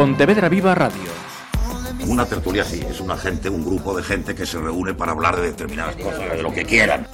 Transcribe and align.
Pontevedra 0.00 0.48
Viva 0.48 0.74
Radio. 0.74 1.10
Una 2.08 2.24
tertulia 2.24 2.64
sí, 2.64 2.80
es 2.88 3.02
una 3.02 3.18
gente, 3.18 3.50
un 3.50 3.62
grupo 3.62 3.94
de 3.94 4.02
gente 4.02 4.34
que 4.34 4.46
se 4.46 4.58
reúne 4.58 4.94
para 4.94 5.12
hablar 5.12 5.36
de 5.36 5.48
determinadas 5.48 5.94
cosas, 5.96 6.32
de 6.32 6.42
lo 6.42 6.50
que 6.54 6.64
quieran. 6.64 7.06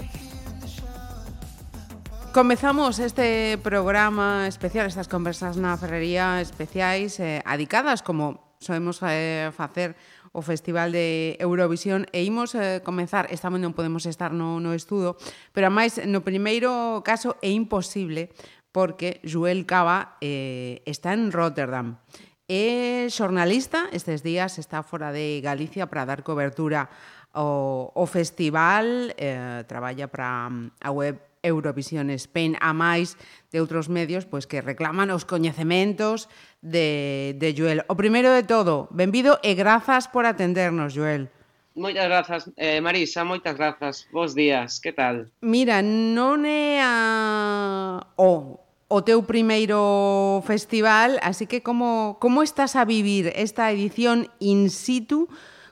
Comezamos 2.33 3.01
este 3.01 3.59
programa 3.59 4.47
especial, 4.47 4.87
estas 4.87 5.09
conversas 5.09 5.59
na 5.59 5.75
ferrería 5.75 6.39
especiais 6.39 7.19
eh, 7.19 7.43
adicadas 7.43 8.07
como 8.07 8.55
sabemos 8.63 9.03
eh, 9.03 9.51
facer 9.51 9.99
o 10.31 10.39
Festival 10.47 10.95
de 10.95 11.35
Eurovisión 11.43 12.07
e 12.15 12.23
imos 12.23 12.55
eh, 12.55 12.87
comenzar, 12.87 13.27
esta 13.35 13.51
non 13.51 13.75
podemos 13.75 14.07
estar 14.07 14.31
no, 14.31 14.63
no 14.63 14.79
estudo, 14.79 15.19
pero 15.51 15.67
a 15.67 15.75
máis 15.75 15.99
no 16.07 16.23
primeiro 16.23 17.03
caso 17.03 17.35
é 17.43 17.51
imposible 17.51 18.31
porque 18.71 19.25
Joel 19.25 19.65
Cava 19.67 20.19
eh, 20.21 20.85
está 20.85 21.17
en 21.17 21.33
Rotterdam. 21.33 21.99
É 22.47 23.11
xornalista, 23.11 23.91
estes 23.91 24.23
días 24.23 24.63
está 24.63 24.87
fora 24.87 25.11
de 25.11 25.43
Galicia 25.43 25.91
para 25.91 26.07
dar 26.07 26.23
cobertura 26.23 26.87
ao, 27.35 27.91
ao 27.91 28.07
festival, 28.07 28.87
eh, 29.19 29.67
traballa 29.67 30.07
para 30.07 30.47
mm, 30.47 30.79
a 30.79 30.91
web 30.95 31.19
Eurovisión 31.43 32.07
Spain 32.15 32.55
a 32.63 32.71
máis 32.71 33.19
de 33.51 33.59
outros 33.59 33.91
medios 33.91 34.31
pois 34.31 34.47
que 34.47 34.63
reclaman 34.63 35.11
os 35.11 35.27
coñecementos 35.27 36.31
de, 36.63 37.35
de 37.35 37.51
Joel. 37.51 37.83
O 37.91 37.99
primeiro 37.99 38.31
de 38.31 38.47
todo, 38.47 38.87
benvido 38.95 39.43
e 39.43 39.59
grazas 39.59 40.07
por 40.07 40.23
atendernos, 40.23 40.95
Joel. 40.95 41.27
Moitas 41.75 42.07
grazas, 42.07 42.43
eh, 42.55 42.79
Marisa, 42.79 43.27
moitas 43.27 43.59
grazas. 43.59 44.07
Bos 44.15 44.39
días, 44.39 44.79
que 44.79 44.95
tal? 44.95 45.35
Mira, 45.43 45.83
non 45.83 46.47
é 46.47 46.79
a... 46.79 48.07
o 48.15 48.23
oh, 48.23 48.66
o 48.89 49.03
teu 49.03 49.27
primeiro 49.27 50.43
festival, 50.47 51.19
así 51.23 51.47
que 51.47 51.63
como, 51.63 52.19
como 52.21 52.43
estás 52.43 52.77
a 52.77 52.85
vivir 52.87 53.33
esta 53.35 53.71
edición 53.75 54.31
in 54.39 54.71
situ 54.71 55.27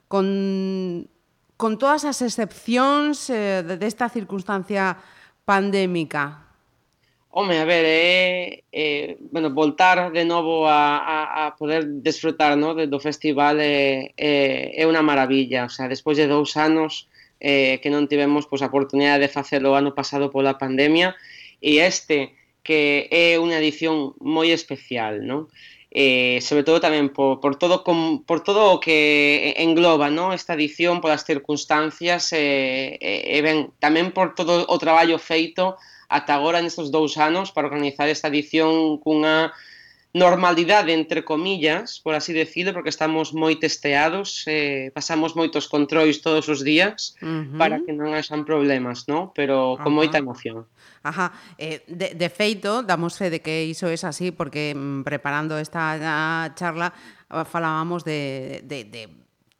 con, 0.08 1.06
con 1.56 1.78
todas 1.78 2.02
as 2.04 2.22
excepcións 2.26 3.30
eh, 3.30 3.62
desta 3.78 4.10
circunstancia 4.10 4.98
pandémica? 5.46 6.42
Home, 7.30 7.58
a 7.58 7.66
ver, 7.66 7.82
é, 7.86 8.62
é 8.70 9.16
bueno, 9.30 9.50
voltar 9.50 10.10
de 10.10 10.24
novo 10.24 10.66
a, 10.66 10.98
a, 10.98 11.46
a 11.46 11.56
poder 11.56 11.86
desfrutar 12.02 12.56
no, 12.56 12.74
de, 12.74 12.86
do 12.86 12.98
festival 12.98 13.58
é, 13.58 14.14
é, 14.14 14.74
é 14.74 14.82
unha 14.86 15.02
maravilla. 15.02 15.66
O 15.66 15.70
sea, 15.70 15.90
despois 15.90 16.14
de 16.14 16.30
dous 16.30 16.54
anos 16.54 17.10
eh, 17.42 17.82
que 17.82 17.90
non 17.90 18.06
tivemos 18.06 18.46
pois, 18.46 18.62
a 18.62 18.70
oportunidade 18.70 19.26
de 19.26 19.34
facelo 19.34 19.74
o 19.74 19.78
ano 19.78 19.98
pasado 19.98 20.30
pola 20.30 20.62
pandemia 20.62 21.18
e 21.58 21.82
este 21.82 22.38
que 22.64 23.06
é 23.12 23.36
unha 23.38 23.60
edición 23.60 24.16
moi 24.18 24.50
especial, 24.50 25.20
non? 25.22 25.52
Eh, 25.94 26.42
sobre 26.42 26.66
todo 26.66 26.82
tamén 26.82 27.14
por, 27.14 27.38
por, 27.38 27.54
todo 27.54 27.86
com, 27.86 28.26
por 28.26 28.42
todo 28.42 28.74
o 28.74 28.82
que 28.82 29.54
engloba 29.62 30.10
non 30.10 30.34
esta 30.34 30.58
edición, 30.58 30.98
polas 30.98 31.22
circunstancias 31.22 32.34
eh, 32.34 32.98
e 32.98 33.38
eh, 33.38 33.42
ben, 33.46 33.70
tamén 33.78 34.10
por 34.10 34.34
todo 34.34 34.66
o 34.66 34.76
traballo 34.82 35.22
feito 35.22 35.78
ata 36.10 36.34
agora 36.34 36.58
nestes 36.58 36.90
dous 36.90 37.14
anos 37.14 37.54
para 37.54 37.70
organizar 37.70 38.10
esta 38.10 38.26
edición 38.26 38.98
cunha 38.98 39.54
normalidade, 40.14 40.94
entre 40.94 41.24
comillas, 41.24 41.98
por 41.98 42.14
así 42.14 42.32
decirlo, 42.32 42.72
porque 42.72 42.88
estamos 42.88 43.34
moi 43.34 43.58
testeados, 43.58 44.46
eh, 44.46 44.94
pasamos 44.94 45.34
moitos 45.34 45.66
controis 45.66 46.22
todos 46.22 46.46
os 46.46 46.62
días 46.62 47.18
uh 47.18 47.26
-huh. 47.26 47.58
para 47.58 47.82
que 47.82 47.90
non 47.90 48.14
haxan 48.14 48.46
problemas, 48.46 49.10
¿no? 49.10 49.34
Pero 49.34 49.74
con 49.82 49.90
Ajá. 49.90 49.98
moita 49.98 50.16
emoción. 50.22 50.70
Ajá, 51.02 51.34
eh, 51.58 51.82
de, 51.90 52.14
de 52.14 52.28
feito, 52.30 52.86
damos 52.86 53.18
fe 53.18 53.28
de 53.28 53.42
que 53.42 53.66
iso 53.66 53.90
é 53.90 53.98
así, 53.98 54.30
porque 54.30 54.70
mm, 54.70 55.02
preparando 55.02 55.58
esta 55.58 55.98
charla 56.54 56.94
ah, 57.28 57.42
falábamos 57.42 58.06
de, 58.06 58.62
de, 58.62 58.86
de 58.86 59.10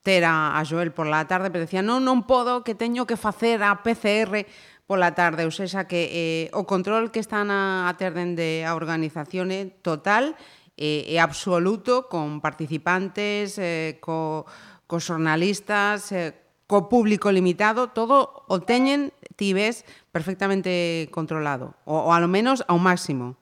ter 0.07 0.23
a, 0.23 0.55
a 0.55 0.65
Joel 0.65 0.93
por 0.93 1.11
la 1.11 1.27
tarde, 1.27 1.51
pero 1.51 1.67
decía, 1.67 1.83
non, 1.83 2.07
non 2.07 2.23
podo, 2.31 2.63
que 2.63 2.79
teño 2.79 3.11
que 3.11 3.19
facer 3.19 3.59
a 3.67 3.83
PCR 3.83 4.47
pola 4.87 5.17
tarde, 5.17 5.49
ou 5.49 5.53
sexa 5.53 5.89
que 5.89 6.13
eh, 6.13 6.45
o 6.53 6.69
control 6.69 7.09
que 7.09 7.21
están 7.21 7.49
a, 7.49 7.89
a 7.89 7.93
ter 7.97 8.13
dende 8.13 8.69
a 8.69 8.77
organización 8.77 9.49
é 9.49 9.73
total 9.81 10.37
e, 10.77 11.09
e 11.09 11.17
absoluto 11.17 12.13
con 12.13 12.45
participantes, 12.45 13.57
eh, 13.57 13.97
co, 14.05 14.45
co 14.85 14.97
xornalistas, 15.01 16.13
eh, 16.13 16.37
co 16.69 16.89
público 16.93 17.33
limitado, 17.33 17.93
todo 17.97 18.45
o 18.49 18.61
teñen, 18.61 19.13
ti 19.37 19.57
ves, 19.57 19.89
perfectamente 20.13 21.09
controlado, 21.13 21.73
ou, 21.89 22.09
ou 22.09 22.13
ao 22.13 22.29
menos 22.29 22.61
ao 22.69 22.77
máximo. 22.77 23.41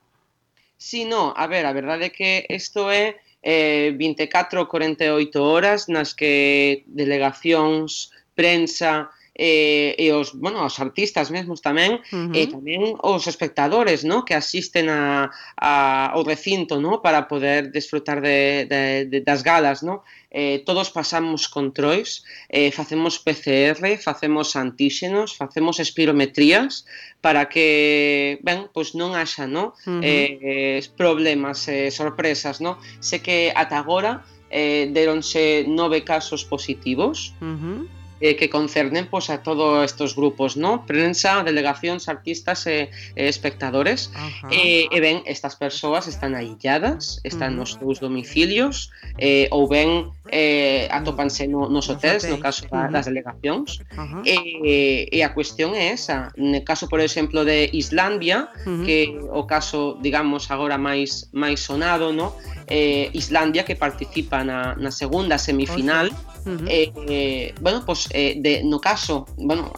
Si, 0.79 1.03
sí, 1.03 1.09
no, 1.09 1.35
a 1.35 1.47
ver, 1.47 1.67
a 1.67 1.75
verdade 1.75 2.07
é 2.07 2.15
que 2.15 2.47
isto 2.47 2.87
é 2.91 3.19
eh, 3.43 3.91
24 3.99 4.67
48 4.67 5.43
horas 5.43 5.91
nas 5.91 6.15
que 6.15 6.83
delegacións, 6.87 8.11
prensa, 8.35 9.11
eh, 9.35 9.95
e 9.97 10.11
os, 10.13 10.33
bueno, 10.37 10.61
os 10.61 10.77
artistas 10.77 11.33
mesmos 11.33 11.57
tamén, 11.65 11.97
uh 12.13 12.29
-huh. 12.29 12.37
e 12.37 12.45
tamén 12.53 12.93
os 13.01 13.25
espectadores, 13.25 14.05
no? 14.05 14.21
que 14.21 14.37
asisten 14.37 14.93
a, 14.93 15.33
a, 15.57 16.13
ao 16.13 16.21
recinto, 16.21 16.77
no? 16.77 17.01
para 17.01 17.25
poder 17.25 17.73
desfrutar 17.73 18.21
de, 18.21 18.69
de, 18.69 19.09
de 19.09 19.19
das 19.25 19.41
galas, 19.41 19.81
no? 19.81 20.05
eh, 20.29 20.61
todos 20.65 20.93
pasamos 20.93 21.49
controis, 21.49 22.21
eh, 22.49 22.69
facemos 22.69 23.17
PCR, 23.17 23.97
facemos 23.97 24.53
antíxenos, 24.53 25.33
facemos 25.33 25.81
espirometrías 25.81 26.85
para 27.21 27.49
que, 27.49 28.37
ben, 28.45 28.69
pois 28.69 28.93
non 28.93 29.17
haxa, 29.17 29.49
no? 29.49 29.73
Uh 29.85 29.97
-huh. 29.97 30.01
eh, 30.05 30.81
problemas, 30.93 31.65
eh, 31.69 31.89
sorpresas, 31.89 32.61
no? 32.61 32.77
Sé 33.01 33.21
que 33.25 33.49
ata 33.53 33.81
agora 33.81 34.21
eh, 34.53 34.89
deronse 34.93 35.65
nove 35.65 36.05
casos 36.05 36.45
positivos, 36.45 37.33
uh 37.41 37.57
-huh 37.57 38.02
eh, 38.23 38.37
que 38.37 38.49
concernen 38.49 39.07
pues, 39.11 39.29
a 39.29 39.43
todos 39.43 39.83
estos 39.83 40.15
grupos, 40.15 40.55
¿no? 40.55 40.85
Prensa, 40.87 41.43
delegacións, 41.43 42.07
artistas 42.07 42.63
e 42.71 42.87
eh, 43.19 43.27
espectadores. 43.27 44.15
Ajá. 44.15 44.47
Eh, 44.47 44.87
e 44.87 44.97
ben, 45.03 45.27
estas 45.27 45.59
persoas 45.59 46.07
están 46.07 46.31
ailladas, 46.31 47.19
están 47.27 47.59
nos 47.59 47.75
seus 47.75 47.99
domicilios, 47.99 48.95
eh, 49.19 49.51
ou 49.51 49.67
ben 49.67 50.15
eh, 50.31 50.87
atopanse 50.87 51.51
no, 51.51 51.67
nos 51.67 51.91
hotéis, 51.91 52.23
no 52.31 52.39
caso 52.39 52.63
da, 52.71 52.87
das 52.87 53.11
delegacións. 53.11 53.83
Ajá. 53.91 54.23
Eh, 54.23 54.39
e, 54.63 54.75
e 55.11 55.19
a 55.19 55.35
cuestión 55.35 55.75
é 55.75 55.91
esa. 55.91 56.31
No 56.39 56.63
caso, 56.63 56.87
por 56.87 57.03
exemplo, 57.03 57.43
de 57.43 57.67
Islandia, 57.75 58.47
que 58.87 59.19
o 59.35 59.43
caso, 59.43 59.99
digamos, 59.99 60.47
agora 60.47 60.79
máis 60.79 61.27
máis 61.35 61.59
sonado, 61.59 62.15
¿no? 62.15 62.39
Eh, 62.67 63.09
Islandia 63.13 63.63
que 63.63 63.75
participa 63.75 64.43
na, 64.43 64.75
na 64.75 64.91
segunda 64.91 65.37
semifinal. 65.37 66.11
Uh 66.43 66.59
-huh. 66.59 66.67
eh, 66.67 67.55
bueno, 67.61 67.83
pues, 67.85 68.11
eh, 68.11 68.35
de, 68.35 68.63
no 68.67 68.79
caso 68.79 69.25
bueno, 69.39 69.71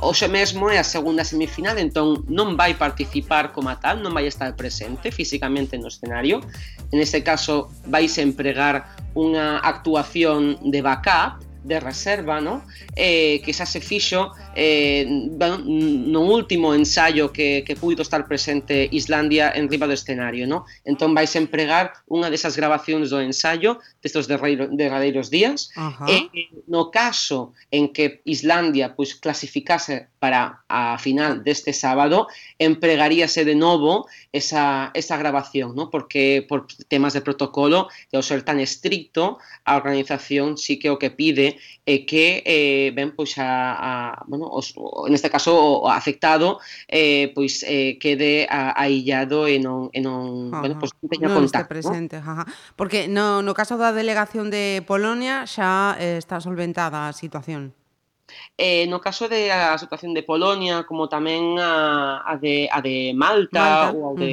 hoxe 0.00 0.28
mesmo 0.30 0.70
é 0.70 0.78
a 0.78 0.86
segunda 0.86 1.26
semifinal 1.26 1.74
entón 1.74 2.22
non 2.30 2.54
vai 2.54 2.78
participar 2.78 3.50
como 3.50 3.74
tal 3.82 3.98
non 3.98 4.14
vai 4.14 4.30
estar 4.30 4.54
presente 4.54 5.10
físicamente 5.10 5.74
no 5.76 5.90
escenario. 5.90 6.38
En 6.94 7.02
este 7.02 7.26
caso 7.26 7.74
vais 7.90 8.14
empregar 8.22 8.94
unha 9.18 9.58
actuación 9.62 10.56
de 10.62 10.80
backup 10.82 11.43
de 11.64 11.80
reserva, 11.80 12.40
¿no? 12.40 12.64
Eh, 12.94 13.40
quizás 13.44 13.72
se 13.72 13.80
fixo 13.80 14.32
eh, 14.54 15.04
no 15.08 16.20
último 16.20 16.74
ensaio 16.74 17.32
que, 17.32 17.64
que 17.66 17.74
puido 17.74 18.02
estar 18.02 18.28
presente 18.28 18.88
Islandia 18.92 19.50
en 19.50 19.68
riba 19.68 19.88
do 19.88 19.96
escenario, 19.96 20.46
¿no? 20.46 20.68
Entón 20.84 21.16
vais 21.16 21.32
empregar 21.34 22.04
unha 22.06 22.28
desas 22.28 22.54
grabacións 22.54 23.08
do 23.08 23.18
ensaio 23.18 23.80
destos 24.04 24.28
derradeiros 24.28 25.32
días 25.32 25.72
uh 25.74 25.90
-huh. 25.90 26.08
e 26.12 26.16
eh, 26.36 26.48
no 26.68 26.92
caso 26.92 27.56
en 27.72 27.88
que 27.90 28.20
Islandia 28.28 28.92
pois 28.92 29.16
clasificase 29.16 30.12
para 30.24 30.64
a 30.72 30.96
final 30.96 31.44
deste 31.44 31.76
sábado 31.76 32.32
empregaríase 32.56 33.44
de 33.44 33.52
novo 33.52 34.08
esa, 34.32 34.90
esa 34.94 35.20
grabación, 35.20 35.76
¿no? 35.76 35.90
porque 35.90 36.46
por 36.48 36.64
temas 36.88 37.12
de 37.12 37.20
protocolo, 37.20 37.92
de 38.08 38.16
ao 38.16 38.24
ser 38.24 38.40
tan 38.40 38.56
estricto, 38.56 39.36
a 39.68 39.76
organización 39.76 40.56
sí 40.56 40.80
que 40.80 40.88
o 40.88 40.96
que 40.96 41.12
pide 41.12 41.60
é 41.84 42.00
eh, 42.00 42.00
que 42.08 42.40
eh, 42.48 42.88
ben 42.96 43.12
pois 43.12 43.36
a, 43.36 43.76
a 43.76 43.90
bueno, 44.24 44.48
os, 44.48 44.72
en 44.72 45.12
neste 45.12 45.28
caso 45.28 45.52
o 45.52 45.92
afectado 45.92 46.56
eh, 46.88 47.28
pois 47.36 47.60
eh, 47.68 48.00
quede 48.00 48.48
a, 48.48 48.72
aillado 48.80 49.44
e 49.44 49.60
non, 49.60 49.92
e 49.92 50.00
non, 50.00 50.48
ajá. 50.56 50.64
bueno, 50.64 50.74
pois, 50.80 50.96
non 51.04 51.12
teña 51.12 51.28
non 51.28 51.44
contacto. 51.44 51.68
presente, 51.68 52.16
¿no? 52.16 52.32
ajá. 52.32 52.48
porque 52.80 53.12
no, 53.12 53.44
no 53.44 53.52
caso 53.52 53.76
da 53.76 53.92
delegación 53.92 54.48
de 54.48 54.80
Polonia 54.88 55.44
xa 55.44 56.00
eh, 56.00 56.16
está 56.16 56.40
solventada 56.40 57.12
a 57.12 57.12
situación. 57.12 57.76
Eh, 58.56 58.86
no 58.86 59.00
caso 59.00 59.28
de 59.28 59.50
a 59.50 59.76
situación 59.78 60.14
de 60.14 60.22
Polonia, 60.22 60.84
como 60.86 61.08
tamén 61.10 61.58
a, 61.58 62.22
a, 62.22 62.34
de, 62.38 62.70
a 62.70 62.78
de 62.80 63.12
Malta, 63.14 63.90
Malta. 63.90 63.96
ou 63.96 64.14
a 64.14 64.20
de 64.20 64.32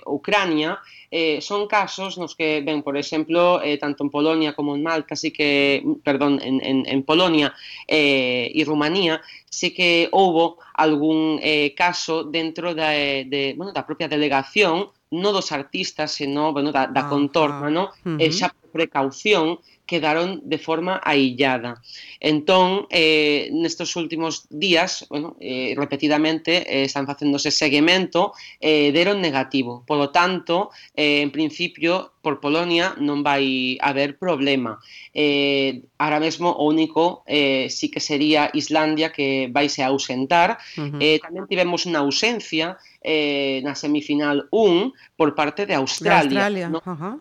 uh 0.00 0.12
-huh. 0.12 0.16
Ucrania, 0.20 0.78
eh, 1.12 1.40
son 1.40 1.68
casos 1.68 2.16
nos 2.16 2.32
que 2.32 2.64
ben, 2.64 2.80
por 2.80 2.96
exemplo, 2.96 3.60
eh, 3.60 3.76
tanto 3.76 4.04
en 4.04 4.10
Polonia 4.10 4.56
como 4.56 4.74
en 4.74 4.82
Malta, 4.82 5.12
así 5.12 5.30
que, 5.30 5.84
perdón, 6.04 6.40
en, 6.40 6.64
en, 6.64 6.84
en 6.88 7.00
Polonia 7.04 7.52
eh, 7.86 8.48
e 8.48 8.60
Rumanía, 8.64 9.20
sí 9.48 9.76
que 9.76 10.08
houbo 10.12 10.56
algún 10.72 11.36
eh, 11.42 11.74
caso 11.76 12.24
dentro 12.24 12.72
da, 12.72 12.96
eh, 12.96 13.28
de, 13.28 13.52
bueno, 13.56 13.72
da 13.72 13.84
propia 13.84 14.08
delegación, 14.08 14.88
non 15.12 15.36
dos 15.36 15.52
artistas, 15.52 16.16
senón 16.16 16.56
bueno, 16.56 16.72
da, 16.72 16.88
da 16.88 17.04
contorna, 17.04 17.68
¿no? 17.68 17.92
Uh 18.08 18.16
-huh. 18.16 18.18
eh, 18.24 18.32
xa 18.32 18.48
precaución 18.72 19.60
quedaron 19.86 20.40
de 20.44 20.58
forma 20.58 21.00
aillada. 21.04 21.82
Entón, 22.18 22.86
eh, 22.88 23.50
nestes 23.52 23.94
últimos 23.96 24.46
días, 24.48 25.04
bueno, 25.10 25.36
eh, 25.40 25.74
repetidamente, 25.76 26.64
eh, 26.64 26.84
están 26.84 27.06
facéndose 27.06 27.50
seguimento, 27.50 28.32
eh, 28.60 28.90
deron 28.92 29.20
negativo. 29.20 29.84
Por 29.86 29.98
lo 29.98 30.08
tanto, 30.10 30.70
eh, 30.96 31.20
en 31.20 31.30
principio, 31.30 32.12
por 32.22 32.38
Polonia 32.38 32.94
non 33.02 33.26
vai 33.26 33.76
haber 33.82 34.14
problema. 34.16 34.78
Eh, 35.10 35.82
ahora 35.98 36.22
mesmo 36.22 36.54
o 36.54 36.70
único 36.70 37.26
eh, 37.26 37.66
sí 37.66 37.90
que 37.90 37.98
sería 37.98 38.48
Islandia 38.54 39.10
que 39.10 39.50
vai 39.50 39.66
se 39.66 39.82
ausentar. 39.82 40.56
Uh 40.78 40.86
-huh. 40.86 41.00
eh, 41.02 41.18
tamén 41.18 41.50
tivemos 41.50 41.82
unha 41.82 42.00
ausencia 42.00 42.78
eh, 43.02 43.58
na 43.66 43.74
semifinal 43.74 44.46
1 44.54 45.18
por 45.18 45.34
parte 45.34 45.66
de 45.66 45.74
Australia. 45.74 46.30
De 46.30 46.38
Australia. 46.38 46.66
No, 46.70 46.78
uh 46.78 46.94
-huh. 46.94 47.14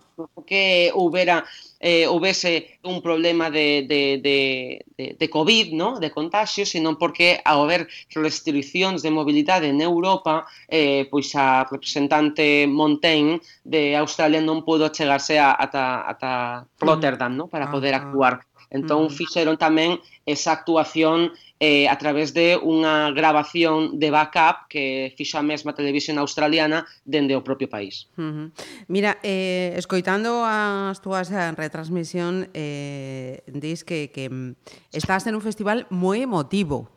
que 0.45 0.94
houbera 0.94 1.44
eh, 1.81 2.06
houvese 2.06 2.80
un 2.86 3.01
problema 3.01 3.50
de, 3.50 3.83
de, 3.89 4.22
de, 4.22 4.86
de, 4.98 5.16
de 5.18 5.30
COVID, 5.30 5.74
no? 5.74 6.00
de 6.00 6.13
contagio, 6.13 6.63
senón 6.63 6.95
porque 7.01 7.42
ao 7.44 7.66
haber 7.66 7.89
restriccións 8.13 9.01
de 9.01 9.10
mobilidade 9.10 9.68
en 9.68 9.81
Europa, 9.81 10.45
eh, 10.69 11.10
pois 11.10 11.33
a 11.33 11.66
representante 11.66 12.69
Montaigne 12.69 13.42
de 13.66 13.98
Australia 13.98 14.39
non 14.45 14.62
pudo 14.62 14.94
chegarse 14.94 15.42
a, 15.42 15.57
ata, 15.57 16.06
ata 16.06 16.31
Rotterdam 16.78 17.33
no? 17.33 17.45
para 17.50 17.66
ah, 17.66 17.74
poder 17.74 17.98
ah. 17.98 18.06
actuar. 18.06 18.45
Entón 18.69 19.10
mm. 19.10 19.16
fixeron 19.18 19.57
tamén 19.57 20.00
esa 20.24 20.54
actuación 20.56 21.33
eh, 21.61 21.87
a 21.87 21.95
través 22.01 22.33
de 22.33 22.57
unha 22.57 23.13
grabación 23.13 24.01
de 24.01 24.09
backup 24.09 24.65
que 24.65 25.13
fixo 25.13 25.37
a 25.37 25.45
mesma 25.45 25.77
televisión 25.77 26.17
australiana 26.17 26.89
dende 27.05 27.37
o 27.37 27.45
propio 27.45 27.69
país. 27.69 28.09
Uh 28.17 28.25
-huh. 28.25 28.47
Mira, 28.89 29.21
eh, 29.21 29.77
escoitando 29.77 30.41
as 30.41 30.97
túas 31.05 31.29
eh, 31.29 31.53
retransmisión, 31.53 32.49
eh, 32.57 33.45
dis 33.45 33.85
que, 33.85 34.09
que 34.09 34.57
estás 34.89 35.29
en 35.29 35.37
un 35.37 35.45
festival 35.45 35.85
moi 35.93 36.25
emotivo. 36.25 36.89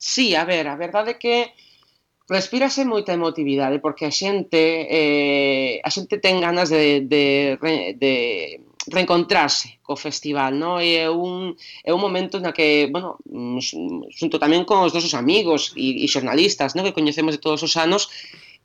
Sí, 0.00 0.32
a 0.32 0.48
ver, 0.48 0.64
a 0.64 0.80
verdade 0.80 1.12
é 1.12 1.20
que 1.20 1.52
respírase 2.32 2.88
moita 2.88 3.12
emotividade 3.12 3.76
porque 3.76 4.08
a 4.08 4.12
xente 4.12 4.88
eh, 4.88 5.84
a 5.84 5.90
xente 5.92 6.16
ten 6.16 6.40
ganas 6.40 6.72
de, 6.72 7.04
de, 7.04 7.60
de 8.00 8.14
reencontrarse 8.90 9.78
co 9.82 9.96
festival, 9.96 10.52
non? 10.56 10.80
É 10.80 11.08
un, 11.08 11.54
é 11.84 11.90
un 11.92 12.00
momento 12.00 12.40
na 12.40 12.52
que, 12.52 12.88
bueno, 12.92 13.20
xunto 14.12 14.36
tamén 14.40 14.64
con 14.68 14.84
os 14.84 14.92
nosos 14.96 15.14
amigos 15.14 15.72
e, 15.76 16.04
e 16.04 16.06
xornalistas, 16.08 16.74
no, 16.74 16.84
Que 16.84 16.96
coñecemos 16.96 17.36
de 17.36 17.42
todos 17.42 17.60
os 17.62 17.74
anos, 17.76 18.08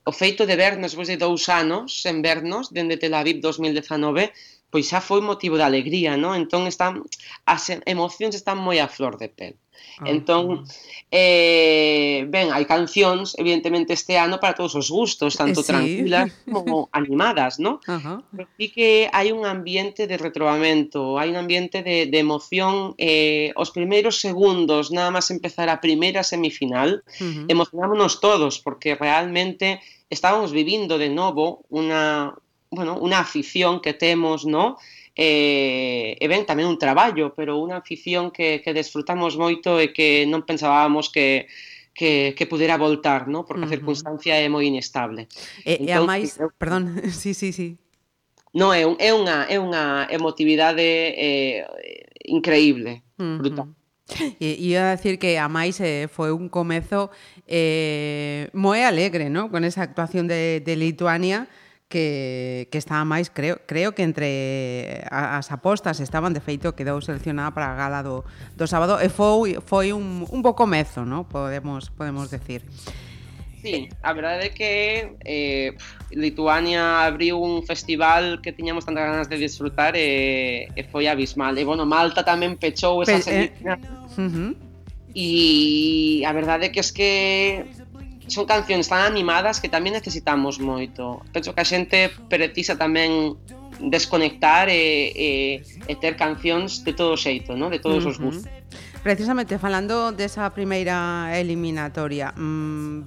o 0.03 0.11
feito 0.11 0.43
de 0.45 0.55
vernos 0.59 0.91
despois 0.91 1.07
de 1.07 1.15
dous 1.15 1.47
anos, 1.47 2.03
sen 2.03 2.19
vernos, 2.19 2.71
dende 2.75 2.99
Tel 2.99 3.15
Aviv 3.15 3.39
2019, 3.39 4.35
pois 4.73 4.89
xa 4.89 5.05
foi 5.05 5.21
motivo 5.21 5.53
de 5.53 5.65
alegría, 5.69 6.17
non? 6.17 6.33
Entón 6.33 6.65
están 6.65 7.05
as 7.45 7.69
emocións 7.85 8.33
están 8.33 8.57
moi 8.57 8.81
a 8.81 8.89
flor 8.89 9.21
de 9.21 9.29
pel. 9.29 9.53
Ah, 10.01 10.09
entón, 10.09 10.65
eh, 11.13 12.25
ben, 12.25 12.49
hai 12.49 12.65
cancións, 12.65 13.37
evidentemente, 13.37 13.93
este 13.93 14.17
ano 14.17 14.41
para 14.41 14.57
todos 14.57 14.73
os 14.73 14.89
gustos, 14.89 15.37
tanto 15.37 15.61
eh, 15.61 15.65
sí. 15.65 15.69
tranquilas 15.69 16.27
como 16.49 16.89
animadas, 16.97 17.61
¿no? 17.61 17.77
Ajá. 17.85 18.25
Pero 18.33 18.49
sí 18.57 18.73
que 18.73 18.89
hai 19.13 19.29
un 19.29 19.45
ambiente 19.45 20.09
de 20.09 20.17
retrobamento, 20.17 21.21
hai 21.21 21.29
un 21.29 21.37
ambiente 21.37 21.85
de, 21.85 22.09
de 22.09 22.17
emoción. 22.17 22.97
Eh, 22.97 23.53
os 23.53 23.69
primeiros 23.69 24.17
segundos, 24.17 24.89
nada 24.89 25.13
máis 25.13 25.29
empezar 25.29 25.69
a 25.69 25.77
primeira 25.77 26.25
semifinal, 26.25 27.05
uh 27.05 27.21
-huh. 27.21 27.45
emocionámonos 27.45 28.17
todos, 28.17 28.57
porque 28.57 28.97
realmente 28.97 29.85
estábamos 30.09 30.49
vivindo 30.49 30.97
de 30.97 31.13
novo 31.13 31.61
unha, 31.69 32.33
bueno, 32.73 32.97
unha 32.97 33.21
afición 33.21 33.79
que 33.79 33.93
temos, 33.93 34.43
no? 34.49 34.81
e, 35.15 36.17
e 36.17 36.25
ben 36.25 36.45
tamén 36.49 36.65
un 36.65 36.81
traballo, 36.81 37.37
pero 37.37 37.61
unha 37.61 37.77
afición 37.77 38.33
que, 38.33 38.65
que 38.65 38.73
desfrutamos 38.73 39.37
moito 39.37 39.77
e 39.77 39.93
que 39.93 40.25
non 40.25 40.41
pensábamos 40.41 41.13
que, 41.13 41.45
que, 41.93 42.33
que 42.33 42.49
pudera 42.49 42.81
voltar, 42.81 43.29
no? 43.29 43.45
porque 43.45 43.65
uh 43.65 43.69
-huh. 43.69 43.73
a 43.73 43.75
circunstancia 43.77 44.33
é 44.41 44.49
moi 44.49 44.65
inestable. 44.65 45.29
E, 45.61 45.85
entón, 45.85 45.87
e 45.87 45.91
a 45.93 46.01
máis, 46.01 46.41
eu... 46.41 46.49
perdón, 46.57 46.97
sí, 47.21 47.37
sí, 47.37 47.53
sí. 47.53 47.77
No, 48.53 48.73
é, 48.73 48.85
un, 48.85 48.97
é, 48.97 49.13
unha, 49.13 49.45
é 49.49 49.57
unha 49.57 50.09
emotividade 50.09 50.85
eh, 51.13 51.65
increíble, 52.25 53.05
uh 53.17 53.21
-huh. 53.21 53.37
brutal. 53.37 53.69
E 54.37 54.59
iba 54.59 54.91
a 54.91 54.95
decir 54.97 55.15
que 55.17 55.39
a 55.39 55.47
máis 55.47 55.79
eh, 55.79 56.11
foi 56.11 56.29
un 56.33 56.51
comezo 56.51 57.09
eh, 57.47 58.51
moi 58.51 58.83
alegre, 58.83 59.31
¿no? 59.31 59.47
Con 59.47 59.63
esa 59.63 59.81
actuación 59.81 60.27
de, 60.27 60.59
de 60.59 60.73
Lituania, 60.75 61.47
que, 61.93 62.67
que 62.73 62.81
estaba 62.81 63.05
máis, 63.05 63.29
creo, 63.29 63.61
creo 63.69 63.93
que 63.93 64.01
entre 64.01 65.05
as 65.13 65.53
apostas 65.53 66.01
estaban, 66.01 66.33
de 66.33 66.41
feito, 66.41 66.73
quedou 66.73 66.97
seleccionada 67.05 67.53
para 67.53 67.69
a 67.69 67.77
gala 67.77 68.01
do, 68.01 68.25
do 68.57 68.65
sábado 68.65 68.97
e 68.97 69.13
foi, 69.13 69.61
foi 69.61 69.93
un, 69.93 70.25
un 70.25 70.41
pouco 70.41 70.65
mezo, 70.65 71.05
no? 71.05 71.29
podemos, 71.29 71.93
podemos 71.93 72.33
decir. 72.33 72.65
Sí, 73.61 73.93
a 74.01 74.11
verdade 74.11 74.49
é 74.49 74.51
que 74.51 74.73
eh, 75.23 75.77
Lituania 76.09 77.05
abriu 77.05 77.37
un 77.37 77.61
festival 77.61 78.41
que 78.41 78.51
tiñamos 78.51 78.83
tantas 78.83 79.05
ganas 79.05 79.29
de 79.29 79.37
disfrutar 79.37 79.93
e, 79.93 80.67
e 80.73 80.81
foi 80.89 81.05
abismal. 81.05 81.53
E, 81.55 81.63
bueno, 81.63 81.85
Malta 81.85 82.25
tamén 82.25 82.57
pechou 82.57 83.05
esa 83.05 83.21
Pe 83.21 83.53
eh, 83.53 83.53
uh 83.63 84.17
-huh. 84.17 84.51
E 85.13 86.25
a 86.25 86.33
verdade 86.33 86.67
é 86.67 86.69
que 86.73 86.81
es 86.81 86.89
que 86.89 87.69
son 88.27 88.45
cancións 88.45 88.87
tan 88.87 89.03
animadas 89.03 89.59
que 89.59 89.67
tamén 89.67 89.95
necesitamos 89.95 90.59
moito. 90.59 91.23
Penso 91.35 91.51
que 91.51 91.61
a 91.61 91.67
xente 91.67 92.11
precisa 92.31 92.79
tamén 92.79 93.35
desconectar 93.79 94.69
e, 94.69 95.11
e, 95.11 95.29
e 95.87 95.93
ter 95.97 96.15
cancións 96.15 96.85
de 96.85 96.93
todo 96.93 97.17
xeito, 97.17 97.57
no? 97.57 97.67
de 97.73 97.79
todos 97.79 98.05
uh 98.05 98.11
-huh. 98.11 98.13
os 98.13 98.17
gustos. 98.19 98.51
Precisamente 99.03 99.59
falando 99.59 100.15
desa 100.15 100.47
primeira 100.55 101.27
eliminatoria, 101.35 102.31
mmm, 102.37 103.03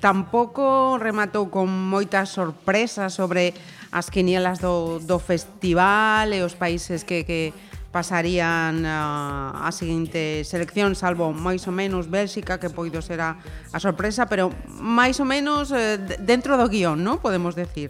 tampouco 0.00 0.96
rematou 0.96 1.52
con 1.52 1.68
moitas 1.68 2.32
sorpresas 2.32 3.12
sobre 3.12 3.52
as 3.92 4.08
quinielas 4.08 4.60
do, 4.60 5.00
do 5.00 5.18
festival 5.18 6.32
e 6.32 6.40
os 6.40 6.54
países 6.54 7.04
que, 7.04 7.24
que, 7.24 7.52
pasarían 7.90 8.84
uh, 8.84 9.64
a 9.64 9.70
seguinte 9.72 10.44
selección, 10.44 10.92
salvo 10.92 11.32
máis 11.32 11.64
ou 11.64 11.72
menos 11.72 12.12
Bélxica, 12.12 12.60
que 12.60 12.68
poido 12.68 13.00
ser 13.00 13.24
a, 13.24 13.40
a 13.72 13.78
sorpresa, 13.80 14.28
pero 14.28 14.52
máis 14.68 15.16
ou 15.20 15.26
menos 15.26 15.72
eh, 15.72 15.96
dentro 16.20 16.60
do 16.60 16.68
guión, 16.68 17.00
non? 17.00 17.16
Podemos 17.18 17.56
decir. 17.56 17.88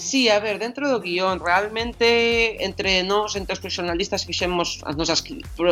Sí, 0.00 0.32
a 0.32 0.40
ver, 0.40 0.58
dentro 0.58 0.88
do 0.88 0.98
guión, 0.98 1.38
realmente 1.38 2.64
entre 2.64 3.04
nós, 3.04 3.36
entre 3.36 3.52
os 3.54 3.60
profesionalistas, 3.60 4.24
fixemos 4.24 4.80
as 4.82 4.96
nosas 4.96 5.22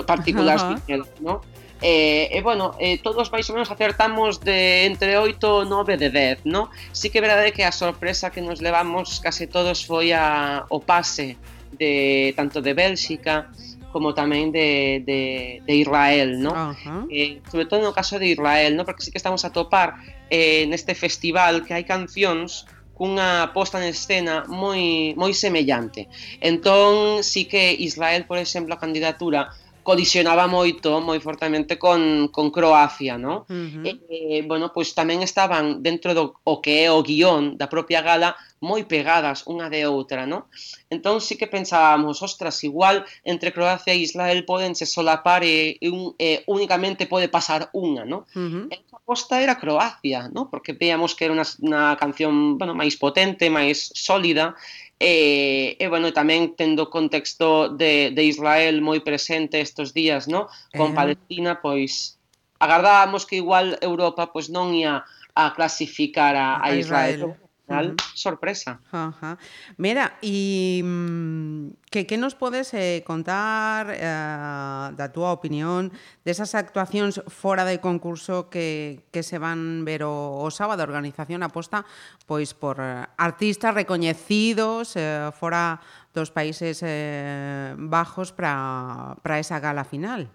particulares 0.06 0.62
uh 0.62 0.76
-huh. 0.76 0.78
Fixemos, 0.78 1.08
no? 1.18 1.40
Eh, 1.80 2.28
e 2.30 2.38
eh, 2.38 2.42
bueno, 2.42 2.74
eh, 2.78 2.98
todos 2.98 3.30
máis 3.30 3.46
ou 3.50 3.54
menos 3.54 3.70
acertamos 3.70 4.42
de 4.42 4.86
entre 4.90 5.14
8, 5.14 5.62
9 5.64 5.94
de 5.96 6.10
10, 6.10 6.46
no? 6.50 6.74
Sí 6.90 7.06
que 7.06 7.18
é 7.18 7.22
verdade 7.22 7.54
que 7.54 7.62
a 7.62 7.70
sorpresa 7.70 8.34
que 8.34 8.42
nos 8.42 8.58
levamos 8.58 9.22
case 9.22 9.46
todos 9.46 9.86
foi 9.86 10.10
a, 10.10 10.66
o 10.74 10.82
pase 10.82 11.38
de 11.78 12.34
tanto 12.36 12.60
de 12.60 12.74
Bélxica 12.74 13.48
como 13.92 14.12
tamén 14.12 14.52
de, 14.52 15.00
de, 15.06 15.22
de 15.64 15.74
Israel, 15.74 16.36
¿no? 16.42 16.52
Uh 16.52 16.74
-huh. 16.76 17.02
eh, 17.08 17.40
sobre 17.48 17.64
todo 17.64 17.80
no 17.80 17.96
caso 17.96 18.20
de 18.20 18.28
Israel, 18.28 18.76
¿no? 18.76 18.84
Porque 18.84 19.02
sí 19.02 19.10
que 19.10 19.18
estamos 19.18 19.48
a 19.48 19.50
topar 19.50 19.96
eh, 20.28 20.68
neste 20.68 20.92
festival 20.92 21.64
que 21.64 21.72
hai 21.72 21.88
cancións 21.88 22.68
cunha 22.98 23.54
posta 23.54 23.78
en 23.78 23.86
escena 23.94 24.44
moi 24.50 25.14
moi 25.14 25.32
semellante. 25.32 26.10
Entón, 26.42 27.22
sí 27.22 27.46
que 27.46 27.72
Israel, 27.72 28.26
por 28.26 28.36
exemplo, 28.36 28.74
a 28.74 28.82
candidatura 28.82 29.54
colisionaba 29.88 30.44
moito, 30.44 31.00
moi 31.00 31.16
fortemente 31.16 31.80
con, 31.80 32.28
con 32.28 32.52
Croacia, 32.52 33.16
no? 33.16 33.48
Uh 33.48 33.64
-huh. 33.72 33.84
e, 33.88 34.44
bueno, 34.44 34.68
pois 34.68 34.92
tamén 34.92 35.24
estaban 35.24 35.80
dentro 35.80 36.12
do 36.12 36.36
o 36.44 36.60
que 36.60 36.84
é 36.84 36.92
o 36.92 37.00
guión 37.00 37.56
da 37.56 37.72
propia 37.72 38.04
gala 38.04 38.36
moi 38.60 38.84
pegadas 38.84 39.48
unha 39.48 39.72
de 39.72 39.88
outra, 39.88 40.28
no? 40.28 40.52
Entón 40.92 41.24
sí 41.24 41.40
que 41.40 41.48
pensábamos, 41.48 42.20
ostras, 42.20 42.60
igual 42.68 43.06
entre 43.24 43.54
Croacia 43.56 43.96
e 43.96 44.04
Israel 44.04 44.44
podense 44.44 44.84
solapar 44.84 45.40
e, 45.40 45.80
e, 45.80 45.88
un, 45.88 46.12
e 46.20 46.44
únicamente 46.44 47.08
pode 47.08 47.32
pasar 47.32 47.72
unha, 47.72 48.04
no? 48.04 48.28
Uh 48.36 48.44
-huh. 48.44 48.64
E 48.68 48.76
a 48.92 49.00
aposta 49.00 49.40
era 49.40 49.56
Croacia, 49.56 50.28
no? 50.28 50.52
Porque 50.52 50.76
veíamos 50.76 51.16
que 51.16 51.24
era 51.24 51.32
unha, 51.32 51.48
unha 51.64 51.96
canción, 51.96 52.60
bueno, 52.60 52.76
máis 52.76 52.92
potente, 53.00 53.48
máis 53.48 53.88
sólida, 53.94 54.52
E, 54.98 55.78
e 55.78 55.84
bueno, 55.86 56.10
tamén 56.10 56.58
tendo 56.58 56.90
contexto 56.90 57.70
de, 57.70 58.10
de 58.10 58.22
Israel 58.26 58.82
moi 58.82 58.98
presente 58.98 59.62
estes 59.62 59.94
días, 59.94 60.26
no? 60.26 60.50
Con 60.74 60.92
eh... 60.92 60.96
Palestina, 60.98 61.62
pois 61.62 62.18
agardábamos 62.58 63.22
que 63.22 63.38
igual 63.38 63.78
Europa 63.78 64.34
pois 64.34 64.50
non 64.50 64.74
ia 64.74 65.06
a 65.38 65.44
clasificar 65.54 66.34
a, 66.34 66.58
a, 66.58 66.74
a 66.74 66.74
Israel. 66.74 67.30
Israel 67.30 67.47
final, 67.68 67.86
uh 67.86 67.94
-huh. 67.94 68.16
sorpresa. 68.16 68.80
Uh 68.92 69.12
-huh. 69.12 69.36
Mira, 69.76 70.18
e 70.22 70.80
mm, 70.82 71.76
que, 71.90 72.06
que 72.06 72.16
nos 72.16 72.34
podes 72.34 72.72
eh, 72.74 73.04
contar 73.04 73.92
eh, 73.92 74.96
da 74.96 75.06
túa 75.12 75.32
opinión 75.32 75.92
desas 76.24 76.56
actuacións 76.56 77.20
fora 77.28 77.64
de 77.68 77.80
concurso 77.80 78.48
que, 78.48 79.04
que 79.12 79.22
se 79.22 79.38
van 79.38 79.84
ver 79.84 80.02
o, 80.02 80.40
o 80.40 80.48
sábado? 80.50 80.82
A 80.82 80.88
organización 80.88 81.44
aposta 81.44 81.84
pois 82.26 82.56
por 82.56 82.80
artistas 82.80 83.74
recoñecidos 83.74 84.96
eh, 84.96 85.30
fora 85.36 85.80
dos 86.16 86.32
países 86.32 86.80
eh, 86.82 87.74
bajos 87.76 88.32
para 88.32 89.38
esa 89.38 89.60
gala 89.60 89.84
final. 89.84 90.28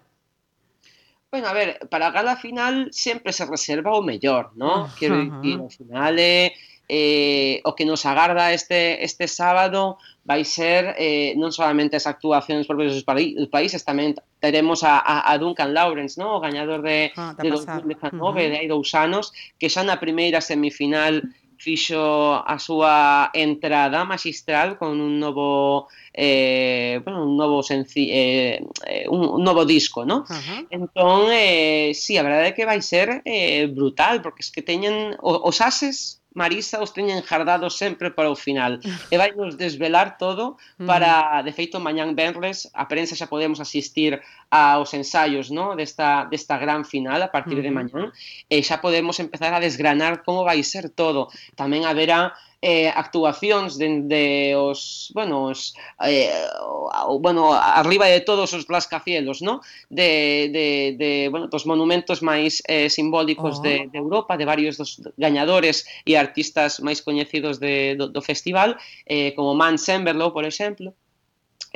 Bueno, 1.34 1.48
a 1.48 1.52
ver, 1.52 1.80
para 1.90 2.06
a 2.06 2.14
gala 2.14 2.36
final 2.36 2.94
sempre 2.94 3.32
se 3.32 3.44
reserva 3.44 3.90
o 3.90 4.02
mellor, 4.02 4.52
¿no? 4.54 4.86
Quero 4.94 5.18
dicir, 5.18 5.58
ao 5.58 5.66
final 5.66 6.14
é 6.14 6.46
eh, 6.46 6.54
eh, 6.88 7.60
o 7.64 7.74
que 7.74 7.84
nos 7.84 8.04
agarda 8.04 8.52
este, 8.52 9.04
este 9.04 9.28
sábado 9.28 9.96
vai 10.24 10.44
ser 10.44 10.96
eh, 10.96 11.36
non 11.36 11.52
solamente 11.52 11.96
as 12.00 12.08
actuacións 12.08 12.64
propias 12.64 12.96
dos 12.96 13.04
países, 13.04 13.84
tamén 13.84 14.16
teremos 14.40 14.80
a, 14.80 15.00
a, 15.00 15.28
a 15.28 15.32
Duncan 15.36 15.76
Lawrence, 15.76 16.16
no? 16.16 16.36
o 16.36 16.42
gañador 16.42 16.80
de, 16.80 17.12
ah, 17.16 17.36
de 17.36 17.48
2019, 17.52 18.12
uh 18.16 18.32
-huh. 18.32 18.36
de 18.36 18.56
hai 18.56 18.68
dous 18.68 18.92
anos, 18.96 19.32
que 19.60 19.68
xa 19.68 19.84
na 19.84 20.00
primeira 20.00 20.40
semifinal 20.40 21.24
fixo 21.56 22.40
a 22.44 22.58
súa 22.58 23.30
entrada 23.32 24.04
magistral 24.04 24.76
con 24.76 25.00
un 25.00 25.16
novo 25.16 25.88
eh, 26.12 27.00
bueno, 27.04 27.24
un 27.24 27.36
novo 27.36 27.62
senci, 27.62 28.08
eh, 28.12 28.60
un, 29.08 29.40
un 29.40 29.42
novo 29.42 29.64
disco, 29.64 30.04
¿no? 30.04 30.24
Uh 30.28 30.34
-huh. 30.34 30.60
Entón, 30.70 31.32
eh, 31.32 31.92
sí, 31.94 32.18
a 32.18 32.22
verdade 32.22 32.48
é 32.48 32.56
que 32.56 32.68
vai 32.68 32.80
ser 32.82 33.22
eh, 33.24 33.66
brutal, 33.66 34.20
porque 34.22 34.42
es 34.44 34.50
que 34.52 34.62
teñen 34.62 35.16
os 35.20 35.60
ases 35.60 36.23
Marisa 36.34 36.82
os 36.82 36.90
teñen 36.90 37.22
jardados 37.22 37.78
sempre 37.78 38.10
para 38.10 38.28
o 38.28 38.34
final 38.34 38.82
e 38.82 39.14
vai 39.14 39.30
nos 39.38 39.54
desvelar 39.54 40.18
todo 40.18 40.58
para, 40.82 41.40
mm. 41.40 41.46
de 41.46 41.52
feito, 41.54 41.78
mañán 41.78 42.18
Benres 42.18 42.66
a 42.74 42.90
prensa 42.90 43.14
xa 43.14 43.30
podemos 43.30 43.62
asistir 43.62 44.18
aos 44.50 44.90
ensaios 44.98 45.54
no? 45.54 45.78
desta, 45.78 46.26
desta 46.26 46.58
gran 46.58 46.82
final 46.82 47.22
a 47.22 47.30
partir 47.30 47.62
de 47.62 47.70
mm-hmm. 47.70 48.10
mañán 48.10 48.12
e 48.50 48.56
xa 48.66 48.82
podemos 48.82 49.22
empezar 49.22 49.54
a 49.54 49.62
desgranar 49.62 50.26
como 50.26 50.42
vai 50.42 50.58
ser 50.66 50.90
todo. 50.90 51.30
Tamén 51.54 51.86
haberá 51.86 52.34
eh, 52.64 52.88
actuacións 52.88 53.76
dende 53.76 54.56
os, 54.56 55.12
bueno, 55.12 55.52
os, 55.52 55.76
eh, 56.00 56.32
o, 56.64 57.20
bueno, 57.20 57.52
arriba 57.52 58.08
de 58.08 58.24
todos 58.24 58.56
os 58.56 58.64
blascacielos, 58.64 59.44
no? 59.44 59.60
De, 59.92 60.48
de, 60.48 60.96
de 60.96 61.28
bueno, 61.28 61.52
dos 61.52 61.68
monumentos 61.68 62.24
máis 62.24 62.64
eh, 62.64 62.88
simbólicos 62.88 63.60
oh. 63.60 63.62
de, 63.68 63.92
de 63.92 63.98
Europa, 64.00 64.40
de 64.40 64.48
varios 64.48 64.80
dos 64.80 64.96
gañadores 65.20 65.84
e 66.08 66.16
artistas 66.16 66.80
máis 66.80 67.04
coñecidos 67.04 67.60
de, 67.60 68.00
do, 68.00 68.08
do 68.08 68.24
festival, 68.24 68.80
eh, 69.04 69.36
como 69.36 69.52
Man 69.52 69.76
Semberlo, 69.76 70.32
por 70.32 70.48
exemplo. 70.48 70.96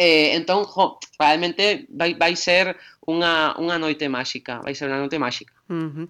Eh, 0.00 0.32
entón, 0.40 0.64
jo, 0.64 0.96
realmente 1.20 1.84
vai, 1.92 2.16
vai 2.16 2.32
ser 2.32 2.80
unha, 3.04 3.52
unha 3.60 3.76
noite 3.76 4.08
máxica, 4.08 4.64
vai 4.64 4.72
ser 4.72 4.88
unha 4.88 5.04
noite 5.04 5.20
máxica. 5.20 5.52
Uh 5.68 5.92
-huh. 5.92 6.06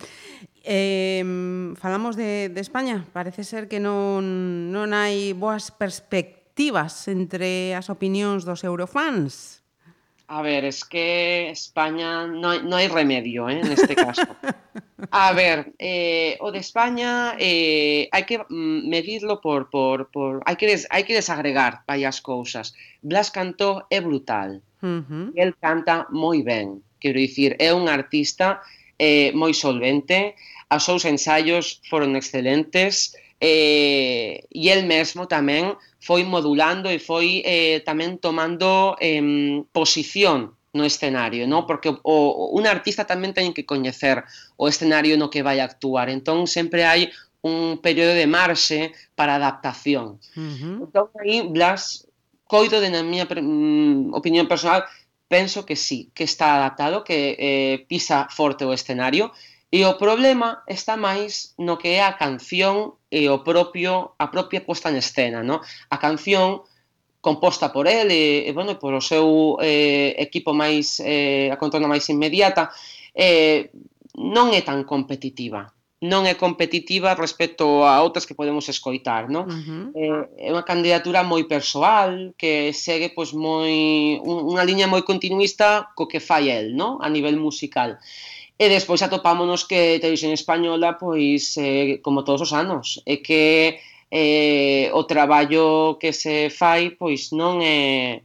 Eh, 0.71 1.25
falamos 1.81 2.15
de, 2.15 2.51
de 2.51 2.61
España, 2.61 3.07
parece 3.15 3.43
ser 3.43 3.73
que 3.73 3.81
non, 3.81 4.21
non 4.69 4.93
hai 4.93 5.33
boas 5.33 5.73
perspectivas 5.73 7.09
entre 7.09 7.73
as 7.73 7.89
opinións 7.89 8.45
dos 8.45 8.61
eurofans. 8.69 9.65
A 10.29 10.45
ver, 10.45 10.69
es 10.69 10.85
que 10.85 11.49
España 11.49 12.29
no, 12.29 12.61
no 12.61 12.77
hai 12.77 12.85
remedio 12.93 13.49
¿eh? 13.49 13.65
en 13.65 13.73
este 13.73 13.97
caso. 13.97 14.29
A 15.09 15.33
ver, 15.33 15.73
eh, 15.81 16.37
o 16.45 16.53
de 16.53 16.61
España 16.61 17.33
eh, 17.41 18.13
hai 18.13 18.29
que 18.29 18.45
medirlo 18.53 19.41
por... 19.41 19.73
por, 19.73 20.13
por 20.13 20.45
hai, 20.45 20.61
que 20.61 20.69
des, 20.69 20.85
hai 20.93 21.09
que 21.09 21.17
desagregar 21.17 21.81
varias 21.89 22.21
cousas. 22.21 22.77
Blas 23.01 23.33
Cantó 23.33 23.89
é 23.89 24.05
brutal. 24.05 24.61
Uh 24.85 25.01
-huh. 25.01 25.27
El 25.33 25.57
canta 25.57 26.05
moi 26.13 26.45
ben. 26.45 26.85
Quero 27.01 27.17
dicir, 27.17 27.57
é 27.57 27.73
un 27.73 27.89
artista 27.89 28.61
eh, 28.99 29.31
moi 29.33 29.55
solvente, 29.55 30.37
Os 30.69 30.85
seus 30.85 31.05
ensaios 31.05 31.81
foron 31.89 32.17
excelentes 32.17 33.17
eh, 33.41 34.45
e 34.51 34.65
el 34.69 34.85
mesmo 34.85 35.25
tamén 35.25 35.79
foi 36.03 36.23
modulando 36.27 36.93
e 36.93 36.99
foi 37.01 37.41
eh, 37.47 37.81
tamén 37.87 38.21
tomando 38.21 38.99
eh, 39.01 39.65
posición 39.73 40.59
no 40.75 40.85
escenario, 40.85 41.49
no? 41.49 41.67
porque 41.67 41.89
o, 41.89 42.17
un 42.53 42.65
artista 42.67 43.09
tamén 43.09 43.33
ten 43.33 43.57
que 43.57 43.65
coñecer 43.65 44.25
o 44.61 44.69
escenario 44.69 45.17
no 45.17 45.33
que 45.33 45.43
vai 45.43 45.61
actuar. 45.61 46.13
Entón, 46.13 46.45
sempre 46.47 46.85
hai 46.85 47.09
un 47.41 47.79
período 47.79 48.15
de 48.15 48.27
marxe 48.27 48.93
para 49.15 49.37
adaptación. 49.37 50.21
Uh 50.37 50.41
-huh. 50.41 50.77
Entón, 50.85 51.07
aí, 51.23 51.47
Blas, 51.47 52.05
coido 52.45 52.81
de 52.81 52.91
na 52.91 53.03
miña 53.03 53.25
mm, 53.25 54.13
opinión 54.13 54.49
personal, 54.49 54.85
penso 55.29 55.65
que 55.65 55.77
sí, 55.77 56.11
que 56.15 56.25
está 56.25 56.57
adaptado, 56.57 57.05
que 57.05 57.37
eh, 57.39 57.85
pisa 57.89 58.29
forte 58.29 58.65
o 58.65 58.73
escenario, 58.73 59.33
E 59.71 59.85
o 59.85 59.99
problema 60.01 60.65
está 60.65 60.97
máis 60.97 61.53
no 61.61 61.77
que 61.77 62.01
é 62.01 62.01
a 62.01 62.17
canción 62.17 62.97
e 63.13 63.29
o 63.29 63.45
propio 63.45 64.17
a 64.17 64.33
propia 64.33 64.65
posta 64.65 64.89
en 64.89 64.97
escena, 64.97 65.45
no? 65.45 65.61
A 65.93 65.97
canción 66.01 66.65
composta 67.21 67.69
por 67.69 67.85
el 67.85 68.09
e, 68.09 68.49
e 68.49 68.51
bueno, 68.57 68.81
por 68.81 68.97
o 68.97 69.05
seu 69.05 69.61
eh, 69.61 70.17
equipo 70.17 70.57
máis 70.57 71.05
eh, 71.05 71.53
a 71.53 71.61
contorna 71.61 71.85
máis 71.85 72.09
inmediata 72.09 72.73
eh, 73.13 73.69
non 74.17 74.57
é 74.57 74.65
tan 74.65 74.89
competitiva 74.89 75.69
non 75.99 76.31
é 76.31 76.39
competitiva 76.39 77.19
respecto 77.19 77.83
a 77.83 77.99
outras 77.99 78.23
que 78.23 78.39
podemos 78.39 78.71
escoitar, 78.71 79.27
non? 79.27 79.51
Uh 79.51 79.91
eh, 79.99 80.11
-huh. 80.15 80.25
É 80.47 80.49
unha 80.55 80.63
candidatura 80.63 81.27
moi 81.27 81.43
persoal 81.51 82.39
que 82.39 82.71
segue 82.71 83.11
pois 83.11 83.35
moi 83.35 83.75
unha 84.23 84.63
liña 84.63 84.87
moi 84.87 85.03
continuista 85.03 85.91
co 85.99 86.07
que 86.07 86.23
fai 86.23 86.55
el, 86.55 86.79
non? 86.79 87.03
A 87.03 87.11
nivel 87.11 87.35
musical. 87.35 87.99
E 88.59 88.67
despois 88.69 89.01
atopámonos 89.07 89.63
que 89.63 90.03
Televisión 90.03 90.35
Española, 90.35 90.99
pois, 90.99 91.55
eh, 91.57 92.03
como 92.03 92.27
todos 92.27 92.43
os 92.43 92.53
anos, 92.53 92.99
é 93.07 93.23
que 93.23 93.79
eh, 94.11 94.91
o 94.93 95.05
traballo 95.05 95.97
que 96.01 96.13
se 96.13 96.51
fai, 96.51 96.91
pois, 96.91 97.31
non 97.31 97.63
é... 97.63 98.21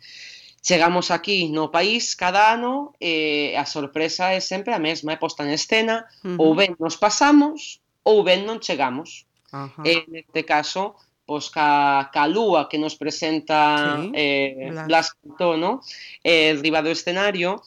Chegamos 0.64 1.12
aquí 1.12 1.52
no 1.52 1.68
país 1.76 2.16
cada 2.16 2.56
ano 2.56 2.96
e 2.98 3.52
eh, 3.52 3.60
a 3.60 3.68
sorpresa 3.68 4.32
é 4.32 4.40
sempre 4.40 4.72
a 4.74 4.80
mesma, 4.80 5.12
é 5.12 5.20
posta 5.20 5.44
en 5.44 5.52
escena, 5.52 6.08
uh 6.24 6.34
-huh. 6.34 6.38
ou 6.40 6.56
ben 6.56 6.72
nos 6.80 6.96
pasamos 6.96 7.84
ou 8.02 8.24
ben 8.24 8.48
non 8.48 8.64
chegamos. 8.64 9.28
Uh 9.52 9.68
-huh. 9.70 9.84
E 9.84 10.08
neste 10.08 10.42
caso, 10.48 10.96
pois 11.28 11.52
ca, 11.52 12.10
ca 12.16 12.26
lúa 12.26 12.72
que 12.72 12.80
nos 12.80 12.96
presenta 12.96 14.00
sí, 14.00 14.12
eh, 14.16 14.72
Blas 14.88 15.12
Cantó, 15.20 15.60
no? 15.60 15.84
eh, 16.24 16.56
riba 16.64 16.80
do 16.82 16.96
escenario, 16.96 17.60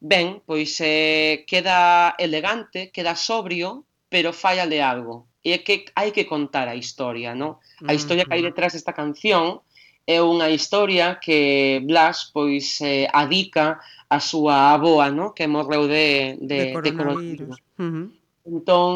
Ben, 0.00 0.40
pois 0.46 0.78
eh, 0.80 1.44
queda 1.46 2.14
elegante, 2.18 2.90
queda 2.94 3.16
sobrio, 3.16 3.84
pero 4.08 4.32
falla 4.32 4.66
de 4.66 4.80
algo. 4.80 5.26
E 5.42 5.52
é 5.52 5.58
que 5.58 5.86
hai 5.94 6.10
que 6.10 6.26
contar 6.26 6.66
a 6.68 6.78
historia, 6.78 7.34
non? 7.34 7.58
A 7.86 7.94
historia 7.94 8.26
que 8.26 8.34
hai 8.34 8.42
detrás 8.42 8.74
desta 8.74 8.94
canción 8.94 9.62
é 10.08 10.22
unha 10.24 10.48
historia 10.48 11.20
que 11.20 11.80
Blas 11.84 12.30
pois 12.32 12.80
eh, 12.80 13.06
adica 13.12 13.78
a 14.08 14.18
súa 14.18 14.72
aboa, 14.72 15.12
no? 15.12 15.36
que 15.36 15.46
morreu 15.46 15.84
de, 15.86 16.40
de, 16.40 16.72
de 16.72 16.72
coronavirus. 16.72 16.82
De 16.82 16.92
coronavirus. 16.96 17.56
Uh 17.76 17.90
-huh. 17.92 18.06
Entón, 18.48 18.92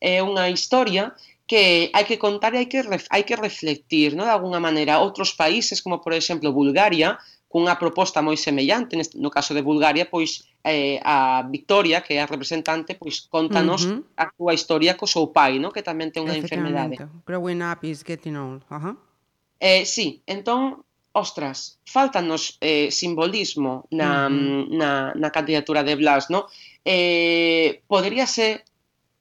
é 0.00 0.24
unha 0.24 0.48
historia 0.48 1.12
que 1.46 1.92
hai 1.92 2.04
que 2.08 2.16
contar 2.16 2.56
e 2.56 2.58
hai 2.64 2.66
que, 2.66 2.80
ref, 2.82 3.04
hai 3.12 3.22
que 3.22 3.36
reflectir, 3.36 4.16
no? 4.16 4.24
de 4.24 4.32
alguna 4.32 4.58
maneira. 4.58 4.98
Outros 4.98 5.36
países, 5.36 5.84
como 5.84 6.00
por 6.00 6.16
exemplo 6.16 6.56
Bulgaria, 6.56 7.20
cunha 7.56 7.80
proposta 7.80 8.20
moi 8.20 8.36
semellante, 8.36 9.00
no 9.16 9.32
caso 9.32 9.56
de 9.56 9.64
Bulgaria, 9.64 10.04
pois 10.04 10.44
eh, 10.60 11.00
a 11.00 11.40
Victoria, 11.48 12.04
que 12.04 12.12
é 12.12 12.20
a 12.20 12.28
representante, 12.28 13.00
pois 13.00 13.24
contanos 13.32 13.88
uh 13.88 14.04
-huh. 14.04 14.04
a 14.12 14.28
súa 14.36 14.52
historia 14.52 14.92
co 14.92 15.08
seu 15.08 15.32
pai, 15.32 15.56
no? 15.56 15.72
que 15.72 15.80
tamén 15.80 16.12
ten 16.12 16.28
unha 16.28 16.36
enfermedade. 16.36 17.00
Growing 17.24 17.64
up 17.64 17.80
is 17.80 18.04
getting 18.04 18.36
old. 18.36 18.60
Uh 18.68 18.76
-huh. 18.76 18.94
eh, 19.56 19.88
sí, 19.88 20.20
entón, 20.28 20.84
ostras, 21.16 21.80
faltanos 21.88 22.60
eh, 22.60 22.92
simbolismo 22.92 23.88
na, 23.88 24.28
uh 24.28 24.36
-huh. 24.36 24.76
na, 24.76 24.90
na 25.16 25.28
candidatura 25.32 25.80
de 25.80 25.96
Blas, 25.96 26.28
no? 26.28 26.52
Eh, 26.84 27.80
poderíase 27.88 28.68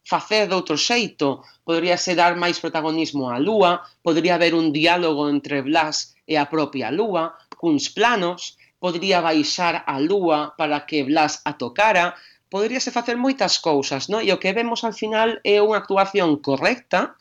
facer 0.04 0.52
doutro 0.52 0.76
xeito, 0.76 1.40
poderíase 1.64 2.20
dar 2.20 2.36
máis 2.36 2.60
protagonismo 2.60 3.32
á 3.32 3.40
Lúa, 3.40 3.80
podría 4.04 4.36
haber 4.36 4.52
un 4.60 4.76
diálogo 4.76 5.32
entre 5.32 5.64
Blas 5.64 6.20
e 6.28 6.36
a 6.36 6.46
propia 6.52 6.92
Lúa, 6.92 7.40
cuns 7.66 7.90
planos, 7.90 8.62
podría 8.78 9.18
baixar 9.26 9.82
a 9.90 9.98
lúa 9.98 10.54
para 10.54 10.86
que 10.86 11.02
Blas 11.02 11.42
a 11.50 11.58
tocara, 11.58 12.14
poderíase 12.54 12.94
facer 12.94 13.18
moitas 13.18 13.58
cousas, 13.58 14.06
non? 14.06 14.22
E 14.22 14.30
o 14.30 14.38
que 14.38 14.54
vemos 14.54 14.86
al 14.86 14.94
final 14.94 15.42
é 15.42 15.58
unha 15.58 15.82
actuación 15.82 16.38
correcta, 16.38 17.18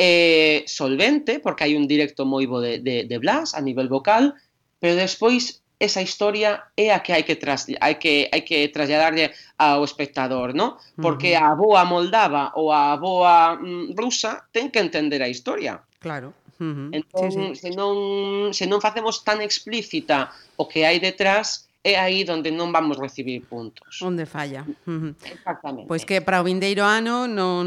eh, 0.00 0.64
solvente, 0.64 1.36
porque 1.44 1.68
hai 1.68 1.76
un 1.76 1.84
directo 1.84 2.24
moi 2.24 2.48
bo 2.48 2.64
de, 2.64 2.80
de, 2.80 3.04
de 3.04 3.16
Blas 3.20 3.52
a 3.52 3.60
nivel 3.60 3.92
vocal, 3.92 4.32
pero 4.80 4.96
despois 4.96 5.60
esa 5.82 6.00
historia 6.00 6.72
é 6.78 6.94
a 6.94 7.04
que 7.04 7.12
hai 7.12 7.26
que 7.26 7.36
tras, 7.36 7.68
hai 7.68 8.00
que 8.00 8.30
hai 8.32 8.42
que 8.46 8.72
trasladarlle 8.72 9.36
ao 9.58 9.84
espectador, 9.84 10.54
¿no? 10.54 10.80
Porque 10.96 11.36
uh 11.36 11.42
-huh. 11.42 11.52
a 11.52 11.58
boa 11.58 11.82
moldava 11.84 12.54
ou 12.56 12.72
a 12.72 12.96
boa 12.96 13.58
mm, 13.60 13.92
rusa 13.98 14.46
ten 14.54 14.70
que 14.72 14.80
entender 14.80 15.20
a 15.20 15.28
historia. 15.28 15.82
Claro. 16.00 16.32
Uh 16.62 16.70
-huh. 16.70 16.88
Entón, 16.94 17.32
sí, 17.32 17.42
sí. 17.58 17.66
se 17.66 17.70
non 17.74 18.54
se 18.54 18.70
non 18.70 18.78
facemos 18.78 19.26
tan 19.26 19.42
explícita 19.42 20.30
o 20.54 20.70
que 20.70 20.86
hai 20.86 21.02
detrás, 21.02 21.66
é 21.82 21.98
aí 21.98 22.22
onde 22.30 22.54
non 22.54 22.70
vamos 22.70 22.94
recibir 23.02 23.42
puntos. 23.50 23.98
Onde 23.98 24.22
falla. 24.30 24.62
Uh 24.86 25.10
-huh. 25.10 25.12
Exactamente. 25.26 25.90
Pois 25.90 26.06
que 26.06 26.22
para 26.22 26.38
o 26.38 26.46
vindeiro 26.46 26.86
ano 26.86 27.26
non, 27.26 27.66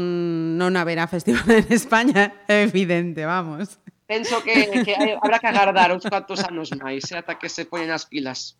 non 0.56 0.72
haberá 0.80 1.04
festival 1.04 1.44
en 1.52 1.68
España, 1.68 2.32
é 2.48 2.64
evidente, 2.64 3.28
vamos. 3.28 3.76
Penso 4.06 4.38
que, 4.40 4.54
que 4.86 4.94
hai, 4.94 5.18
habrá 5.18 5.42
que 5.42 5.50
agardar 5.50 5.90
uns 5.90 6.06
cuantos 6.06 6.38
anos 6.46 6.70
máis, 6.78 7.10
eh, 7.10 7.18
ata 7.18 7.36
que 7.36 7.50
se 7.50 7.66
poñen 7.66 7.90
as 7.90 8.06
pilas. 8.06 8.54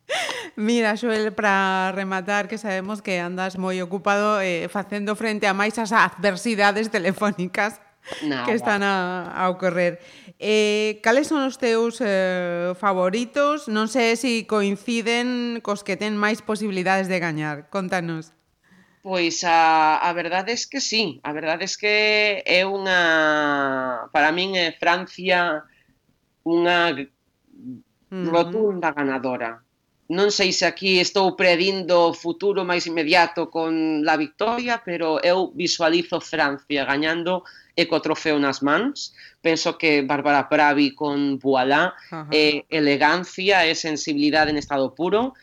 Mira, 0.58 0.98
Xoel, 0.98 1.30
para 1.32 1.94
rematar, 1.94 2.50
que 2.50 2.58
sabemos 2.58 2.98
que 2.98 3.22
andas 3.22 3.54
moi 3.54 3.78
ocupado 3.78 4.42
eh, 4.42 4.66
facendo 4.66 5.14
frente 5.14 5.46
a 5.46 5.54
máis 5.54 5.78
as 5.78 5.94
adversidades 5.94 6.90
telefónicas 6.90 7.78
Nada. 8.22 8.46
que 8.46 8.52
están 8.52 8.82
a, 8.82 9.30
a 9.32 9.50
ocorrer. 9.50 9.98
Eh, 10.38 11.00
cales 11.02 11.26
son 11.26 11.42
os 11.42 11.58
teus 11.58 11.98
eh, 11.98 12.72
favoritos? 12.78 13.66
Non 13.66 13.90
sei 13.90 14.14
se 14.14 14.44
si 14.44 14.46
coinciden 14.46 15.58
cos 15.64 15.82
que 15.82 15.98
ten 15.98 16.14
máis 16.14 16.44
posibilidades 16.44 17.10
de 17.10 17.18
gañar. 17.18 17.66
Contanos. 17.72 18.36
Pois 19.02 19.42
a, 19.46 19.98
a 19.98 20.10
verdade 20.14 20.50
es 20.52 20.66
que 20.66 20.82
sí, 20.82 21.22
a 21.22 21.30
verdade 21.32 21.64
es 21.64 21.78
que 21.78 22.42
é 22.42 22.66
unha, 22.66 24.10
para 24.10 24.34
min 24.34 24.58
é 24.58 24.74
Francia 24.74 25.62
unha 26.46 26.90
mm-hmm. 26.94 28.26
rotunda 28.30 28.90
ganadora 28.94 29.65
non 30.08 30.30
sei 30.30 30.54
se 30.54 30.62
aquí 30.66 31.02
estou 31.02 31.34
predindo 31.34 32.10
o 32.10 32.14
futuro 32.14 32.62
máis 32.62 32.86
inmediato 32.86 33.50
con 33.50 34.06
la 34.06 34.14
victoria, 34.14 34.78
pero 34.78 35.18
eu 35.18 35.50
visualizo 35.50 36.22
Francia 36.22 36.86
gañando 36.86 37.42
e 37.74 37.90
co 37.90 37.98
trofeo 37.98 38.38
nas 38.38 38.62
mans. 38.62 39.12
Penso 39.42 39.74
que 39.74 40.06
Bárbara 40.06 40.46
Pravi 40.46 40.94
con 40.94 41.42
Boalá 41.42 41.92
é 42.30 42.62
eh, 42.62 42.70
elegancia 42.70 43.66
e 43.66 43.74
sensibilidade 43.74 44.54
en 44.54 44.62
estado 44.62 44.94
puro. 44.94 45.34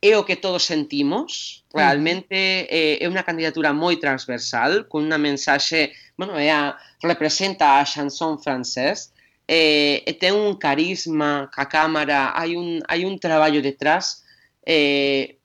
É 0.00 0.16
o 0.16 0.24
que 0.24 0.36
todos 0.36 0.64
sentimos, 0.64 1.64
mm. 1.72 1.76
realmente 1.76 2.36
é, 2.68 3.00
é 3.00 3.06
unha 3.08 3.24
candidatura 3.24 3.72
moi 3.72 3.96
transversal, 3.96 4.88
con 4.88 5.08
unha 5.08 5.20
mensaxe, 5.20 5.92
bueno, 6.16 6.36
é 6.36 6.48
a, 6.52 6.76
representa 7.00 7.80
a 7.80 7.84
chanson 7.84 8.40
francés, 8.40 9.12
eh, 9.50 10.06
e 10.06 10.12
ten 10.14 10.38
un 10.38 10.54
carisma 10.54 11.50
ca 11.50 11.66
cámara, 11.66 12.30
hai 12.38 12.54
un, 12.54 12.78
hai 12.86 13.02
un 13.02 13.18
traballo 13.18 13.58
detrás 13.58 14.22
eh, 14.62 15.42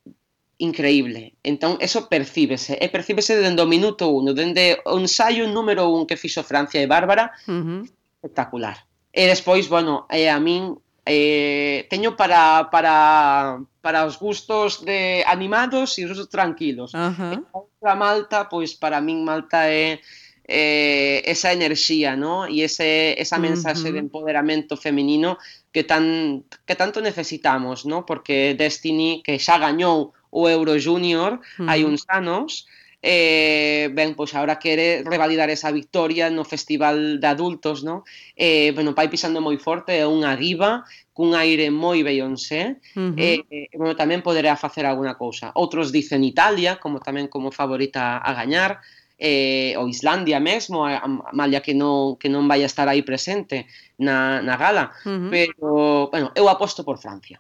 increíble. 0.62 1.34
Entón, 1.42 1.82
eso 1.82 2.06
percíbese, 2.06 2.78
e 2.78 2.86
percíbese 2.94 3.34
dende 3.42 3.66
o 3.66 3.68
minuto 3.68 4.14
uno, 4.14 4.38
dende 4.38 4.78
o 4.86 5.02
ensaio 5.02 5.50
número 5.50 5.90
un 5.90 6.06
que 6.06 6.22
fixo 6.22 6.46
Francia 6.46 6.78
e 6.78 6.86
Bárbara, 6.86 7.34
uh 7.50 7.58
-huh. 7.66 7.82
espectacular. 8.22 8.86
E 9.10 9.26
despois, 9.26 9.66
bueno, 9.66 10.06
eh, 10.14 10.30
a 10.30 10.38
min 10.38 10.78
eh, 11.02 11.90
teño 11.90 12.14
para, 12.14 12.70
para, 12.70 13.58
para 13.82 14.06
os 14.06 14.22
gustos 14.22 14.86
de 14.86 15.26
animados 15.26 15.98
e 15.98 16.06
os 16.06 16.14
gustos 16.14 16.30
tranquilos. 16.30 16.94
Uh 16.94 17.10
-huh. 17.10 17.34
E 17.34 17.38
outra 17.58 17.98
Malta, 17.98 18.46
pois 18.46 18.78
para 18.78 19.02
min 19.02 19.26
Malta 19.26 19.66
é... 19.66 19.98
Eh, 19.98 20.00
eh, 20.48 21.24
esa 21.26 21.52
enerxía 21.52 22.16
¿no? 22.16 22.46
e 22.46 22.62
ese, 22.62 23.18
esa 23.18 23.42
mensaxe 23.42 23.90
uh 23.90 23.90
-huh. 23.90 23.94
de 23.94 24.06
empoderamento 24.06 24.78
feminino 24.78 25.38
que, 25.74 25.84
tan, 25.84 26.46
que 26.66 26.76
tanto 26.76 27.02
necesitamos, 27.02 27.86
¿no? 27.86 28.06
porque 28.06 28.54
Destiny, 28.54 29.22
que 29.26 29.42
xa 29.42 29.58
gañou 29.58 30.14
o 30.30 30.42
Euro 30.50 30.78
Junior 30.78 31.42
uh 31.42 31.66
-huh. 31.66 31.70
hai 31.70 31.82
uns 31.84 32.06
anos, 32.08 32.70
eh, 33.06 33.90
ben, 33.94 34.18
pois 34.18 34.34
agora 34.34 34.58
quere 34.58 35.06
revalidar 35.06 35.50
esa 35.54 35.70
victoria 35.70 36.30
no 36.34 36.42
Festival 36.42 37.22
de 37.22 37.28
Adultos, 37.28 37.86
no? 37.86 38.02
Eh, 38.34 38.74
bueno, 38.74 38.98
vai 38.98 39.14
pisando 39.14 39.46
moi 39.46 39.62
forte, 39.62 39.94
é 39.94 40.10
unha 40.10 40.34
diva 40.34 40.82
cun 41.14 41.38
aire 41.38 41.70
moi 41.70 42.02
Beyoncé, 42.02 42.82
uh 42.98 43.14
-huh. 43.14 43.22
eh, 43.22 43.46
eh, 43.46 43.70
bueno, 43.78 43.94
tamén 43.94 44.26
poderá 44.26 44.58
facer 44.58 44.90
alguna 44.90 45.14
cousa. 45.22 45.54
Outros 45.54 45.94
dicen 45.94 46.26
Italia, 46.26 46.82
como 46.82 46.98
tamén 46.98 47.30
como 47.30 47.54
favorita 47.54 48.18
a 48.18 48.32
gañar, 48.34 48.82
eh, 49.18 49.74
ou 49.78 49.88
Islandia 49.88 50.40
mesmo, 50.40 50.84
a, 50.86 50.98
a, 50.98 51.08
malia 51.32 51.62
que 51.62 51.74
non, 51.74 52.16
que 52.20 52.28
non 52.28 52.48
vai 52.48 52.64
estar 52.64 52.88
aí 52.88 53.04
presente 53.04 53.68
na, 54.00 54.42
na 54.42 54.56
gala, 54.60 54.92
uh 55.06 55.10
-huh. 55.10 55.30
pero, 55.32 56.10
bueno, 56.12 56.32
eu 56.36 56.48
aposto 56.50 56.84
por 56.84 57.00
Francia. 57.00 57.40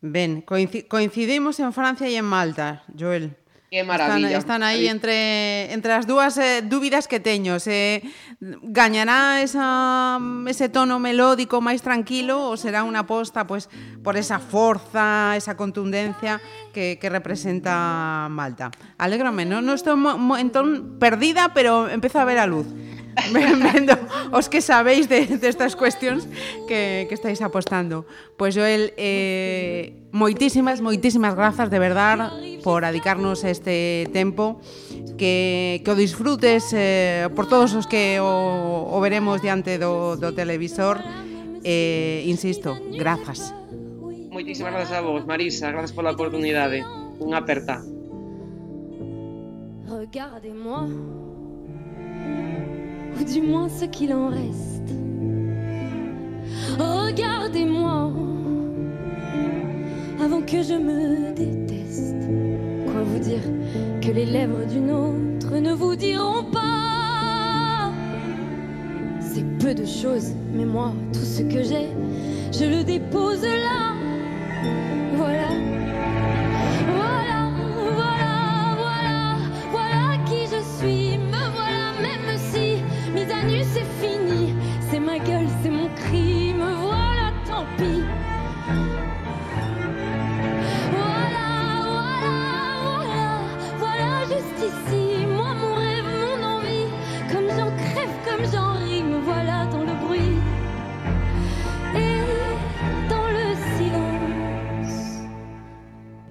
Ben, 0.00 0.42
coincidimos 0.42 1.58
en 1.58 1.72
Francia 1.72 2.06
e 2.06 2.14
en 2.14 2.28
Malta, 2.28 2.84
Joel. 2.94 3.34
Que 3.76 3.84
maravilla. 3.84 4.38
Están, 4.38 4.38
están 4.40 4.62
aí 4.62 4.88
entre, 4.88 5.68
entre 5.68 5.92
as 5.92 6.08
dúas 6.08 6.40
eh, 6.40 6.64
dúbidas 6.64 7.04
que 7.12 7.20
teño. 7.20 7.60
Se 7.60 8.00
gañará 8.40 9.42
esa, 9.44 10.16
ese 10.48 10.72
tono 10.72 10.96
melódico 10.96 11.60
máis 11.60 11.84
tranquilo 11.84 12.40
ou 12.40 12.56
será 12.56 12.88
unha 12.88 13.04
aposta 13.04 13.44
pues, 13.44 13.68
por 14.00 14.16
esa 14.16 14.40
forza, 14.40 15.36
esa 15.36 15.60
contundencia 15.60 16.40
que, 16.72 16.96
que 16.96 17.12
representa 17.12 18.32
Malta. 18.32 18.72
Alégrame, 18.96 19.44
non, 19.44 19.60
non 19.60 19.76
estou 19.76 19.92
mo, 19.92 20.16
mo, 20.16 20.40
entón 20.40 20.96
perdida, 20.96 21.52
pero 21.52 21.92
empezo 21.92 22.16
a 22.16 22.24
ver 22.24 22.40
a 22.40 22.48
luz. 22.48 22.72
vendo 23.72 23.96
os 24.32 24.48
que 24.48 24.60
sabéis 24.60 25.08
de, 25.08 25.26
destas 25.26 25.56
estas 25.56 25.76
cuestións 25.76 26.28
que, 26.68 27.06
que 27.08 27.14
estáis 27.14 27.40
apostando. 27.40 28.04
Pois 28.36 28.54
Joel, 28.54 28.92
eh, 28.96 29.96
moitísimas, 30.12 30.84
moitísimas 30.84 31.34
grazas 31.34 31.72
de 31.72 31.78
verdad 31.80 32.32
por 32.62 32.84
adicarnos 32.84 33.44
este 33.44 34.08
tempo. 34.12 34.60
Que, 35.16 35.80
que 35.80 35.90
o 35.90 35.96
disfrutes 35.96 36.76
eh, 36.76 37.32
por 37.32 37.48
todos 37.48 37.72
os 37.72 37.88
que 37.88 38.20
o, 38.20 38.92
o 38.92 38.96
veremos 39.00 39.40
diante 39.40 39.80
do, 39.80 40.20
do 40.20 40.36
televisor. 40.36 41.00
Eh, 41.64 42.22
insisto, 42.28 42.76
grazas. 42.92 43.56
Moitísimas 44.28 44.76
grazas 44.76 44.92
a 44.92 45.00
vos, 45.00 45.24
Marisa. 45.24 45.72
Grazas 45.72 45.96
pola 45.96 46.12
oportunidade, 46.12 46.84
unha 47.16 47.40
aperta. 47.40 47.80
Regardez-moi. 49.88 51.25
Ou 53.18 53.24
du 53.24 53.40
moins 53.42 53.68
ce 53.68 53.84
qu'il 53.84 54.12
en 54.12 54.28
reste. 54.28 54.94
Regardez-moi, 56.78 58.12
avant 60.22 60.42
que 60.42 60.62
je 60.62 60.74
me 60.74 61.32
déteste. 61.34 62.14
Quoi 62.86 63.02
vous 63.02 63.18
dire 63.18 63.42
que 64.00 64.10
les 64.10 64.26
lèvres 64.26 64.64
d'une 64.66 64.90
autre 64.90 65.56
ne 65.58 65.72
vous 65.72 65.96
diront 65.96 66.44
pas? 66.52 67.90
C'est 69.20 69.44
peu 69.58 69.74
de 69.74 69.84
choses, 69.84 70.32
mais 70.52 70.64
moi, 70.64 70.92
tout 71.12 71.20
ce 71.20 71.42
que 71.42 71.62
j'ai, 71.62 71.88
je 72.52 72.64
le 72.64 72.84
dépose 72.84 73.42
là. 73.42 73.85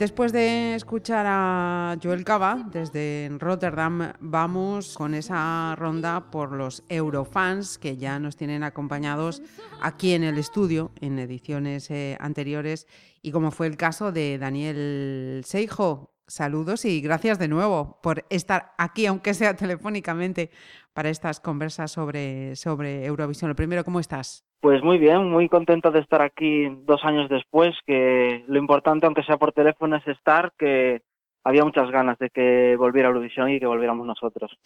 Después 0.05 0.31
de 0.31 0.75
escuchar 0.75 1.25
a 1.27 1.97
Joel 1.99 2.23
Cava 2.23 2.63
desde 2.71 3.27
Rotterdam, 3.39 4.13
vamos 4.19 4.93
con 4.93 5.15
esa 5.15 5.73
ronda 5.75 6.29
por 6.29 6.51
los 6.51 6.83
Eurofans 6.89 7.79
que 7.79 7.97
ya 7.97 8.19
nos 8.19 8.35
tienen 8.35 8.61
acompañados 8.61 9.41
aquí 9.81 10.13
en 10.13 10.23
el 10.23 10.37
estudio 10.37 10.91
en 11.01 11.17
ediciones 11.17 11.89
eh, 11.89 12.17
anteriores 12.19 12.85
y 13.23 13.31
como 13.31 13.49
fue 13.49 13.65
el 13.65 13.77
caso 13.77 14.11
de 14.11 14.37
Daniel 14.37 15.41
Seijo. 15.43 16.13
Saludos 16.27 16.85
y 16.85 17.01
gracias 17.01 17.39
de 17.39 17.47
nuevo 17.47 17.99
por 18.03 18.27
estar 18.29 18.75
aquí, 18.77 19.07
aunque 19.07 19.33
sea 19.33 19.55
telefónicamente, 19.55 20.51
para 20.93 21.09
estas 21.09 21.39
conversas 21.39 21.91
sobre, 21.91 22.55
sobre 22.55 23.05
Eurovisión. 23.05 23.49
Lo 23.49 23.55
primero, 23.55 23.83
¿cómo 23.83 23.99
estás? 23.99 24.45
Pues 24.65 24.81
muy 24.81 24.97
bien, 24.97 25.29
muy 25.29 25.47
contento 25.47 25.91
de 25.91 25.99
estar 25.99 26.23
aquí 26.23 26.67
dos 26.87 27.05
años 27.05 27.29
después, 27.29 27.75
que 27.85 28.43
lo 28.47 28.57
importante, 28.57 29.05
aunque 29.05 29.21
sea 29.21 29.37
por 29.37 29.51
teléfono, 29.51 29.95
es 29.95 30.07
estar, 30.07 30.53
que 30.57 31.03
había 31.43 31.63
muchas 31.63 31.91
ganas 31.91 32.17
de 32.17 32.31
que 32.31 32.75
volviera 32.75 33.09
Eurovisión 33.09 33.51
y 33.51 33.59
que 33.59 33.67
volviéramos 33.67 34.07
nosotros. 34.07 34.57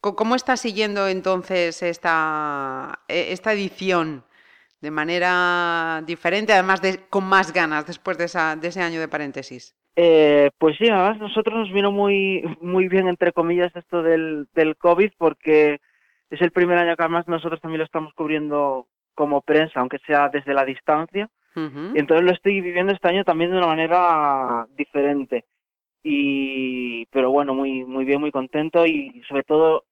¿Cómo 0.00 0.34
estás 0.34 0.58
siguiendo 0.58 1.06
entonces 1.06 1.80
esta, 1.84 3.02
esta 3.06 3.52
edición 3.52 4.24
de 4.80 4.90
manera 4.90 6.02
diferente, 6.04 6.52
además 6.52 6.82
de 6.82 7.06
con 7.08 7.22
más 7.22 7.52
ganas 7.52 7.86
después 7.86 8.18
de, 8.18 8.24
esa, 8.24 8.56
de 8.56 8.66
ese 8.66 8.82
año 8.82 8.98
de 8.98 9.06
paréntesis? 9.06 9.76
Eh, 9.94 10.50
pues 10.58 10.76
sí, 10.76 10.88
además 10.88 11.20
nosotros 11.20 11.54
nos 11.54 11.72
vino 11.72 11.92
muy, 11.92 12.42
muy 12.60 12.88
bien, 12.88 13.06
entre 13.06 13.30
comillas, 13.32 13.70
esto 13.76 14.02
del, 14.02 14.48
del 14.54 14.76
COVID, 14.76 15.12
porque 15.16 15.78
es 16.30 16.40
el 16.40 16.50
primer 16.50 16.78
año 16.78 16.96
que 16.96 17.02
además 17.04 17.28
nosotros 17.28 17.60
también 17.60 17.78
lo 17.78 17.84
estamos 17.84 18.12
cubriendo 18.14 18.88
como 19.14 19.42
prensa, 19.42 19.80
aunque 19.80 19.98
sea 20.06 20.28
desde 20.28 20.54
la 20.54 20.64
distancia. 20.64 21.28
Y 21.54 21.98
entonces 21.98 22.24
lo 22.24 22.32
estoy 22.32 22.60
viviendo 22.60 22.92
este 22.92 23.08
año 23.08 23.24
también 23.24 23.50
de 23.50 23.58
una 23.58 23.66
manera 23.66 24.66
diferente. 24.76 25.44
Y, 26.02 27.04
pero 27.06 27.30
bueno, 27.30 27.54
muy, 27.54 27.84
muy 27.84 28.04
bien, 28.04 28.20
muy 28.20 28.30
contento 28.30 28.86
y 28.86 29.22
sobre 29.28 29.42
todo 29.42 29.84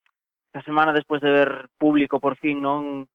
esta 0.46 0.62
semana 0.62 0.92
después 0.92 1.20
de 1.20 1.30
ver 1.30 1.68
público 1.76 2.20
por 2.20 2.36
fin, 2.36 2.62
¿no? 2.62 2.80
En, 2.80 3.08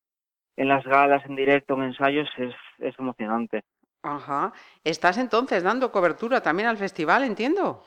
en 0.58 0.68
las 0.68 0.84
galas, 0.84 1.26
en 1.26 1.36
directo, 1.36 1.74
en 1.74 1.84
ensayos, 1.84 2.30
es, 2.38 2.54
es 2.80 3.00
emocionante. 3.00 3.64
Ajá. 4.04 4.54
Estás 4.84 5.18
entonces 5.18 5.64
dando 5.64 5.92
cobertura 5.92 6.42
también 6.42 6.68
al 6.68 6.78
festival, 6.78 7.24
entiendo. 7.24 7.84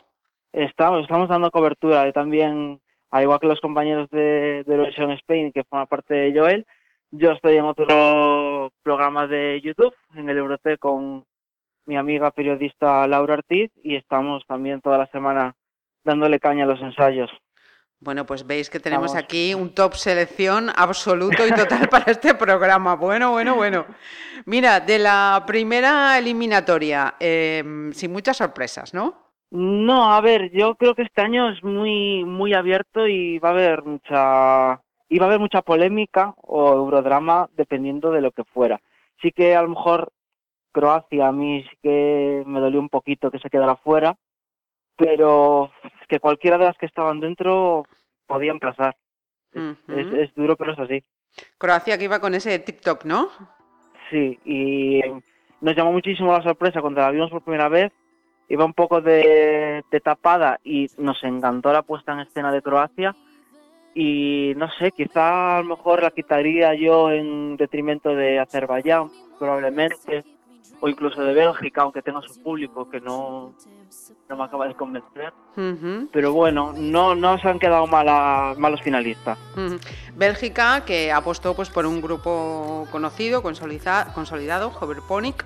Estamos, 0.53 1.03
estamos 1.03 1.29
dando 1.29 1.51
cobertura 1.51 2.11
también, 2.13 2.81
al 3.11 3.23
igual 3.23 3.39
que 3.39 3.47
los 3.47 3.61
compañeros 3.61 4.09
de, 4.11 4.65
de 4.65 5.15
Spain, 5.15 5.53
que 5.53 5.65
forman 5.65 5.87
parte 5.87 6.15
de 6.15 6.39
Joel, 6.39 6.67
yo 7.11 7.33
estoy 7.33 7.57
en 7.57 7.65
otro 7.65 8.73
programa 8.83 9.27
de 9.27 9.61
YouTube, 9.63 9.95
en 10.15 10.29
el 10.29 10.39
Eurote, 10.39 10.79
con 10.79 11.25
mi 11.87 11.97
amiga 11.97 12.31
periodista 12.31 13.07
Laura 13.07 13.35
Ortiz, 13.35 13.71
y 13.83 13.97
estamos 13.97 14.45
también 14.47 14.81
toda 14.81 14.99
la 14.99 15.07
semana 15.07 15.55
dándole 16.05 16.41
caña 16.41 16.65
a 16.65 16.69
los 16.69 16.81
ensayos. 16.81 17.31
Bueno, 17.99 18.27
pues 18.27 18.47
veis 18.47 18.69
que 18.69 18.79
tenemos 18.79 19.13
Vamos. 19.13 19.25
aquí 19.25 19.55
un 19.55 19.75
top 19.75 19.95
selección 19.95 20.71
absoluto 20.77 21.47
y 21.47 21.51
total 21.51 21.89
para 21.91 22.13
este 22.13 22.35
programa. 22.35 22.95
Bueno, 22.95 23.31
bueno, 23.31 23.55
bueno. 23.55 23.87
Mira, 24.45 24.81
de 24.81 24.99
la 24.99 25.45
primera 25.47 26.19
eliminatoria, 26.19 27.15
eh, 27.19 27.91
sin 27.93 28.13
muchas 28.13 28.37
sorpresas, 28.37 28.93
¿no? 28.93 29.27
No, 29.51 30.13
a 30.13 30.21
ver, 30.21 30.51
yo 30.53 30.75
creo 30.75 30.95
que 30.95 31.03
este 31.03 31.23
año 31.23 31.49
es 31.51 31.63
muy, 31.63 32.25
muy 32.25 32.53
abierto 32.53 33.07
y 33.07 33.39
va 33.39 33.51
a 33.51 33.53
haber 33.53 33.83
mucha, 33.85 34.83
va 35.19 35.25
a 35.27 35.29
haber 35.29 35.41
mucha 35.41 35.63
polémica 35.63 36.35
o 36.43 36.73
eurodrama 36.73 37.49
dependiendo 37.57 38.11
de 38.11 38.21
lo 38.21 38.33
que 38.33 38.45
fuera. 38.45 38.81
Sí 39.23 39.31
que 39.33 39.55
a 39.57 39.63
lo 39.63 39.69
mejor 39.69 40.13
Croacia 40.73 41.29
a 41.29 41.33
mí 41.33 41.63
sí 41.63 41.77
que 41.83 42.43
me 42.47 42.61
dolió 42.61 42.81
un 42.81 42.89
poquito 42.89 43.31
que 43.31 43.39
se 43.39 43.49
quedara 43.49 43.77
fuera, 43.77 44.17
pero 44.97 45.71
que 46.09 46.21
cualquiera 46.21 46.59
de 46.59 46.65
las 46.67 46.77
que 46.77 46.87
estaban 46.87 47.21
dentro 47.21 47.85
podían 48.27 48.59
pasar. 48.59 48.97
Es- 49.89 50.13
es 50.13 50.35
duro, 50.35 50.57
pero 50.57 50.73
es 50.73 50.79
así. 50.79 51.03
Croacia 51.59 51.97
que 51.99 52.05
iba 52.05 52.21
con 52.21 52.35
ese 52.35 52.59
TikTok, 52.59 53.05
¿no? 53.05 53.29
Sí, 54.11 54.39
y 54.45 55.01
nos 55.61 55.75
llamó 55.77 55.93
muchísimo 55.93 56.33
la 56.33 56.43
sorpresa 56.43 56.81
cuando 56.81 57.01
la 57.01 57.11
vimos 57.11 57.31
por 57.31 57.43
primera 57.43 57.69
vez. 57.69 57.93
Iba 58.49 58.65
un 58.65 58.75
poco 58.75 59.01
de, 59.01 59.83
de 59.91 60.01
tapada 60.01 60.61
y 60.63 60.87
nos 60.99 61.23
encantó 61.25 61.73
la 61.73 61.83
puesta 61.83 62.13
en 62.13 62.21
escena 62.21 62.53
de 62.53 62.63
Croacia. 62.63 63.17
Y 63.99 64.53
no 64.57 64.69
sé, 64.79 64.93
quizá 64.93 65.57
a 65.57 65.63
lo 65.63 65.69
mejor 65.75 66.03
la 66.03 66.11
quitaría 66.11 66.75
yo 66.75 67.11
en 67.11 67.57
detrimento 67.57 68.11
de 68.15 68.39
Azerbaiyán, 68.39 69.09
probablemente, 69.39 70.23
o 70.81 70.89
incluso 70.91 71.23
de 71.25 71.33
Bélgica, 71.33 71.81
aunque 71.81 72.03
tenga 72.03 72.21
su 72.21 72.43
público 72.43 72.91
que 72.91 73.01
no, 73.01 73.55
no 74.29 74.37
me 74.37 74.45
acaba 74.45 74.69
de 74.69 74.75
convencer. 74.75 75.33
Pero 76.13 76.35
bueno, 76.35 76.75
no, 76.77 77.15
no 77.15 77.39
se 77.39 77.49
han 77.49 77.59
quedado 77.59 77.87
mala- 77.87 78.55
malos 78.59 78.83
finalistas. 78.83 79.39
Bélgica 80.15 80.85
que 80.85 81.11
apostó 81.11 81.55
pues 81.57 81.71
por 81.71 81.87
un 81.87 82.03
grupo 82.03 82.87
conocido, 82.93 83.43
consolida- 83.43 84.13
consolidado, 84.13 84.73
Hoverponic, 84.79 85.43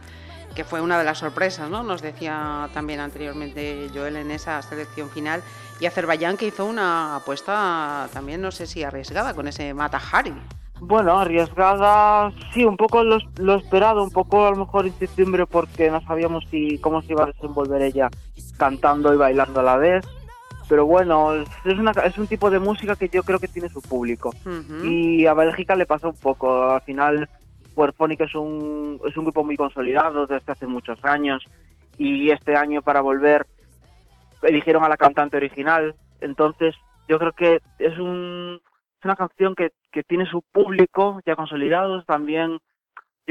que 0.55 0.65
fue 0.65 0.81
una 0.81 0.99
de 0.99 1.05
las 1.05 1.19
sorpresas, 1.19 1.71
¿no? 1.71 1.83
Nos 1.83 2.03
decía 2.03 2.69
también 2.75 3.01
anteriormente 3.01 3.89
Joel 3.95 4.17
en 4.17 4.31
esa 4.31 4.61
selección 4.63 5.09
final. 5.11 5.43
Y 5.81 5.87
Azerbaiyán 5.87 6.37
que 6.37 6.47
hizo 6.47 6.67
una 6.67 7.17
apuesta 7.17 8.09
también, 8.13 8.41
no 8.41 8.51
sé 8.51 8.67
si 8.67 8.83
arriesgada, 8.83 9.35
con 9.35 9.49
ese 9.49 9.73
Mata 9.75 10.01
Hari. 10.13 10.35
Bueno, 10.81 11.19
arriesgada, 11.19 12.33
sí, 12.53 12.65
un 12.65 12.77
poco 12.77 13.05
lo, 13.05 13.19
lo 13.37 13.55
esperado, 13.57 14.03
un 14.03 14.11
poco 14.11 14.47
a 14.47 14.51
lo 14.51 14.57
mejor 14.57 14.87
incertidumbre 14.87 15.47
porque 15.47 15.91
no 15.91 16.01
sabíamos 16.01 16.45
si 16.51 16.79
cómo 16.79 17.03
se 17.03 17.13
iba 17.13 17.25
a 17.25 17.27
desenvolver 17.27 17.83
ella 17.83 18.09
cantando 18.57 19.13
y 19.13 19.17
bailando 19.19 19.61
a 19.61 19.63
la 19.63 19.77
vez. 19.77 20.07
Pero 20.69 20.87
bueno, 20.87 21.35
es, 21.35 21.49
una, 21.79 21.91
es 21.91 22.17
un 22.17 22.29
tipo 22.29 22.49
de 22.49 22.61
música 22.61 22.95
que 22.95 23.09
yo 23.09 23.25
creo 23.25 23.41
que 23.41 23.49
tiene 23.49 23.69
su 23.69 23.83
público. 23.83 24.33
Ujú. 24.47 24.85
Y 24.85 25.27
a 25.27 25.35
Bélgica 25.35 25.75
le 25.75 25.85
pasa 25.85 26.09
un 26.09 26.15
poco. 26.15 26.71
Al 26.71 26.81
final, 26.83 27.29
Puerphonic 27.81 28.21
es 28.21 28.35
un, 28.35 29.01
es 29.07 29.17
un 29.17 29.25
grupo 29.25 29.43
muy 29.43 29.57
consolidado 29.57 30.27
desde 30.27 30.53
hace 30.53 30.67
muchos 30.67 31.03
años. 31.03 31.43
Y 31.97 32.31
este 32.31 32.55
año, 32.55 32.83
para 32.83 33.01
volver, 33.01 33.47
eligieron 34.43 34.85
a 34.85 34.89
la 34.91 34.99
cantante 34.99 35.39
original. 35.39 35.95
Entonces, 36.21 36.75
yo 37.09 37.19
creo 37.19 37.33
que 37.33 37.63
es, 37.79 37.99
un, 37.99 38.61
es 38.99 39.05
una 39.07 39.17
canción 39.17 39.55
que, 39.55 39.71
que 39.91 40.03
tiene 40.03 40.27
su 40.27 40.43
público 40.43 41.23
ya 41.25 41.37
consolidado. 41.37 42.03
También, 42.05 42.51
yo 42.51 42.61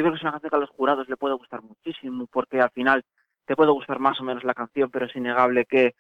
creo 0.03 0.13
que 0.13 0.17
es 0.17 0.23
una 0.23 0.31
canción 0.31 0.49
que 0.49 0.55
a 0.55 0.62
los 0.62 0.71
jurados 0.71 1.07
le 1.07 1.15
puede 1.15 1.35
gustar 1.35 1.62
muchísimo, 1.62 2.25
porque 2.25 2.59
al 2.59 2.71
final 2.71 3.05
te 3.45 3.55
puede 3.55 3.69
gustar 3.69 3.99
más 3.99 4.19
o 4.19 4.23
menos 4.23 4.43
la 4.43 4.55
canción, 4.55 4.89
pero 4.89 5.05
es 5.05 5.15
innegable 5.15 5.65
que 5.65 5.93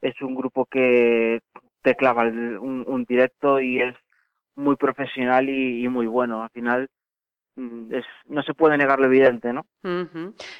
es 0.00 0.20
un 0.22 0.34
grupo 0.34 0.66
que 0.66 1.38
te 1.82 1.94
clava 1.94 2.24
un, 2.24 3.04
directo 3.08 3.60
y 3.60 3.80
es 3.80 3.94
muy 4.56 4.74
profesional 4.74 5.48
y, 5.48 5.86
muy 5.86 6.08
bueno. 6.08 6.42
Al 6.42 6.50
final 6.50 6.88
es, 7.56 8.04
no 8.26 8.42
se 8.42 8.54
puede 8.54 8.78
negar 8.78 8.98
lo 8.98 9.06
evidente, 9.06 9.52
¿no? 9.52 9.66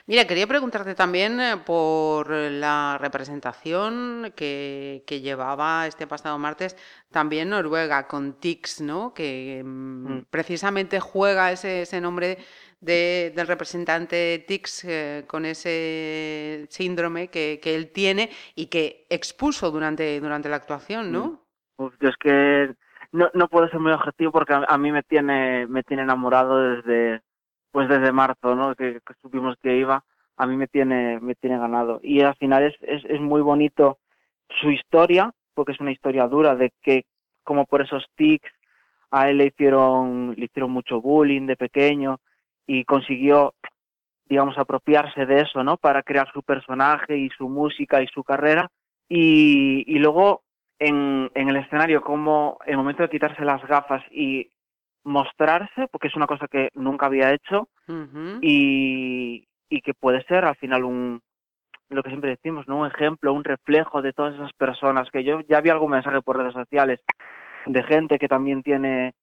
Mira, 0.06 0.26
quería 0.26 0.46
preguntarte 0.46 0.94
también 0.94 1.40
eh, 1.40 1.56
por 1.64 2.30
la 2.30 2.98
representación 3.00 4.32
que, 4.36 5.04
que 5.06 5.20
llevaba 5.20 5.86
este 5.86 6.06
pasado 6.06 6.38
martes 6.38 6.76
también 7.10 7.50
Noruega 7.50 8.06
con 8.08 8.38
Tix, 8.40 8.80
¿no? 8.80 9.14
Que 9.14 9.62
mm, 9.64 9.92
Mm. 10.02 10.24
precisamente 10.30 11.00
juega 11.00 11.52
ese, 11.52 11.82
ese 11.82 12.00
nombre 12.00 12.38
de- 12.80 13.32
del 13.34 13.46
representante 13.46 14.44
Tix 14.46 14.84
eh, 14.84 15.24
con 15.28 15.44
ese 15.46 16.66
síndrome 16.68 17.28
que, 17.28 17.60
que 17.62 17.74
él 17.76 17.90
tiene 17.92 18.30
y 18.56 18.66
que 18.66 19.06
expuso 19.08 19.70
durante, 19.70 20.18
durante 20.20 20.48
la 20.48 20.56
actuación, 20.56 21.12
¿no? 21.12 21.46
Uf, 21.76 21.94
yo 22.00 22.08
es 22.08 22.16
que 22.16 22.74
no, 23.12 23.30
no 23.34 23.48
puedo 23.48 23.68
ser 23.68 23.78
muy 23.78 23.92
objetivo 23.92 24.32
porque 24.32 24.54
a, 24.54 24.78
mí 24.78 24.90
me 24.90 25.02
tiene 25.02 25.66
me 25.68 25.82
tiene 25.82 26.02
enamorado 26.02 26.58
desde 26.58 27.22
pues 27.70 27.88
desde 27.88 28.12
marzo, 28.12 28.54
¿no? 28.54 28.74
Que, 28.74 29.00
que 29.06 29.14
supimos 29.22 29.56
que 29.62 29.76
iba, 29.76 30.04
a 30.36 30.46
mí 30.46 30.56
me 30.56 30.66
tiene 30.66 31.20
me 31.20 31.34
tiene 31.34 31.58
ganado 31.58 32.00
y 32.02 32.22
al 32.22 32.34
final 32.36 32.64
es, 32.64 32.74
es, 32.82 33.04
es 33.04 33.20
muy 33.20 33.42
bonito 33.42 33.98
su 34.60 34.70
historia 34.70 35.32
porque 35.54 35.72
es 35.72 35.80
una 35.80 35.92
historia 35.92 36.26
dura 36.26 36.56
de 36.56 36.72
que 36.82 37.04
como 37.44 37.66
por 37.66 37.82
esos 37.82 38.04
tics 38.16 38.50
a 39.10 39.28
él 39.28 39.38
le 39.38 39.46
hicieron 39.46 40.34
le 40.36 40.46
hicieron 40.46 40.70
mucho 40.70 41.00
bullying 41.00 41.46
de 41.46 41.56
pequeño 41.56 42.18
y 42.66 42.84
consiguió 42.84 43.54
digamos 44.26 44.56
apropiarse 44.56 45.26
de 45.26 45.40
eso, 45.40 45.62
¿no? 45.62 45.76
Para 45.76 46.02
crear 46.02 46.32
su 46.32 46.42
personaje 46.42 47.18
y 47.18 47.28
su 47.36 47.50
música 47.50 48.02
y 48.02 48.06
su 48.06 48.24
carrera 48.24 48.70
y, 49.06 49.84
y 49.86 49.98
luego 49.98 50.42
en, 50.78 51.30
en 51.34 51.48
el 51.48 51.56
escenario 51.56 52.02
como 52.02 52.58
el 52.66 52.76
momento 52.76 53.02
de 53.02 53.08
quitarse 53.08 53.44
las 53.44 53.62
gafas 53.66 54.02
y 54.10 54.50
mostrarse, 55.04 55.88
porque 55.90 56.08
es 56.08 56.16
una 56.16 56.26
cosa 56.26 56.46
que 56.48 56.70
nunca 56.74 57.06
había 57.06 57.32
hecho 57.32 57.68
y, 58.40 59.46
y 59.68 59.80
que 59.80 59.94
puede 59.94 60.22
ser 60.24 60.44
al 60.44 60.56
final 60.56 60.84
un, 60.84 61.20
lo 61.88 62.02
que 62.02 62.08
siempre 62.10 62.30
decimos, 62.30 62.66
¿no? 62.68 62.78
Un 62.78 62.86
ejemplo, 62.86 63.32
un 63.32 63.44
reflejo 63.44 64.00
de 64.02 64.12
todas 64.12 64.34
esas 64.34 64.52
personas 64.54 65.10
que 65.10 65.24
yo 65.24 65.40
ya 65.48 65.60
vi 65.60 65.70
algún 65.70 65.90
mensaje 65.90 66.22
por 66.22 66.36
redes 66.36 66.52
sociales 66.54 67.00
de 67.66 67.82
gente 67.82 68.18
que 68.18 68.28
también 68.28 68.62
tiene 68.62 69.14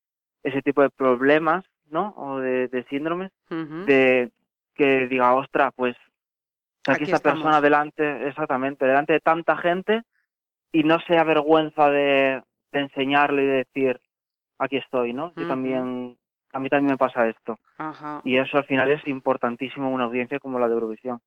ese 0.43 0.61
tipo 0.61 0.81
de 0.81 0.89
problemas, 0.89 1.65
¿no? 1.89 2.13
O 2.17 2.39
de, 2.39 2.67
de 2.67 2.83
síndromes, 2.85 3.31
de 3.49 4.31
que 4.75 5.07
diga, 5.07 5.33
ostra, 5.33 5.71
pues 5.71 5.95
aquí, 6.87 6.91
Aquí 6.91 7.03
esta 7.05 7.17
estamos. 7.17 7.39
persona 7.43 7.61
delante, 7.61 8.27
exactamente, 8.27 8.85
delante 8.85 9.13
de 9.13 9.19
tanta 9.19 9.57
gente 9.57 10.03
y 10.71 10.83
no 10.83 10.99
se 11.01 11.17
avergüenza 11.17 11.89
de, 11.89 12.41
de 12.71 12.79
enseñarle 12.79 13.43
y 13.43 13.47
de 13.47 13.53
decir, 13.65 13.99
aquí 14.59 14.77
estoy, 14.77 15.13
¿no? 15.13 15.33
Yo 15.35 15.47
también, 15.47 16.17
a 16.53 16.59
mí 16.59 16.69
también 16.69 16.91
me 16.91 16.97
pasa 16.97 17.27
esto. 17.27 17.57
Ajá. 17.77 18.21
Y 18.23 18.37
eso 18.37 18.57
al 18.57 18.65
final 18.65 18.89
es 18.91 19.05
importantísimo 19.07 19.87
en 19.87 19.93
una 19.93 20.03
audiencia 20.05 20.39
como 20.39 20.59
la 20.59 20.67
de 20.67 20.73
Eurovisión. 20.73 21.19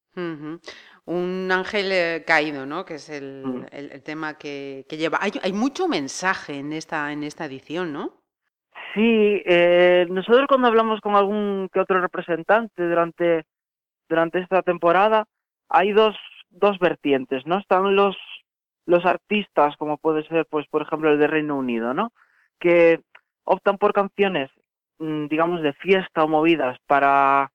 Un 1.04 1.48
ángel 1.50 1.90
eh, 1.90 2.24
caído, 2.26 2.66
¿no? 2.66 2.84
Que 2.84 2.94
es 2.94 3.08
el, 3.10 3.42
Mm. 3.44 3.66
el- 3.72 3.92
el 3.92 4.02
tema 4.02 4.38
que, 4.38 4.84
que 4.88 4.96
lleva. 4.96 5.18
Hay, 5.20 5.32
hay 5.42 5.52
mucho 5.52 5.88
mensaje 5.88 6.58
en 6.58 6.72
esta, 6.72 7.12
en 7.12 7.24
esta 7.24 7.44
edición, 7.46 7.92
¿no? 7.92 8.20
Sí, 8.94 9.42
eh, 9.46 10.06
nosotros 10.10 10.46
cuando 10.48 10.68
hablamos 10.68 11.00
con 11.00 11.14
algún 11.16 11.68
que 11.72 11.80
otro 11.80 12.00
representante 12.00 12.82
durante, 12.86 13.44
durante 14.08 14.38
esta 14.40 14.62
temporada, 14.62 15.24
hay 15.68 15.92
dos, 15.92 16.14
dos 16.50 16.78
vertientes, 16.78 17.46
¿no? 17.46 17.58
Están 17.58 17.96
los, 17.96 18.16
los 18.86 19.04
artistas, 19.06 19.76
como 19.76 19.98
puede 19.98 20.26
ser, 20.28 20.46
pues, 20.46 20.66
por 20.68 20.82
ejemplo, 20.82 21.10
el 21.10 21.18
de 21.18 21.26
Reino 21.26 21.56
Unido, 21.56 21.94
¿no? 21.94 22.12
Que 22.58 23.00
optan 23.44 23.78
por 23.78 23.92
canciones, 23.92 24.50
mm, 24.98 25.26
digamos, 25.26 25.62
de 25.62 25.72
fiesta 25.74 26.24
o 26.24 26.28
movidas 26.28 26.78
para, 26.86 27.50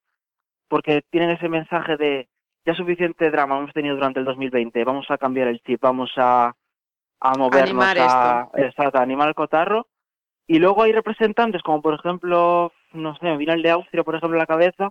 porque 0.67 1.01
tienen 1.09 1.31
ese 1.31 1.49
mensaje 1.49 1.97
de 1.97 2.27
ya 2.65 2.75
suficiente 2.75 3.31
drama 3.31 3.57
hemos 3.57 3.73
tenido 3.73 3.95
durante 3.95 4.19
el 4.19 4.25
2020, 4.25 4.83
vamos 4.83 5.09
a 5.09 5.17
cambiar 5.17 5.47
el 5.47 5.61
chip, 5.61 5.79
vamos 5.81 6.11
a, 6.17 6.53
a 7.21 7.37
movernos, 7.37 7.69
Animar 7.69 7.97
a, 7.99 8.49
exacto, 8.55 8.97
a 8.97 9.01
animar 9.01 9.29
el 9.29 9.35
cotarro. 9.35 9.87
Y 10.45 10.59
luego 10.59 10.83
hay 10.83 10.91
representantes 10.91 11.61
como 11.61 11.81
por 11.81 11.93
ejemplo 11.93 12.73
no 12.93 13.15
sé, 13.15 13.25
me 13.25 13.37
vino 13.37 13.53
el 13.53 13.61
de 13.61 13.71
Austria, 13.71 14.03
por 14.03 14.15
ejemplo, 14.15 14.35
en 14.35 14.39
la 14.39 14.45
cabeza, 14.45 14.89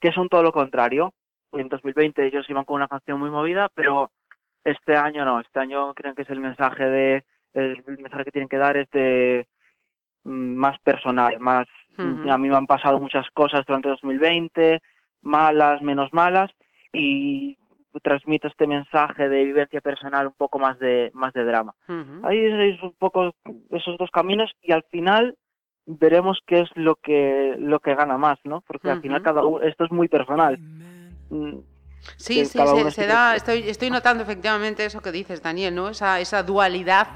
que 0.00 0.12
son 0.12 0.28
todo 0.28 0.42
lo 0.42 0.52
contrario. 0.52 1.12
En 1.52 1.68
2020 1.68 2.26
ellos 2.26 2.48
iban 2.48 2.64
con 2.64 2.76
una 2.76 2.88
canción 2.88 3.18
muy 3.18 3.30
movida, 3.30 3.68
pero 3.74 4.10
este 4.66 4.96
año 4.96 5.24
no, 5.24 5.40
este 5.40 5.60
año 5.60 5.94
creen 5.94 6.14
que 6.14 6.22
es 6.22 6.30
el 6.30 6.40
mensaje 6.40 6.84
de, 6.84 7.24
el, 7.54 7.82
mensaje 7.86 8.24
que 8.24 8.32
tienen 8.32 8.48
que 8.48 8.58
dar 8.58 8.76
es 8.76 8.90
de 8.90 9.46
mm, 10.24 10.54
más 10.56 10.78
personal, 10.80 11.38
más, 11.38 11.66
a 11.98 12.38
mí 12.38 12.48
me 12.48 12.56
han 12.56 12.66
pasado 12.66 13.00
muchas 13.00 13.26
cosas 13.30 13.64
durante 13.66 13.88
2020, 13.88 14.82
malas, 15.22 15.80
menos 15.80 16.12
malas, 16.12 16.50
y 16.92 17.56
transmito 18.02 18.48
este 18.48 18.66
mensaje 18.66 19.28
de 19.28 19.44
vivencia 19.44 19.80
personal 19.80 20.26
un 20.26 20.34
poco 20.34 20.58
más 20.58 20.78
de 20.78 21.10
más 21.14 21.32
de 21.32 21.44
drama. 21.44 21.74
Ahí 22.24 22.38
es 22.38 22.82
un 22.82 22.92
poco 22.98 23.34
esos 23.70 23.96
dos 23.96 24.10
caminos 24.10 24.52
y 24.60 24.72
al 24.72 24.82
final 24.90 25.34
veremos 25.86 26.40
qué 26.46 26.60
es 26.60 26.70
lo 26.74 26.96
que 26.96 27.54
lo 27.58 27.80
que 27.80 27.94
gana 27.94 28.18
más, 28.18 28.38
¿no? 28.44 28.60
Porque 28.66 28.90
al 28.90 29.00
final 29.00 29.22
cada 29.22 29.44
uno 29.44 29.62
esto 29.62 29.84
es 29.84 29.92
muy 29.92 30.08
personal. 30.08 30.58
Sí, 32.16 32.44
sí, 32.46 32.58
se, 32.90 33.06
da, 33.06 33.36
estoy, 33.36 33.68
estoy 33.68 33.90
notando 33.90 34.22
efectivamente 34.22 34.84
eso 34.84 35.00
que 35.00 35.12
dices, 35.12 35.42
Daniel, 35.42 35.74
¿no? 35.74 35.90
Esa, 35.90 36.20
esa 36.20 36.42
dualidad 36.42 37.08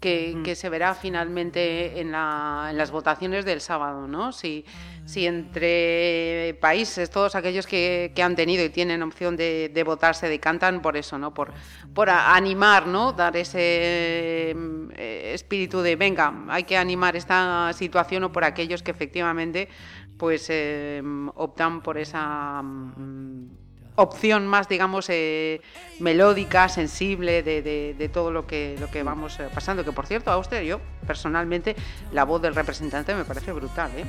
que, 0.00 0.54
se 0.54 0.68
verá 0.68 0.94
finalmente 0.94 2.00
en, 2.00 2.12
las 2.12 2.90
votaciones 2.90 3.44
del 3.44 3.60
sábado, 3.60 4.06
¿no? 4.06 4.32
Si, 4.32 4.64
si 5.04 5.26
entre 5.26 6.56
países, 6.60 7.10
todos 7.10 7.34
aquellos 7.34 7.66
que, 7.66 8.12
han 8.22 8.36
tenido 8.36 8.64
y 8.64 8.68
tienen 8.70 9.02
opción 9.02 9.36
de, 9.36 9.82
votar 9.84 10.14
se 10.14 10.28
decantan 10.28 10.82
por 10.82 10.96
eso, 10.96 11.18
¿no? 11.18 11.32
Por, 11.34 11.52
por 11.94 12.10
animar, 12.10 12.86
¿no? 12.86 13.12
Dar 13.12 13.36
ese 13.36 13.58
eh, 13.60 15.32
espíritu 15.34 15.80
de, 15.80 15.96
venga, 15.96 16.44
hay 16.48 16.64
que 16.64 16.76
animar 16.76 17.16
esta 17.16 17.72
situación 17.72 18.24
o 18.24 18.32
por 18.32 18.44
aquellos 18.44 18.82
que 18.82 18.90
efectivamente 18.90 19.68
pues 20.16 20.46
eh, 20.48 21.02
optan 21.34 21.82
por 21.82 21.98
esa 21.98 22.62
mm, 22.62 23.65
opción 23.96 24.46
más, 24.46 24.68
digamos, 24.68 25.06
eh, 25.08 25.60
melódica, 25.98 26.68
sensible 26.68 27.42
de, 27.42 28.10
todo 28.12 28.30
lo 28.30 28.46
que, 28.46 28.76
lo 28.80 28.90
que 28.90 29.02
vamos 29.02 29.40
eh, 29.40 29.48
pasando. 29.52 29.84
Que 29.84 29.92
por 29.92 30.06
cierto, 30.06 30.30
a 30.30 30.38
usted, 30.38 30.62
yo 30.62 30.80
personalmente, 31.06 31.76
la 32.12 32.24
voz 32.24 32.40
del 32.40 32.54
representante 32.54 33.14
me 33.14 33.24
parece 33.24 33.52
brutal, 33.52 33.90
¿eh? 33.96 34.04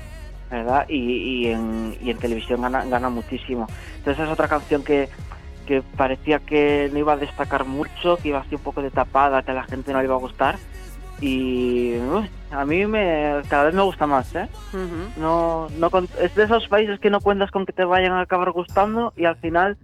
¿Verdad? 0.49 0.85
Y, 0.87 1.47
en, 1.47 1.97
y 2.01 2.09
en 2.09 2.17
televisión 2.17 2.61
gana, 2.61 2.85
gana 2.85 3.09
muchísimo. 3.09 3.67
Entonces 3.97 4.23
es 4.23 4.29
otra 4.29 4.47
canción 4.47 4.81
que, 4.81 5.09
que 5.65 5.81
parecía 5.81 6.39
que 6.39 6.89
no 6.93 6.99
iba 6.99 7.13
a 7.13 7.17
destacar 7.17 7.65
mucho, 7.65 8.15
que 8.15 8.29
iba 8.29 8.39
así 8.39 8.55
un 8.55 8.61
poco 8.61 8.81
de 8.81 8.89
tapada, 8.89 9.43
que 9.43 9.51
a 9.51 9.55
la 9.55 9.63
gente 9.63 9.91
no 9.91 9.99
le 9.99 10.05
iba 10.05 10.15
a 10.15 10.19
gustar 10.19 10.57
y 11.19 11.95
a 12.51 12.65
mí 12.65 12.85
me 12.85 13.41
cada 13.49 13.65
vez 13.65 13.73
me 13.73 13.81
gusta 13.81 14.05
más 14.05 14.35
¿eh? 14.35 14.47
no 15.17 15.67
no 15.77 15.89
es 16.19 16.35
de 16.35 16.43
esos 16.43 16.67
países 16.67 16.99
que 16.99 17.09
no 17.09 17.21
cuentas 17.21 17.49
con 17.51 17.65
que 17.65 17.73
te 17.73 17.83
vayan 17.83 18.13
a 18.13 18.21
acabar 18.21 18.51
gustando 18.51 19.13
y 19.15 19.25
al 19.25 19.35
final 19.37 19.77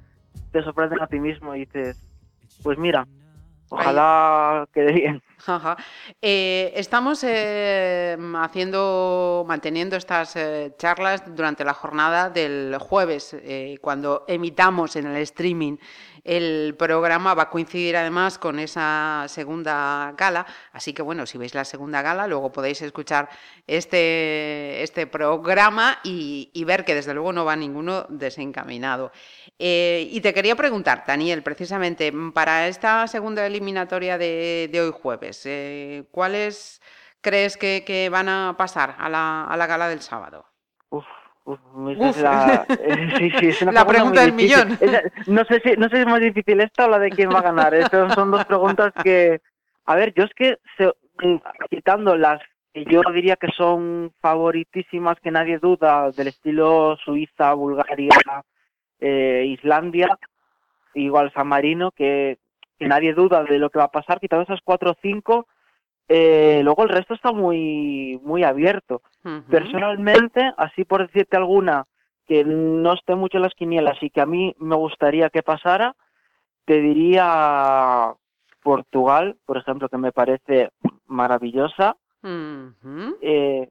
te 0.51 0.63
sorprenden 0.63 1.01
a 1.01 1.07
ti 1.07 1.19
mismo 1.19 1.55
y 1.55 1.61
dices 1.61 2.01
pues 2.61 2.77
mira 2.77 3.07
ojalá 3.73 4.67
quede 4.73 4.93
bien. 4.93 5.23
Eh, 6.21 6.71
estamos 6.75 7.23
eh, 7.23 8.15
haciendo 8.35 9.43
manteniendo 9.47 9.95
estas 9.95 10.35
eh, 10.35 10.73
charlas 10.77 11.23
durante 11.35 11.65
la 11.65 11.73
jornada 11.73 12.29
del 12.29 12.77
jueves 12.77 13.35
cuando 13.81 14.25
emitamos 14.27 14.95
en 14.95 15.07
el 15.07 15.17
streaming 15.17 15.77
el 16.23 16.75
programa 16.77 17.33
va 17.33 17.43
a 17.43 17.49
coincidir 17.49 17.97
además 17.97 18.37
con 18.37 18.59
esa 18.59 19.25
segunda 19.27 20.13
gala, 20.17 20.45
así 20.71 20.93
que 20.93 21.01
bueno, 21.01 21.25
si 21.25 21.37
veis 21.37 21.53
la 21.53 21.65
segunda 21.65 22.01
gala, 22.01 22.27
luego 22.27 22.51
podéis 22.51 22.81
escuchar 22.81 23.29
este, 23.67 24.81
este 24.83 25.07
programa 25.07 25.99
y, 26.03 26.63
ver 26.63 26.85
que 26.85 26.95
desde 26.95 27.13
luego 27.13 27.33
no 27.33 27.43
va 27.43 27.55
ninguno 27.57 28.05
desencaminado. 28.09 29.11
Eh, 29.59 30.07
y 30.11 30.21
te 30.21 30.33
quería 30.33 30.55
preguntar, 30.55 31.03
Daniel, 31.05 31.43
precisamente 31.43 32.13
para 32.33 32.67
esta 32.67 33.05
segunda 33.07 33.45
eliminatoria 33.45 34.17
de, 34.17 34.69
hoy 34.73 34.93
jueves, 35.01 35.41
eh, 35.45 36.05
¿cuáles 36.11 36.81
crees 37.21 37.57
que, 37.57 38.09
van 38.11 38.29
a 38.29 38.55
pasar 38.57 38.95
a 38.97 39.09
la, 39.09 39.45
a 39.45 39.57
la 39.57 39.67
gala 39.67 39.89
del 39.89 40.01
sábado? 40.01 40.45
La, 41.45 42.65
la 43.71 43.87
pregunta 43.87 44.21
del 44.21 44.33
millón. 44.33 44.77
no 45.27 45.43
sé 45.45 45.61
si 45.61 45.75
no 45.77 45.89
sé 45.89 45.95
si 45.97 46.01
es 46.01 46.07
más 46.07 46.21
difícil 46.21 46.61
esta 46.61 46.85
o 46.85 46.89
la 46.89 46.99
de 46.99 47.09
quién 47.09 47.29
va 47.29 47.39
a 47.39 47.43
ganar. 47.43 47.73
Estas 47.73 48.13
son 48.13 48.31
dos 48.31 48.45
preguntas 48.45 48.93
que, 49.03 49.41
a 49.85 49.95
ver, 49.95 50.13
yo 50.13 50.23
es 50.23 50.33
que 50.33 50.57
mm, 51.21 51.35
quitando 51.69 52.15
las 52.15 52.41
que 52.73 52.85
yo 52.85 53.01
diría 53.13 53.35
que 53.35 53.49
son 53.55 54.11
favoritísimas, 54.19 55.19
que 55.19 55.31
nadie 55.31 55.59
duda, 55.59 56.09
del 56.11 56.29
estilo 56.29 56.97
Suiza, 57.03 57.53
Bulgaria, 57.53 58.09
eh, 58.99 59.45
Islandia, 59.47 60.07
igual 60.95 61.31
San 61.33 61.47
Marino, 61.47 61.91
que, 61.91 62.39
que 62.79 62.87
nadie 62.87 63.13
duda 63.13 63.43
de 63.43 63.59
lo 63.59 63.69
que 63.69 63.77
va 63.77 63.85
a 63.85 63.91
pasar. 63.91 64.19
Quitando 64.19 64.43
esas 64.43 64.61
cuatro 64.63 64.91
o 64.91 64.97
cinco, 65.01 65.47
eh, 66.07 66.61
luego 66.63 66.83
el 66.83 66.89
resto 66.89 67.13
está 67.13 67.31
muy, 67.31 68.19
muy 68.23 68.43
abierto. 68.43 69.01
Personalmente, 69.49 70.51
así 70.57 70.83
por 70.83 71.07
decirte 71.07 71.37
alguna 71.37 71.85
que 72.27 72.43
no 72.43 72.93
esté 72.93 73.15
mucho 73.15 73.37
en 73.37 73.43
las 73.43 73.53
quinielas 73.53 74.01
y 74.01 74.09
que 74.09 74.21
a 74.21 74.25
mí 74.25 74.55
me 74.59 74.75
gustaría 74.75 75.29
que 75.29 75.43
pasara, 75.43 75.95
te 76.65 76.81
diría 76.81 78.13
Portugal, 78.61 79.37
por 79.45 79.57
ejemplo, 79.57 79.89
que 79.89 79.97
me 79.97 80.11
parece 80.11 80.71
maravillosa. 81.07 81.95
eh, 83.21 83.69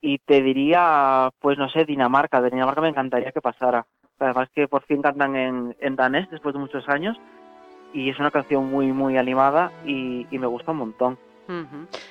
y 0.00 0.18
te 0.18 0.42
diría, 0.42 1.30
pues 1.38 1.56
no 1.56 1.68
sé, 1.70 1.86
Dinamarca. 1.86 2.42
De 2.42 2.50
Dinamarca 2.50 2.82
me 2.82 2.88
encantaría 2.88 3.32
que 3.32 3.40
pasara. 3.40 3.86
Además 4.18 4.48
que 4.54 4.68
por 4.68 4.82
fin 4.84 5.00
cantan 5.00 5.34
en, 5.34 5.76
en 5.80 5.96
danés 5.96 6.30
después 6.30 6.54
de 6.54 6.60
muchos 6.60 6.86
años. 6.88 7.16
Y 7.94 8.10
es 8.10 8.18
una 8.18 8.30
canción 8.30 8.70
muy, 8.70 8.92
muy 8.92 9.16
animada 9.16 9.72
y 9.86 10.26
me 10.30 10.46
gusta 10.46 10.72
un 10.72 10.78
montón. 10.78 11.18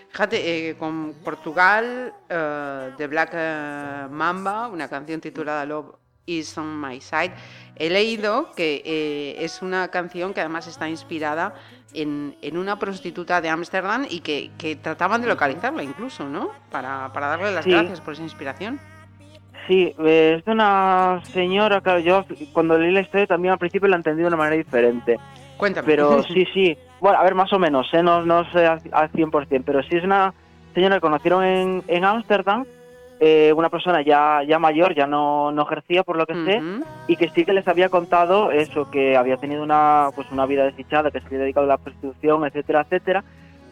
Fíjate, 0.10 0.70
eh, 0.70 0.76
con 0.76 1.14
Portugal, 1.24 2.14
uh, 2.26 2.96
The 2.98 3.08
Black 3.08 3.32
eh, 3.34 4.08
Mamba, 4.10 4.68
una 4.68 4.88
canción 4.88 5.20
titulada 5.22 5.66
Love 5.66 5.96
is 6.26 6.58
on 6.58 6.80
My 6.80 7.02
Side, 7.02 7.34
he 7.76 7.90
leído 7.90 8.52
que 8.56 9.36
es 9.40 9.62
una 9.62 9.90
canción 9.90 10.34
que 10.34 10.40
además 10.40 10.68
está 10.68 10.88
inspirada 10.88 11.56
en, 11.94 12.36
en 12.42 12.58
una 12.58 12.80
prostituta 12.80 13.42
de 13.42 13.50
Ámsterdam 13.50 14.06
y 14.10 14.22
que, 14.22 14.52
que, 14.58 14.76
trataban 14.76 15.22
de 15.22 15.28
localizarla 15.28 15.84
incluso, 15.84 16.30
¿no? 16.30 16.52
Para, 16.72 17.12
para 17.12 17.28
darle 17.28 17.52
las 17.52 17.66
gracias 17.66 18.00
por 18.00 18.14
esa 18.14 18.24
inspiración. 18.24 18.80
Sí, 19.68 19.96
es 19.98 20.44
de 20.44 20.52
una 20.52 21.22
señora, 21.32 21.80
claro, 21.82 22.00
yo 22.00 22.26
cuando 22.52 22.78
leí 22.78 22.92
la 22.92 23.02
historia 23.02 23.28
también 23.28 23.54
al 23.54 23.60
principio 23.60 23.88
la 23.88 23.96
entendí 23.96 24.22
de 24.22 24.28
una 24.28 24.38
manera 24.38 24.58
diferente. 24.58 25.20
Cuéntame. 25.58 25.86
Pero 25.86 26.24
sí, 26.34 26.46
sí, 26.54 26.78
bueno, 27.00 27.20
a 27.20 27.24
ver, 27.24 27.36
más 27.36 27.52
o 27.54 27.60
menos, 27.60 27.88
¿eh? 27.94 28.02
no, 28.02 28.26
no 28.26 28.50
sé 28.52 28.66
al, 28.66 28.82
100%, 28.82 29.64
pero 29.66 29.84
sí 29.84 29.98
es 29.98 30.04
una 30.04 30.34
señora 30.74 30.96
que 30.96 31.02
conocieron 31.02 31.44
en, 31.44 31.84
en 31.88 32.06
Ámsterdam, 32.06 32.66
eh, 33.20 33.54
una 33.56 33.70
persona 33.70 34.02
ya, 34.02 34.42
ya 34.48 34.60
mayor, 34.60 34.96
ya 34.96 35.06
no, 35.06 35.52
no 35.52 35.62
ejercía 35.64 36.04
por 36.04 36.18
lo 36.18 36.26
que 36.26 36.34
sé, 36.34 36.62
y 37.08 37.16
que 37.16 37.30
sí 37.30 37.46
que 37.46 37.54
les 37.54 37.68
había 37.68 37.90
contado 37.90 38.52
eso, 38.52 38.90
que 38.90 39.16
había 39.16 39.38
tenido 39.38 39.64
una, 39.64 40.10
pues 40.16 40.32
una 40.32 40.46
vida 40.46 40.64
desdichada, 40.66 41.12
que 41.12 41.20
se 41.20 41.28
había 41.28 41.40
dedicado 41.40 41.66
a 41.66 41.70
la 41.70 41.78
prostitución, 41.78 42.46
etcétera, 42.46 42.82
etcétera, 42.82 43.24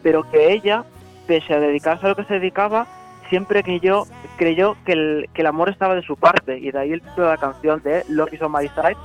pero 0.03 0.29
que 0.29 0.53
ella, 0.53 0.83
pese 1.27 1.53
a 1.53 1.59
dedicarse 1.59 2.05
a 2.05 2.09
lo 2.09 2.15
que 2.15 2.25
se 2.25 2.35
dedicaba, 2.35 2.87
siempre 3.29 3.63
creyó, 3.63 4.03
creyó 4.37 4.75
que, 4.85 4.91
el, 4.91 5.29
que 5.33 5.41
el 5.41 5.47
amor 5.47 5.69
estaba 5.69 5.95
de 5.95 6.01
su 6.03 6.17
parte, 6.17 6.59
y 6.59 6.71
de 6.71 6.79
ahí 6.79 6.91
el 6.91 7.01
título 7.01 7.27
de 7.27 7.33
la 7.33 7.37
canción 7.37 7.81
de 7.81 8.03
Love 8.09 8.33
is 8.33 8.41
on 8.41 8.51
my 8.51 8.67
side, 8.67 8.97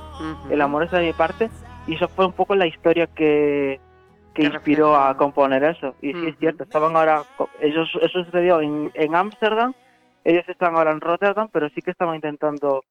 el 0.49 0.61
amor 0.61 0.83
está 0.83 0.97
de 0.97 1.07
mi 1.07 1.13
parte, 1.13 1.49
y 1.87 1.95
eso 1.95 2.07
fue 2.09 2.25
un 2.25 2.33
poco 2.33 2.55
la 2.55 2.67
historia 2.67 3.07
que, 3.07 3.79
que 4.33 4.43
inspiró 4.43 4.95
a 4.95 5.15
componer 5.17 5.63
eso. 5.63 5.95
Y 6.01 6.13
sí, 6.13 6.27
es 6.27 6.37
cierto, 6.37 6.63
estaban 6.63 6.95
ahora, 6.95 7.23
ellos, 7.61 7.89
eso 8.01 8.23
sucedió 8.23 8.61
en 8.61 9.15
Ámsterdam, 9.15 9.73
ellos 10.23 10.43
están 10.49 10.75
ahora 10.75 10.91
en 10.91 11.01
Rotterdam, 11.01 11.49
pero 11.51 11.69
sí 11.69 11.81
que 11.81 11.91
estaban 11.91 12.15
intentando 12.15 12.83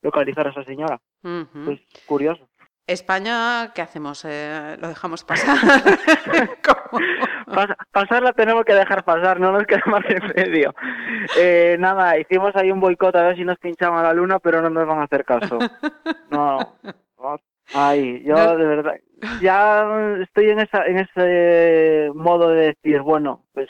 localizar 0.00 0.46
a 0.46 0.50
esa 0.50 0.64
señora. 0.64 1.00
Es 1.24 1.80
curioso. 2.06 2.48
España, 2.86 3.72
¿qué 3.74 3.80
hacemos? 3.80 4.24
Eh, 4.26 4.76
¿Lo 4.78 4.88
dejamos 4.88 5.24
pasar? 5.24 5.56
pasar 7.92 8.22
la 8.22 8.32
tenemos 8.32 8.64
que 8.64 8.74
dejar 8.74 9.04
pasar, 9.04 9.40
no 9.40 9.52
nos 9.52 9.64
queda 9.64 9.82
más 9.86 10.04
medio. 10.36 10.74
Eh, 11.38 11.76
nada, 11.80 12.18
hicimos 12.18 12.54
ahí 12.54 12.70
un 12.70 12.80
boicot 12.80 13.16
a 13.16 13.22
ver 13.22 13.36
si 13.36 13.44
nos 13.44 13.58
pinchaban 13.58 13.98
a 13.98 14.08
la 14.08 14.12
luna, 14.12 14.38
pero 14.38 14.60
no 14.60 14.68
nos 14.68 14.86
van 14.86 14.98
a 15.00 15.04
hacer 15.04 15.24
caso. 15.24 15.58
No, 16.30 16.76
Ay, 17.74 18.22
yo 18.24 18.56
de 18.56 18.66
verdad, 18.66 18.94
ya 19.42 19.84
estoy 20.22 20.50
en, 20.50 20.60
esa, 20.60 20.86
en 20.86 20.98
ese 20.98 22.10
modo 22.14 22.50
de 22.50 22.66
decir, 22.66 23.00
bueno, 23.00 23.44
pues 23.52 23.68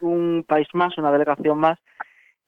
un 0.00 0.44
país 0.46 0.68
más, 0.74 0.96
una 0.98 1.10
delegación 1.10 1.58
más 1.58 1.78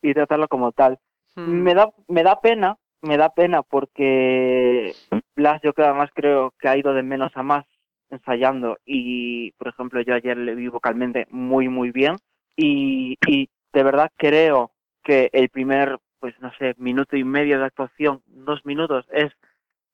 y 0.02 0.12
tratarlo 0.12 0.48
como 0.48 0.72
tal. 0.72 0.98
Hmm. 1.34 1.62
Me 1.62 1.74
da 1.74 1.90
me 2.08 2.22
da 2.22 2.40
pena, 2.40 2.76
me 3.00 3.16
da 3.16 3.30
pena 3.30 3.62
porque 3.62 4.92
Blas 5.34 5.60
yo 5.62 5.72
que 5.72 5.82
además 5.82 6.10
creo 6.14 6.52
que 6.58 6.68
ha 6.68 6.76
ido 6.76 6.92
de 6.92 7.02
menos 7.02 7.32
a 7.36 7.42
más 7.42 7.64
ensayando 8.10 8.78
y 8.84 9.52
por 9.52 9.68
ejemplo 9.68 10.00
yo 10.00 10.14
ayer 10.14 10.36
le 10.36 10.54
vi 10.54 10.68
vocalmente 10.68 11.26
muy 11.30 11.68
muy 11.68 11.90
bien 11.90 12.16
y, 12.56 13.16
y 13.26 13.50
de 13.72 13.82
verdad 13.82 14.10
creo 14.16 14.72
que 15.04 15.28
el 15.32 15.50
primer 15.50 15.98
pues 16.20 16.34
no 16.40 16.52
sé, 16.58 16.74
minuto 16.78 17.16
y 17.16 17.24
medio 17.24 17.58
de 17.58 17.66
actuación, 17.66 18.22
dos 18.26 18.64
minutos, 18.64 19.06
es 19.12 19.32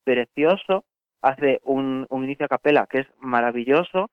precioso, 0.04 0.84
hace 1.24 1.60
un, 1.64 2.06
un 2.10 2.24
inicio 2.24 2.46
a 2.46 2.48
capela 2.48 2.86
que 2.86 3.00
es 3.00 3.06
maravilloso, 3.18 4.10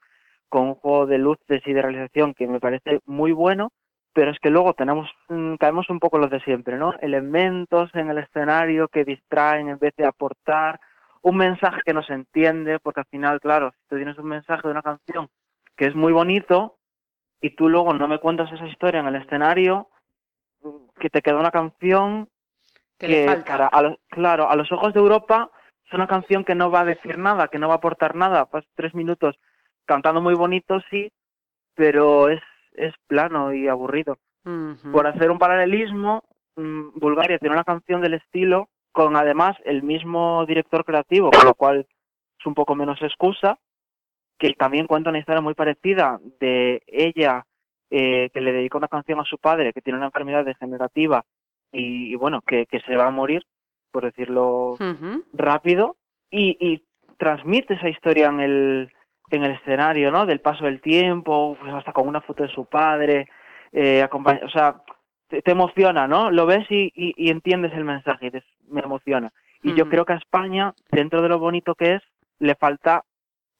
con 0.49 0.67
un 0.67 0.75
juego 0.75 1.05
de 1.05 1.17
luces 1.17 1.61
y 1.65 1.73
de 1.73 1.81
realización 1.81 2.33
que 2.33 2.47
me 2.47 2.59
parece 2.59 3.01
muy 3.05 3.31
bueno, 3.31 3.71
pero 4.13 4.31
es 4.31 4.39
que 4.39 4.49
luego 4.49 4.73
tenemos, 4.73 5.09
mm, 5.29 5.55
caemos 5.55 5.89
un 5.89 5.99
poco 5.99 6.17
los 6.17 6.29
de 6.29 6.41
siempre, 6.41 6.77
¿no? 6.77 6.93
Elementos 7.01 7.89
en 7.93 8.09
el 8.09 8.17
escenario 8.17 8.87
que 8.87 9.05
distraen 9.05 9.69
en 9.69 9.79
vez 9.79 9.93
de 9.95 10.05
aportar, 10.05 10.79
un 11.21 11.37
mensaje 11.37 11.81
que 11.85 11.93
no 11.93 12.03
se 12.03 12.13
entiende, 12.13 12.79
porque 12.79 13.01
al 13.01 13.05
final, 13.05 13.39
claro, 13.39 13.71
si 13.71 13.87
tú 13.87 13.95
tienes 13.95 14.17
un 14.17 14.27
mensaje 14.27 14.67
de 14.67 14.71
una 14.71 14.81
canción 14.81 15.29
que 15.75 15.85
es 15.85 15.95
muy 15.95 16.11
bonito 16.11 16.77
y 17.39 17.51
tú 17.51 17.69
luego 17.69 17.93
no 17.93 18.07
me 18.07 18.19
cuentas 18.19 18.51
esa 18.51 18.67
historia 18.67 18.99
en 18.99 19.07
el 19.07 19.15
escenario, 19.15 19.89
que 20.99 21.09
te 21.09 21.21
queda 21.21 21.39
una 21.39 21.51
canción 21.51 22.27
que, 22.97 23.27
a 23.27 23.95
claro, 24.09 24.49
a 24.49 24.55
los 24.55 24.71
ojos 24.71 24.93
de 24.93 24.99
Europa 24.99 25.49
es 25.91 25.95
una 25.95 26.07
canción 26.07 26.45
que 26.45 26.55
no 26.55 26.71
va 26.71 26.81
a 26.81 26.85
decir 26.85 27.17
nada, 27.17 27.49
que 27.49 27.59
no 27.59 27.67
va 27.67 27.73
a 27.73 27.77
aportar 27.77 28.15
nada, 28.15 28.45
pues 28.45 28.63
tres 28.75 28.95
minutos 28.95 29.35
cantando 29.85 30.21
muy 30.21 30.35
bonito, 30.35 30.79
sí, 30.89 31.11
pero 31.75 32.29
es, 32.29 32.41
es 32.73 32.93
plano 33.07 33.53
y 33.53 33.67
aburrido. 33.67 34.17
Por 34.91 35.05
hacer 35.05 35.29
un 35.29 35.37
paralelismo, 35.37 36.23
mm, 36.55 36.99
Bulgaria 36.99 37.37
tiene 37.37 37.53
una 37.53 37.65
canción 37.65 38.01
del 38.01 38.15
estilo 38.15 38.69
con 38.91 39.15
además 39.15 39.57
el 39.65 39.83
mismo 39.83 40.45
director 40.45 40.85
creativo, 40.85 41.29
con 41.29 41.45
lo 41.45 41.53
cual 41.53 41.85
es 42.39 42.45
un 42.45 42.55
poco 42.55 42.73
menos 42.73 43.01
excusa, 43.01 43.59
que 44.39 44.53
también 44.53 44.87
cuenta 44.87 45.09
una 45.09 45.19
historia 45.19 45.41
muy 45.41 45.53
parecida 45.53 46.19
de 46.39 46.81
ella 46.87 47.45
eh, 47.89 48.29
que 48.33 48.41
le 48.41 48.53
dedica 48.53 48.77
una 48.77 48.87
canción 48.87 49.19
a 49.19 49.25
su 49.25 49.37
padre 49.37 49.73
que 49.73 49.81
tiene 49.81 49.97
una 49.97 50.07
enfermedad 50.07 50.45
degenerativa 50.45 51.23
y, 51.71 52.15
bueno, 52.15 52.41
que, 52.41 52.65
que, 52.65 52.79
se 52.81 52.95
va 52.95 53.07
a 53.07 53.11
morir, 53.11 53.43
por 53.91 54.05
decirlo 54.05 54.77
rápido, 55.33 55.97
y, 56.29 56.57
y, 56.59 56.83
transmite 57.17 57.75
esa 57.75 57.87
historia 57.87 58.29
en 58.29 58.39
el, 58.39 58.91
en 59.29 59.43
el 59.43 59.51
escenario, 59.51 60.09
¿no? 60.09 60.25
Del 60.25 60.41
paso 60.41 60.65
del 60.65 60.81
tiempo, 60.81 61.55
pues 61.61 61.71
hasta 61.71 61.93
con 61.93 62.07
una 62.07 62.21
foto 62.21 62.41
de 62.41 62.49
su 62.49 62.65
padre, 62.65 63.27
eh, 63.71 64.07
o 64.11 64.49
sea, 64.49 64.81
te, 65.27 65.51
emociona, 65.51 66.07
¿no? 66.07 66.31
Lo 66.31 66.47
ves 66.47 66.65
y, 66.71 66.91
y, 66.95 67.29
entiendes 67.29 67.73
el 67.73 67.83
mensaje, 67.83 68.27
y 68.27 68.73
me 68.73 68.81
emociona. 68.81 69.31
Y 69.61 69.75
yo 69.75 69.87
creo 69.87 70.03
que 70.05 70.13
a 70.13 70.17
España, 70.17 70.73
dentro 70.91 71.21
de 71.21 71.29
lo 71.29 71.37
bonito 71.37 71.75
que 71.75 71.93
es, 71.93 72.01
le 72.39 72.55
falta 72.55 73.03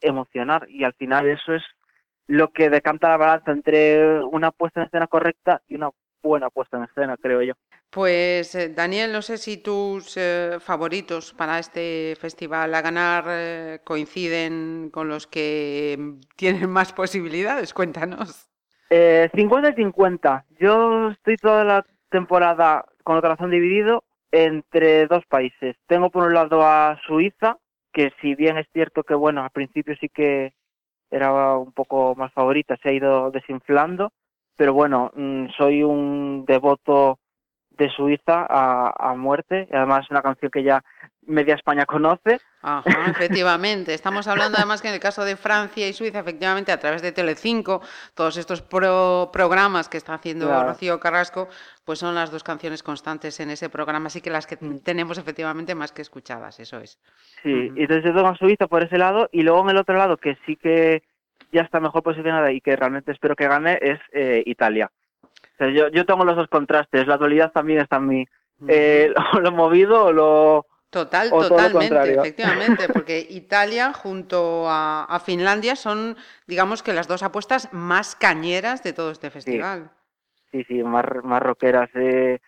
emocionar 0.01 0.65
y 0.67 0.83
al 0.83 0.93
final 0.93 1.27
eso 1.27 1.53
es 1.53 1.63
lo 2.27 2.51
que 2.51 2.69
decanta 2.69 3.09
la 3.09 3.17
balanza 3.17 3.51
entre 3.51 4.23
una 4.23 4.51
puesta 4.51 4.81
en 4.81 4.87
escena 4.87 5.07
correcta 5.07 5.61
y 5.67 5.75
una 5.75 5.89
buena 6.21 6.49
puesta 6.49 6.77
en 6.77 6.83
escena, 6.83 7.17
creo 7.17 7.41
yo. 7.41 7.53
Pues 7.89 8.55
eh, 8.55 8.69
Daniel, 8.69 9.11
no 9.11 9.21
sé 9.21 9.37
si 9.37 9.57
tus 9.57 10.15
eh, 10.15 10.57
favoritos 10.59 11.33
para 11.33 11.59
este 11.59 12.15
festival 12.19 12.73
a 12.73 12.81
ganar 12.81 13.25
eh, 13.27 13.79
coinciden 13.83 14.89
con 14.93 15.09
los 15.09 15.27
que 15.27 16.15
tienen 16.37 16.69
más 16.69 16.93
posibilidades. 16.93 17.73
Cuéntanos. 17.73 18.47
50 18.89 19.69
y 19.69 19.73
50. 19.73 20.45
Yo 20.59 21.11
estoy 21.11 21.37
toda 21.37 21.63
la 21.63 21.85
temporada 22.09 22.85
con 23.03 23.15
el 23.15 23.21
corazón 23.21 23.51
dividido 23.51 24.03
entre 24.31 25.07
dos 25.07 25.25
países. 25.25 25.75
Tengo 25.87 26.09
por 26.09 26.23
un 26.23 26.33
lado 26.33 26.61
a 26.63 26.99
Suiza, 27.05 27.57
que 27.93 28.11
si 28.21 28.35
bien 28.35 28.57
es 28.57 28.67
cierto 28.73 29.03
que, 29.03 29.13
bueno, 29.13 29.43
al 29.43 29.49
principio 29.51 29.95
sí 29.99 30.09
que 30.09 30.53
era 31.09 31.57
un 31.57 31.73
poco 31.73 32.15
más 32.15 32.31
favorita, 32.33 32.77
se 32.77 32.89
ha 32.89 32.93
ido 32.93 33.31
desinflando, 33.31 34.11
pero 34.61 34.75
bueno, 34.75 35.11
mm, 35.15 35.47
soy 35.57 35.81
un 35.81 36.45
devoto 36.45 37.17
de 37.71 37.89
Suiza 37.89 38.45
a, 38.47 38.93
a 38.95 39.15
muerte, 39.15 39.67
y 39.67 39.75
además 39.75 40.05
es 40.05 40.11
una 40.11 40.21
canción 40.21 40.51
que 40.51 40.61
ya 40.61 40.83
media 41.23 41.55
España 41.55 41.87
conoce. 41.87 42.39
Ajá, 42.61 42.83
efectivamente. 43.09 43.95
Estamos 43.95 44.27
hablando 44.27 44.59
además 44.59 44.83
que 44.83 44.89
en 44.89 44.93
el 44.93 44.99
caso 44.99 45.25
de 45.25 45.35
Francia 45.35 45.87
y 45.87 45.93
Suiza, 45.93 46.19
efectivamente, 46.19 46.71
a 46.71 46.79
través 46.79 47.01
de 47.01 47.11
Telecinco, 47.11 47.81
todos 48.13 48.37
estos 48.37 48.61
programas 48.61 49.89
que 49.89 49.97
está 49.97 50.13
haciendo 50.13 50.63
Rocío 50.63 50.99
Carrasco, 50.99 51.47
pues 51.83 51.97
son 51.97 52.13
las 52.13 52.29
dos 52.29 52.43
canciones 52.43 52.83
constantes 52.83 53.39
en 53.39 53.49
ese 53.49 53.67
programa, 53.67 54.09
así 54.09 54.21
que 54.21 54.29
las 54.29 54.45
que 54.45 54.57
mm. 54.61 54.83
tenemos 54.83 55.17
efectivamente 55.17 55.73
más 55.73 55.91
que 55.91 56.03
escuchadas, 56.03 56.59
eso 56.59 56.77
es. 56.77 56.99
Sí, 57.41 57.49
y 57.75 57.81
entonces 57.81 58.03
yo 58.03 58.13
tengo 58.13 58.27
a 58.27 58.37
Suiza 58.37 58.67
por 58.67 58.83
ese 58.83 58.99
lado, 58.99 59.27
y 59.31 59.41
luego 59.41 59.63
en 59.63 59.71
el 59.71 59.77
otro 59.77 59.97
lado, 59.97 60.17
que 60.17 60.37
sí 60.45 60.55
que 60.55 61.01
ya 61.51 61.61
está 61.61 61.79
mejor 61.79 62.03
posicionada 62.03 62.51
y 62.51 62.61
que 62.61 62.75
realmente 62.75 63.11
espero 63.11 63.35
que 63.35 63.47
gane, 63.47 63.77
es 63.81 63.99
eh, 64.13 64.43
Italia. 64.45 64.91
O 65.23 65.57
sea, 65.57 65.69
yo, 65.69 65.89
yo 65.89 66.05
tengo 66.05 66.25
los 66.25 66.35
dos 66.35 66.47
contrastes, 66.47 67.07
la 67.07 67.17
dualidad 67.17 67.51
también 67.51 67.79
está 67.79 67.97
en 67.97 68.07
mí. 68.07 68.25
Eh, 68.67 69.13
lo 69.41 69.51
movido 69.51 70.05
o 70.05 70.11
lo 70.11 70.65
Total, 70.91 71.29
totalmente, 71.29 72.15
efectivamente, 72.15 72.87
porque 72.93 73.25
Italia 73.29 73.93
junto 73.93 74.65
a, 74.67 75.21
Finlandia 75.25 75.77
son, 75.77 76.17
digamos 76.47 76.83
que 76.83 76.91
las 76.91 77.07
dos 77.07 77.23
apuestas 77.23 77.71
más 77.71 78.13
cañeras 78.13 78.83
de 78.83 78.91
todo 78.91 79.11
este 79.11 79.29
festival. 79.29 79.89
Sí, 80.51 80.65
sí, 80.65 80.83
más, 80.83 81.05
más 81.23 81.41
rockeras. 81.41 81.89
Eh, 81.93 82.39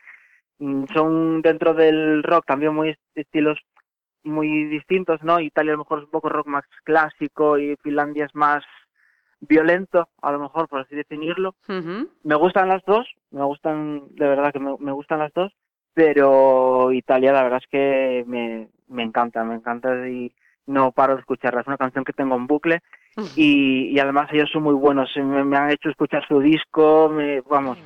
mm, 0.60 0.86
son 0.94 1.42
dentro 1.42 1.74
del 1.74 2.22
rock 2.22 2.46
también 2.46 2.76
muy 2.76 2.98
estilos 3.16 3.58
muy 4.24 4.66
distintos, 4.66 5.24
¿no? 5.24 5.40
Italia 5.40 5.72
a 5.72 5.76
lo 5.76 5.84
mejor 5.84 6.00
es 6.00 6.06
un 6.06 6.12
poco 6.12 6.28
rock 6.28 6.48
más 6.48 6.66
clásico 6.84 7.58
y 7.58 7.78
Finlandia 7.78 8.26
es 8.26 8.36
más 8.36 8.64
violento, 9.48 10.08
a 10.22 10.32
lo 10.32 10.40
mejor 10.40 10.68
por 10.68 10.82
así 10.82 10.96
definirlo. 10.96 11.56
Me 12.24 12.36
gustan 12.36 12.70
las 12.70 12.84
dos, 12.86 13.08
me 13.32 13.44
gustan, 13.44 14.04
de 14.16 14.28
verdad 14.28 14.52
que 14.52 14.60
me 14.60 14.92
gustan 14.92 15.20
las 15.20 15.34
dos 15.34 15.54
pero 15.94 16.92
Italia 16.92 17.32
la 17.32 17.44
verdad 17.44 17.60
es 17.62 17.70
que 17.70 18.24
me, 18.28 18.68
me 18.88 19.04
encanta, 19.04 19.44
me 19.44 19.56
encanta 19.56 20.08
y 20.08 20.34
no 20.66 20.92
paro 20.92 21.16
de 21.16 21.20
escucharla. 21.20 21.62
Es 21.62 21.68
una 21.68 21.78
canción 21.78 22.04
que 22.04 22.14
tengo 22.14 22.36
en 22.36 22.48
bucle 22.48 22.82
y, 23.36 23.90
y 23.90 24.00
además 24.00 24.30
ellos 24.32 24.50
son 24.52 24.64
muy 24.64 24.74
buenos, 24.74 25.10
me, 25.18 25.58
han 25.58 25.72
hecho 25.72 25.90
escuchar 25.90 26.28
su 26.28 26.40
disco, 26.40 27.10
me, 27.10 27.42
vamos, 27.42 27.78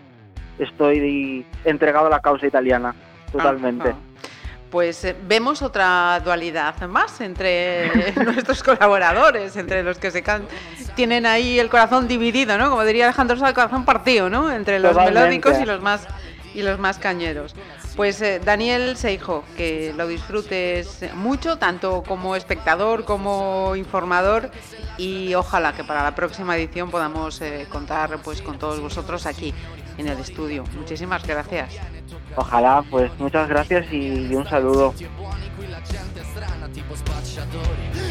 estoy 0.58 1.46
entregado 1.65 2.08
a 2.08 2.12
la 2.12 2.22
causa 2.22 2.48
italiana, 2.48 2.96
totalmente. 3.32 3.93
Pues 4.69 5.03
eh, 5.06 5.15
vemos 5.27 5.62
otra 5.62 6.19
dualidad 6.23 6.82
más 6.88 7.21
entre 7.21 8.13
nuestros 8.15 8.63
colaboradores, 8.63 9.56
entre 9.56 9.84
los 9.84 9.97
que 9.97 10.12
se 10.12 10.23
tienen 10.95 11.25
ahí 11.25 11.60
el 11.60 11.69
corazón 11.69 12.08
dividido, 12.08 12.58
¿no? 12.58 12.69
Como 12.69 12.84
diría 12.84 13.06
Alejandro 13.06 13.36
el 13.47 13.53
corazón 13.53 13.86
partido, 13.86 14.30
¿no? 14.30 14.51
Entre 14.51 14.80
los 14.80 14.95
melódicos 14.95 15.58
y 15.60 15.65
los 15.65 15.82
más 15.82 16.08
y 16.53 16.63
los 16.63 16.80
más 16.80 16.97
cañeros. 16.97 17.53
Pues 17.95 18.21
eh, 18.21 18.41
Daniel 18.43 18.97
Seijo, 18.97 19.43
que 19.56 19.93
lo 19.95 20.08
disfrutes 20.08 21.06
mucho, 21.13 21.58
tanto 21.58 22.03
como 22.08 22.36
espectador 22.36 23.06
como 23.06 23.75
informador, 23.75 24.49
y 24.97 25.36
ojalá 25.36 25.73
que 25.73 25.84
para 25.84 26.03
la 26.03 26.15
próxima 26.15 26.58
edición 26.58 26.89
podamos 26.89 27.41
eh, 27.41 27.67
contar 27.69 28.17
pues 28.23 28.41
con 28.41 28.58
todos 28.58 28.80
vosotros 28.80 29.27
aquí 29.27 29.53
en 29.97 30.08
el 30.08 30.17
estudio. 30.19 30.63
Muchísimas 30.75 31.25
gracias. 31.25 31.75
Ojalá, 32.38 32.84
pues 32.91 33.12
muchas 33.17 33.50
gracias 33.50 33.91
y 33.91 34.34
un 34.36 34.47
saludo. 34.47 34.93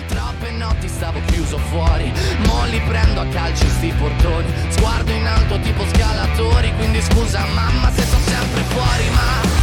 Troppe 0.08 0.50
notti 0.52 0.88
stavo 0.88 1.20
chiuso 1.26 1.58
fuori 1.58 2.12
Mo 2.46 2.62
prendo 2.88 3.20
a 3.20 3.26
calci 3.26 3.68
sti 3.68 3.92
portoni 3.98 4.52
Sguardo 4.70 5.12
in 5.12 5.26
alto 5.26 5.58
tipo 5.60 5.84
scalatori 5.92 6.72
Quindi 6.76 7.00
scusa 7.02 7.44
mamma 7.54 7.90
se 7.92 8.02
sto 8.02 8.16
sempre 8.18 8.62
fuori 8.62 9.10
Ma 9.10 9.55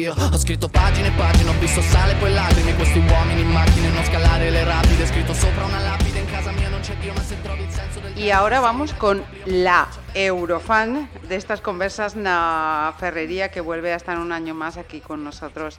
Io 0.00 0.14
ho 0.14 0.38
scritto 0.38 0.66
pagine 0.66 1.08
e 1.08 1.10
pagine, 1.10 1.50
ho 1.50 1.58
visto 1.58 1.82
sale 1.82 2.14
poi 2.14 2.32
lacrime 2.32 2.74
Questi 2.74 2.98
uomini 3.00 3.42
in 3.42 3.50
macchine, 3.50 3.90
non 3.90 4.02
scalare 4.02 4.48
le 4.48 4.64
rapide 4.64 5.04
Scritto 5.04 5.34
sopra 5.34 5.66
una 5.66 5.78
lapide, 5.78 6.20
in 6.20 6.30
casa 6.30 6.52
mia 6.52 6.70
non 6.70 6.80
c'è 6.80 6.94
Dio 6.94 7.12
Ma 7.12 7.20
se 7.20 7.36
trovi 7.42 7.64
il 7.64 7.70
senso 7.70 8.00
del... 8.00 8.16
Y 8.16 8.30
ahora 8.30 8.60
vamos 8.60 8.94
con 8.94 9.22
la 9.44 9.88
Eurofan 10.14 11.06
de 11.28 11.36
estas 11.36 11.60
conversas 11.60 12.16
na 12.16 12.94
Ferrería 12.96 13.50
que 13.50 13.60
vuelve 13.60 13.92
a 13.92 13.96
estar 13.96 14.16
un 14.16 14.32
año 14.32 14.54
más 14.54 14.78
aquí 14.78 15.00
con 15.00 15.22
nosotros 15.22 15.78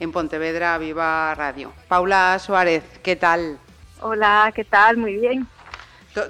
en 0.00 0.10
Pontevedra 0.10 0.76
Viva 0.78 1.32
Radio. 1.36 1.72
Paula 1.86 2.40
Suárez, 2.40 2.82
¿qué 3.04 3.14
tal? 3.14 3.60
Hola, 4.00 4.50
¿qué 4.52 4.64
tal? 4.64 4.96
Muy 4.96 5.14
bien. 5.14 5.46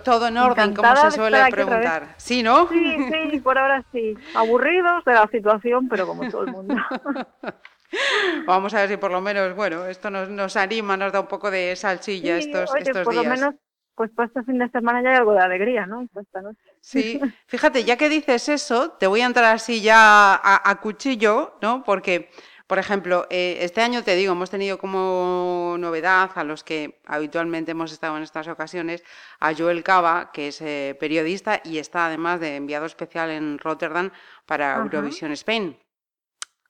Todo 0.04 0.28
en 0.28 0.36
orden, 0.36 0.74
como 0.74 0.96
se 0.96 1.10
suele 1.12 1.44
preguntar. 1.50 2.14
Sí, 2.18 2.42
¿no? 2.42 2.68
Sí, 2.68 2.96
sí, 3.30 3.40
por 3.40 3.58
ahora 3.58 3.84
sí. 3.92 4.14
Aburridos 4.34 5.04
de 5.04 5.14
la 5.14 5.26
situación, 5.28 5.88
pero 5.88 6.06
como 6.06 6.28
todo 6.28 6.42
el 6.44 6.52
mundo. 6.52 6.74
Vamos 8.46 8.72
a 8.74 8.80
ver 8.80 8.88
si 8.90 8.96
por 8.96 9.10
lo 9.10 9.20
menos, 9.20 9.54
bueno, 9.56 9.86
esto 9.86 10.10
nos, 10.10 10.28
nos 10.28 10.56
anima, 10.56 10.96
nos 10.96 11.12
da 11.12 11.20
un 11.20 11.26
poco 11.26 11.50
de 11.50 11.74
salsilla 11.76 12.40
Sí, 12.40 12.48
estos, 12.48 12.70
oye, 12.72 12.82
estos 12.82 13.02
por 13.04 13.12
días. 13.14 13.24
lo 13.24 13.30
menos, 13.30 13.54
pues 13.96 14.10
para 14.12 14.26
este 14.28 14.44
fin 14.44 14.58
de 14.58 14.68
semana 14.70 15.02
ya 15.02 15.10
hay 15.10 15.16
algo 15.16 15.32
de 15.32 15.40
alegría, 15.40 15.86
¿no? 15.86 16.06
Para 16.12 16.22
esta 16.22 16.40
noche. 16.42 16.60
Sí, 16.80 17.20
fíjate, 17.46 17.82
ya 17.84 17.96
que 17.96 18.08
dices 18.08 18.48
eso, 18.48 18.92
te 18.92 19.06
voy 19.08 19.22
a 19.22 19.26
entrar 19.26 19.46
así 19.54 19.80
ya 19.82 20.34
a, 20.34 20.70
a 20.70 20.80
cuchillo, 20.80 21.58
¿no? 21.62 21.82
Porque, 21.82 22.30
por 22.70 22.78
ejemplo, 22.78 23.26
eh, 23.30 23.58
este 23.62 23.80
año 23.80 24.04
te 24.04 24.14
digo, 24.14 24.30
hemos 24.30 24.48
tenido 24.48 24.78
como 24.78 25.74
novedad 25.76 26.30
a 26.36 26.44
los 26.44 26.62
que 26.62 27.00
habitualmente 27.04 27.72
hemos 27.72 27.90
estado 27.90 28.16
en 28.16 28.22
estas 28.22 28.46
ocasiones, 28.46 29.02
a 29.40 29.52
Joel 29.52 29.82
Cava, 29.82 30.30
que 30.32 30.46
es 30.48 30.60
eh, 30.60 30.96
periodista 31.00 31.60
y 31.64 31.78
está 31.78 32.06
además 32.06 32.38
de 32.38 32.54
enviado 32.54 32.86
especial 32.86 33.30
en 33.32 33.58
Rotterdam 33.58 34.12
para 34.46 34.74
Ajá. 34.74 34.82
Eurovisión 34.82 35.32
Spain. 35.32 35.76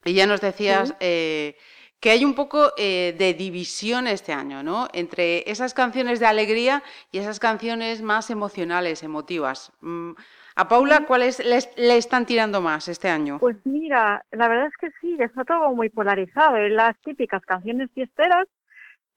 Y 0.07 0.15
ya 0.15 0.27
nos 0.27 0.41
decías 0.41 0.89
Sí. 0.89 0.95
eh, 1.01 1.59
que 2.01 2.11
hay 2.13 2.25
un 2.25 2.33
poco 2.33 2.73
eh, 2.79 3.15
de 3.19 3.35
división 3.35 4.07
este 4.07 4.33
año, 4.33 4.63
¿no? 4.63 4.89
Entre 4.95 5.45
esas 5.51 5.75
canciones 5.75 6.19
de 6.19 6.25
alegría 6.25 6.83
y 7.13 7.19
esas 7.19 7.39
canciones 7.39 8.01
más 8.01 8.31
emocionales, 8.31 9.03
emotivas. 9.03 9.71
A 10.57 10.69
Paula, 10.69 11.07
¿cuáles 11.07 11.39
le, 11.45 11.59
le 11.77 11.97
están 11.97 12.27
tirando 12.27 12.61
más 12.61 12.89
este 12.89 13.09
año? 13.09 13.39
Pues 13.39 13.57
mira, 13.65 14.25
la 14.33 14.49
verdad 14.49 14.67
es 14.67 14.77
que 14.77 14.91
sí, 15.01 15.17
está 15.21 15.45
todo 15.45 15.75
muy 15.75 15.89
polarizado. 15.89 16.57
Hay 16.57 16.71
las 16.71 16.99
típicas 17.01 17.43
canciones 17.43 17.91
fiesteras 17.93 18.47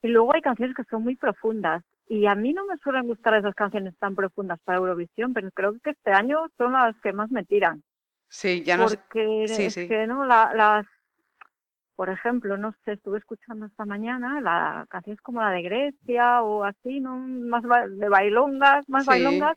y 0.02 0.08
luego 0.10 0.34
hay 0.36 0.42
canciones 0.42 0.76
que 0.76 0.84
son 0.86 1.04
muy 1.04 1.16
profundas. 1.16 1.84
Y 2.08 2.26
a 2.28 2.36
mí 2.36 2.54
no 2.54 2.66
me 2.66 2.78
suelen 2.78 3.08
gustar 3.08 3.34
esas 3.36 3.56
canciones 3.56 3.98
tan 3.98 4.16
profundas 4.16 4.60
para 4.64 4.78
Eurovisión, 4.78 5.34
pero 5.34 5.50
creo 5.52 5.74
que 5.84 5.92
este 5.92 6.12
año 6.12 6.46
son 6.58 6.74
las 6.74 6.96
que 7.02 7.14
más 7.14 7.32
me 7.32 7.44
tiran. 7.46 7.82
Sí, 8.30 8.64
ya 8.64 8.78
no 8.78 8.90
sé. 8.90 8.98
porque 8.98 9.46
sí, 9.48 9.64
es 9.66 9.74
sí. 9.74 9.88
que 9.88 10.06
no 10.08 10.26
la- 10.26 10.54
las 10.54 10.86
por 11.96 12.10
ejemplo 12.10 12.58
no 12.58 12.74
sé 12.84 12.94
estuve 12.94 13.20
escuchando 13.20 13.68
esta 13.68 13.86
mañana 13.86 14.42
la 14.42 14.88
canciones 14.90 15.22
como 15.22 15.42
la 15.42 15.52
de 15.52 15.62
Grecia 15.62 16.42
o 16.42 16.64
así 16.64 17.00
no 17.00 17.16
más 17.18 17.62
ba- 17.64 17.88
de 17.88 18.10
bailongas 18.10 18.90
más 18.90 19.04
Sí. 19.04 19.10
bailongas 19.12 19.56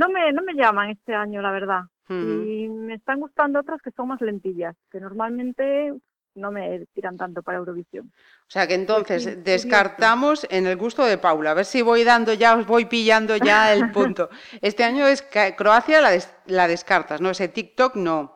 no 0.00 0.08
me 0.08 0.32
no 0.32 0.42
me 0.42 0.54
llaman 0.54 0.90
este 0.90 1.14
año 1.14 1.40
la 1.42 1.50
verdad 1.52 1.82
y 2.20 2.68
me 2.68 2.94
están 2.94 3.20
gustando 3.20 3.60
otras 3.60 3.80
que 3.82 3.90
son 3.92 4.08
más 4.08 4.20
lentillas 4.20 4.76
que 4.90 5.00
normalmente 5.00 5.94
no 6.34 6.50
me 6.52 6.86
tiran 6.94 7.16
tanto 7.16 7.42
para 7.42 7.58
Eurovisión 7.58 8.12
O 8.48 8.50
sea 8.54 8.66
que 8.68 8.74
entonces 8.74 9.24
sí, 9.24 9.30
curioso. 9.30 9.44
descartamos 9.44 10.46
en 10.50 10.66
el 10.66 10.76
gusto 10.76 11.04
de 11.04 11.18
Paula. 11.18 11.50
A 11.52 11.54
ver 11.54 11.64
si 11.64 11.82
voy 11.82 12.04
dando 12.04 12.32
ya, 12.34 12.56
os 12.56 12.66
voy 12.66 12.84
pillando 12.84 13.36
ya 13.36 13.72
el 13.72 13.90
punto. 13.90 14.28
Este 14.60 14.84
año 14.84 15.06
es 15.06 15.22
Croacia 15.56 16.00
la, 16.00 16.10
des- 16.10 16.32
la 16.46 16.68
descartas, 16.68 17.20
¿no? 17.20 17.30
Ese 17.30 17.48
TikTok 17.48 17.96
no. 17.96 18.33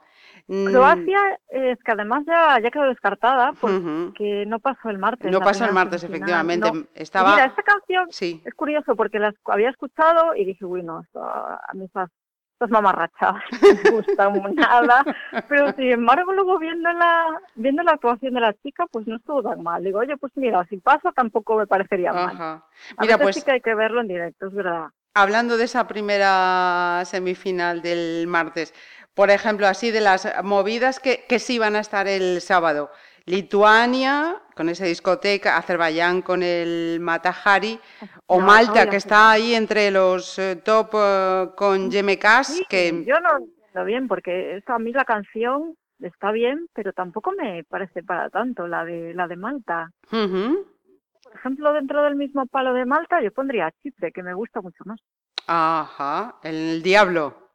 Mm, 0.51 0.65
Croacia 0.73 1.19
es 1.51 1.79
que 1.85 1.93
además 1.93 2.25
ya 2.27 2.59
ya 2.61 2.71
quedó 2.71 2.85
descartada 2.85 3.53
porque 3.61 4.45
no 4.47 4.59
pasó 4.61 4.89
el 4.89 4.99
martes 4.99 5.31
No 5.31 5.41
la 5.41 5.45
pasó 5.45 5.67
el 5.67 5.73
martes, 5.73 6.03
efectivamente. 6.05 6.73
no. 6.73 6.87
Estaba. 6.95 7.33
Mira, 7.33 7.45
esta 7.45 7.63
canción 7.63 8.07
Sí. 8.11 8.43
es 8.47 8.55
curioso 8.55 8.97
porque 8.97 9.19
las 9.19 9.35
había 9.45 9.69
escuchado 9.69 10.35
y 10.35 10.47
dije, 10.47 10.65
uy, 10.65 10.83
no, 10.83 11.03
esto, 11.03 11.23
a 11.23 11.61
mí 11.75 11.85
estas, 11.85 12.09
estas 12.55 12.71
mamarrachadas 12.71 13.43
no 13.53 13.69
me 13.85 13.91
gustan 13.91 14.43
nada. 14.55 15.05
Pero 15.51 15.73
sin 15.75 15.91
embargo, 15.93 16.33
luego 16.33 16.59
viendo 16.59 16.91
la, 16.93 17.27
viendo 17.55 17.83
la 17.83 17.93
actuación 17.93 18.33
de 18.33 18.41
la 18.41 18.55
chica, 18.55 18.87
pues 18.91 19.07
no 19.07 19.17
estuvo 19.17 19.43
tan 19.43 19.63
mal. 19.63 19.85
Digo, 19.85 19.99
oye, 19.99 20.17
pues 20.17 20.33
mira, 20.35 20.65
si 20.71 20.79
paso 20.79 21.13
tampoco 21.13 21.57
me 21.59 21.67
parecería 21.67 22.13
mal. 22.15 22.35
Ajá. 22.35 22.53
A 22.97 23.03
Mira, 23.03 23.17
veces 23.19 23.23
pues 23.23 23.37
sí 23.37 23.43
que 23.43 23.53
hay 23.53 23.61
que 23.61 23.75
verlo 23.75 24.01
en 24.01 24.09
directo, 24.09 24.47
es 24.47 24.55
verdad. 24.55 24.87
hablando 25.15 25.57
de 25.57 25.65
esa 25.65 25.87
primera 25.89 27.03
semifinal 27.05 27.83
del 27.83 28.27
martes, 28.29 28.73
por 29.19 29.31
ejemplo, 29.31 29.67
así 29.67 29.91
de 29.91 30.01
las 30.01 30.33
movidas 30.45 31.01
que, 31.01 31.25
que 31.29 31.41
sí 31.41 31.59
van 31.59 31.75
a 31.75 31.81
estar 31.81 32.07
el 32.07 32.41
sábado. 32.41 32.93
Lituania, 33.27 34.37
con 34.55 34.69
esa 34.69 34.85
discoteca, 34.85 35.57
Azerbaiyán 35.57 36.23
con 36.23 36.45
el 36.45 37.01
Matahari, 37.01 37.81
o 38.29 38.39
No, 38.39 38.47
Malta, 38.47 38.89
que 38.89 38.95
está 38.95 39.33
ahí 39.33 39.55
entre 39.55 39.91
los 39.91 40.39
eh, 40.39 40.55
top 40.65 40.91
eh, 40.95 41.49
con 41.57 41.91
Yemekas, 41.91 42.47
Sí, 42.47 42.65
que 42.69 43.05
Yo 43.05 43.19
no 43.19 43.39
entiendo 43.39 43.85
bien 43.85 44.07
porque 44.07 44.57
esta, 44.59 44.77
a 44.77 44.79
mí 44.79 44.93
la 44.93 45.05
canción 45.05 45.75
está 45.99 46.31
bien, 46.31 46.69
pero 46.73 46.93
tampoco 46.93 47.33
me 47.33 47.65
parece 47.65 48.05
para 48.05 48.31
tanto 48.31 48.69
la 48.69 48.85
de 48.85 49.15
la 49.15 49.27
de 49.27 49.35
Malta. 49.35 49.91
Por 50.09 51.35
ejemplo, 51.35 51.73
dentro 51.73 52.05
del 52.05 52.15
mismo 52.15 52.47
palo 52.47 52.73
de 52.73 52.85
Malta, 52.85 53.21
yo 53.21 53.33
pondría 53.33 53.73
Chipre, 53.83 54.13
que 54.13 54.23
me 54.23 54.35
gusta 54.35 54.61
mucho 54.61 54.85
más. 54.87 55.01
Ajá, 55.49 56.37
el 56.45 56.85
diablo. 56.85 57.48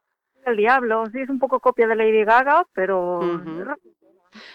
El 0.44 0.56
diablo, 0.56 1.04
sí, 1.12 1.20
es 1.20 1.28
un 1.28 1.38
poco 1.38 1.60
copia 1.60 1.86
de 1.86 1.96
Lady 1.96 2.24
Gaga, 2.24 2.66
pero... 2.74 3.20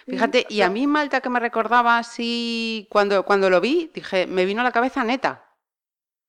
Fíjate, 0.05 0.45
y 0.49 0.61
a 0.61 0.69
mí 0.69 0.87
Malta 0.87 1.21
que 1.21 1.29
me 1.29 1.39
recordaba 1.39 1.97
así, 1.97 2.87
cuando, 2.91 3.23
cuando 3.23 3.49
lo 3.49 3.61
vi, 3.61 3.89
dije, 3.93 4.27
me 4.27 4.45
vino 4.45 4.61
a 4.61 4.65
la 4.65 4.71
cabeza 4.71 5.03
neta. 5.03 5.45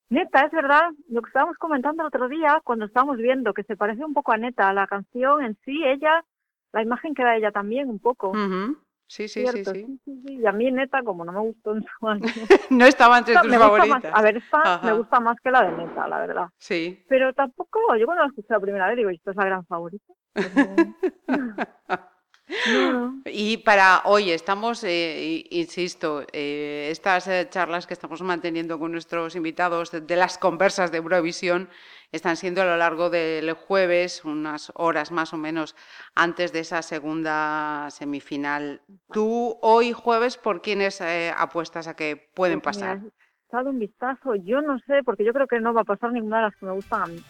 Neta, 0.08 0.44
es 0.44 0.52
verdad, 0.52 0.90
lo 1.08 1.22
que 1.22 1.28
estábamos 1.28 1.56
comentando 1.56 2.02
el 2.02 2.08
otro 2.08 2.28
día, 2.28 2.60
cuando 2.64 2.84
estábamos 2.84 3.16
viendo 3.16 3.54
que 3.54 3.62
se 3.64 3.76
parece 3.76 4.04
un 4.04 4.12
poco 4.12 4.32
a 4.32 4.36
Neta, 4.36 4.72
la 4.72 4.88
canción 4.88 5.44
en 5.44 5.56
sí, 5.64 5.84
ella, 5.84 6.24
la 6.72 6.82
imagen 6.82 7.14
que 7.14 7.22
da 7.22 7.36
ella 7.36 7.52
también 7.52 7.88
un 7.88 8.00
poco. 8.00 8.32
Sí, 8.34 8.76
sí, 9.10 9.28
sí, 9.28 9.46
sí. 9.46 9.64
sí. 9.64 9.98
Y 10.28 10.46
a 10.46 10.52
mí 10.52 10.70
Neta, 10.70 11.02
como 11.02 11.24
no 11.24 11.32
me 11.32 11.40
gustó 11.40 11.74
en 11.76 11.82
su 11.84 12.08
año, 12.08 12.24
No 12.70 12.86
estaba 12.86 13.18
entre 13.18 13.34
tus 13.34 13.56
favoritas. 13.56 14.04
a 14.14 14.22
ver, 14.22 14.36
esta 14.36 14.80
me 14.84 14.92
gusta 14.92 15.20
más 15.20 15.36
que 15.42 15.50
la 15.50 15.62
de 15.68 15.76
Neta, 15.76 16.06
la 16.08 16.18
verdad. 16.20 16.46
Sí. 16.58 17.04
Pero 17.08 17.32
tampoco, 17.34 17.96
yo 17.96 18.06
cuando 18.06 18.22
la 18.22 18.28
escuché 18.28 18.46
la 18.50 18.60
primera 18.60 18.86
vez 18.86 18.96
digo, 18.96 19.10
¿esto 19.10 19.30
es 19.32 19.36
la 19.36 19.44
gran 19.44 19.66
favorita? 19.66 20.12
No. 22.64 23.20
Y 23.24 23.58
para 23.58 24.02
hoy 24.04 24.30
estamos, 24.30 24.82
eh, 24.84 25.44
insisto, 25.50 26.24
eh, 26.32 26.88
estas 26.90 27.28
eh, 27.28 27.46
charlas 27.50 27.86
que 27.86 27.94
estamos 27.94 28.20
manteniendo 28.22 28.78
con 28.78 28.92
nuestros 28.92 29.36
invitados 29.36 29.90
de, 29.90 30.00
de 30.00 30.16
las 30.16 30.38
conversas 30.38 30.90
de 30.90 30.98
Eurovisión 30.98 31.68
están 32.12 32.36
siendo 32.36 32.62
a 32.62 32.64
lo 32.64 32.76
largo 32.76 33.08
del 33.08 33.52
jueves, 33.52 34.24
unas 34.24 34.72
horas 34.74 35.12
más 35.12 35.32
o 35.32 35.36
menos 35.36 35.76
antes 36.14 36.52
de 36.52 36.60
esa 36.60 36.82
segunda 36.82 37.88
semifinal. 37.90 38.82
Tú 39.12 39.56
hoy 39.62 39.92
jueves, 39.92 40.36
¿por 40.36 40.60
quiénes 40.60 41.00
eh, 41.00 41.32
apuestas 41.36 41.86
a 41.86 41.94
que 41.94 42.30
pueden 42.34 42.60
Pues 42.60 42.78
pasar? 42.78 42.98
he 42.98 43.46
echado 43.48 43.70
un 43.70 43.78
vistazo, 43.78 44.34
yo 44.36 44.60
no 44.60 44.78
sé, 44.80 45.02
porque 45.04 45.24
yo 45.24 45.32
creo 45.32 45.46
que 45.46 45.60
no 45.60 45.72
va 45.72 45.82
a 45.82 45.84
pasar 45.84 46.12
ninguna 46.12 46.38
de 46.38 46.42
las 46.44 46.56
que 46.56 46.66
me 46.66 46.72
gustan 46.72 47.02
a 47.02 47.06
mí. 47.06 47.22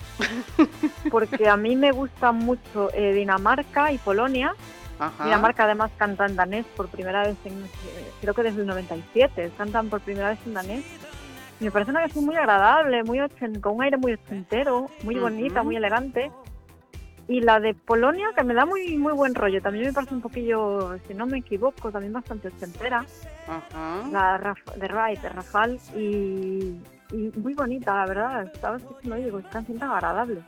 Porque 1.11 1.49
a 1.49 1.57
mí 1.57 1.77
me 1.77 1.93
gustan 1.93 2.37
mucho 2.37 2.91
eh, 2.93 3.13
Dinamarca 3.15 3.91
y 3.93 3.99
Polonia. 3.99 4.55
Ajá. 5.01 5.25
Dinamarca 5.25 5.65
además 5.65 5.91
canta 5.97 6.27
en 6.27 6.37
danés 6.37 6.67
por 6.77 6.89
primera 6.89 7.23
vez, 7.23 7.37
en, 7.45 7.55
eh, 7.65 8.11
creo 8.21 8.35
que 8.35 8.43
desde 8.43 8.61
el 8.61 8.67
97, 8.67 9.51
cantan 9.57 9.89
por 9.89 10.01
primera 10.03 10.29
vez 10.29 10.39
en 10.47 10.55
danés. 10.55 10.85
Y 11.59 11.65
me 11.65 11.71
parece 11.71 11.91
una 11.91 12.01
canción 12.01 12.25
muy 12.27 12.37
agradable, 12.37 13.03
muy 13.03 13.19
ochen- 13.19 13.61
con 13.61 13.77
un 13.77 13.83
aire 13.83 13.97
muy 13.97 14.13
ochentero, 14.13 14.91
muy 15.03 15.17
bonita, 15.17 15.63
muy 15.63 15.77
elegante. 15.77 16.31
Y 17.29 17.41
la 17.43 17.61
de 17.61 17.75
Polonia, 17.75 18.29
que 18.37 18.43
me 18.45 18.55
da 18.55 18.67
muy 18.67 18.97
muy 18.99 19.13
buen 19.13 19.35
rollo, 19.35 19.63
también 19.63 19.87
me 19.87 19.93
parece 19.93 20.15
un 20.15 20.21
poquillo, 20.21 20.99
si 21.07 21.15
no 21.15 21.27
me 21.27 21.39
equivoco, 21.39 21.91
también 21.93 22.13
bastante 22.13 22.49
ochentera 22.49 23.05
Ajá. 23.47 24.09
la 24.11 24.55
de 24.77 24.89
Rai, 24.89 25.17
de 25.17 25.29
Rafal, 25.29 25.79
y, 25.97 26.77
y 27.13 27.31
muy 27.39 27.55
bonita, 27.55 27.95
la 27.95 28.07
verdad. 28.07 28.43
Estaba 28.53 28.77
escuchando 28.77 29.17
y 29.19 29.25
digo, 29.25 29.41
canción 29.51 29.79
tan 29.79 29.91
agradable. 29.91 30.43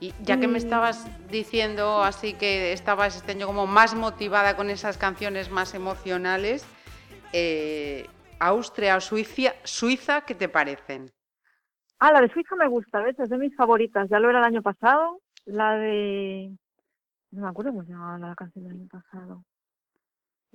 Y 0.00 0.12
ya 0.22 0.38
que 0.38 0.46
me 0.48 0.58
Y- 0.58 0.62
estabas 0.62 1.06
diciendo 1.30 2.02
así 2.02 2.34
que 2.34 2.72
estabas 2.72 3.16
este 3.16 3.32
año 3.32 3.46
como 3.46 3.66
más 3.66 3.94
motivada 3.94 4.56
con 4.56 4.70
esas 4.70 4.98
canciones 4.98 5.50
más 5.50 5.74
emocionales, 5.74 6.66
eh, 7.32 8.06
Austria 8.40 8.96
o 8.96 9.00
Suiza, 9.00 9.52
Suiza, 9.64 10.22
¿qué 10.22 10.34
te 10.34 10.48
parecen? 10.48 11.10
Ah, 11.98 12.12
la 12.12 12.20
de 12.20 12.28
Suiza 12.32 12.54
me 12.56 12.68
gusta, 12.68 13.00
¿ves? 13.00 13.18
Es 13.18 13.30
de 13.30 13.38
mis 13.38 13.54
favoritas. 13.56 14.08
Ya 14.10 14.18
lo 14.18 14.28
era 14.28 14.40
el 14.40 14.44
año 14.44 14.62
pasado. 14.62 15.20
La 15.46 15.72
de. 15.76 16.50
No 17.30 17.42
me 17.42 17.48
acuerdo 17.48 17.70
cómo 17.72 17.84
se 17.84 17.90
llamaba 17.92 18.18
la 18.18 18.34
canción 18.34 18.64
del 18.64 18.74
año 18.76 18.88
pasado. 18.88 19.42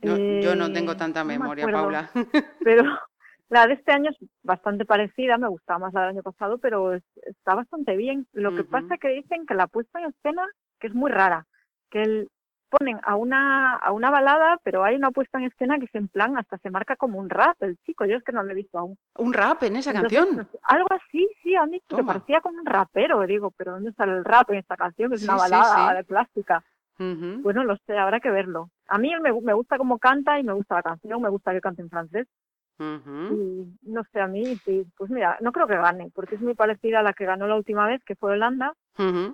No, 0.01 0.17
yo 0.41 0.55
no 0.55 0.71
tengo 0.71 0.93
Eh, 0.93 0.95
tanta 0.95 1.23
no 1.23 1.27
me 1.27 1.37
memoria, 1.37 1.65
acuerdo. 1.65 1.81
Paula. 1.81 2.09
Pero 2.63 2.83
la 3.49 3.67
de 3.67 3.73
este 3.73 3.91
año 3.91 4.11
es 4.11 4.17
bastante 4.43 4.85
parecida, 4.85 5.37
me 5.37 5.47
gustaba 5.47 5.79
más 5.79 5.93
la 5.93 6.01
del 6.01 6.09
año 6.11 6.23
pasado, 6.23 6.57
pero 6.59 6.93
es- 6.93 7.03
está 7.23 7.55
bastante 7.55 7.95
bien. 7.95 8.27
Lo 8.33 8.55
que 8.55 8.63
pasa 8.63 8.93
es 8.95 8.99
que 8.99 9.09
dicen 9.09 9.45
que 9.45 9.53
la 9.55 9.67
puesta 9.67 9.99
en 9.99 10.09
escena, 10.09 10.45
que 10.79 10.87
es 10.87 10.93
muy 10.93 11.11
rara, 11.11 11.45
que 11.89 12.01
el, 12.03 12.29
ponen 12.69 12.99
a 13.01 13.15
una, 13.15 13.73
a 13.77 13.91
una 13.91 14.11
balada, 14.11 14.59
pero 14.63 14.83
hay 14.83 14.95
una 14.95 15.09
puesta 15.09 15.39
en 15.39 15.45
escena 15.45 15.79
que 15.79 15.85
es 15.85 15.95
en 15.95 16.07
plan, 16.07 16.37
hasta 16.37 16.59
se 16.59 16.69
marca 16.69 16.95
como 16.95 17.17
un 17.17 17.27
rap, 17.29 17.55
el 17.63 17.77
chico, 17.79 18.05
yo 18.05 18.17
es 18.17 18.23
que 18.23 18.31
no 18.31 18.43
lo 18.43 18.51
he 18.51 18.55
visto 18.55 18.77
aún. 18.77 18.95
Un 19.17 19.33
rap 19.33 19.63
en 19.63 19.77
esa 19.77 19.89
Entonces, 19.89 20.19
canción. 20.19 20.47
sé, 20.51 20.59
algo 20.61 20.87
así, 20.91 21.27
sí, 21.41 21.55
han 21.55 21.71
dicho 21.71 21.85
que 21.89 21.95
Toma. 21.95 22.13
parecía 22.13 22.41
como 22.41 22.59
un 22.59 22.65
rapero, 22.67 23.21
digo, 23.25 23.49
pero 23.57 23.71
¿dónde 23.71 23.89
está 23.89 24.03
el 24.03 24.23
rap 24.23 24.51
en 24.51 24.57
esta 24.59 24.77
canción? 24.77 25.09
Que 25.09 25.15
es 25.15 25.21
Sí, 25.21 25.27
una 25.27 25.37
balada 25.37 25.89
sí. 25.91 25.97
de 25.97 26.03
plástica. 26.03 26.63
Bueno, 27.41 27.63
lo 27.63 27.75
sé, 27.87 27.97
habrá 27.97 28.19
que 28.19 28.29
verlo. 28.29 28.69
A 28.87 28.97
mí 28.97 29.11
me, 29.21 29.31
me 29.41 29.53
gusta 29.53 29.77
cómo 29.77 29.97
canta 29.97 30.37
y 30.39 30.43
me 30.43 30.53
gusta 30.53 30.75
la 30.75 30.83
canción, 30.83 31.21
me 31.21 31.29
gusta 31.29 31.53
que 31.53 31.61
cante 31.61 31.81
en 31.81 31.89
francés. 31.89 32.27
Y 33.29 33.65
no 33.83 34.03
sé, 34.11 34.19
a 34.21 34.27
mí, 34.27 34.59
sí, 34.65 34.85
pues 34.97 35.09
mira, 35.11 35.37
no 35.41 35.51
creo 35.51 35.67
que 35.67 35.75
gane, 35.75 36.11
porque 36.15 36.35
es 36.35 36.41
muy 36.41 36.55
parecida 36.55 36.99
a 36.99 37.03
la 37.03 37.13
que 37.13 37.25
ganó 37.25 37.47
la 37.47 37.55
última 37.55 37.87
vez, 37.87 38.03
que 38.05 38.15
fue 38.15 38.31
Holanda, 38.33 38.73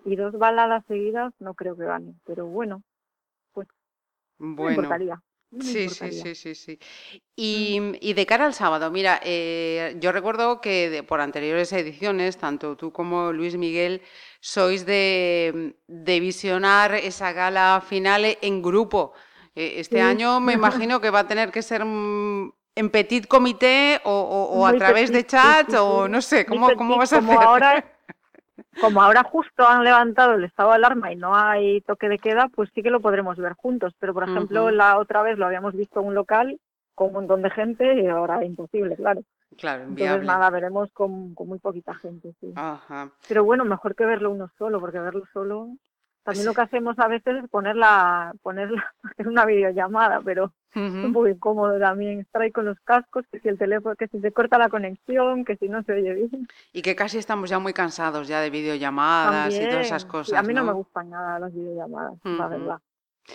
y 0.06 0.16
dos 0.16 0.34
baladas 0.38 0.86
seguidas 0.88 1.34
no 1.40 1.54
creo 1.56 1.76
que 1.78 1.86
gane. 1.86 2.16
Pero 2.26 2.46
bueno, 2.48 2.84
no 3.56 3.66
me 4.58 4.68
Bueno, 4.68 4.80
importaría. 4.82 5.22
no 5.52 5.64
me 5.64 5.72
Sí, 5.72 5.90
sí, 5.90 6.12
importaría. 6.12 6.24
sí, 6.24 6.36
sí, 6.36 6.56
sí. 6.56 6.80
Y, 7.36 7.80
y 8.02 8.14
de 8.14 8.26
cara 8.28 8.46
al 8.46 8.54
sábado, 8.54 8.92
mira, 8.92 9.22
eh, 9.24 9.96
yo 10.02 10.12
recuerdo 10.12 10.62
que 10.62 10.90
de- 10.92 11.04
por 11.04 11.22
anteriores 11.22 11.74
ediciones, 11.74 12.38
tanto 12.38 12.78
tú 12.78 12.92
como 12.94 13.32
Luis 13.34 13.58
Miguel, 13.58 14.02
sois 14.42 14.86
de, 14.86 15.76
de 15.88 16.20
visionar 16.20 16.96
esa 16.96 17.34
gala 17.34 17.82
final 17.88 18.26
en 18.42 18.62
grupo. 18.62 19.14
Eh, 19.56 19.76
Este 19.80 20.00
Sí. 20.00 20.02
año 20.02 20.40
me 20.42 20.54
imagino 20.54 21.02
que 21.02 21.10
va 21.12 21.22
a 21.22 21.28
tener 21.28 21.52
que 21.52 21.62
ser 21.64 21.86
mm, 21.86 22.52
en 22.76 22.90
petit 22.90 23.26
comité 23.28 24.00
o, 24.04 24.12
o- 24.12 24.60
o 24.60 24.68
a 24.68 24.74
través 24.74 25.12
de 25.12 25.20
petit, 25.20 25.30
chat 25.30 25.70
sí, 25.70 25.76
o 25.80 26.08
no 26.08 26.22
sé, 26.22 26.46
¿cómo, 26.46 26.68
cómo 26.76 26.98
vas 26.98 27.14
a 27.14 27.18
como 27.20 27.32
hacer? 27.32 27.48
Ahora, 27.48 27.86
como 28.82 29.02
ahora 29.02 29.24
justo 29.24 29.68
han 29.68 29.84
levantado 29.84 30.34
el 30.34 30.44
estado 30.44 30.70
de 30.70 30.76
alarma 30.76 31.12
y 31.12 31.16
no 31.16 31.36
hay 31.36 31.82
toque 31.82 32.10
de 32.10 32.20
queda, 32.20 32.50
pues 32.50 32.70
sí 32.76 32.84
que 32.84 32.90
lo 32.90 33.00
podremos 33.02 33.38
ver 33.38 33.54
juntos. 33.54 33.94
Pero, 34.00 34.14
por 34.14 34.24
ejemplo, 34.24 34.72
la 34.72 34.98
otra 34.98 35.22
vez 35.22 35.38
lo 35.38 35.46
habíamos 35.46 35.74
visto 35.74 36.00
en 36.02 36.08
un 36.08 36.16
local 36.16 36.60
con 36.94 37.08
un 37.08 37.14
montón 37.14 37.42
de 37.42 37.50
gente 37.50 38.02
y 38.02 38.08
ahora 38.08 38.44
imposible, 38.46 38.96
claro. 38.96 39.22
Claro, 39.58 39.84
Entonces, 39.84 40.00
inviable. 40.06 40.28
nada, 40.28 40.50
veremos 40.50 40.92
con, 40.92 41.34
con 41.34 41.48
muy 41.48 41.60
poquita 41.60 41.94
gente, 41.96 42.34
sí. 42.42 42.52
Ajá. 42.56 43.10
Pero 43.28 43.44
bueno, 43.46 43.64
mejor 43.64 43.96
que 43.96 44.06
verlo 44.06 44.32
uno 44.32 44.50
solo, 44.58 44.80
porque 44.80 45.00
verlo 45.00 45.24
solo... 45.32 45.70
También 46.26 46.42
Sí. 46.44 46.48
lo 46.48 46.54
que 46.56 46.62
hacemos 46.62 46.98
a 47.00 47.08
veces 47.08 47.44
es 47.44 47.50
ponerla, 47.50 48.34
ponerla, 48.42 48.84
hacer 49.04 49.28
una 49.28 49.46
videollamada, 49.46 50.22
pero 50.26 50.52
es 50.74 50.82
un 50.92 51.14
poco 51.14 51.28
incómodo 51.30 51.80
también 51.80 52.20
estar 52.20 52.42
ahí 52.42 52.52
con 52.52 52.66
los 52.66 52.78
cascos, 52.82 53.24
que 53.32 53.40
si 53.40 53.48
el 53.48 53.58
teléfono, 53.58 53.96
que 53.96 54.08
si 54.10 54.20
se 54.20 54.34
corta 54.34 54.58
la 54.58 54.68
conexión, 54.68 55.46
que 55.46 55.56
si 55.56 55.70
no 55.70 55.82
se 55.84 55.94
oye 55.94 56.14
bien. 56.16 56.48
Y 56.74 56.82
que 56.82 56.96
casi 56.98 57.18
estamos 57.20 57.50
ya 57.50 57.60
muy 57.60 57.72
cansados 57.72 58.28
ya 58.28 58.42
de 58.42 58.50
videollamadas 58.50 59.54
y 59.54 59.70
todas 59.70 59.86
esas 59.86 60.02
sí, 60.02 60.08
cosas, 60.10 60.38
a 60.38 60.44
mí 60.44 60.54
no, 60.54 60.66
me 60.66 60.74
gustan 60.74 61.12
nada 61.12 61.40
las 61.40 61.54
videollamadas, 61.54 62.16
la 62.24 62.48
verdad. 62.48 62.80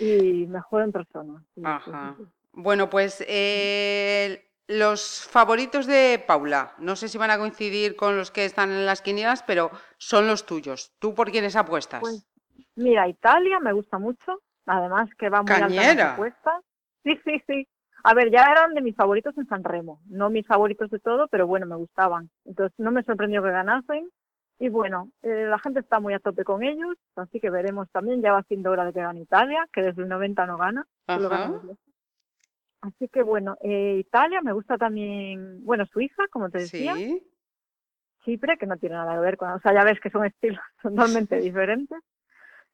Y 0.01 0.47
mejor 0.49 0.83
en 0.83 0.93
persona. 0.93 1.43
sí, 1.55 1.63
Ajá. 1.65 2.17
Bueno, 2.53 2.91
pues 2.91 3.25
eh, 3.27 4.51
los 4.67 5.27
favoritos 5.31 5.87
de 5.87 6.23
Paula, 6.27 6.75
no 6.79 6.97
sé 6.97 7.09
si 7.09 7.17
van 7.17 7.31
a 7.31 7.39
coincidir 7.39 7.97
con 7.97 8.17
los 8.17 8.31
que 8.31 8.45
están 8.45 8.71
en 8.71 8.85
las 8.85 9.01
quinielas, 9.03 9.43
pero 9.45 9.71
son 9.99 10.27
los 10.27 10.45
tuyos. 10.45 10.93
¿Tú 10.99 11.15
por 11.15 11.31
quiénes 11.31 11.57
apuestas? 11.57 12.01
Pues, 12.01 12.27
Mira, 12.77 13.09
Italia 13.09 13.59
me 13.61 13.73
gusta 13.73 13.99
mucho, 13.99 14.41
además 14.67 15.09
que 15.19 15.29
va 15.29 15.43
muy 15.43 15.53
alta 15.53 15.67
Cañera. 15.67 15.95
las 15.95 16.13
apuestas. 16.15 16.63
Sí, 17.05 17.19
sí, 17.25 17.43
sí. 17.47 17.69
A 18.05 18.15
ver, 18.15 18.31
ya 18.31 18.45
eran 18.51 18.73
de 18.75 18.81
mis 18.81 18.97
favoritos 18.97 19.37
en 19.37 19.47
San 19.47 19.63
Remo, 19.63 20.01
no 20.07 20.31
mis 20.31 20.47
favoritos 20.47 20.91
de 20.91 20.99
todo, 21.01 21.29
pero 21.29 21.47
bueno, 21.47 21.67
me 21.67 21.77
gustaban. 21.77 22.31
Entonces 22.47 22.73
no 22.79 22.91
me 22.93 23.03
sorprendió 23.03 23.43
que 23.43 23.51
ganasen. 23.51 24.09
Y 24.59 24.69
bueno, 24.69 25.11
eh, 25.23 25.47
la 25.49 25.59
gente 25.59 25.81
está 25.81 26.01
muy 26.01 26.13
a 26.13 26.19
tope 26.19 26.45
con 26.45 26.63
ellos, 26.63 26.95
así 27.17 27.41
que 27.41 27.49
veremos 27.49 27.91
también, 27.93 28.21
ya 28.21 28.33
va 28.33 28.43
siendo 28.43 28.71
hora 28.71 28.85
de 28.85 28.93
que 28.93 29.01
gane 29.01 29.21
Italia, 29.21 29.67
que 29.73 29.81
desde 29.81 30.03
el 30.03 30.09
90 30.09 30.45
no 30.47 30.59
gana, 30.59 30.87
solo 31.07 31.31
gana. 31.31 31.61
Así 32.83 33.09
que 33.09 33.23
bueno, 33.23 33.57
eh, 33.63 33.97
Italia, 33.99 34.43
me 34.43 34.53
gusta 34.53 34.77
también, 34.77 35.65
bueno, 35.65 35.87
Suiza, 35.87 36.25
como 36.31 36.51
te 36.51 36.59
decía, 36.59 36.95
Sí. 36.95 37.23
Chipre, 38.23 38.59
que 38.59 38.67
no 38.67 38.77
tiene 38.77 38.97
nada 38.97 39.15
que 39.15 39.21
ver 39.21 39.37
con, 39.39 39.51
o 39.51 39.61
sea, 39.61 39.73
ya 39.73 39.83
ves 39.85 39.99
que 39.99 40.11
son 40.11 40.27
estilos 40.27 40.61
totalmente 40.83 41.37
diferentes. 41.41 41.99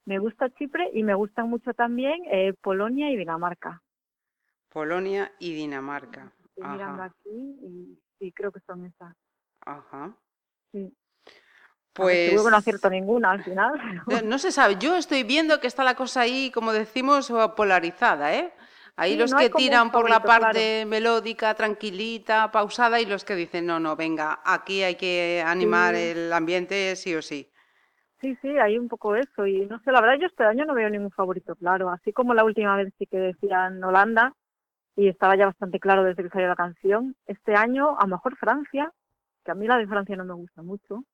Me 0.07 0.19
gusta 0.19 0.49
Chipre 0.55 0.89
y 0.95 1.03
me 1.03 1.15
gustan 1.15 1.51
mucho 1.51 1.75
también 1.75 2.23
eh, 2.31 2.55
Polonia 2.61 3.11
y 3.11 3.17
Dinamarca. 3.17 3.83
Polonia 4.69 5.33
y 5.41 5.53
Dinamarca. 5.53 6.33
Estoy 6.45 6.69
mirando 6.71 7.03
aquí 7.03 7.29
y, 7.31 7.99
y 8.21 8.33
creo 8.33 8.53
que 8.53 8.61
son 8.61 8.87
esas. 8.87 9.15
Ajá. 9.63 10.17
Sí. 10.73 10.95
Pues 11.93 12.29
Seguro 12.29 12.45
que 12.45 12.51
no 12.51 12.57
acierto 12.59 12.89
ninguna 12.91 13.33
al 13.33 13.43
final. 13.43 13.73
no, 14.07 14.23
no 14.23 14.39
se 14.39 14.53
sabe. 14.53 14.77
Yo 14.79 14.97
estoy 14.97 15.25
viendo 15.25 15.61
que 15.61 15.67
está 15.67 15.83
la 15.83 15.97
cosa 15.97 16.21
ahí, 16.21 16.53
como 16.53 16.73
decimos, 16.73 17.33
polarizada, 17.57 18.35
¿eh? 18.35 18.53
Ahí 18.95 19.13
Sí, 19.13 19.19
los 19.19 19.33
no 19.33 19.39
que 19.39 19.51
tiran 19.51 19.91
por 19.91 20.09
la 20.09 20.21
parte 20.21 20.87
melódica, 20.87 21.55
tranquilita, 21.55 22.51
pausada, 22.51 23.01
y 23.01 23.07
los 23.07 23.25
que 23.25 23.35
dicen, 23.35 23.67
no, 23.67 23.79
no, 23.81 23.97
venga, 23.97 24.41
aquí 24.45 24.83
hay 24.83 24.95
que 24.95 25.43
animar 25.45 25.95
Sí. 25.95 26.01
el 26.03 26.33
ambiente 26.33 26.97
sí 26.97 27.15
o 27.15 27.21
sí. 27.21 27.51
Sí, 28.27 28.37
sí, 28.43 28.59
hay 28.59 28.77
un 28.77 28.89
poco 28.89 29.15
eso. 29.15 29.47
Y 29.47 29.67
no 29.67 29.79
sé, 29.85 29.93
la 29.93 30.01
verdad 30.01 30.17
yo 30.21 30.27
este 30.27 30.43
año 30.43 30.65
no 30.65 30.75
veo 30.75 30.91
ningún 30.91 31.13
favorito 31.13 31.55
claro. 31.55 31.91
Así 31.91 32.13
como 32.13 32.35
la 32.35 32.43
última 32.43 32.75
vez 32.77 32.93
sí 32.99 33.07
que 33.07 33.19
decían 33.19 33.83
Holanda 33.85 34.33
y 34.97 35.07
estaba 35.09 35.37
ya 35.37 35.47
bastante 35.47 35.79
claro 35.79 36.03
desde 36.03 36.25
que 36.25 36.31
salió 36.31 36.49
la 36.49 36.57
canción. 36.57 37.15
Este 37.27 37.55
año 37.55 37.97
a 37.97 38.03
lo 38.03 38.17
mejor 38.17 38.37
Francia, 38.37 38.93
que 39.45 39.53
a 39.53 39.55
mí 39.55 39.69
la 39.69 39.79
de 39.79 39.87
Francia 39.87 40.17
no 40.17 40.25
me 40.25 40.35
gusta 40.35 40.63
mucho. 40.63 41.05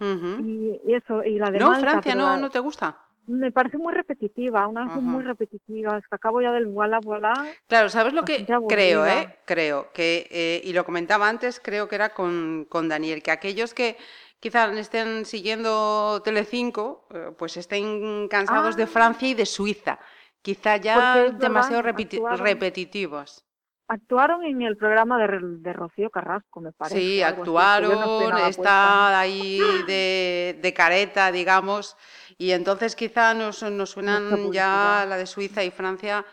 Y, 0.00 0.80
y 0.86 0.94
eso, 0.94 1.22
y 1.24 1.38
la 1.38 1.50
de 1.50 1.58
No, 1.58 1.70
Malta, 1.72 1.90
Francia, 1.90 2.14
no, 2.14 2.24
la- 2.24 2.36
no 2.38 2.48
te 2.50 2.58
gusta. 2.58 2.96
Me 3.26 3.52
parece 3.52 3.78
muy 3.78 3.92
repetitiva, 3.92 4.66
una 4.66 4.84
canción 4.84 5.04
muy 5.04 5.20
Ajá. 5.20 5.28
repetitiva. 5.28 5.98
Es 5.98 6.08
que 6.08 6.14
acabo 6.16 6.40
ya 6.40 6.52
del 6.52 6.66
voilà, 6.66 7.00
voilà. 7.04 7.32
Claro, 7.68 7.88
¿sabes 7.88 8.14
lo 8.14 8.24
que 8.24 8.46
creo, 8.68 9.06
eh? 9.06 9.36
Creo 9.44 9.92
que, 9.92 10.26
eh, 10.30 10.60
y 10.64 10.72
lo 10.72 10.84
comentaba 10.84 11.28
antes, 11.28 11.60
creo 11.60 11.86
que 11.88 11.94
era 11.94 12.14
con, 12.14 12.66
con 12.68 12.88
Daniel, 12.88 13.22
que 13.22 13.30
aquellos 13.30 13.74
que 13.74 13.96
quizás 14.42 14.74
estén 14.76 15.24
siguiendo 15.24 16.20
Telecinco, 16.26 17.06
eh, 17.14 17.30
pues 17.38 17.56
estén 17.56 18.26
cansados 18.28 18.74
de 18.76 18.82
Ah. 18.84 18.92
Francia 18.96 19.28
y 19.28 19.34
de 19.34 19.46
Suiza. 19.46 19.98
Quizá 20.42 20.76
ya 20.76 21.30
demasiado 21.30 21.82
repeti- 21.82 22.16
actuaron. 22.18 22.44
repetitivos. 22.44 23.44
Actuaron 23.86 24.42
en 24.44 24.62
el 24.62 24.76
programa 24.76 25.18
de, 25.18 25.38
de 25.62 25.72
Rocío 25.72 26.10
Carrasco, 26.10 26.60
me 26.60 26.72
parece. 26.72 26.98
Sí, 26.98 27.20
no 27.20 27.26
actuaron, 27.26 28.30
nada 28.30 28.48
está 28.48 29.20
ahí 29.20 29.60
de, 29.86 30.58
de 30.60 30.74
careta, 30.74 31.30
digamos, 31.30 31.96
y 32.38 32.50
entonces 32.52 32.96
quizá 32.96 33.34
nos, 33.34 33.62
nos 33.62 33.90
suenan 33.90 34.50
ya 34.50 35.04
la 35.08 35.16
de 35.16 35.26
Suiza 35.26 35.62
y 35.62 35.70
Francia 35.70 36.24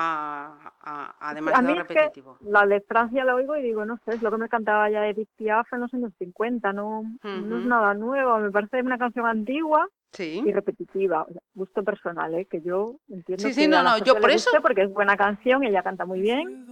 a, 0.00 0.72
a- 0.80 1.14
a. 1.20 1.30
A 1.30 1.34
mí 1.62 1.72
es 1.72 1.86
que 1.88 1.94
repetitivo. 1.94 2.38
la 2.42 2.64
de 2.66 2.80
Francia 2.82 3.24
la 3.24 3.34
oigo 3.34 3.56
y 3.56 3.62
digo, 3.62 3.84
no 3.84 3.98
sé, 4.04 4.14
es 4.14 4.22
lo 4.22 4.30
que 4.30 4.36
me 4.36 4.48
cantaba 4.48 4.88
ya 4.88 5.06
Edith 5.08 5.28
Piaf 5.36 5.72
en 5.72 5.80
los 5.80 5.92
años 5.92 6.12
50, 6.18 6.72
no, 6.72 7.02
no 7.24 7.58
es 7.58 7.66
nada 7.66 7.94
nuevo, 7.94 8.38
me 8.38 8.50
parece 8.52 8.80
una 8.80 8.96
canción 8.96 9.26
antigua 9.26 9.88
Sí. 10.12 10.42
y 10.46 10.52
repetitiva. 10.52 11.22
O 11.22 11.32
sea, 11.32 11.42
gusto 11.54 11.82
personal, 11.82 12.32
¿eh? 12.34 12.46
que 12.46 12.62
yo 12.62 12.94
entiendo 13.10 13.42
Sí, 13.46 13.52
sí, 13.52 13.62
que 13.62 13.68
no, 13.68 13.82
no, 13.82 13.98
yo 13.98 14.14
por 14.20 14.30
eso- 14.30 14.50
porque 14.62 14.82
es 14.82 14.92
buena 14.92 15.16
canción, 15.16 15.64
ella 15.64 15.82
canta 15.82 16.06
muy 16.06 16.20
bien, 16.20 16.66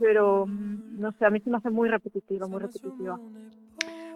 pero 0.00 0.46
no 0.48 1.12
sé, 1.12 1.24
a 1.24 1.30
mí 1.30 1.40
se 1.40 1.48
me 1.48 1.58
hace 1.58 1.70
muy 1.70 1.88
repetitiva, 1.88 2.46
muy 2.48 2.60
repetitiva. 2.60 3.18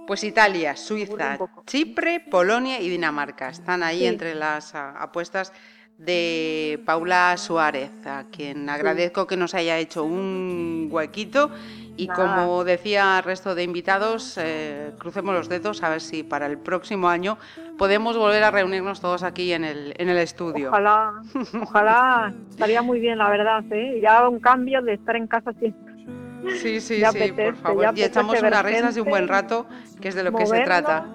Pues 0.06 0.22
Italia, 0.22 0.76
Suiza. 0.76 1.36
Chipre, 1.64 2.20
Polonia 2.30 2.80
y 2.80 2.88
Dinamarca 2.88 3.48
están 3.48 3.82
ahí 3.82 4.06
entre 4.06 4.34
las 4.36 4.74
apuestas 4.74 5.52
de 5.98 6.80
Paula 6.84 7.36
Suárez, 7.36 7.90
a 8.06 8.24
quien 8.30 8.68
agradezco 8.68 9.26
que 9.26 9.36
nos 9.36 9.54
haya 9.54 9.78
hecho 9.78 10.04
un 10.04 10.88
huequito 10.90 11.50
y 11.96 12.08
como 12.08 12.64
decía 12.64 13.18
el 13.18 13.24
resto 13.24 13.54
de 13.54 13.62
invitados, 13.62 14.38
eh, 14.38 14.92
crucemos 14.98 15.34
los 15.34 15.48
dedos 15.48 15.82
a 15.82 15.88
ver 15.88 16.02
si 16.02 16.22
para 16.22 16.46
el 16.46 16.58
próximo 16.58 17.08
año 17.08 17.38
podemos 17.78 18.16
volver 18.18 18.42
a 18.42 18.50
reunirnos 18.50 19.00
todos 19.00 19.22
aquí 19.22 19.52
en 19.52 19.64
el, 19.64 19.94
en 19.96 20.10
el 20.10 20.18
estudio. 20.18 20.68
Ojalá, 20.68 21.14
ojalá, 21.62 22.34
estaría 22.50 22.82
muy 22.82 23.00
bien, 23.00 23.18
la 23.18 23.30
verdad, 23.30 23.64
¿eh? 23.70 24.00
Ya 24.02 24.28
un 24.28 24.40
cambio 24.40 24.82
de 24.82 24.94
estar 24.94 25.16
en 25.16 25.26
casa 25.26 25.52
siempre. 25.54 25.94
Sí, 26.60 26.80
sí, 26.80 26.98
Ya 26.98 27.10
sí, 27.12 27.18
apetece, 27.18 27.52
por 27.52 27.56
favor. 27.56 27.98
Y 27.98 28.02
echamos 28.02 28.40
unas 28.40 28.64
risas 28.64 28.96
y 28.96 29.00
un 29.00 29.08
buen 29.08 29.26
rato, 29.26 29.66
que 30.00 30.08
es 30.08 30.14
de 30.14 30.22
lo 30.22 30.32
que 30.32 30.46
se 30.46 30.60
trata. 30.60 31.06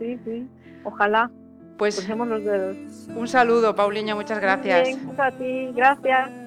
Sí, 0.00 0.18
sí, 0.24 0.48
ojalá, 0.84 1.30
Pues 1.76 1.96
crucemos 1.96 2.28
los 2.28 2.44
dedos. 2.44 2.76
un 3.14 3.28
saludo, 3.28 3.74
Pauliña, 3.74 4.14
muchas 4.14 4.40
gracias. 4.40 4.88
Bien, 4.88 5.20
a 5.20 5.30
ti, 5.30 5.72
gracias. 5.74 6.45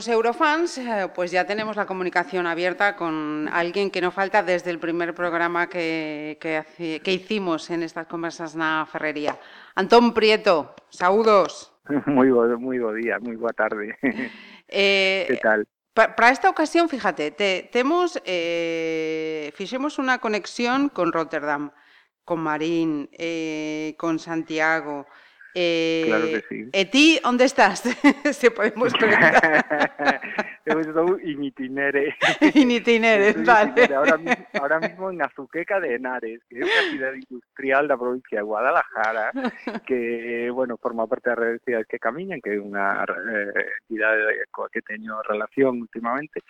Nuestros 0.00 0.16
eurofans, 0.16 0.78
eh, 0.78 1.08
pues 1.14 1.30
ya 1.30 1.44
tenemos 1.44 1.76
la 1.76 1.84
comunicación 1.84 2.46
abierta 2.46 2.96
con 2.96 3.50
alguien 3.52 3.90
que 3.90 4.00
no 4.00 4.10
falta 4.10 4.42
desde 4.42 4.70
el 4.70 4.78
primer 4.78 5.14
programa 5.14 5.68
que, 5.68 6.38
que, 6.40 7.12
hicimos 7.12 7.68
en 7.68 7.82
estas 7.82 8.06
conversas 8.06 8.56
na 8.56 8.88
Ferrería. 8.88 9.36
Antón 9.76 10.14
Prieto, 10.16 10.72
saúdos. 10.88 11.76
Moi 12.06 12.32
bo, 12.32 12.48
moi 12.56 12.80
bo 12.80 12.96
día, 12.96 13.20
moi 13.20 13.36
boa 13.36 13.52
tarde. 13.52 13.92
Eh, 14.72 15.26
que 15.26 15.36
tal? 15.42 15.66
Para 15.92 16.30
esta 16.30 16.48
ocasión, 16.48 16.88
fíjate, 16.88 17.32
te, 17.34 17.68
temos, 17.74 18.22
eh, 18.22 19.50
fixemos 19.58 19.98
unha 19.98 20.22
conexión 20.22 20.88
con 20.94 21.10
Rotterdam, 21.10 21.74
con 22.22 22.38
Marín, 22.38 23.10
eh, 23.18 23.98
con 23.98 24.22
Santiago. 24.22 25.10
Eh, 25.54 26.04
claro 26.06 26.26
que 26.26 26.40
sí. 26.48 26.70
E 26.72 26.84
ti, 26.86 27.18
onde 27.24 27.44
estás? 27.44 27.82
Se 28.32 28.50
podemos 28.50 28.92
preguntar. 28.94 29.40
Eu 30.64 30.78
estou 30.78 31.18
in 31.18 31.42
itinere. 31.42 32.14
in 32.54 32.70
itinere, 32.70 33.32
vale. 33.42 33.70
Itinere. 33.70 33.94
Ahora, 33.94 34.16
mismo, 34.18 34.46
ahora 34.60 34.78
mismo 34.78 35.10
en 35.10 35.22
Azuqueca 35.22 35.80
de 35.80 35.96
Henares, 35.96 36.40
que 36.46 36.60
é 36.60 36.62
unha 36.62 36.82
cidade 36.94 37.18
industrial 37.26 37.90
da 37.90 37.98
provincia 37.98 38.38
de 38.38 38.46
Guadalajara, 38.46 39.34
que, 39.82 40.46
bueno, 40.54 40.78
forma 40.78 41.10
parte 41.10 41.34
da 41.34 41.40
Red 41.40 41.58
de 41.58 41.64
Cidades 41.66 41.88
que 41.90 41.98
Camiñan, 41.98 42.38
que 42.38 42.54
é 42.54 42.62
unha 42.62 43.02
eh, 43.02 44.46
coa 44.54 44.70
que 44.70 44.86
teño 44.86 45.18
relación 45.26 45.82
últimamente, 45.82 46.46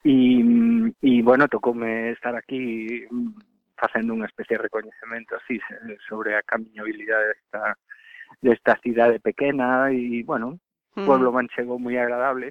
e, 0.00 0.40
e 1.04 1.12
bueno, 1.20 1.44
tocoume 1.52 2.16
estar 2.16 2.32
aquí 2.32 3.04
mm, 3.10 3.76
facendo 3.76 4.14
unha 4.16 4.30
especie 4.30 4.56
de 4.56 4.64
recoñecemento 4.64 5.36
así 5.36 5.60
sobre 6.08 6.38
a 6.38 6.46
camiñabilidade 6.46 7.36
desta 7.36 7.76
desta 8.40 8.78
cidade 8.82 9.20
pequena 9.20 9.90
e, 9.90 10.22
bueno, 10.24 10.58
Mm. 10.98 11.06
pueblo 11.06 11.30
manchego 11.30 11.78
moi 11.78 11.94
agradable, 11.94 12.50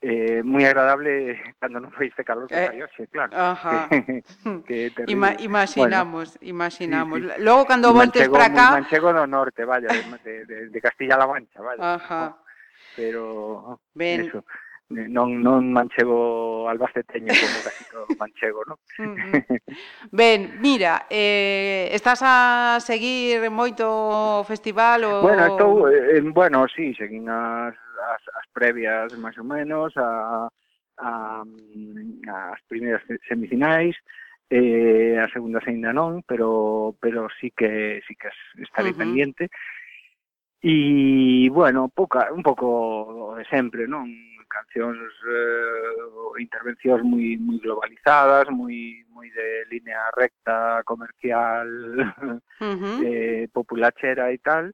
eh, 0.00 0.40
moi 0.40 0.64
agradable 0.64 1.36
cando 1.60 1.76
non 1.76 1.92
fai 1.92 2.08
este 2.08 2.24
calor 2.24 2.48
que 2.48 2.56
Eh, 2.56 2.80
hoxe, 2.80 3.04
claro. 3.12 3.36
Ajá. 3.36 3.92
Que. 4.64 4.88
Ima 5.12 5.36
imaginamos, 5.36 6.40
imaginamos. 6.40 7.20
Sí, 7.20 7.28
sí. 7.28 7.42
Logo, 7.44 7.68
cando 7.68 7.92
voltes 7.92 8.32
para 8.32 8.48
moi 8.48 8.56
cá... 8.56 8.80
Manchego 8.80 9.12
do 9.12 9.26
norte, 9.28 9.68
vaya, 9.68 9.92
de, 9.92 10.00
de, 10.24 10.32
de, 10.48 10.56
de 10.72 10.78
Castilla-La 10.80 11.28
Mancha, 11.28 11.60
vaya. 11.60 11.84
Ajá. 11.84 12.40
Pero 12.96 13.76
eso, 13.94 14.40
Eh, 14.90 15.08
non, 15.08 15.40
non 15.40 15.72
manchego 15.72 16.68
albaceteño 16.68 17.32
como 17.32 17.58
casi 17.64 17.82
todo 17.90 18.06
manchego, 18.18 18.60
non? 18.66 18.78
Ben, 20.10 20.58
mira, 20.60 21.06
eh, 21.08 21.88
estás 21.92 22.20
a 22.22 22.78
seguir 22.82 23.48
moito 23.50 23.88
o 23.88 24.44
festival? 24.44 25.04
O... 25.04 25.22
Bueno, 25.22 25.46
estou, 25.46 25.88
eh, 25.88 26.20
bueno, 26.20 26.66
sí, 26.68 26.92
seguín 26.94 27.28
as, 27.28 27.72
as, 27.72 28.22
as 28.36 28.46
previas 28.52 29.14
máis 29.16 29.38
ou 29.38 29.46
menos, 29.48 29.96
a, 29.96 30.50
a, 30.98 31.08
as 32.52 32.60
primeiras 32.68 33.00
semifinais, 33.28 33.96
eh, 34.52 35.16
a 35.16 35.24
segunda 35.32 35.64
ainda 35.64 35.96
non, 35.96 36.20
pero 36.28 36.92
pero 37.00 37.32
sí 37.40 37.48
que 37.56 38.04
sí 38.04 38.12
que 38.12 38.28
estarei 38.60 38.92
uh 38.92 38.94
-huh. 38.94 39.00
pendiente. 39.00 39.48
E 40.62 41.50
bueno, 41.50 41.88
pouca, 41.88 42.30
un 42.30 42.42
pouco 42.42 43.34
de 43.34 43.44
sempre, 43.50 43.88
non? 43.88 44.06
cancións 44.52 45.00
eh, 45.24 46.42
intervencións 46.44 47.00
moi 47.02 47.40
moi 47.40 47.58
globalizadas, 47.64 48.46
moi 48.52 49.00
moi 49.14 49.28
de 49.32 49.48
línea 49.72 50.02
recta, 50.12 50.84
comercial, 50.84 51.68
uh 52.20 52.38
-huh. 52.76 52.98
eh, 53.08 53.48
populachera 53.56 54.28
e 54.36 54.38
tal 54.38 54.68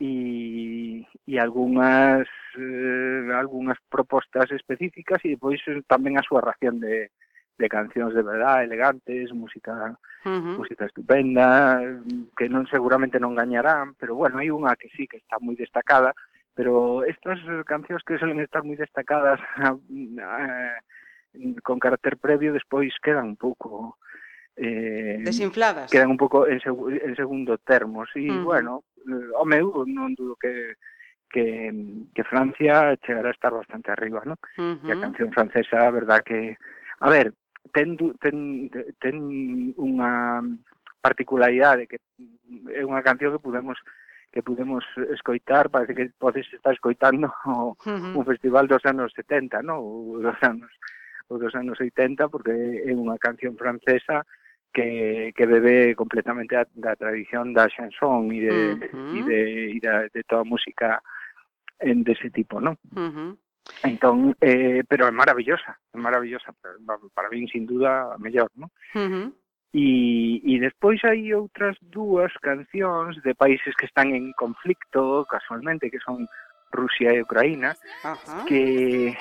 e, 0.00 1.04
e 1.26 1.38
algunhas 1.38 2.28
eh, 2.56 3.30
algunhas 3.34 3.78
propostas 3.90 4.50
específicas 4.52 5.18
e 5.26 5.34
depois 5.34 5.58
tamén 5.90 6.14
a 6.14 6.22
súa 6.22 6.40
ración 6.40 6.78
de, 6.78 7.10
de 7.58 7.66
cancións 7.66 8.14
de 8.14 8.22
verdade 8.22 8.70
elegantes, 8.70 9.34
música 9.34 9.98
uh 10.22 10.30
-huh. 10.30 10.54
música 10.62 10.86
estupenda, 10.86 11.82
que 12.38 12.46
non 12.46 12.70
seguramente 12.70 13.18
non 13.18 13.34
gañarán, 13.34 13.98
pero 13.98 14.14
bueno, 14.14 14.38
hai 14.38 14.54
unha 14.54 14.78
que 14.78 14.86
sí 14.94 15.10
que 15.10 15.18
está 15.18 15.42
moi 15.42 15.58
destacada, 15.58 16.14
pero 16.58 17.04
estas 17.04 17.38
eh, 17.46 17.62
cancións 17.62 18.02
que 18.02 18.18
suelen 18.18 18.42
estar 18.42 18.66
moi 18.66 18.74
destacadas 18.74 19.38
ah, 19.62 19.78
mm, 19.78 20.18
eh, 20.18 21.54
con 21.62 21.78
carácter 21.78 22.18
previo 22.18 22.50
despois 22.50 22.90
quedan 22.98 23.30
un 23.30 23.38
pouco 23.38 24.02
eh, 24.58 25.22
desinfladas. 25.22 25.86
Quedan 25.86 26.10
un 26.10 26.18
pouco 26.18 26.50
en, 26.50 26.58
seg 26.58 26.74
en 26.74 27.14
segundo 27.14 27.62
termo, 27.62 28.02
si, 28.10 28.26
uh 28.26 28.34
-huh. 28.34 28.42
bueno, 28.42 28.82
eh, 29.06 29.30
o 29.38 29.46
meu 29.46 29.86
non 29.86 30.18
dudo 30.18 30.34
que 30.34 30.74
que, 31.30 31.70
que 32.10 32.24
Francia 32.26 32.98
chegará 33.06 33.30
a 33.30 33.36
estar 33.38 33.54
bastante 33.54 33.94
arriba, 33.94 34.26
¿no? 34.26 34.34
Uh 34.58 34.82
-huh. 34.82 34.88
E 34.88 34.90
a 34.90 34.98
canción 34.98 35.30
francesa, 35.30 35.86
a 35.86 35.94
verdad 35.94 36.24
que... 36.26 36.56
A 37.04 37.06
ver, 37.06 37.36
ten, 37.70 37.94
ten, 38.18 38.66
ten 38.98 39.14
unha 39.78 40.42
particularidade 40.98 41.86
que 41.86 42.02
é 42.74 42.82
unha 42.82 43.04
canción 43.06 43.30
que 43.30 43.46
podemos 43.46 43.78
que 44.32 44.42
pudemos 44.42 44.84
escoitar, 45.10 45.70
parece 45.70 45.94
que 45.94 46.10
podes 46.18 46.46
estar 46.52 46.72
escoitando 46.72 47.32
o, 47.46 47.72
uh 47.72 47.76
-huh. 47.76 48.16
un 48.16 48.24
festival 48.24 48.68
dos 48.68 48.84
anos 48.84 49.12
70, 49.14 49.62
no? 49.62 49.80
ou 49.80 50.20
dos 50.20 50.36
anos 50.42 50.70
ou 51.28 51.38
dos 51.38 51.54
anos 51.54 51.76
80, 51.80 52.28
porque 52.28 52.52
é 52.84 52.92
unha 52.92 53.20
canción 53.20 53.56
francesa 53.56 54.24
que, 54.72 55.32
que 55.36 55.44
bebe 55.46 55.94
completamente 55.94 56.56
da, 56.56 56.64
da 56.72 56.96
tradición 56.96 57.52
da 57.52 57.68
chanson 57.68 58.32
e 58.32 58.40
de, 58.44 58.56
uh 58.72 58.80
-huh. 58.80 59.16
e 59.16 59.20
de, 59.24 59.40
e 59.76 59.78
da, 59.80 60.08
de 60.08 60.22
toda 60.24 60.44
a 60.44 60.50
música 60.50 61.00
en 61.80 62.04
dese 62.04 62.30
tipo, 62.30 62.60
non? 62.60 62.76
Uh 62.96 63.08
-huh. 63.12 63.30
Entón, 63.84 64.32
eh, 64.40 64.82
pero 64.88 65.06
é 65.06 65.12
maravillosa, 65.12 65.76
é 65.92 65.98
maravillosa, 65.98 66.52
para, 66.56 66.96
para 67.12 67.28
min, 67.28 67.48
sin 67.48 67.68
duda, 67.68 68.16
mellor, 68.18 68.48
non? 68.56 68.68
Uh 68.96 69.08
-huh. 69.08 69.26
E, 69.74 70.40
e 70.48 70.54
despois 70.58 70.96
hai 71.04 71.28
outras 71.36 71.76
dúas 71.92 72.32
cancións 72.40 73.20
de 73.20 73.36
países 73.36 73.76
que 73.76 73.84
están 73.84 74.16
en 74.16 74.32
conflicto 74.32 75.28
casualmente, 75.28 75.92
que 75.92 76.00
son 76.00 76.24
Rusia 76.72 77.12
e 77.12 77.20
Ucraína, 77.20 77.76
Ajá. 78.04 78.44
que 78.48 79.12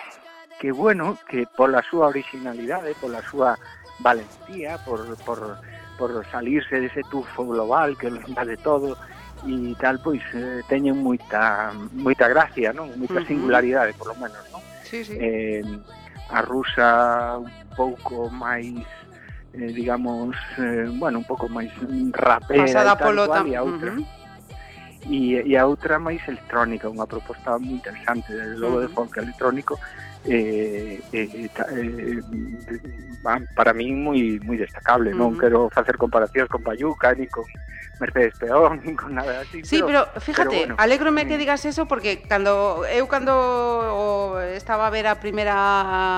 que 0.59 0.71
bueno, 0.71 1.17
que 1.29 1.45
pola 1.55 1.83
súa 1.85 2.07
originalidade, 2.07 2.95
pola 2.97 3.21
súa 3.21 3.53
valentía, 3.99 4.77
por, 4.85 5.05
por, 5.21 5.59
por 5.97 6.25
salirse 6.31 6.81
dese 6.81 7.01
tufo 7.11 7.45
global 7.45 7.97
que 7.97 8.07
os 8.07 8.17
invade 8.27 8.57
todo 8.57 8.97
e 9.45 9.77
tal, 9.77 10.01
pois 10.01 10.21
eh, 10.33 10.65
teñen 10.65 10.97
moita 10.97 11.69
moita 11.93 12.25
gracia, 12.25 12.73
non? 12.73 12.89
Moita 12.97 13.21
uh 13.21 13.21
-huh. 13.21 13.29
singularidade, 13.29 13.93
polo 13.93 14.17
menos, 14.17 14.41
non? 14.49 14.61
Sí, 14.81 15.05
sí. 15.05 15.13
Eh, 15.13 15.61
a 16.33 16.41
rusa 16.41 17.37
un 17.37 17.69
pouco 17.77 18.33
máis 18.33 18.81
eh, 19.53 19.71
digamos, 19.71 20.35
eh, 20.57 20.89
bueno, 20.97 21.19
un 21.19 21.27
pouco 21.27 21.47
máis 21.47 21.71
rapera 22.11 22.65
Pasada 22.65 22.93
e 22.93 22.97
tal 22.97 23.05
polo 23.07 23.23
cual, 23.27 23.37
tam... 23.43 23.47
e 23.47 23.55
a 23.55 23.63
outra 23.63 23.91
e, 25.07 25.43
e 25.45 25.53
a 25.55 25.63
outra 25.65 25.99
máis 25.99 26.19
electrónica, 26.27 26.91
unha 26.91 27.07
proposta 27.07 27.55
moi 27.55 27.79
interesante, 27.79 28.27
desde 28.33 28.59
logo 28.59 28.83
de 28.83 28.89
folk 28.91 29.15
electrónico, 29.15 29.79
eh, 30.27 31.01
eh, 31.13 31.49
eh, 31.49 32.21
para 33.55 33.73
min 33.73 34.03
moi 34.03 34.39
moi 34.43 34.57
destacable, 34.57 35.11
uh 35.11 35.15
-huh. 35.15 35.19
non 35.19 35.31
quero 35.39 35.67
facer 35.73 35.95
comparacións 35.97 36.47
con 36.47 36.63
Bayuca 36.63 37.11
ni 37.15 37.27
con 37.27 37.43
Mercedes 37.99 38.37
Peón, 38.39 38.81
ni 38.85 38.95
con 38.95 39.15
nada 39.15 39.41
así. 39.41 39.63
Sí, 39.63 39.81
pero, 39.85 40.07
pero 40.07 40.21
fíjate, 40.21 40.57
bueno, 40.57 40.75
alégrome 40.77 41.21
eh. 41.23 41.27
que 41.27 41.35
mm. 41.35 41.39
digas 41.39 41.65
eso 41.65 41.87
porque 41.87 42.21
cando 42.23 42.85
eu 42.85 43.07
cando 43.07 44.39
estaba 44.53 44.87
a 44.87 44.91
ver 44.91 45.07
a 45.07 45.19
primeira 45.19 45.55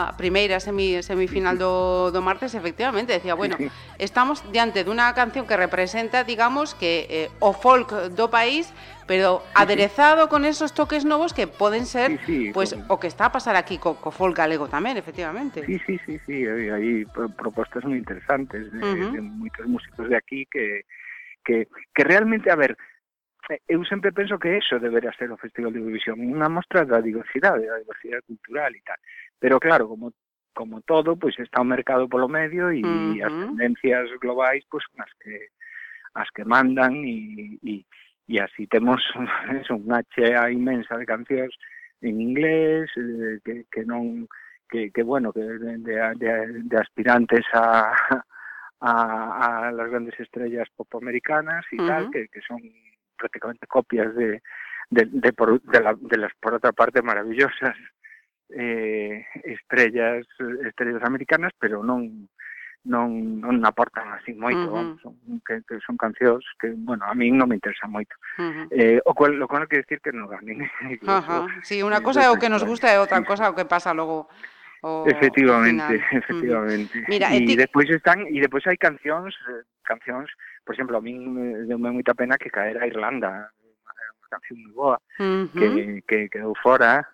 a 0.10 0.14
primeira 0.18 0.60
semi, 0.60 1.02
semifinal 1.02 1.58
do, 1.58 2.12
do 2.12 2.22
martes, 2.22 2.54
efectivamente 2.54 3.14
decía, 3.14 3.34
bueno, 3.34 3.58
estamos 3.98 4.44
diante 4.52 4.84
dunha 4.84 5.14
canción 5.14 5.48
que 5.48 5.56
representa, 5.56 6.24
digamos, 6.24 6.76
que 6.76 7.08
eh, 7.10 7.30
o 7.40 7.54
folk 7.54 8.12
do 8.14 8.30
país, 8.30 8.70
pero 9.10 9.42
aderezado 9.56 10.30
con 10.30 10.46
esos 10.46 10.76
toques 10.76 11.04
novos 11.04 11.34
que 11.34 11.48
poden 11.48 11.88
ser 11.88 12.20
sí, 12.20 12.46
sí, 12.46 12.52
pues 12.54 12.76
con... 12.76 12.86
o 12.90 13.00
que 13.00 13.08
está 13.08 13.26
a 13.26 13.32
pasar 13.32 13.56
aquí 13.56 13.80
co, 13.80 13.98
co 13.98 14.14
folk 14.14 14.38
galego 14.38 14.70
tamén, 14.70 15.02
efectivamente. 15.02 15.66
Sí, 15.66 15.82
sí, 15.82 15.98
sí, 16.06 16.22
sí, 16.30 16.46
hai, 16.46 16.70
hai 16.70 17.10
propostas 17.34 17.82
moi 17.90 17.98
interesantes 17.98 18.70
de, 18.70 18.78
uh 18.78 18.86
-huh. 18.86 19.10
de 19.18 19.22
moitos 19.26 19.66
músicos 19.66 20.06
de 20.06 20.14
aquí 20.14 20.46
que 20.46 20.86
que 21.42 21.66
que 21.90 22.04
realmente, 22.06 22.54
a 22.54 22.58
ver, 22.62 22.78
eh, 23.50 23.58
eu 23.66 23.82
sempre 23.90 24.14
penso 24.14 24.38
que 24.38 24.62
eso 24.62 24.78
debería 24.78 25.10
ser 25.18 25.34
o 25.34 25.42
Festival 25.42 25.74
de 25.74 25.82
Eurovisión, 25.82 26.22
unha 26.22 26.46
mostra 26.46 26.86
da 26.86 27.02
diversidade, 27.02 27.66
da 27.66 27.82
diversidade 27.82 28.22
cultural 28.30 28.70
e 28.78 28.86
tal. 28.86 29.02
Pero 29.42 29.58
claro, 29.58 29.90
como 29.90 30.14
como 30.54 30.86
todo, 30.86 31.18
pois 31.18 31.34
pues, 31.34 31.50
está 31.50 31.66
o 31.66 31.66
mercado 31.66 32.06
polo 32.06 32.30
medio 32.30 32.70
e 32.70 32.86
uh 32.86 33.18
-huh. 33.18 33.26
as 33.26 33.34
tendencias 33.34 34.06
globais 34.22 34.62
pois 34.70 34.86
pues, 34.94 35.02
as 35.02 35.14
que 35.18 35.36
as 36.14 36.30
que 36.30 36.46
mandan 36.46 37.02
e, 37.02 37.58
e 37.66 37.90
e 38.30 38.38
así 38.38 38.70
temos 38.70 39.02
eso, 39.58 39.74
unha 39.74 40.06
chea 40.14 40.54
inmensa 40.54 40.94
de 41.02 41.10
cancións 41.10 41.58
en 42.06 42.22
inglés 42.22 42.86
eh, 42.94 43.42
que, 43.42 43.66
que 43.74 43.82
non 43.84 44.30
que, 44.70 44.94
que 44.94 45.02
bueno, 45.02 45.34
que 45.34 45.42
de, 45.42 45.82
de, 45.82 45.96
de, 46.22 46.32
de 46.62 46.78
aspirantes 46.78 47.42
a, 47.58 47.90
a, 48.82 48.94
a 49.68 49.72
las 49.72 49.90
grandes 49.90 50.14
estrellas 50.20 50.70
pop 50.78 50.94
americanas 50.96 51.66
y 51.74 51.78
tal, 51.78 52.12
que, 52.12 52.30
que 52.30 52.42
son 52.46 52.62
prácticamente 53.18 53.66
copias 53.66 54.14
de, 54.14 54.42
de, 54.90 55.06
de, 55.10 55.34
por, 55.34 55.60
de, 55.62 55.82
la, 55.82 55.98
de 56.00 56.18
las, 56.18 56.32
por 56.40 56.54
otra 56.54 56.72
parte, 56.72 57.02
maravillosas 57.02 57.76
eh, 58.50 59.26
estrellas 59.44 60.26
estrellas 60.66 61.04
americanas, 61.04 61.52
pero 61.60 61.82
non 61.82 62.30
non 62.90 63.38
non 63.40 63.62
aportan 63.62 64.10
así 64.18 64.34
moito, 64.34 64.66
uh 64.66 64.74
-huh. 64.74 64.76
vamos, 64.76 64.98
son, 65.06 65.14
que, 65.46 65.62
que 65.70 65.78
son 65.86 65.96
cancións 65.96 66.42
que, 66.58 66.74
bueno, 66.74 67.06
a 67.06 67.14
min 67.14 67.38
non 67.38 67.46
me 67.46 67.56
interesan 67.56 67.94
moito. 67.94 68.18
Uh 68.42 68.50
-huh. 68.50 68.66
Eh, 68.74 69.00
o 69.06 69.14
cual, 69.14 69.38
lo 69.38 69.46
cual 69.46 69.70
quer 69.70 69.86
decir 69.86 70.02
que 70.02 70.10
non 70.10 70.26
ganen. 70.26 70.66
Ajá. 71.06 71.46
Uh 71.46 71.48
-huh. 71.48 71.62
Sí, 71.62 71.86
unha 71.86 72.02
cosa 72.02 72.26
é 72.26 72.30
o 72.34 72.42
que 72.42 72.50
nos 72.50 72.66
gusta 72.66 72.90
e 72.90 72.98
outra 72.98 73.22
cosa 73.22 73.54
o 73.54 73.56
que 73.56 73.70
pasa 73.70 73.94
logo 73.94 74.26
o 74.82 75.06
Efectivamente, 75.06 76.02
final. 76.02 76.18
efectivamente. 76.22 76.96
Uh 76.98 77.04
-huh. 77.06 77.12
Mira, 77.14 77.28
e 77.30 77.46
ti... 77.46 77.54
despois 77.56 77.88
están 77.94 78.26
e 78.26 78.38
despois 78.42 78.66
hai 78.66 78.78
cancións, 78.82 79.38
eh, 79.54 79.64
cancións, 79.86 80.34
por 80.66 80.74
exemplo, 80.74 80.98
a 80.98 81.02
min 81.06 81.20
me 81.70 81.90
moita 81.94 82.18
pena 82.18 82.42
que 82.42 82.50
caera 82.50 82.82
a 82.82 82.90
Irlanda, 82.90 83.54
é 83.54 84.06
unha 84.18 84.30
canción 84.34 84.58
moi 84.66 84.74
boa 84.74 84.98
uh 85.22 85.46
-huh. 85.46 85.54
que 85.54 85.68
que 86.10 86.18
quedou 86.34 86.58
fora 86.58 87.06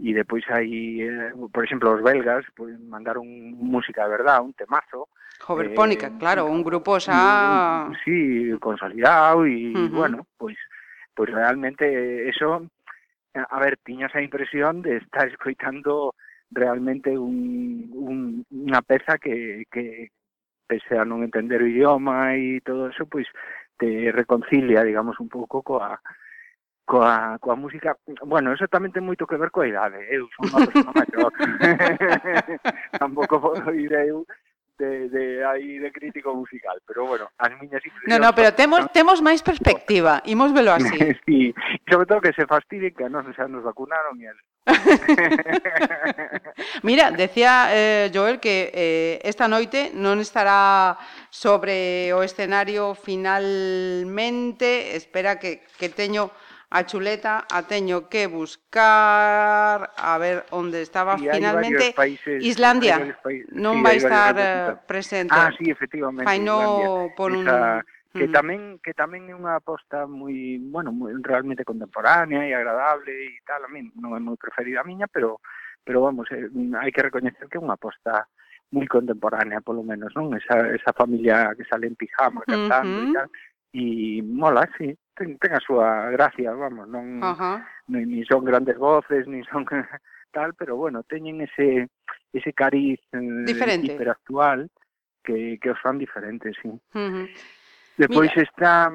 e 0.00 0.16
depois 0.16 0.42
hai, 0.48 1.04
eh, 1.04 1.32
por 1.52 1.64
exemplo, 1.64 1.92
os 1.92 2.02
belgas 2.02 2.44
pues, 2.56 2.72
mandaron 2.80 3.28
música 3.60 4.04
de 4.04 4.10
verdad, 4.16 4.40
un 4.40 4.54
temazo. 4.54 5.08
Hoverpónica, 5.46 6.08
eh, 6.08 6.16
claro, 6.18 6.46
un 6.46 6.64
grupo 6.64 6.98
xa... 6.98 7.92
Sí, 8.04 8.50
consolidado 8.60 9.44
e, 9.44 9.76
uh 9.76 9.76
-huh. 9.76 9.90
bueno, 9.92 10.18
pois 10.40 10.56
pues, 11.14 11.28
pues 11.28 11.28
realmente 11.36 11.84
eso... 12.28 12.64
A 13.30 13.60
ver, 13.60 13.78
tiñas 13.84 14.10
a 14.16 14.22
impresión 14.22 14.82
de 14.82 14.96
estar 14.96 15.28
escoitando 15.32 16.14
realmente 16.50 17.16
un, 17.16 17.86
un, 17.94 18.18
unha 18.50 18.82
peza 18.82 19.20
que, 19.22 19.68
que 19.70 20.10
pese 20.66 20.98
a 20.98 21.06
non 21.06 21.22
entender 21.22 21.62
o 21.62 21.70
idioma 21.70 22.34
e 22.34 22.58
todo 22.64 22.90
eso, 22.90 23.06
pois 23.06 23.28
pues, 23.30 23.38
te 23.80 24.12
reconcilia, 24.12 24.82
digamos, 24.82 25.20
un 25.20 25.28
pouco 25.30 25.62
coa, 25.62 25.98
coa, 26.90 27.38
coa 27.38 27.54
música, 27.54 27.96
bueno, 28.26 28.50
eso 28.50 28.66
tamén 28.66 28.90
ten 28.90 29.06
moito 29.06 29.22
que 29.22 29.38
ver 29.38 29.54
coa 29.54 29.70
idade, 29.70 30.02
eh? 30.10 30.18
eu 30.18 30.26
son 30.34 30.50
unha 30.50 30.66
persona 30.66 30.90
maior, 30.90 31.30
tampouco 32.98 33.38
podo 33.38 33.70
ir 33.70 33.94
eu 33.94 34.26
de, 34.74 35.08
de 35.08 35.44
aí 35.46 35.78
de 35.78 35.92
crítico 35.92 36.34
musical, 36.34 36.82
pero 36.82 37.06
bueno, 37.06 37.30
as 37.38 37.52
miñas 37.60 37.84
impresións... 37.84 38.10
No, 38.10 38.18
no, 38.18 38.34
pero 38.34 38.50
temos 38.58 38.90
temos 38.90 39.22
máis 39.22 39.38
perspectiva, 39.46 40.18
imos 40.26 40.50
velo 40.50 40.74
así. 40.74 40.90
sí, 41.26 41.54
sobre 41.86 42.10
todo 42.10 42.26
que 42.26 42.34
se 42.34 42.50
fastidien 42.50 42.90
que 42.90 43.06
a 43.06 43.12
nos 43.12 43.22
xa 43.36 43.46
nos 43.46 43.62
vacunaron 43.62 44.18
e 44.18 44.34
Mira, 46.82 47.14
decía 47.14 47.70
eh, 47.70 48.10
Joel 48.10 48.42
que 48.42 48.74
eh, 48.74 49.22
esta 49.22 49.46
noite 49.46 49.94
non 49.94 50.18
estará 50.18 50.98
sobre 51.30 52.10
o 52.10 52.26
escenario 52.26 52.98
finalmente, 52.98 54.98
espera 54.98 55.38
que, 55.38 55.62
que 55.78 55.86
teño 55.86 56.34
A 56.70 56.86
chuleta 56.86 57.50
a 57.50 57.66
teño 57.66 58.08
que 58.08 58.30
buscar 58.30 59.90
a 59.90 60.18
ver 60.18 60.46
onde 60.50 60.82
estaba 60.82 61.18
y 61.18 61.26
finalmente 61.26 61.92
países, 61.98 62.38
Islandia 62.46 63.18
non 63.50 63.78
sí, 63.78 63.82
vai 63.82 63.96
estar 63.98 64.34
eh, 64.38 64.78
presente. 64.86 65.34
Ah, 65.34 65.50
sí, 65.50 65.66
efectivamente. 65.66 66.22
Fai 66.22 66.38
no 66.38 67.10
por 67.18 67.34
un 67.34 67.42
Esa 67.42 67.82
que 68.12 68.26
mm. 68.26 68.34
tamén 68.34 68.60
que 68.82 68.92
tamén 68.94 69.30
é 69.30 69.34
unha 69.34 69.62
aposta 69.62 70.02
moi, 70.10 70.58
bueno, 70.58 70.90
moi 70.90 71.14
realmente 71.22 71.62
contemporánea 71.62 72.42
e 72.42 72.50
agradable 72.50 73.14
e 73.14 73.38
tal, 73.46 73.62
a 73.62 73.70
min 73.70 73.94
non 74.02 74.18
é 74.18 74.20
moi 74.22 74.34
preferida 74.34 74.82
a 74.82 74.86
miña, 74.86 75.06
pero 75.06 75.38
pero 75.86 76.02
vamos, 76.02 76.26
eh, 76.34 76.50
hai 76.50 76.90
que 76.90 77.06
recoñecer 77.06 77.46
que 77.46 77.58
é 77.58 77.62
unha 77.62 77.78
aposta 77.78 78.26
moi 78.74 78.86
contemporánea, 78.90 79.62
polo 79.62 79.86
menos, 79.86 80.10
non? 80.18 80.34
Esa, 80.34 80.74
esa 80.74 80.90
familia 80.94 81.54
que 81.54 81.66
sale 81.66 81.86
en 81.86 81.94
pijama 81.94 82.42
cantando 82.46 82.90
uh 82.90 83.02
-huh. 83.02 83.10
e 83.10 83.14
tal, 83.14 83.28
e 83.74 83.84
mola, 84.26 84.66
sí, 84.74 84.90
ten, 85.20 85.36
ten 85.36 85.52
a 85.52 85.60
súa 85.60 86.08
gracia, 86.08 86.56
vamos, 86.56 86.88
non, 86.88 87.20
uh 87.20 87.36
-huh. 87.36 87.56
non 87.92 88.08
son 88.24 88.40
grandes 88.40 88.80
voces, 88.80 89.28
ni 89.28 89.44
son 89.44 89.68
tal, 90.32 90.56
pero 90.56 90.80
bueno, 90.80 91.04
teñen 91.04 91.44
ese 91.44 91.92
ese 92.32 92.56
cariz 92.56 92.96
eh, 93.12 93.44
Diferente. 93.44 93.92
hiperactual 93.92 94.70
que, 95.20 95.60
que 95.60 95.70
os 95.70 95.80
fan 95.84 96.00
diferentes, 96.00 96.56
sí. 96.62 96.72
Uh 96.72 96.80
-huh. 96.96 97.26
Depois 98.00 98.32
Mira. 98.32 98.48
está, 98.48 98.88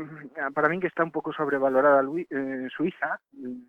para 0.49 0.65
min 0.65 0.81
que 0.81 0.89
está 0.89 1.05
un 1.05 1.13
pouco 1.13 1.29
sobrevalorada 1.29 2.01
Luis, 2.01 2.25
eh, 2.33 2.65
Suiza, 2.73 3.21
mm, 3.37 3.61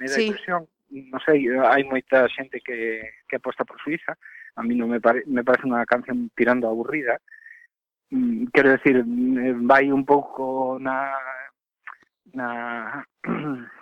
me 0.00 0.06
dá 0.08 0.16
sí. 0.16 0.32
impresión, 0.32 0.64
non 0.88 1.20
sei, 1.20 1.44
hai 1.52 1.84
moita 1.84 2.24
xente 2.32 2.64
que, 2.64 3.20
que 3.28 3.36
aposta 3.36 3.68
por 3.68 3.76
Suiza, 3.84 4.16
a 4.56 4.64
mí 4.64 4.72
non 4.72 4.88
me, 4.88 4.96
pare, 4.96 5.28
me 5.28 5.44
parece 5.44 5.68
unha 5.68 5.84
canción 5.84 6.32
tirando 6.32 6.64
aburrida, 6.72 7.20
mm, 8.08 8.48
quero 8.48 8.72
decir, 8.72 9.04
mm, 9.04 9.68
vai 9.68 9.92
un 9.92 10.08
pouco 10.08 10.80
na 10.80 11.12
na 12.32 13.04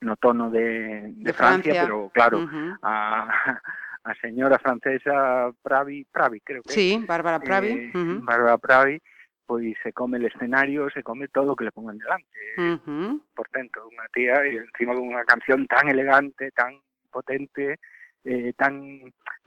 no 0.00 0.16
tono 0.16 0.50
de, 0.50 0.60
de, 0.60 1.12
de 1.16 1.32
Francia, 1.32 1.72
Francia, 1.72 1.82
pero 1.82 2.10
claro, 2.10 2.38
uh 2.38 2.46
-huh. 2.46 2.78
a, 2.82 3.60
a 4.04 4.14
señora 4.20 4.58
francesa 4.58 5.50
Pravi, 5.62 6.06
Pravi 6.10 6.40
creo 6.40 6.62
que 6.62 6.72
Sí, 6.72 7.04
Bárbara 7.06 7.40
Pravi. 7.40 7.68
Eh, 7.68 7.90
uh 7.94 7.98
-huh. 7.98 8.24
Bárbara 8.24 8.58
Pravi, 8.58 9.00
pois 9.46 9.76
se 9.82 9.92
come 9.92 10.18
el 10.18 10.26
escenario, 10.26 10.90
se 10.90 11.02
come 11.02 11.28
todo 11.28 11.52
o 11.52 11.56
que 11.56 11.64
le 11.64 11.72
pongan 11.72 11.98
delante. 11.98 12.38
Uh 12.56 12.78
-huh. 12.84 13.20
Por 13.34 13.48
tanto, 13.48 13.80
unha 13.88 14.06
tía 14.12 14.36
e 14.44 14.60
encima 14.60 14.94
con 14.94 15.08
unha 15.08 15.24
canción 15.24 15.66
tan 15.66 15.88
elegante, 15.88 16.52
tan 16.52 16.78
potente, 17.10 17.80
eh, 18.24 18.52
tan 18.56 18.74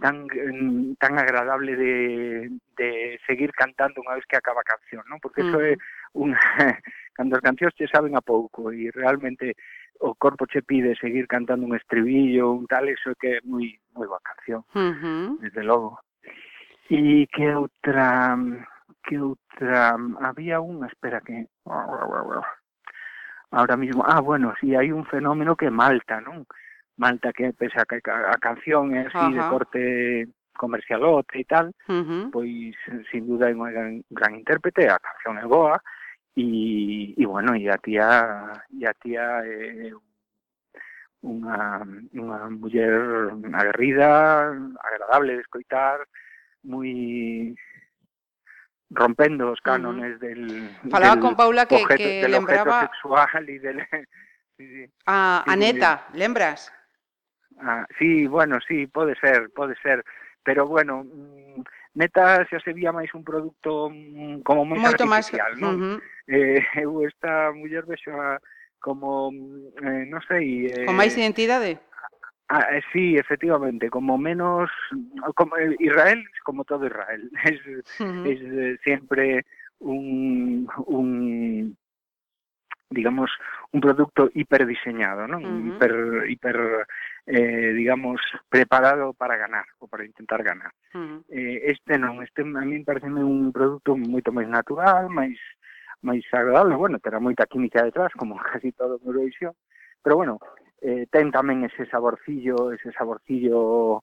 tan 0.01 0.25
mm, 0.25 0.95
tan 0.97 1.13
agradable 1.19 1.75
de, 1.75 2.49
de 2.77 3.19
seguir 3.27 3.51
cantando 3.53 4.01
unha 4.01 4.17
vez 4.17 4.25
que 4.25 4.37
acaba 4.37 4.61
a 4.61 4.71
canción, 4.73 5.03
¿no? 5.07 5.21
Porque 5.21 5.41
uh 5.41 5.45
-huh. 5.45 5.53
eso 5.53 5.59
é 5.61 5.73
unha 6.17 6.41
Cando 7.21 7.35
as 7.35 7.41
cancións 7.43 7.75
che 7.75 7.85
saben 7.85 8.15
a 8.15 8.21
pouco 8.21 8.71
e 8.71 8.89
realmente 8.91 9.53
o 9.99 10.15
corpo 10.15 10.45
che 10.45 10.63
pide 10.63 10.95
seguir 10.95 11.27
cantando 11.27 11.67
un 11.67 11.75
estribillo, 11.75 12.49
un 12.51 12.65
tal, 12.65 12.89
eso 12.89 13.13
que 13.13 13.37
é 13.37 13.39
moi, 13.45 13.69
moi 13.93 14.07
boa 14.09 14.19
canción, 14.25 14.65
uh 14.73 14.89
-huh. 14.89 15.37
desde 15.37 15.61
logo. 15.61 16.01
E 16.89 17.27
que 17.29 17.53
outra... 17.53 18.33
Que 19.05 19.21
outra... 19.21 19.93
Había 20.17 20.65
unha, 20.65 20.89
espera 20.89 21.21
que... 21.21 21.45
Ahora 23.53 23.77
mismo... 23.77 24.01
Ah, 24.01 24.19
bueno, 24.19 24.57
si 24.57 24.73
sí, 24.73 24.75
hai 24.75 24.89
un 24.89 25.05
fenómeno 25.05 25.53
que 25.53 25.69
é 25.69 25.69
Malta, 25.69 26.17
non? 26.25 26.49
Malta 26.97 27.29
que 27.29 27.53
pensa 27.53 27.85
que 27.85 28.01
a 28.01 28.37
canción 28.41 28.97
é 28.97 29.05
así 29.05 29.21
uh 29.21 29.29
-huh. 29.29 29.37
de 29.37 29.41
corte 29.45 29.81
comercialote 30.57 31.37
e 31.37 31.45
tal, 31.45 31.69
uh 31.85 32.01
-huh. 32.01 32.33
pois 32.33 32.73
sin 33.13 33.29
duda 33.29 33.45
é 33.45 33.53
unha 33.53 33.69
gran, 33.69 34.01
gran 34.09 34.33
intérprete, 34.33 34.89
a 34.89 34.97
canción 34.97 35.37
é 35.37 35.45
boa, 35.45 35.77
e, 36.35 37.13
e 37.17 37.25
bueno, 37.25 37.55
e 37.55 37.69
a 37.69 37.77
tía, 37.77 38.63
e 38.71 38.85
a 38.87 38.93
tía 38.93 39.43
é 39.43 39.89
eh, 39.89 39.93
unha, 41.21 41.85
unha 42.17 42.39
muller 42.49 43.29
aguerrida, 43.53 44.49
agradable 44.81 45.37
de 45.37 45.43
escoitar, 45.45 46.01
moi 46.65 47.53
rompendo 48.91 49.51
os 49.51 49.61
cánones 49.61 50.17
uh 50.17 50.19
-huh. 50.19 50.25
del 50.25 50.91
Falaba 50.91 51.15
del 51.15 51.23
con 51.23 51.35
Paula 51.35 51.65
que, 51.65 51.75
objeto, 51.75 51.97
que 51.97 52.21
del 52.21 52.31
lembraba 52.31 52.81
sexual 52.89 53.43
e 53.47 53.59
del 53.59 53.77
sí, 54.57 54.65
sí. 54.67 54.83
A, 55.05 55.43
sí, 55.45 55.51
a 55.51 55.55
neta, 55.55 55.91
lembras? 56.13 56.73
Ah, 57.61 57.85
sí, 57.97 58.27
bueno, 58.27 58.59
sí, 58.67 58.87
pode 58.87 59.15
ser, 59.15 59.49
pode 59.53 59.75
ser, 59.81 60.03
pero 60.43 60.67
bueno, 60.67 61.03
mm, 61.05 61.61
Neta 61.93 62.47
xa 62.47 62.59
se 62.63 62.71
vía 62.71 62.95
máis 62.95 63.11
un 63.11 63.23
produto 63.23 63.91
mm, 63.91 64.47
como 64.47 64.63
moi 64.63 64.79
Moito 64.79 65.03
artificial, 65.03 65.51
máis... 65.55 65.63
non? 65.63 65.75
Uh 65.75 65.79
-huh. 65.79 65.97
eh, 66.31 66.63
eu 66.87 67.03
esta 67.03 67.51
muller 67.51 67.83
vexo 67.83 68.11
a, 68.15 68.39
como, 68.79 69.31
mm, 69.31 69.83
eh, 69.83 70.03
non 70.07 70.21
sei... 70.23 70.71
Eh, 70.71 70.87
Con 70.87 70.95
máis 70.95 71.13
identidade? 71.19 71.79
Ah, 72.51 72.67
eh, 72.75 72.83
sí, 72.91 73.15
efectivamente, 73.15 73.89
como 73.89 74.17
menos 74.17 74.67
como 75.35 75.55
eh, 75.55 75.75
Israel, 75.79 76.19
como 76.43 76.63
todo 76.63 76.87
Israel, 76.87 77.31
es, 77.47 77.59
uh 77.99 78.07
-huh. 78.07 78.23
es 78.27 78.39
eh, 78.41 78.77
siempre 78.83 79.45
un, 79.79 80.67
un 80.87 81.77
digamos, 82.91 83.31
un 83.71 83.81
produto 83.81 84.29
hiperdiseñado, 84.33 85.27
¿no? 85.27 85.37
Uh 85.37 85.41
-huh. 85.41 85.67
Hiper, 85.75 85.95
hiper 86.29 86.57
eh, 87.25 87.73
digamos, 87.73 88.19
preparado 88.49 89.13
para 89.13 89.37
ganar 89.37 89.65
o 89.79 89.87
para 89.87 90.05
intentar 90.05 90.43
ganar. 90.43 90.71
Uh 90.93 90.99
-huh. 90.99 91.23
eh, 91.29 91.71
este 91.71 91.97
non, 91.97 92.21
este 92.21 92.43
a 92.43 92.65
mí 92.67 92.83
parece 92.83 93.07
un 93.07 93.51
produto 93.51 93.95
moito 93.95 94.29
máis 94.35 94.49
natural, 94.51 95.07
máis 95.09 95.39
máis 96.01 96.25
agradable, 96.33 96.75
bueno, 96.75 96.99
terá 96.99 97.21
moita 97.21 97.45
química 97.45 97.83
detrás, 97.83 98.11
como 98.17 98.35
casi 98.51 98.71
todo 98.73 98.99
en 98.99 99.07
Eurovisión, 99.07 99.53
pero 100.03 100.17
bueno, 100.17 100.37
eh, 100.81 101.05
ten 101.13 101.31
tamén 101.31 101.63
ese 101.63 101.85
saborcillo, 101.87 102.73
ese 102.73 102.91
saborcillo 102.91 104.01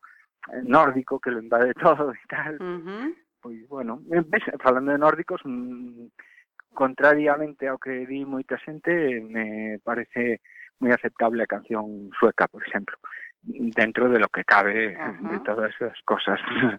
eh, 0.55 0.63
nórdico 0.65 1.19
que 1.19 1.35
lo 1.35 1.43
invade 1.43 1.75
todo 1.85 2.15
e 2.15 2.25
tal. 2.31 2.55
Uh 2.57 2.81
-huh. 2.81 3.09
Pois, 3.39 3.61
bueno, 3.69 4.03
eh, 4.11 4.23
ves, 4.27 4.43
falando 4.59 4.91
de 4.91 4.99
nórdicos, 4.99 5.41
mm, 5.45 6.11
contrariamente 6.75 7.67
ao 7.67 7.79
que 7.79 8.07
di 8.07 8.25
moita 8.25 8.59
xente, 8.59 9.21
me 9.21 9.79
parece 9.83 10.41
moi 10.79 10.95
aceptable 10.95 11.43
a 11.43 11.51
canción 11.51 12.11
sueca, 12.15 12.47
por 12.47 12.63
exemplo, 12.63 12.97
dentro 13.43 14.09
de 14.09 14.19
lo 14.19 14.29
que 14.29 14.45
cabe 14.45 14.95
Ajá. 14.95 15.17
de 15.31 15.39
todas 15.41 15.75
esas 15.75 15.99
cosas, 16.05 16.41
uh 16.53 16.79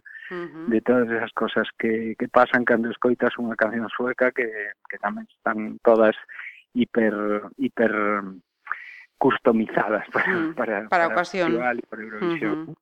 de 0.69 0.79
todas 0.81 1.09
esas 1.09 1.33
cosas 1.33 1.67
que, 1.73 2.13
que 2.13 2.27
pasan 2.29 2.61
cando 2.61 2.93
escoitas 2.93 3.33
unha 3.41 3.57
canción 3.57 3.89
sueca 3.89 4.29
que, 4.29 4.45
que 4.85 4.97
tamén 5.01 5.25
están 5.25 5.81
todas 5.81 6.13
hiper 6.77 7.49
hiper 7.57 7.89
customizadas 9.17 10.05
para, 10.13 10.29
mm, 10.29 10.53
para, 10.53 10.75
para, 10.85 10.89
para 10.89 11.05
ocasión. 11.09 11.49
Festival 11.57 11.77
y 11.81 11.85
para 11.89 12.01
Eurovisión. 12.05 12.57
Uh 12.61 12.65
-huh. 12.69 12.77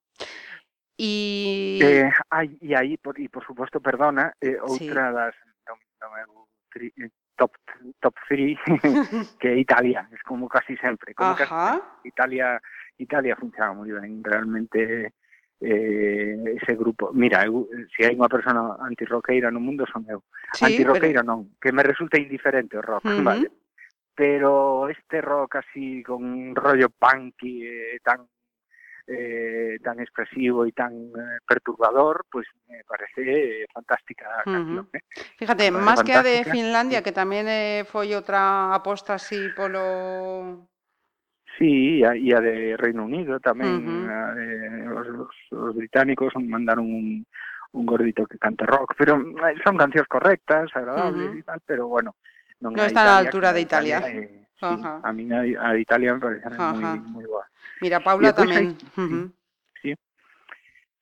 Y 0.98 1.80
eh, 1.82 2.10
ai, 2.30 2.58
e 2.60 2.74
aí 2.76 2.98
por, 2.98 3.16
e 3.22 3.30
por 3.30 3.46
suposto, 3.46 3.80
perdona, 3.80 4.34
eh, 4.42 4.58
outra 4.60 5.08
sí. 5.08 5.14
das 5.14 5.36
non, 5.70 5.78
non 6.02 6.12
é 6.18 6.26
tri, 6.78 6.94
eh, 7.02 7.10
top 7.36 7.58
top 8.00 8.16
3 8.30 8.58
que 9.42 9.58
Italia, 9.58 10.08
es 10.14 10.22
como 10.22 10.48
casi 10.48 10.78
sempre, 10.78 11.14
como 11.14 11.36
casi. 11.36 11.82
Italia 12.04 12.62
Italia 12.98 13.36
funciona 13.36 13.74
moi 13.74 13.90
ben, 13.90 14.22
realmente 14.24 15.14
eh, 15.60 16.38
ese 16.62 16.76
grupo. 16.76 17.12
Mira, 17.14 17.46
eu, 17.46 17.66
se 17.94 18.06
hai 18.06 18.14
unha 18.14 18.30
persona 18.30 18.78
antirroqueira 18.82 19.50
no 19.50 19.62
mundo 19.62 19.86
son 19.90 20.06
eu. 20.06 20.22
Sí, 20.54 20.66
antirroqueira 20.66 21.26
non, 21.26 21.58
que 21.58 21.74
me 21.74 21.82
resulta 21.82 22.22
indiferente 22.22 22.78
o 22.78 22.86
rock, 22.86 23.06
vale. 23.26 23.50
Pero 24.18 24.90
este 24.90 25.22
rock 25.22 25.62
así 25.62 26.02
con 26.02 26.26
un 26.26 26.56
rollo 26.58 26.90
punky 26.90 27.66
eh, 27.66 28.02
tan 28.02 28.26
eh, 29.08 29.80
tan 29.82 30.00
expresivo 30.00 30.68
y 30.68 30.72
tan 30.72 30.92
eh, 30.94 31.40
perturbador, 31.48 32.26
pues 32.30 32.46
me 32.68 32.84
parece 32.84 33.64
eh, 33.64 33.66
fantástica 33.72 34.28
a 34.40 34.44
canción. 34.44 34.86
Ujú. 34.86 34.98
eh. 35.00 35.04
Fíjate, 35.40 35.72
Parece 35.72 35.80
máis 35.80 36.00
que 36.04 36.14
a 36.14 36.24
de 36.24 36.44
fantástica. 36.44 36.52
Finlandia, 36.52 37.00
que 37.02 37.16
tamén 37.16 37.48
eh, 37.48 37.88
foi 37.88 38.12
outra 38.14 38.76
aposta 38.76 39.16
así 39.16 39.48
polo... 39.56 40.68
Sí, 41.58 42.04
e 42.04 42.06
a, 42.06 42.14
a 42.14 42.40
de 42.44 42.78
Reino 42.78 43.08
Unido 43.08 43.40
tamén, 43.42 43.82
Ujú. 43.82 43.96
a 44.12 44.36
de, 44.38 44.48
os, 44.94 45.08
os, 45.26 45.36
os 45.58 45.72
británicos 45.74 46.36
mandaron 46.38 46.86
un, 46.86 47.26
un 47.74 47.84
gordito 47.88 48.30
que 48.30 48.38
canta 48.38 48.68
rock, 48.70 48.94
pero 48.94 49.18
eh, 49.18 49.58
son 49.66 49.74
cancións 49.74 50.06
correctas, 50.06 50.70
agradables 50.78 51.34
e 51.34 51.42
tal, 51.42 51.58
pero 51.66 51.90
bueno, 51.90 52.14
Non 52.62 52.74
é 52.78 52.90
está 52.90 53.18
a 53.18 53.26
Italia, 53.26 53.30
altura 53.30 53.50
de 53.54 53.62
Italia. 53.62 53.98
eh, 54.06 54.46
sí, 54.58 54.66
a 54.82 55.10
mí 55.14 55.30
a, 55.34 55.42
a 55.62 55.78
Italia 55.78 56.14
me 56.14 56.22
parece 56.22 56.50
moi 56.58 56.86
moi 57.10 57.26
boa. 57.26 57.46
Mira, 57.82 58.00
Paula 58.02 58.34
tamén. 58.34 58.74
Hai... 58.74 59.04
Uh 59.04 59.08
-huh. 59.10 59.26
Sí. 59.82 59.92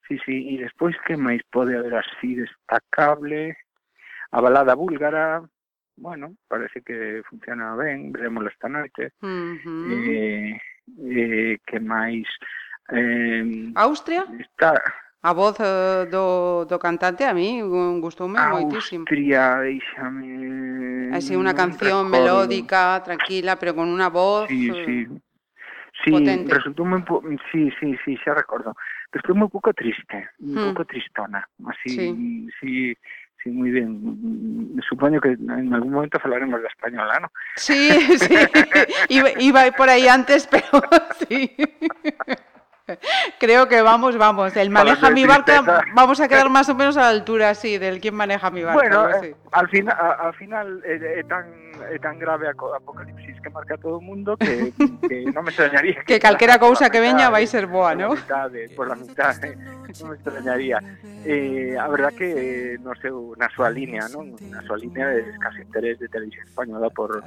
Sí, 0.07 0.15
sí, 0.25 0.35
e 0.53 0.61
despois 0.61 0.95
que 1.07 1.17
máis 1.17 1.41
pode 1.49 1.73
haber 1.73 1.95
así 1.97 2.35
destacable? 2.35 3.57
A 4.35 4.41
balada 4.41 4.75
búlgara, 4.75 5.41
bueno, 5.97 6.35
parece 6.47 6.81
que 6.81 7.23
funciona 7.29 7.75
ben, 7.75 8.11
veremos 8.11 8.45
esta 8.51 8.67
noite. 8.67 9.13
Uh 9.21 9.55
-huh. 9.57 9.85
eh, 9.91 10.61
eh, 11.09 11.57
que 11.65 11.79
máis... 11.79 12.27
Eh, 12.91 13.71
Austria? 13.75 14.27
Está... 14.39 14.75
A 15.25 15.33
voz 15.33 15.57
eh, 15.57 16.05
do, 16.05 16.69
do 16.69 16.77
cantante 16.77 17.25
a 17.25 17.33
mí 17.33 17.57
gustoume 17.97 18.37
moitísimo. 18.37 19.09
Austria, 19.09 19.57
deixame... 19.65 21.09
Así, 21.09 21.33
unha 21.33 21.57
canción 21.57 22.05
recordo. 22.05 22.45
melódica, 22.45 23.01
tranquila, 23.01 23.57
pero 23.57 23.73
con 23.73 23.89
unha 23.89 24.13
voz... 24.13 24.45
Sí, 24.45 24.69
sí. 24.69 25.09
Eh, 25.09 25.24
Sí, 26.03 26.11
potente. 26.11 26.53
un 26.83 27.05
po... 27.05 27.21
sí, 27.51 27.71
sí, 27.79 27.95
sí, 28.03 28.17
xa 28.23 28.33
recordo. 28.33 28.75
Resultou 29.13 29.35
un 29.35 29.49
pouco 29.49 29.71
triste, 29.73 30.29
un 30.39 30.55
Hmm. 30.55 30.63
pouco 30.75 30.83
tristona, 30.85 31.47
así, 31.71 31.89
Sí. 31.95 32.49
sí, 32.59 32.97
sí, 33.41 33.49
moi 33.49 33.71
ben. 33.71 33.89
Mm, 34.03 34.81
Supoño 34.83 35.21
que 35.21 35.37
en 35.39 35.73
algún 35.73 35.93
momento 35.93 36.19
falaremos 36.19 36.59
de 36.61 36.67
española, 36.67 37.19
¿no? 37.21 37.31
Sí, 37.55 37.89
sí. 38.19 38.35
Iba, 39.09 39.29
iba 39.39 39.71
por 39.71 39.87
ahí 39.89 40.07
antes, 40.07 40.47
pero 40.51 40.67
sí. 41.29 41.55
Creo 43.39 43.67
que 43.67 43.81
vamos, 43.81 44.17
vamos. 44.17 44.55
El 44.55 44.69
maneja 44.69 45.09
mi 45.09 45.25
barca, 45.25 45.83
vamos 45.93 46.19
a 46.19 46.27
quedar 46.27 46.49
más 46.49 46.69
o 46.69 46.75
menos 46.75 46.97
a 46.97 47.01
la 47.01 47.09
altura, 47.09 47.53
sí, 47.55 47.77
del 47.77 47.99
quién 47.99 48.15
maneja 48.15 48.49
mi 48.51 48.63
barca. 48.63 48.79
Bueno, 48.79 49.01
así. 49.01 49.27
eh, 49.27 49.35
al 49.51 49.67
final, 49.69 49.95
a, 49.97 50.11
al 50.11 50.33
final 50.33 50.81
é, 50.85 51.19
é 51.19 51.23
tan 51.23 51.45
é 51.91 51.99
tan 51.99 52.17
grave 52.17 52.47
a 52.47 52.51
apocalipsis 52.51 53.35
que 53.41 53.49
marca 53.49 53.75
a 53.75 53.77
todo 53.77 53.97
o 53.97 54.01
mundo 54.01 54.37
que, 54.37 54.71
que 55.09 55.27
non 55.31 55.43
me 55.43 55.51
extrañaría 55.51 56.03
Que 56.07 56.19
calquera 56.19 56.59
cousa 56.63 56.89
que 56.89 56.99
veña 56.99 57.29
vai 57.29 57.45
vai 57.45 57.47
ser 57.47 57.67
boa, 57.67 57.95
¿no? 57.95 58.15
Por 58.75 58.87
la 58.87 58.95
mitad, 58.95 59.37
eh, 59.43 59.55
non 60.01 60.09
me 60.11 60.15
extrañaría. 60.15 60.79
Eh, 61.25 61.73
a 61.77 61.87
verdad 61.89 62.13
que 62.13 62.27
eh, 62.29 62.77
no 62.79 62.93
seu, 63.01 63.33
na 63.37 63.49
súa 63.49 63.69
línea, 63.69 64.05
non? 64.13 64.35
Na 64.49 64.61
súa 64.63 64.77
línea 64.77 65.09
de 65.09 65.25
escaso 65.25 65.57
interés 65.61 65.97
de 65.99 66.07
televisión 66.07 66.45
española 66.47 66.89
por, 66.89 67.23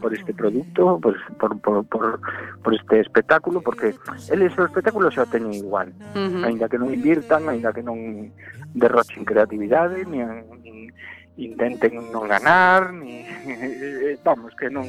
por 0.00 0.10
este 0.14 0.32
producto, 0.32 0.98
por, 1.00 1.14
por, 1.36 1.52
por, 1.60 1.84
por, 1.86 2.20
por 2.62 2.72
este 2.74 3.00
espectáculo, 3.00 3.60
porque 3.60 3.94
eles 4.30 4.52
o 4.58 4.68
espectáculo 5.02 5.10
xa 5.10 5.26
teñen 5.26 5.54
igual 5.54 5.88
uh 6.14 6.18
-huh. 6.18 6.46
aínda 6.46 6.68
que 6.68 6.78
non 6.78 6.92
invirtan 6.92 7.48
aínda 7.48 7.74
que 7.74 7.82
non 7.82 8.30
derrochen 8.74 9.26
creatividade 9.26 10.06
ni, 10.06 10.22
ni 10.62 10.88
intenten 11.36 11.98
non 12.12 12.28
ganar 12.28 12.92
ni, 12.92 13.26
eh, 13.48 14.18
vamos, 14.22 14.54
que 14.54 14.70
non 14.70 14.86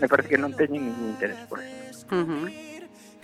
me 0.00 0.06
parece 0.08 0.34
que 0.34 0.40
non 0.40 0.52
teñen 0.56 0.82
ningún 0.82 1.14
interés 1.14 1.38
por 1.46 1.60
isto 1.62 2.10
uh 2.10 2.26
-huh. 2.26 2.48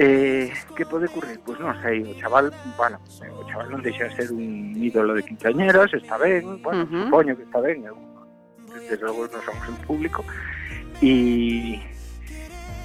Eh, 0.00 0.54
que 0.78 0.86
pode 0.86 1.10
ocurrir? 1.10 1.42
Pois 1.42 1.58
non 1.58 1.74
sei, 1.82 2.06
o 2.06 2.14
chaval, 2.22 2.54
bueno, 2.78 3.02
o 3.34 3.42
chaval 3.50 3.66
non 3.66 3.82
deixa 3.82 4.06
de 4.06 4.14
ser 4.14 4.30
un 4.30 4.70
ídolo 4.78 5.10
de 5.10 5.26
quintañeras, 5.26 5.90
está 5.90 6.14
ben, 6.14 6.62
bueno, 6.62 6.86
uh 6.86 6.86
-huh. 6.86 7.02
supoño 7.10 7.34
que 7.34 7.42
está 7.42 7.58
ben, 7.58 7.82
eu, 7.82 7.98
desde 8.86 9.02
logo 9.02 9.26
non 9.26 9.42
somos 9.42 9.66
un 9.66 9.78
público, 9.82 10.22
e 11.02 11.82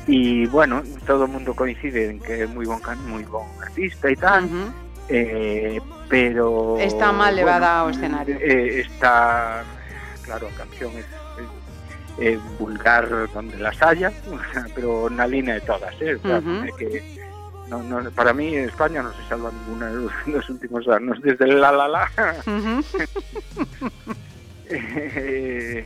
e 0.08 0.47
bueno, 0.51 0.84
todo 1.08 1.26
o 1.26 1.32
mundo 1.32 1.56
coincide 1.56 2.12
en 2.12 2.20
que 2.20 2.43
moi 2.47 2.66
bon 2.68 2.80
can, 2.84 2.99
moi 3.08 3.24
bon 3.24 3.47
artista 3.64 4.12
e 4.12 4.18
tal, 4.20 4.43
eh, 5.08 5.80
pero 6.12 6.76
Está 6.80 7.12
mal 7.16 7.32
levada 7.36 7.84
ao 7.84 7.89
escenario. 7.89 8.36
eh, 8.39 8.84
está 8.84 9.64
claro, 10.24 10.47
a 10.47 10.54
canción 10.60 10.91
é 12.20 12.38
vulgar 12.62 13.10
donde 13.34 13.58
las 13.58 13.82
haya 13.82 14.14
pero 14.78 15.10
na 15.10 15.26
línea 15.26 15.56
de 15.58 15.66
todas 15.66 15.97
eh? 15.97 16.14
o 16.14 16.22
sea, 16.22 16.38
Ujú. 16.38 16.62
é 16.62 16.72
que 16.78 16.89
no, 17.74 17.82
no, 17.82 18.06
para 18.14 18.38
mí 18.38 18.54
España 18.54 19.01
non 19.01 19.10
se 19.18 19.26
salva 19.26 19.49
ninguna 19.49 19.89
de 19.89 19.97
los, 20.06 20.14
los 20.30 20.45
últimos 20.45 20.86
anos 20.93 21.18
desde 21.26 21.49
el 21.49 21.58
la 21.58 21.74
la 21.74 21.88
la 21.89 22.06
eh, 24.70 25.86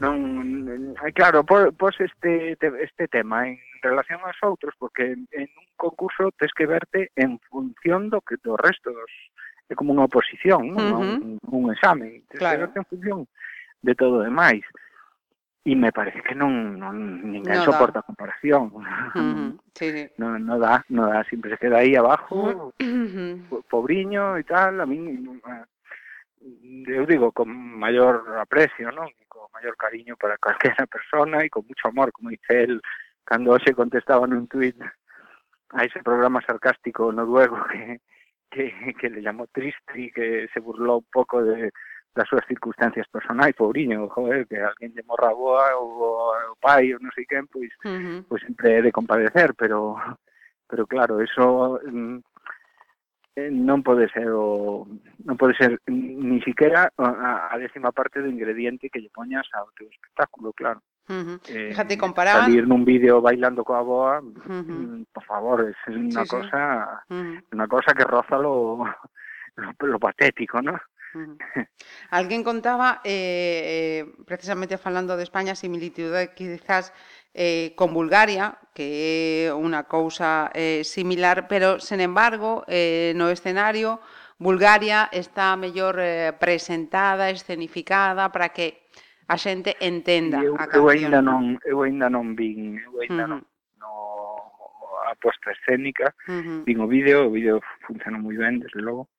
Non, 0.00 0.96
eh, 0.98 1.12
claro, 1.14 1.44
pos 1.44 1.94
este, 2.00 2.58
este 2.58 3.06
tema 3.06 3.46
en 3.46 3.58
relación 3.82 4.18
aos 4.26 4.38
outros, 4.42 4.74
porque 4.74 5.14
en 5.14 5.48
un 5.54 5.68
concurso 5.78 6.34
tes 6.34 6.50
que 6.50 6.66
verte 6.66 7.14
en 7.14 7.38
función 7.46 8.10
do 8.10 8.18
que 8.18 8.34
do 8.42 8.58
resto 8.58 8.90
dos 8.90 9.12
é 9.70 9.74
como 9.78 9.94
unha 9.94 10.10
oposición, 10.10 10.74
non? 10.74 10.82
Uh 10.82 10.98
-huh. 10.98 11.18
un, 11.22 11.32
un 11.46 11.64
exame, 11.70 12.26
tes 12.26 12.42
claro. 12.42 12.58
que 12.58 12.62
verte 12.66 12.78
en 12.82 12.90
función 12.90 13.18
de 13.86 13.94
todo 13.94 14.20
o 14.20 14.26
demais. 14.26 14.66
E 15.64 15.72
me 15.72 15.88
parece 15.96 16.20
que 16.20 16.36
non, 16.36 16.76
non 16.76 17.24
ninguén 17.24 17.62
no 17.62 17.64
soporta 17.64 18.02
a 18.02 18.08
comparación. 18.08 18.74
Uh 18.74 18.82
-huh. 18.82 19.48
sí, 19.78 19.86
sí. 19.94 20.04
No, 20.20 20.36
no 20.42 20.58
dá, 20.58 20.84
no 20.90 21.06
dá, 21.06 21.22
sempre 21.30 21.54
se 21.54 21.60
queda 21.62 21.80
aí 21.80 21.94
abajo, 21.94 22.74
uh 22.76 22.82
-huh. 22.82 23.62
pobriño 23.70 24.36
e 24.36 24.44
tal, 24.44 24.82
a 24.82 24.84
min 24.84 25.22
eu 26.84 27.06
digo 27.06 27.32
con 27.32 27.48
maior 27.48 28.20
aprecio, 28.36 28.92
non? 28.92 29.08
Maior 29.54 29.76
cariño 29.76 30.16
para 30.16 30.36
calquera 30.36 30.86
persona 30.90 31.42
e 31.44 31.48
con 31.48 31.64
mucho 31.66 31.88
amor, 31.88 32.12
como 32.12 32.30
dice 32.30 32.62
él 32.66 32.82
cando 33.24 33.56
hoxe 33.56 33.72
contestaba 33.72 34.26
nun 34.26 34.44
tuit 34.50 34.76
a 35.72 35.80
ese 35.86 36.02
programa 36.04 36.44
sarcástico 36.44 37.08
noruego 37.10 37.56
que, 37.70 38.02
que, 38.50 38.94
que 38.98 39.08
le 39.08 39.22
llamó 39.22 39.46
triste 39.48 40.12
que 40.12 40.46
se 40.52 40.60
burlou 40.60 41.00
un 41.00 41.08
pouco 41.10 41.42
de 41.42 41.72
das 42.14 42.28
súas 42.28 42.46
circunstancias 42.46 43.08
personais, 43.10 43.56
pobriño, 43.58 44.08
joder, 44.08 44.46
que 44.46 44.62
alguén 44.62 44.94
lle 44.94 45.02
morra 45.02 45.34
a 45.34 45.34
boa 45.34 45.66
ou 45.74 46.54
o 46.54 46.56
pai 46.62 46.94
non 46.94 47.10
sei 47.10 47.26
quen, 47.26 47.50
pois 47.50 47.74
Ujú. 47.82 48.22
pues 48.30 48.40
sempre 48.46 48.78
é 48.78 48.80
de 48.86 48.94
compadecer, 48.94 49.50
pero 49.58 49.98
pero 50.70 50.86
claro, 50.86 51.18
eso 51.18 51.82
mm, 51.82 52.22
non 53.34 53.82
pode 53.82 54.06
ser 54.14 54.30
o 54.30 54.86
non 55.26 55.34
pode 55.34 55.58
ser 55.58 55.82
ni 55.90 56.38
siquiera 56.46 56.86
a, 56.94 57.50
a 57.50 57.54
décima 57.58 57.90
parte 57.90 58.22
do 58.22 58.30
ingrediente 58.30 58.86
que 58.86 59.02
lle 59.02 59.10
poñas 59.10 59.46
ao 59.58 59.74
teu 59.74 59.90
espectáculo, 59.90 60.54
claro. 60.54 60.78
Eh, 61.10 61.74
Fíjate, 61.74 61.98
comparaban... 61.98 62.46
salir 62.48 62.64
nun 62.64 62.86
vídeo 62.86 63.18
bailando 63.20 63.66
coa 63.66 63.82
boa, 63.82 64.14
mm, 64.22 65.10
por 65.10 65.24
favor, 65.26 65.66
es 65.66 65.76
unha 65.90 66.22
Sí, 66.22 66.30
sí. 66.30 66.30
cosa 66.30 66.60
unha 67.50 67.66
cosa 67.66 67.90
que 67.92 68.06
roza 68.06 68.38
lo, 68.38 68.86
lo, 69.58 69.68
lo 69.82 69.98
patético, 69.98 70.62
¿no? 70.62 70.78
Ujú. 71.14 71.34
Alguén 72.10 72.42
contaba, 72.42 73.02
eh, 73.04 74.02
eh, 74.02 74.02
precisamente 74.26 74.78
falando 74.78 75.18
de 75.18 75.22
España, 75.22 75.54
similitude 75.54 76.34
quizás 76.34 76.94
eh, 77.34 77.74
con 77.74 77.92
Bulgaria, 77.92 78.56
que 78.72 79.50
é 79.50 79.54
unha 79.54 79.84
cousa 79.90 80.54
eh, 80.54 80.86
similar, 80.86 81.50
pero, 81.50 81.82
sen 81.82 81.98
embargo, 81.98 82.62
eh, 82.70 83.12
no 83.18 83.28
escenario, 83.28 83.98
Bulgaria 84.38 85.10
está 85.10 85.54
mellor 85.58 85.98
eh, 85.98 86.30
presentada, 86.38 87.30
escenificada, 87.30 88.30
para 88.30 88.54
que 88.54 88.86
a 89.26 89.36
xente 89.36 89.74
entenda 89.80 90.42
eu, 90.42 90.54
a 90.54 90.66
canción. 90.70 90.82
Eu 90.82 90.88
ainda 90.90 91.20
non, 91.22 91.42
eu 91.66 91.78
ainda 91.82 92.06
non 92.10 92.34
vin, 92.38 92.78
eu 92.78 93.02
ainda 93.02 93.24
uh 93.24 93.30
-huh. 93.30 93.32
non 93.34 93.40
no, 93.82 93.90
a 95.10 95.14
posta 95.18 95.50
escénica, 95.54 96.14
uh 96.30 96.38
-huh. 96.38 96.58
vin 96.66 96.78
o 96.78 96.86
vídeo, 96.86 97.26
o 97.26 97.34
vídeo 97.34 97.58
funciona 97.86 98.18
moi 98.18 98.36
ben, 98.36 98.62
desde 98.62 98.78
logo, 98.82 99.10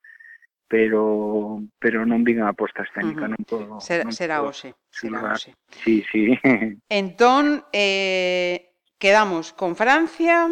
pero 0.67 1.61
pero 1.79 2.05
non 2.05 2.25
vin 2.25 2.41
a 2.41 2.49
aposta 2.49 2.81
escénica, 2.81 3.25
uh 3.25 3.29
-huh. 3.29 3.33
non 3.37 3.43
podo. 3.45 3.73
Ser, 3.81 4.01
non 4.05 4.13
será 4.13 4.41
podo 4.41 4.49
hoxe, 4.49 4.73
será 4.89 5.21
hoxe. 5.21 5.53
Sí, 5.85 6.01
sí. 6.09 6.33
Entón, 6.89 7.63
eh, 7.69 8.73
quedamos 8.97 9.53
con 9.53 9.77
Francia, 9.77 10.49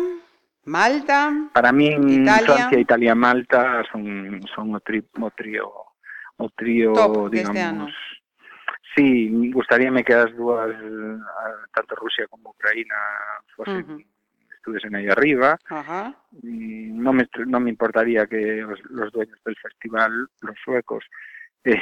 Malta, 0.66 1.50
Para 1.54 1.74
min 1.74 2.06
Italia. 2.10 2.70
Francia, 2.70 2.80
Italia, 2.80 3.14
Malta 3.18 3.82
son 3.90 4.40
son 4.54 4.76
o, 4.76 4.80
tri, 4.80 5.02
o 5.02 5.30
trío 5.34 5.68
o 6.38 6.50
trío, 6.50 6.94
Top 6.94 7.30
digamos. 7.34 7.58
Ano. 7.58 7.88
Sí, 8.94 9.50
gustaríame 9.50 10.06
que 10.06 10.14
as 10.14 10.30
dúas 10.38 10.70
tanto 11.74 11.98
Rusia 11.98 12.30
como 12.30 12.54
Ucraína 12.54 12.96
fosen 13.58 13.82
uh 13.82 13.98
-huh 13.98 14.13
estuviesen 14.64 14.96
aí 14.96 15.08
arriba. 15.10 15.60
Ajá. 15.70 16.16
No 16.42 17.12
me 17.12 17.28
no 17.46 17.60
me 17.60 17.70
importaría 17.70 18.26
que 18.26 18.62
los, 18.62 18.80
los 18.90 19.12
dueños 19.12 19.38
del 19.44 19.58
festival, 19.58 20.28
los 20.42 20.56
suecos, 20.64 21.04
eh, 21.66 21.78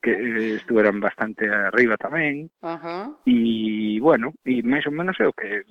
que 0.00 0.54
estuvieran 0.56 1.00
bastante 1.00 1.48
arriba 1.48 1.96
tamén. 1.96 2.50
Ajá. 2.62 3.10
E, 3.26 3.98
bueno, 4.02 4.34
e 4.42 4.62
máis 4.62 4.86
ou 4.86 4.94
menos 4.94 5.18
é 5.18 5.26
o 5.26 5.34
que 5.34 5.62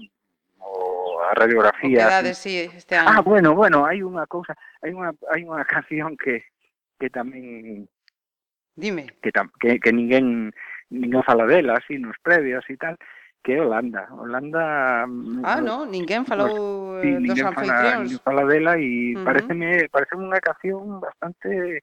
o 0.60 1.20
a 1.24 1.32
O 1.32 1.36
radiografía 1.36 2.08
quedades, 2.08 2.38
sí, 2.40 2.68
este 2.72 2.96
Ah, 2.96 3.24
bueno, 3.24 3.56
bueno, 3.56 3.88
hai 3.88 4.04
unha 4.04 4.28
cousa, 4.28 4.56
hai 4.84 4.92
unha 4.92 5.16
hai 5.32 5.48
unha 5.48 5.64
canción 5.76 6.20
que 6.20 6.44
que 7.00 7.08
tamén 7.08 7.88
Dime. 8.76 9.08
que 9.24 9.32
tam, 9.32 9.48
que, 9.60 9.80
que 9.80 9.92
ninguén 9.96 10.52
ninguén 10.92 11.24
fala 11.24 11.48
dela 11.48 11.80
así 11.80 11.96
nos 11.96 12.20
previos 12.20 12.68
e 12.68 12.76
tal, 12.76 13.00
que 13.44 13.54
é 13.54 13.62
Holanda. 13.62 14.08
Holanda... 14.12 15.06
Mm, 15.08 15.42
ah, 15.44 15.62
no, 15.62 15.86
ninguén 15.86 16.26
falou 16.26 16.98
pues, 16.98 17.04
sí, 17.04 17.10
eh, 17.10 17.14
dos 17.14 17.22
ninguén 17.22 17.48
anfitrións. 17.50 18.10
Fala, 18.22 18.24
fala 18.24 18.44
dela 18.46 18.74
e 18.78 19.18
uh 19.18 19.20
-huh. 19.20 19.26
pareceme, 19.26 19.68
pareceme 19.90 20.22
unha 20.30 20.42
canción 20.42 21.02
bastante 21.02 21.82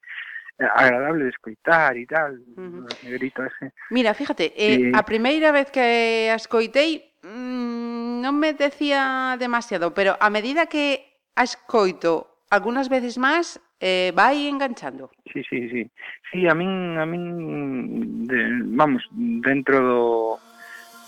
eh, 0.59 0.71
agradable 0.71 1.27
de 1.27 1.33
escoitar 1.35 1.99
e 1.99 2.07
tal, 2.07 2.39
uh 2.39 2.87
-huh. 2.87 2.87
negrito 3.03 3.43
ese. 3.43 3.75
Mira, 3.91 4.15
fíjate, 4.15 4.55
eh, 4.55 4.91
eh, 4.91 4.93
a 4.95 5.03
primeira 5.03 5.51
vez 5.51 5.71
que 5.75 6.31
a 6.31 6.39
escoitei 6.39 7.11
mmm, 7.27 8.23
non 8.23 8.39
me 8.39 8.55
decía 8.55 9.35
demasiado, 9.39 9.91
pero 9.95 10.15
a 10.19 10.31
medida 10.31 10.71
que 10.71 11.19
a 11.35 11.43
escoito 11.43 12.43
algunhas 12.51 12.89
veces 12.89 13.19
máis, 13.19 13.59
eh, 13.81 14.11
vai 14.15 14.47
enganchando. 14.47 15.11
Sí, 15.33 15.43
sí, 15.49 15.69
sí. 15.71 15.83
Sí, 16.31 16.47
a 16.47 16.55
min, 16.55 16.99
a 16.99 17.07
min 17.07 18.27
de, 18.27 18.39
vamos, 18.75 19.07
dentro 19.13 19.77
do 19.81 20.03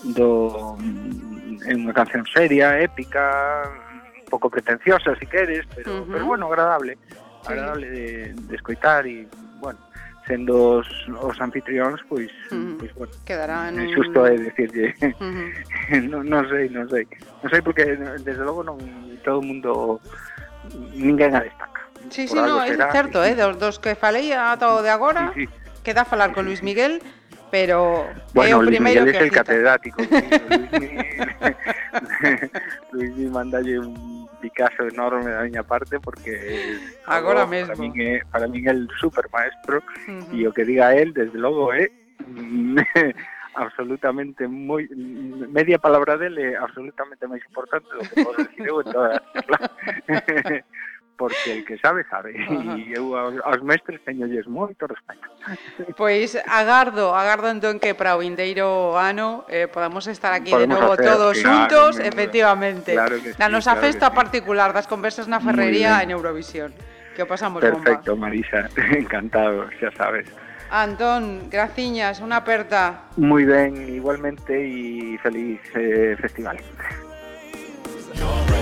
do 0.05 0.77
é 1.67 1.73
unha 1.77 1.93
canción 1.93 2.25
seria, 2.33 2.81
épica, 2.81 3.21
un 4.17 4.29
pouco 4.33 4.49
pretenciosa, 4.49 5.13
si 5.21 5.27
queres, 5.27 5.69
pero, 5.75 5.93
uh 5.93 6.05
-huh. 6.05 6.13
pero 6.13 6.25
bueno, 6.27 6.47
agradable, 6.49 6.97
agradable 7.45 7.87
sí. 7.87 7.93
de, 7.93 8.07
de 8.49 8.55
escoitar 8.57 9.07
e, 9.07 9.29
bueno, 9.61 9.79
sendo 10.27 10.81
os, 10.81 10.89
os 11.21 11.37
anfitrións, 11.41 12.01
pois, 12.09 12.33
uh 12.51 12.57
-huh. 12.57 12.79
pois 12.79 12.93
bueno, 12.95 13.13
quedarán 13.29 13.77
é 13.77 13.87
xusto 13.93 14.25
é 14.25 14.35
decirlle, 14.39 14.95
uh 15.03 15.13
-huh. 15.21 16.09
non, 16.09 16.23
non 16.25 16.49
sei, 16.49 16.73
non 16.73 16.89
sei. 16.89 17.05
Non 17.45 17.49
sei 17.53 17.61
porque 17.61 17.85
desde 18.25 18.45
logo 18.45 18.65
non 18.65 18.81
todo 19.21 19.39
o 19.41 19.45
mundo 19.45 20.01
ninguén 20.97 21.37
a 21.37 21.45
destaca. 21.45 21.83
Sí, 22.09 22.27
sí, 22.27 22.35
no, 22.35 22.65
é 22.65 22.73
certo, 22.91 23.21
eh, 23.21 23.37
dos, 23.37 23.59
dos 23.61 23.77
que 23.79 23.95
falei 23.95 24.33
ata 24.33 24.73
o 24.73 24.81
de 24.81 24.91
agora, 24.91 25.33
sí, 25.37 25.45
sí. 25.45 25.53
queda 25.85 26.09
falar 26.09 26.33
con 26.33 26.49
Luis 26.49 26.63
Miguel, 26.65 27.05
pero 27.51 28.07
Bueno, 28.35 28.63
Luis 28.67 28.81
Miguel 28.81 29.09
es 29.09 29.17
el 29.21 29.31
catedrático. 29.31 30.03
Luis 32.93 33.17
Miguel 33.17 33.31
mandalle 33.31 33.79
un 33.79 34.21
Picasso 34.41 34.89
enorme 34.89 35.31
da 35.31 35.43
miña 35.43 35.63
parte 35.63 36.01
porque 36.01 36.79
Agora 37.05 37.45
para 37.45 37.51
mesmo. 37.51 37.77
min 37.77 37.93
é, 38.01 38.25
para 38.33 38.49
min 38.49 38.65
é 38.65 38.73
el 38.73 38.89
super 38.97 39.29
maestro 39.29 39.85
Ujú. 40.09 40.33
e 40.33 40.49
o 40.49 40.53
que 40.53 40.65
diga 40.65 40.97
él, 40.97 41.13
desde 41.13 41.37
logo 41.37 41.69
é 41.77 41.93
absolutamente 43.55 44.47
moi 44.49 44.89
media 45.53 45.77
palabra 45.77 46.17
dele 46.17 46.55
é 46.55 46.57
absolutamente 46.57 47.27
máis 47.29 47.45
importante 47.45 47.85
do 47.93 48.01
que 48.01 48.25
podo 48.25 48.39
decir 48.41 48.65
eu 48.65 48.81
en 48.81 48.89
toda 48.89 49.09
a. 49.13 49.21
porque 51.21 51.53
el 51.53 51.65
que 51.67 51.77
sabe, 51.77 52.03
sabe. 52.09 52.33
E 52.33 52.97
eu 52.97 53.13
aos, 53.13 53.37
aos 53.45 53.61
mestres 53.61 54.01
teñolles 54.09 54.49
moito 54.49 54.89
respeto. 54.89 55.29
Pois 56.01 56.33
agardo, 56.49 57.13
agardo 57.13 57.53
entón 57.53 57.77
que 57.77 57.93
para 57.93 58.17
o 58.17 58.25
vindeiro 58.25 58.97
ano 58.97 59.45
eh, 59.53 59.69
podamos 59.69 60.09
estar 60.09 60.33
aquí 60.33 60.49
podemos 60.49 60.81
de 60.81 60.81
novo 60.81 60.97
todos 60.97 61.37
claro, 61.37 61.45
xuntos, 61.45 62.01
claro, 62.01 62.09
efectivamente. 62.09 62.97
Claro 62.97 63.21
que 63.21 63.37
sí, 63.37 63.39
na 63.39 63.53
nosa 63.53 63.77
claro 63.77 63.85
festa 63.85 64.09
sí. 64.09 64.17
particular 64.17 64.73
das 64.73 64.89
conversas 64.89 65.29
na 65.29 65.45
ferrería 65.45 66.01
en 66.01 66.17
Eurovisión. 66.17 66.73
Que 67.13 67.21
o 67.21 67.29
pasamos 67.29 67.61
Perfecto, 67.61 68.17
bomba. 68.17 68.33
Marisa, 68.33 68.73
encantado, 68.97 69.69
xa 69.77 69.93
sabes. 69.93 70.25
Antón, 70.73 71.53
graciñas, 71.53 72.25
unha 72.25 72.41
aperta. 72.41 73.13
Moi 73.21 73.45
ben, 73.45 73.77
igualmente 73.93 74.57
e 74.57 75.21
feliz 75.21 75.61
eh, 75.77 76.17
festival. 76.17 76.57
You're 78.17 78.60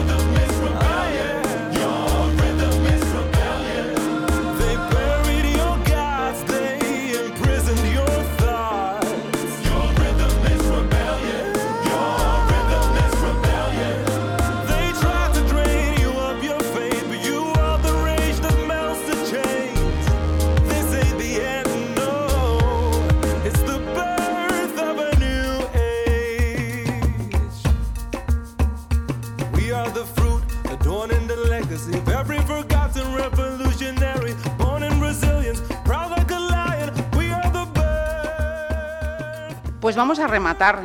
Pues 39.88 39.96
vamos 39.96 40.20
a 40.20 40.26
rematar. 40.26 40.82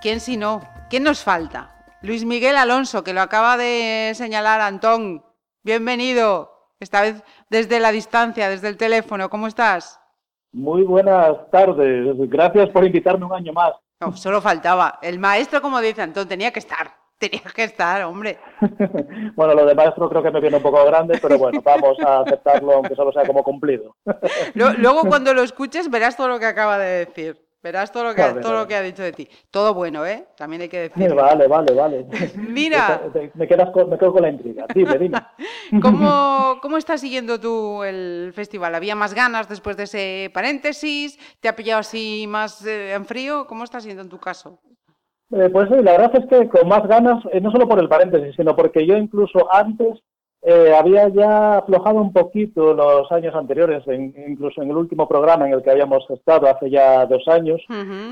¿Quién 0.00 0.20
si 0.20 0.36
no? 0.36 0.60
¿Quién 0.88 1.02
nos 1.02 1.24
falta? 1.24 1.74
Luis 2.00 2.24
Miguel 2.24 2.56
Alonso, 2.56 3.02
que 3.02 3.12
lo 3.12 3.20
acaba 3.20 3.56
de 3.56 4.12
señalar 4.14 4.60
Antón. 4.60 5.24
Bienvenido. 5.64 6.52
Esta 6.78 7.00
vez 7.02 7.24
desde 7.50 7.80
la 7.80 7.90
distancia, 7.90 8.48
desde 8.48 8.68
el 8.68 8.76
teléfono. 8.76 9.30
¿Cómo 9.30 9.48
estás? 9.48 10.00
Muy 10.52 10.84
buenas 10.84 11.50
tardes. 11.50 12.14
Gracias 12.30 12.70
por 12.70 12.84
invitarme 12.84 13.26
un 13.26 13.32
año 13.32 13.52
más. 13.52 13.72
No, 13.98 14.16
solo 14.16 14.40
faltaba. 14.40 15.00
El 15.02 15.18
maestro, 15.18 15.60
como 15.60 15.80
dice 15.80 16.02
Antón, 16.02 16.28
tenía 16.28 16.52
que 16.52 16.60
estar. 16.60 16.92
Tenía 17.18 17.42
que 17.52 17.64
estar, 17.64 18.04
hombre. 18.04 18.38
Bueno, 19.34 19.54
lo 19.54 19.66
de 19.66 19.74
maestro 19.74 20.08
creo 20.08 20.22
que 20.22 20.30
me 20.30 20.40
viene 20.40 20.58
un 20.58 20.62
poco 20.62 20.84
grande, 20.84 21.18
pero 21.20 21.36
bueno, 21.36 21.60
vamos 21.62 21.98
a 21.98 22.20
aceptarlo 22.20 22.74
aunque 22.74 22.94
solo 22.94 23.10
sea 23.10 23.26
como 23.26 23.42
cumplido. 23.42 23.96
Luego, 24.54 25.02
cuando 25.08 25.34
lo 25.34 25.42
escuches, 25.42 25.90
verás 25.90 26.16
todo 26.16 26.28
lo 26.28 26.38
que 26.38 26.46
acaba 26.46 26.78
de 26.78 27.06
decir. 27.06 27.45
Verás 27.66 27.90
todo 27.90 28.04
lo 28.04 28.14
que, 28.14 28.22
Vale, 28.22 28.40
todo 28.42 28.52
lo 28.52 28.68
que 28.68 28.76
ha 28.76 28.80
dicho 28.80 29.02
de 29.02 29.10
ti. 29.12 29.28
Todo 29.50 29.74
bueno, 29.74 30.06
¿eh? 30.06 30.28
También 30.36 30.62
hay 30.62 30.68
que 30.68 30.82
decirlo. 30.82 31.16
Vale, 31.16 31.48
vale, 31.48 31.74
vale. 31.74 32.06
Mira. 32.36 33.02
Te- 33.12 33.32
Me, 33.34 33.48
quedas 33.48 33.70
con, 33.70 33.90
me 33.90 33.98
quedo 33.98 34.12
con 34.12 34.22
la 34.22 34.28
intriga. 34.30 34.66
Dime, 34.72 34.96
dime. 34.96 35.18
¿Cómo, 35.82 36.58
¿Cómo 36.62 36.76
estás 36.76 37.00
siguiendo 37.00 37.40
tú 37.40 37.82
el 37.82 38.30
festival? 38.36 38.76
¿Había 38.76 38.94
más 38.94 39.14
ganas 39.14 39.48
después 39.48 39.76
de 39.76 39.82
ese 39.82 40.30
paréntesis? 40.32 41.18
¿Te 41.40 41.48
ha 41.48 41.56
pillado 41.56 41.80
así 41.80 42.26
más 42.28 42.64
eh, 42.64 42.92
en 42.94 43.04
frío? 43.04 43.48
¿Cómo 43.48 43.64
está 43.64 43.80
siendo 43.80 44.02
en 44.02 44.10
tu 44.10 44.18
caso? 44.20 44.60
Eh, 45.32 45.48
pues 45.52 45.68
sí, 45.68 45.82
la 45.82 45.90
verdad 45.98 46.12
es 46.14 46.26
que 46.26 46.48
con 46.48 46.68
más 46.68 46.86
ganas, 46.86 47.24
eh, 47.32 47.40
no 47.40 47.50
solo 47.50 47.66
por 47.66 47.80
el 47.80 47.88
paréntesis, 47.88 48.36
sino 48.36 48.54
porque 48.54 48.86
yo 48.86 48.96
incluso 48.96 49.52
antes 49.52 49.98
eh, 50.48 50.72
había 50.78 51.08
ya 51.08 51.58
aflojado 51.58 52.00
un 52.00 52.12
poquito 52.12 52.72
los 52.72 53.10
años 53.10 53.34
anteriores, 53.34 53.82
en- 53.88 54.14
incluso 54.28 54.62
en 54.62 54.70
el 54.70 54.76
último 54.76 55.08
programa 55.08 55.46
en 55.48 55.54
el 55.54 55.62
que 55.62 55.70
habíamos 55.72 56.08
estado 56.08 56.46
hace 56.48 56.70
ya 56.70 57.04
dos 57.06 57.26
años, 57.26 57.60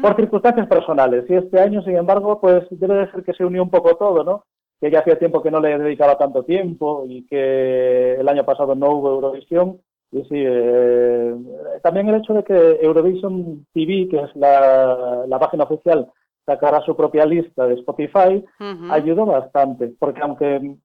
por 0.03 0.17
circunstancias 0.17 0.67
personales. 0.67 1.25
Y 1.29 1.35
este 1.35 1.61
año, 1.61 1.81
sin 1.83 1.97
embargo, 1.97 2.41
pues 2.41 2.65
debe 2.71 2.95
de 2.97 3.11
ser 3.13 3.23
que 3.23 3.35
se 3.35 3.45
unió 3.45 3.63
un 3.63 3.71
poco 3.71 3.95
todo, 3.97 4.25
¿no? 4.25 4.45
Que 4.81 4.91
ya 4.91 4.99
hacía 4.99 5.17
tiempo 5.19 5.41
que 5.43 5.53
no 5.53 5.61
le 5.61 5.79
dedicaba 5.79 6.19
tanto 6.19 6.43
tiempo 6.43 7.05
y 7.09 7.25
que 7.27 8.15
el 8.15 8.29
año 8.29 8.45
pasado 8.45 8.75
no 8.75 8.91
hubo 8.91 9.11
Eurovisión. 9.15 9.79
Y 10.11 10.23
sí, 10.25 10.35
eh, 10.35 11.35
también 11.83 12.09
el 12.09 12.17
hecho 12.17 12.35
de 12.35 12.43
que 12.45 12.79
Eurovision 12.83 13.65
TV, 13.73 14.09
que 14.11 14.19
es 14.23 14.35
la, 14.37 15.25
la 15.27 15.39
página 15.39 15.65
oficial, 15.65 16.09
sacara 16.47 16.81
su 16.83 16.95
propia 16.97 17.25
lista 17.27 17.67
de 17.67 17.75
Spotify, 17.75 18.45
ayudó 18.91 19.25
bastante, 19.25 19.93
porque 19.99 20.21
aunque 20.21 20.77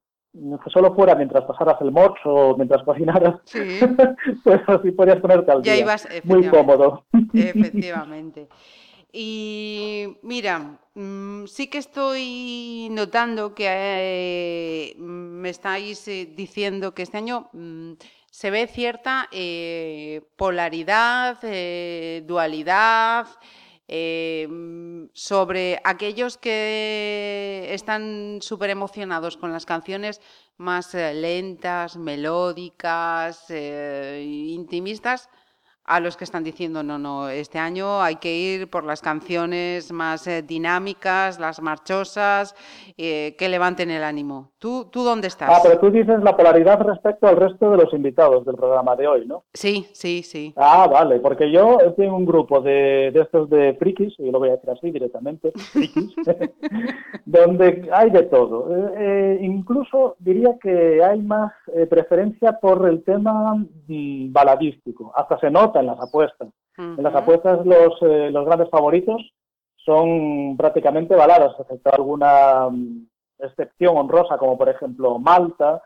solo 0.72 0.94
fuera 0.94 1.14
mientras 1.14 1.44
pasaras 1.44 1.76
el 1.80 1.92
mocho 1.92 2.28
o 2.32 2.56
mientras 2.56 2.82
cocinaras, 2.84 3.40
Sí, 3.44 3.58
pues 4.44 4.60
así 4.66 4.90
podías 4.92 5.20
ponerte 5.20 5.50
al 5.50 5.62
ya 5.62 5.72
día. 5.72 5.82
ibas, 5.82 6.08
Muy 6.24 6.46
cómodo. 6.48 7.04
Efectivamente. 7.34 8.48
Y 9.12 10.18
mira, 10.22 10.78
mm, 10.94 11.46
sí 11.46 11.66
que 11.68 11.78
estoy 11.78 12.88
notando 12.92 13.54
que 13.54 13.66
eh, 13.68 14.94
me 14.98 15.50
estáis 15.50 16.06
eh, 16.06 16.32
diciendo 16.36 16.94
que 16.94 17.02
este 17.02 17.16
año 17.18 17.48
mm, 17.52 17.94
se 18.30 18.50
ve 18.52 18.68
cierta 18.68 19.28
eh, 19.32 20.22
polaridad, 20.36 21.38
dualidad, 22.24 23.26
mm, 23.90 25.06
sobre 25.12 25.80
aquellos 25.84 26.38
que 26.38 27.68
están 27.70 28.38
súper 28.40 28.70
emocionados 28.70 29.36
con 29.36 29.52
las 29.52 29.66
canciones 29.66 30.20
más 30.56 30.94
eh, 30.94 31.14
lentas, 31.14 31.96
melódicas, 31.96 33.46
eh, 33.48 34.22
intimistas, 34.24 35.28
a 35.90 35.98
los 35.98 36.16
que 36.16 36.22
están 36.22 36.44
diciendo, 36.44 36.84
no, 36.84 36.98
no, 36.98 37.28
este 37.28 37.58
año 37.58 38.00
hay 38.00 38.16
que 38.16 38.32
ir 38.32 38.70
por 38.70 38.84
las 38.84 39.02
canciones 39.02 39.90
más 39.90 40.24
eh, 40.28 40.40
dinámicas, 40.40 41.40
las 41.40 41.60
marchosas, 41.60 42.54
eh, 42.96 43.34
que 43.36 43.48
levanten 43.48 43.90
el 43.90 44.04
ánimo. 44.04 44.50
¿Tú, 44.60 44.86
¿Tú 44.88 45.02
dónde 45.02 45.26
estás? 45.26 45.50
Ah, 45.50 45.58
pero 45.60 45.80
tú 45.80 45.90
dices 45.90 46.22
la 46.22 46.36
polaridad 46.36 46.80
respecto 46.80 47.26
al 47.26 47.36
resto 47.36 47.72
de 47.72 47.78
los 47.78 47.92
invitados 47.92 48.46
del 48.46 48.54
programa 48.54 48.94
de 48.94 49.08
hoy, 49.08 49.26
¿no? 49.26 49.42
Sí, 49.52 49.88
sí, 49.92 50.22
sí. 50.22 50.54
Ah, 50.56 50.86
vale, 50.88 51.18
porque 51.18 51.50
yo 51.50 51.78
tengo 51.96 52.16
un 52.16 52.24
grupo 52.24 52.60
de, 52.60 53.10
de 53.12 53.22
estos 53.22 53.50
de 53.50 53.74
frikis, 53.74 54.14
y 54.20 54.30
lo 54.30 54.38
voy 54.38 54.50
a 54.50 54.52
decir 54.52 54.70
así 54.70 54.92
directamente, 54.92 55.50
frikis, 55.72 56.14
donde 57.24 57.88
hay 57.92 58.10
de 58.10 58.22
todo. 58.24 58.68
Eh, 58.96 59.38
incluso 59.40 60.14
diría 60.20 60.56
que 60.62 61.02
hay 61.02 61.20
más 61.20 61.52
preferencia 61.88 62.60
por 62.60 62.88
el 62.88 63.02
tema 63.02 63.56
mm, 63.56 64.32
baladístico, 64.32 65.12
hasta 65.16 65.36
se 65.40 65.50
nota 65.50 65.79
en 65.80 65.86
las 65.86 66.00
apuestas. 66.00 66.48
En 66.78 67.02
las 67.02 67.14
apuestas 67.14 67.66
los, 67.66 67.94
eh, 68.02 68.30
los 68.30 68.46
grandes 68.46 68.70
favoritos 68.70 69.20
son 69.76 70.56
prácticamente 70.56 71.14
baladas, 71.16 71.54
excepto 71.58 71.90
alguna 71.92 72.68
mm, 72.70 73.06
excepción 73.40 73.96
honrosa, 73.96 74.38
como 74.38 74.56
por 74.56 74.68
ejemplo 74.68 75.18
Malta, 75.18 75.82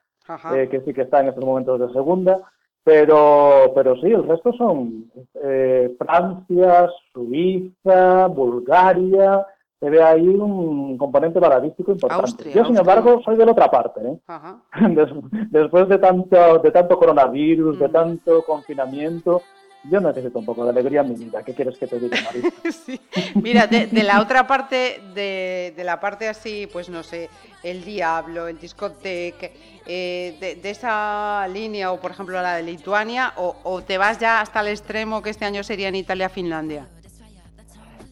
eh, 0.55 0.69
que 0.69 0.81
sí 0.83 0.93
que 0.95 1.03
está 1.03 1.21
en 1.21 1.29
estos 1.29 1.45
momentos 1.45 1.79
de 1.81 1.93
segunda, 1.93 2.41
pero, 2.83 3.73
pero 3.75 3.97
sí, 3.97 4.07
el 4.09 4.27
resto 4.29 4.53
son 4.53 5.11
eh, 5.43 5.95
Francia, 5.99 6.89
Suiza, 7.13 8.27
Bulgaria, 8.29 9.47
se 9.81 9.91
ve 9.91 10.03
ahí 10.03 10.27
un 10.29 10.97
componente 10.97 11.39
baladístico 11.41 11.93
importante. 11.93 12.23
Austria, 12.25 12.55
Yo, 12.55 12.65
sin 12.65 12.77
embargo, 12.79 13.21
soy 13.25 13.37
de 13.37 13.45
la 13.47 13.53
otra 13.53 13.71
parte, 13.71 14.01
¿eh? 14.01 14.19
Des- 14.95 15.51
Después 15.51 15.89
de 15.89 15.99
tanto, 15.99 16.59
de 16.59 16.71
tanto 16.71 16.99
coronavirus, 16.99 17.79
de 17.79 17.89
tanto 17.89 18.43
confinamiento, 18.45 19.43
yo 19.91 20.01
necesito 20.01 20.39
un 20.39 20.47
poco 20.47 20.65
de 20.65 20.71
alegría 20.71 21.03
en 21.03 21.11
mi 21.11 21.25
vida. 21.25 21.43
¿Qué 21.43 21.55
quieres 21.55 21.77
que 21.79 21.87
te 21.87 21.99
diga, 21.99 22.17
Marisa? 22.23 22.49
Sí. 22.87 23.01
Mira, 23.35 23.67
de, 23.67 23.87
de 23.87 24.03
la 24.03 24.21
otra 24.21 24.47
parte, 24.47 25.01
de, 25.15 25.73
de 25.77 25.85
la 25.85 26.01
parte 26.01 26.29
así, 26.29 26.67
pues 26.73 26.89
no 26.89 27.03
sé, 27.03 27.29
el 27.63 27.85
Diablo, 27.85 28.49
el 28.49 28.59
discoteque, 28.59 29.53
eh, 29.87 30.37
de, 30.41 30.57
de 30.57 30.71
esa 30.71 31.47
línea, 31.49 31.93
o 31.93 32.01
por 32.01 32.11
ejemplo 32.11 32.41
la 32.41 32.57
de 32.57 32.63
Lituania, 32.63 33.33
o, 33.37 33.57
o 33.63 33.83
te 33.83 33.99
vas 33.99 34.19
ya 34.19 34.41
hasta 34.41 34.61
el 34.61 34.69
extremo 34.69 35.23
que 35.23 35.31
este 35.31 35.45
año 35.45 35.63
sería 35.63 35.89
en 35.89 35.97
Italia-Finlandia. 35.97 36.87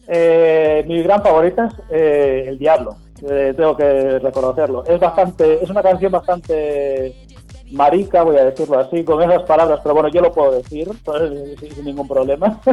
Eh, 0.07 0.83
mi 0.87 1.01
gran 1.01 1.23
favorita 1.23 1.67
es 1.67 1.73
eh, 1.89 2.45
El 2.49 2.59
Diablo, 2.59 2.97
eh, 3.27 3.53
tengo 3.55 3.75
que 3.77 4.19
reconocerlo. 4.19 4.83
Es 4.85 4.99
bastante, 4.99 5.63
es 5.63 5.69
una 5.69 5.81
canción 5.81 6.11
bastante 6.11 7.22
marica, 7.71 8.23
voy 8.23 8.37
a 8.37 8.45
decirlo 8.45 8.79
así, 8.79 9.03
con 9.03 9.21
esas 9.23 9.43
palabras, 9.43 9.79
pero 9.81 9.95
bueno, 9.95 10.09
yo 10.09 10.21
lo 10.21 10.31
puedo 10.33 10.51
decir 10.51 10.87
sin, 11.59 11.85
ningún 11.85 12.07
problema. 12.07 12.59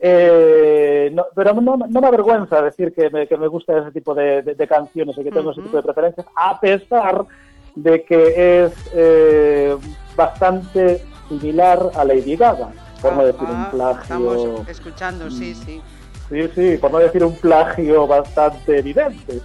Eh, 0.00 1.10
no, 1.12 1.26
pero 1.34 1.54
no, 1.54 1.76
no 1.76 2.00
me 2.00 2.06
avergüenza 2.06 2.62
decir 2.62 2.92
que 2.94 3.10
me, 3.10 3.26
que 3.26 3.36
me 3.36 3.48
gusta 3.48 3.78
ese 3.78 3.90
tipo 3.90 4.14
de, 4.14 4.42
de- 4.42 4.54
de 4.54 4.68
canciones 4.68 5.18
y 5.18 5.24
que 5.24 5.32
tengo 5.32 5.50
ese 5.50 5.60
tipo 5.60 5.76
de 5.76 5.82
preferencias, 5.82 6.24
a 6.36 6.60
pesar 6.60 7.26
de 7.74 8.04
que 8.04 8.62
es 8.64 8.72
eh, 8.94 9.76
bastante 10.16 11.02
similar 11.28 11.90
a 11.96 12.04
Lady 12.04 12.36
Gaga, 12.36 12.68
por 13.02 13.16
no 13.16 13.24
decir 13.24 13.42
un 13.42 13.56
Ah, 13.56 13.68
plagio. 13.72 14.34
Estamos 14.34 14.68
escuchando, 14.68 15.30
sí, 15.30 15.52
sí. 15.54 15.80
Sí, 16.28 16.48
sí, 16.54 16.76
por 16.76 16.92
no 16.92 16.98
decir 16.98 17.24
un 17.24 17.34
plagio 17.36 18.06
bastante 18.06 18.78
evidente. 18.78 19.40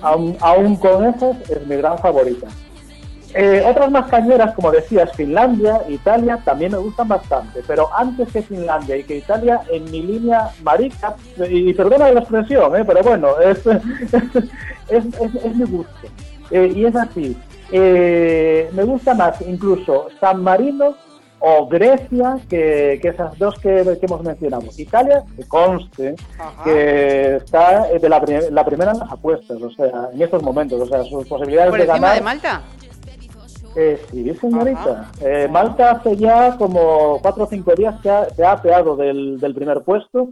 Aún, 0.00 0.36
aún 0.40 0.76
con 0.76 1.04
esas 1.04 1.48
es 1.48 1.64
mi 1.66 1.76
gran 1.76 1.96
favorita. 1.98 2.48
Eh, 3.34 3.64
otras 3.66 3.90
más 3.90 4.10
cañeras, 4.10 4.54
como 4.54 4.70
decías, 4.70 5.10
Finlandia, 5.16 5.80
Italia, 5.88 6.38
también 6.44 6.72
me 6.72 6.78
gustan 6.78 7.08
bastante. 7.08 7.62
Pero 7.66 7.88
antes 7.96 8.30
que 8.32 8.42
Finlandia 8.42 8.96
y 8.96 9.04
que 9.04 9.16
Italia, 9.16 9.60
en 9.70 9.84
mi 9.90 10.02
línea 10.02 10.50
marica, 10.62 11.14
y 11.48 11.72
perdona 11.72 12.10
la 12.12 12.20
expresión, 12.20 12.76
eh, 12.76 12.84
pero 12.84 13.02
bueno, 13.02 13.28
es, 13.40 13.58
es, 13.66 15.04
es- 15.20 15.44
es 15.44 15.56
mi 15.56 15.64
gusto. 15.64 15.92
Eh, 16.50 16.72
y 16.76 16.84
es 16.84 16.94
así. 16.96 17.36
Eh, 17.70 18.68
me 18.72 18.84
gusta 18.84 19.14
más 19.14 19.40
incluso 19.40 20.08
San 20.20 20.42
Marino 20.42 20.94
o 21.44 21.66
Grecia 21.66 22.36
que, 22.48 22.98
que 23.02 23.08
esas 23.08 23.36
dos 23.38 23.58
que, 23.58 23.82
que 23.98 24.06
hemos 24.06 24.22
mencionado. 24.22 24.62
Italia, 24.76 25.24
que 25.36 25.42
conste, 25.48 26.14
Ajá. 26.38 26.62
que 26.64 27.36
está 27.36 27.90
eh, 27.90 27.98
de 27.98 28.08
la, 28.08 28.22
la 28.50 28.64
primera 28.64 28.92
en 28.92 28.98
las 29.00 29.10
apuestas, 29.10 29.60
o 29.60 29.70
sea, 29.70 30.10
en 30.12 30.22
estos 30.22 30.42
momentos, 30.42 30.80
o 30.82 30.86
sea, 30.86 31.02
sus 31.02 31.26
posibilidades 31.26 31.70
¿Por 31.70 31.78
de 31.80 31.84
encima 31.86 31.98
ganar. 32.08 32.14
de 32.18 32.22
Malta? 32.24 32.60
Eh, 33.74 33.98
sí, 34.10 34.34
señorita. 34.34 35.10
Eh, 35.20 35.48
Malta 35.50 35.92
hace 35.92 36.16
ya 36.16 36.56
como 36.58 37.18
cuatro 37.22 37.44
o 37.44 37.46
cinco 37.46 37.74
días 37.74 38.00
que 38.02 38.10
ha- 38.10 38.28
se 38.30 38.44
ha 38.44 38.52
apeado 38.52 38.96
del, 38.96 39.40
del 39.40 39.54
primer 39.54 39.82
puesto 39.82 40.28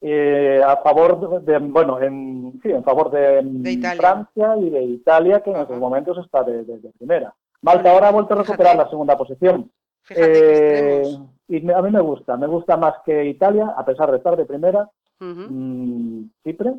eh, 0.00 0.62
a 0.64 0.76
favor 0.78 1.42
de, 1.42 1.58
bueno, 1.58 2.00
en, 2.00 2.58
sí, 2.62 2.70
en 2.70 2.84
favor 2.84 3.10
de, 3.10 3.42
De 3.42 3.72
Italia. 3.72 4.00
Francia 4.00 4.56
y 4.58 4.70
de 4.70 4.82
Italia, 4.84 5.40
que 5.40 5.50
en 5.50 5.56
estos 5.56 5.78
momentos 5.78 6.16
está 6.24 6.42
de, 6.44 6.64
de- 6.64 6.78
de 6.78 6.90
primera. 6.98 7.34
Malta 7.62 7.90
ahora 7.92 8.08
ha 8.08 8.12
vuelto 8.12 8.34
a 8.34 8.38
recuperar 8.38 8.72
Fíjate. 8.72 8.84
la 8.84 8.90
segunda 8.90 9.18
posición. 9.18 9.70
Eh, 10.10 11.02
y 11.48 11.60
me- 11.60 11.74
a 11.74 11.82
mí 11.82 11.90
me 11.90 12.00
gusta, 12.00 12.36
me 12.36 12.46
gusta 12.46 12.76
más 12.76 12.94
que 13.04 13.24
Italia, 13.26 13.74
a 13.76 13.84
pesar 13.84 14.10
de 14.10 14.16
estar 14.18 14.36
de 14.36 14.46
primera, 14.46 14.88
mm, 15.20 16.22
Chipre, 16.44 16.74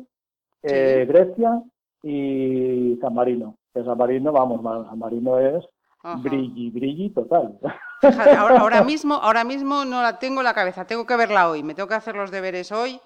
eh, 0.62 1.04
Grecia 1.08 1.62
y 2.02 2.98
San 3.00 3.14
Marino. 3.14 3.54
Que 3.74 3.84
San 3.84 3.96
Marino, 3.98 4.32
vamos, 4.32 4.62
San 4.62 4.98
Marino 4.98 5.38
es 5.38 5.62
Ajá. 6.02 6.16
brilli, 6.22 6.70
brilli 6.70 7.10
total. 7.10 7.58
Fíjate, 8.00 8.34
ahora, 8.36 8.60
ahora 8.60 8.82
mismo, 8.84 9.14
ahora 9.14 9.44
mismo 9.44 9.84
no 9.84 10.02
la 10.02 10.18
tengo 10.18 10.40
en 10.40 10.44
la 10.44 10.54
cabeza, 10.54 10.86
tengo 10.86 11.06
que 11.06 11.16
verla 11.16 11.48
hoy, 11.50 11.62
me 11.62 11.74
tengo 11.74 11.88
que 11.88 11.94
hacer 11.94 12.16
los 12.16 12.30
deberes 12.30 12.72
hoy, 12.72 12.98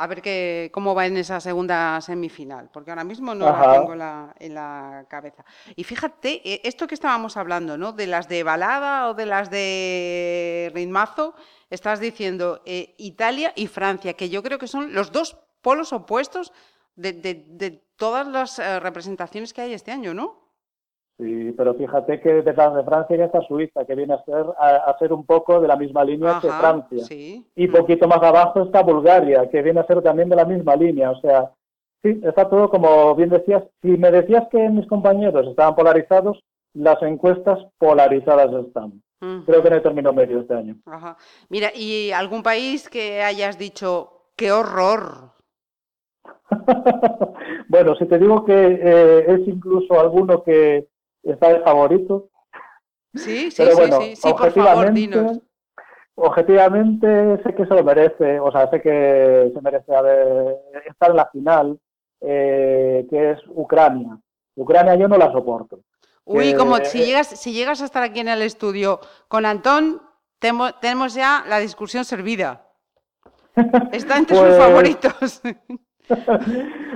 a 0.00 0.06
ver 0.06 0.22
qué, 0.22 0.70
cómo 0.72 0.94
va 0.94 1.06
en 1.06 1.16
esa 1.16 1.40
segunda 1.40 2.00
semifinal, 2.00 2.70
porque 2.72 2.90
ahora 2.90 3.02
mismo 3.04 3.34
no 3.34 3.46
la 3.52 3.72
tengo 3.72 3.92
en 3.94 3.98
la, 3.98 4.34
en 4.38 4.54
la 4.54 5.04
cabeza. 5.10 5.44
Y 5.76 5.82
fíjate, 5.84 6.40
eh, 6.48 6.60
esto 6.64 6.86
que 6.86 6.94
estábamos 6.94 7.36
hablando, 7.36 7.76
¿no? 7.76 7.92
De 7.92 8.06
las 8.06 8.28
de 8.28 8.42
balada 8.44 9.08
o 9.08 9.14
de 9.14 9.26
las 9.26 9.50
de 9.50 10.70
ritmazo, 10.74 11.34
estás 11.68 12.00
diciendo 12.00 12.62
eh, 12.64 12.94
Italia 12.98 13.52
y 13.56 13.66
Francia, 13.66 14.14
que 14.14 14.30
yo 14.30 14.42
creo 14.42 14.58
que 14.58 14.68
son 14.68 14.94
los 14.94 15.12
dos 15.12 15.36
polos 15.62 15.92
opuestos 15.92 16.52
de, 16.96 17.12
de- 17.12 17.44
de 17.48 17.70
todas 17.96 18.26
las 18.28 18.58
eh, 18.60 18.80
representaciones 18.80 19.52
que 19.52 19.60
hay 19.62 19.74
este 19.74 19.90
año, 19.90 20.14
¿no? 20.14 20.47
Sí, 21.18 21.52
pero 21.56 21.74
fíjate 21.74 22.20
que 22.20 22.42
detrás 22.42 22.74
de 22.76 22.84
Francia 22.84 23.16
ya 23.16 23.24
está 23.24 23.40
Suiza, 23.42 23.84
que 23.84 23.94
viene 23.96 24.14
a 24.14 24.22
ser, 24.24 24.46
a, 24.56 24.76
a 24.88 24.98
ser 24.98 25.12
un 25.12 25.26
poco 25.26 25.60
de 25.60 25.66
la 25.66 25.74
misma 25.76 26.04
línea 26.04 26.38
que 26.40 26.48
Francia. 26.48 27.04
sí. 27.04 27.44
Y 27.56 27.66
Mm. 27.66 27.72
poquito 27.72 28.06
más 28.06 28.22
abajo 28.22 28.62
está 28.62 28.82
Bulgaria, 28.82 29.48
que 29.50 29.60
viene 29.62 29.80
a 29.80 29.86
ser 29.86 30.00
también 30.02 30.28
de 30.28 30.36
la 30.36 30.44
misma 30.44 30.76
línea. 30.76 31.10
O 31.10 31.20
sea, 31.20 31.50
sí, 32.04 32.20
está 32.22 32.48
todo 32.48 32.70
como 32.70 33.16
bien 33.16 33.30
decías. 33.30 33.64
Si 33.82 33.88
me 33.88 34.12
decías 34.12 34.46
que 34.50 34.68
mis 34.68 34.86
compañeros 34.86 35.44
estaban 35.48 35.74
polarizados, 35.74 36.38
las 36.74 37.02
encuestas 37.02 37.58
polarizadas 37.78 38.52
están. 38.66 39.02
Creo 39.46 39.60
que 39.60 39.70
no 39.70 39.74
hay 39.74 39.82
término 39.82 40.12
medio 40.12 40.38
este 40.42 40.54
año. 40.54 40.76
Ajá. 40.86 41.16
Mira, 41.48 41.72
¿y 41.74 42.12
algún 42.12 42.44
país 42.44 42.88
que 42.88 43.22
hayas 43.22 43.58
dicho, 43.58 44.28
qué 44.36 44.52
horror? 44.52 45.32
bueno, 47.68 47.94
si 47.96 48.06
te 48.06 48.18
digo 48.18 48.44
que 48.44 48.52
eh, 48.54 49.24
es 49.32 49.48
incluso 49.48 49.98
alguno 49.98 50.42
que 50.44 50.86
está 51.22 51.48
de 51.52 51.60
favorito, 51.60 52.28
Sí, 53.14 53.50
sí, 53.50 53.54
pero 53.58 53.70
sí, 53.72 53.76
bueno, 53.76 54.00
sí, 54.02 54.16
sí, 54.16 54.32
por 54.34 54.52
favor, 54.52 54.92
dinos. 54.92 55.38
objetivamente, 56.14 57.42
sé 57.42 57.54
que 57.54 57.64
se 57.66 57.74
lo 57.74 57.82
merece, 57.84 58.38
o 58.40 58.50
sea, 58.52 58.68
sé 58.70 58.80
que 58.82 59.50
se 59.54 59.60
merece 59.60 59.94
haber, 59.94 60.56
estar 60.86 61.10
en 61.10 61.16
la 61.16 61.26
final, 61.26 61.78
eh, 62.20 63.06
que 63.08 63.30
es 63.32 63.38
Ucrania. 63.48 64.18
Ucrania 64.56 64.94
yo 64.96 65.08
no 65.08 65.16
la 65.16 65.32
soporto. 65.32 65.80
Uy, 66.24 66.50
que- 66.52 66.56
como 66.58 66.76
si 66.84 67.04
llegas, 67.04 67.28
si 67.28 67.52
llegas 67.52 67.80
a 67.80 67.84
estar 67.86 68.02
aquí 68.02 68.20
en 68.20 68.28
el 68.28 68.42
estudio 68.42 69.00
con 69.28 69.46
Antón, 69.46 70.02
temo- 70.40 70.74
tenemos 70.80 71.14
ya 71.14 71.44
la 71.48 71.58
discusión 71.58 72.04
servida. 72.04 72.66
Está 73.92 74.18
entre 74.18 74.36
sus 74.36 74.44
Pues- 74.46 74.58
favoritos. 74.58 75.42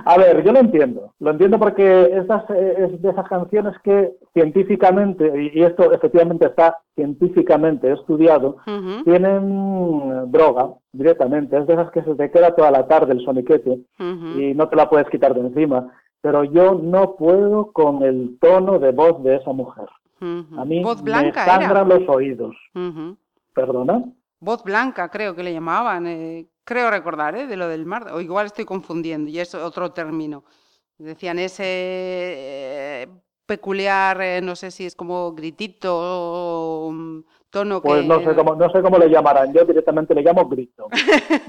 A 0.05 0.16
ver, 0.16 0.43
yo 0.44 0.52
lo 0.52 0.59
entiendo, 0.60 1.12
lo 1.20 1.30
entiendo 1.30 1.59
porque 1.59 2.10
estas, 2.12 2.48
eh, 2.51 2.89
es 2.93 3.02
de 3.02 3.10
esas 3.10 3.28
canciones 3.28 3.74
que 3.84 4.12
científicamente, 4.32 5.51
y 5.55 5.62
esto 5.62 5.93
efectivamente 5.93 6.47
está 6.47 6.78
científicamente 6.94 7.93
estudiado, 7.93 8.56
tienen 9.05 10.30
droga 10.30 10.70
directamente, 10.93 11.59
es 11.59 11.66
de 11.66 11.74
esas 11.74 11.90
que 11.90 12.02
se 12.02 12.14
te 12.14 12.30
queda 12.30 12.55
toda 12.55 12.70
la 12.70 12.86
tarde 12.86 13.12
el 13.12 13.24
soniquete 13.24 13.80
y 13.98 14.55
no 14.55 14.68
te 14.68 14.76
la 14.76 14.89
puedes 14.89 15.09
quitar 15.09 15.34
de 15.34 15.40
encima, 15.40 15.89
pero 16.20 16.44
yo 16.44 16.74
no 16.74 17.16
puedo 17.16 17.72
con 17.72 18.02
el 18.02 18.39
tono 18.40 18.78
de 18.78 18.93
voz 18.93 19.22
de 19.22 19.36
esa 19.36 19.52
mujer. 19.52 19.89
A 20.56 20.64
mí 20.64 20.82
Voz 20.82 21.02
me 21.02 21.32
sangran 21.32 21.89
los 21.89 22.09
oídos. 22.09 22.55
¿Perdona? 23.55 24.05
Voz 24.39 24.62
blanca, 24.62 25.09
creo 25.09 25.34
que 25.34 25.43
le 25.43 25.52
llamaban. 25.52 26.06
eh, 26.06 26.47
creo 26.64 26.90
recordar, 26.90 27.34
¿eh? 27.36 27.47
de 27.47 27.56
lo 27.56 27.68
del 27.68 27.86
mar, 27.86 28.06
o 28.12 28.20
igual 28.20 28.47
estoy 28.47 28.64
confundiendo 28.64 29.30
y 29.30 29.39
es 29.40 29.55
otro 29.55 29.93
término. 29.93 30.44
Decían 30.98 31.39
ese 31.39 31.64
eh, 31.66 33.06
peculiar, 33.47 34.20
eh, 34.22 34.40
no 34.43 34.55
sé 34.55 34.70
si 34.70 34.86
es 34.86 34.94
como 34.94 35.32
gritito 35.32 35.90
o 35.98 36.86
un 36.86 37.26
tono 37.51 37.82
Pues 37.82 38.02
que... 38.02 38.06
no 38.09 38.20
sé 38.20 38.34
cómo, 38.36 38.55
no 38.55 38.70
sé 38.70 38.80
cómo 38.82 38.98
le 38.98 39.10
llamarán, 39.10 39.52
yo 39.52 39.64
directamente 39.64 40.14
le 40.14 40.22
llamo 40.22 40.48
grito. 40.48 40.89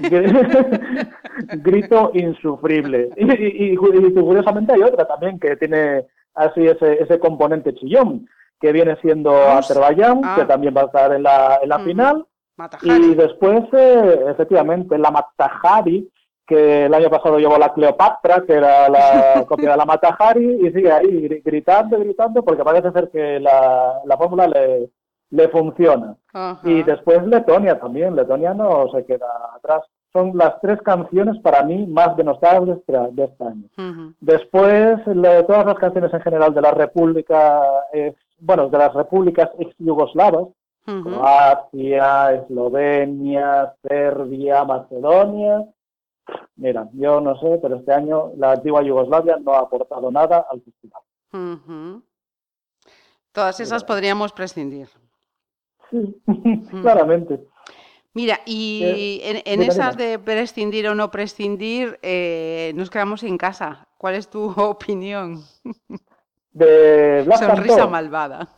grito 1.62 2.10
insufrible. 2.14 3.10
Y, 3.16 3.24
y- 3.32 3.72
y 3.72 3.76
cu- 3.76 3.92
y 3.94 4.12
curiosamente 4.12 4.72
hay 4.72 4.82
otra 4.82 5.06
también 5.06 5.38
que 5.38 5.56
tiene 5.56 6.06
así 6.34 6.66
ese, 6.66 7.02
ese 7.02 7.18
componente 7.18 7.74
chillón, 7.74 8.26
que 8.60 8.72
viene 8.72 8.96
siendo. 9.00 9.34
Azerbaiyán, 9.36 10.20
Ah. 10.24 10.36
que 10.38 10.44
también 10.46 10.74
va 10.76 10.82
a 10.82 10.86
estar 10.86 11.12
en 11.12 11.22
la, 11.22 11.58
en 11.62 11.68
la 11.68 11.78
final. 11.80 12.26
Matajari. 12.56 13.04
Y 13.04 13.14
después, 13.14 13.62
eh, 13.72 14.24
efectivamente, 14.28 14.96
la 14.98 15.10
Matahari, 15.10 16.08
que 16.46 16.86
el 16.86 16.94
año 16.94 17.08
pasado 17.10 17.38
llevó 17.38 17.56
la 17.58 17.72
Cleopatra, 17.72 18.42
que 18.46 18.52
era 18.54 18.88
la 18.88 19.44
copia 19.48 19.70
de 19.72 19.76
la 19.76 19.84
Matahari, 19.86 20.58
y 20.66 20.70
sigue 20.72 20.92
ahí 20.92 21.06
gri- 21.28 21.42
gritando, 21.44 21.98
gritando, 21.98 22.42
porque 22.44 22.62
parece 22.64 22.92
ser 22.92 23.08
que 23.10 23.40
la, 23.40 24.00
la 24.04 24.16
fórmula 24.16 24.46
le, 24.46 24.90
le 25.30 25.48
funciona. 25.48 26.16
Ajá. 26.32 26.60
Y 26.68 26.82
después 26.82 27.26
Letonia 27.26 27.78
también, 27.80 28.14
Letonia 28.14 28.52
no 28.54 28.88
se 28.92 29.04
queda 29.06 29.26
atrás. 29.56 29.82
Son 30.12 30.30
las 30.36 30.60
tres 30.60 30.80
canciones 30.82 31.36
para 31.40 31.64
mí 31.64 31.86
más 31.88 32.16
denostadas 32.16 32.66
de 32.66 32.72
este, 32.74 32.92
de 33.12 33.24
este 33.24 33.44
año. 33.44 33.64
Ujú. 33.76 34.12
Después, 34.20 34.98
la- 35.06 35.44
todas 35.46 35.66
las 35.66 35.74
canciones 35.76 36.12
en 36.14 36.20
general 36.20 36.54
de 36.54 36.60
la 36.60 36.70
República, 36.72 37.62
ex- 37.92 38.16
bueno, 38.38 38.68
de 38.68 38.78
las 38.78 38.92
repúblicas 38.94 39.48
Croacia, 40.84 42.32
Eslovenia, 42.34 43.74
Serbia, 43.82 44.64
Macedonia. 44.64 45.64
Mira, 46.56 46.88
yo 46.92 47.20
no 47.20 47.38
sé, 47.38 47.58
pero 47.60 47.76
este 47.76 47.92
año 47.92 48.32
la 48.36 48.52
antigua 48.52 48.82
Yugoslavia 48.82 49.36
no 49.36 49.52
ha 49.54 49.60
aportado 49.60 50.10
nada 50.10 50.46
al 50.50 50.62
festival. 50.62 51.02
Ujú. 51.32 52.02
Todas 53.32 53.58
esas 53.60 53.82
podríamos 53.82 54.32
prescindir. 54.32 54.88
Sí, 55.90 56.22
claramente. 56.80 57.40
Mira, 58.12 58.40
y 58.46 58.80
Eh, 58.84 59.42
en, 59.44 59.60
en 59.60 59.68
esas 59.68 59.96
de 59.96 60.18
prescindir 60.20 60.86
o 60.86 60.94
no 60.94 61.10
prescindir, 61.10 61.98
eh, 62.02 62.72
nos 62.76 62.90
quedamos 62.90 63.20
sin 63.20 63.36
casa. 63.36 63.88
¿Cuál 63.98 64.14
es 64.14 64.28
tu 64.28 64.44
opinión? 64.56 65.42
De 66.52 67.26
Sonrisa 67.36 67.86
malvada. 67.88 68.48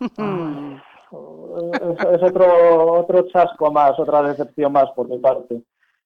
Es, 1.12 2.07
es 2.15 2.23
otro, 2.23 2.93
otro 2.93 3.23
chasco 3.28 3.70
más, 3.73 3.99
otra 3.99 4.23
decepción 4.23 4.73
más 4.73 4.91
por 4.93 5.09
mi 5.09 5.19
parte. 5.19 5.62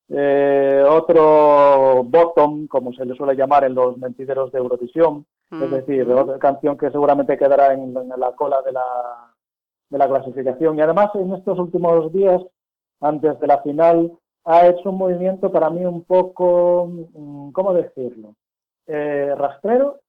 Eh, 0.09 0.85
otro 0.89 2.03
bottom, 2.05 2.67
como 2.67 2.93
se 2.93 3.05
le 3.05 3.15
suele 3.15 3.37
llamar 3.37 3.65
en 3.65 3.75
los 3.75 3.97
mentideros 3.97 4.51
de 4.51 4.59
Eurovisión, 4.59 5.25
es 5.53 5.71
decir, 5.71 6.09
otra 6.13 6.39
canción 6.39 6.79
que 6.79 6.91
seguramente 6.91 7.37
quedará 7.37 7.73
en, 7.73 7.97
en 7.97 8.21
la 8.21 8.33
cola 8.33 8.63
de 8.63 8.73
la, 8.73 8.85
de 9.89 9.99
la 9.99 10.09
clasificación. 10.09 10.79
Y 10.79 10.81
además, 10.81 11.11
en 11.15 11.35
estos 11.35 11.59
últimos 11.59 12.13
días, 12.13 12.41
antes 13.01 13.39
de 13.41 13.47
la 13.47 13.61
final, 13.63 14.13
ha 14.45 14.67
hecho 14.67 14.91
un 14.91 14.99
movimiento 14.99 15.51
para 15.51 15.71
mí 15.71 15.85
un 15.85 16.05
poco, 16.05 16.89
mm, 17.15 17.51
¿cómo 17.53 17.75
decirlo? 17.75 18.35
Eh, 18.87 19.35
rastrero. 19.37 20.01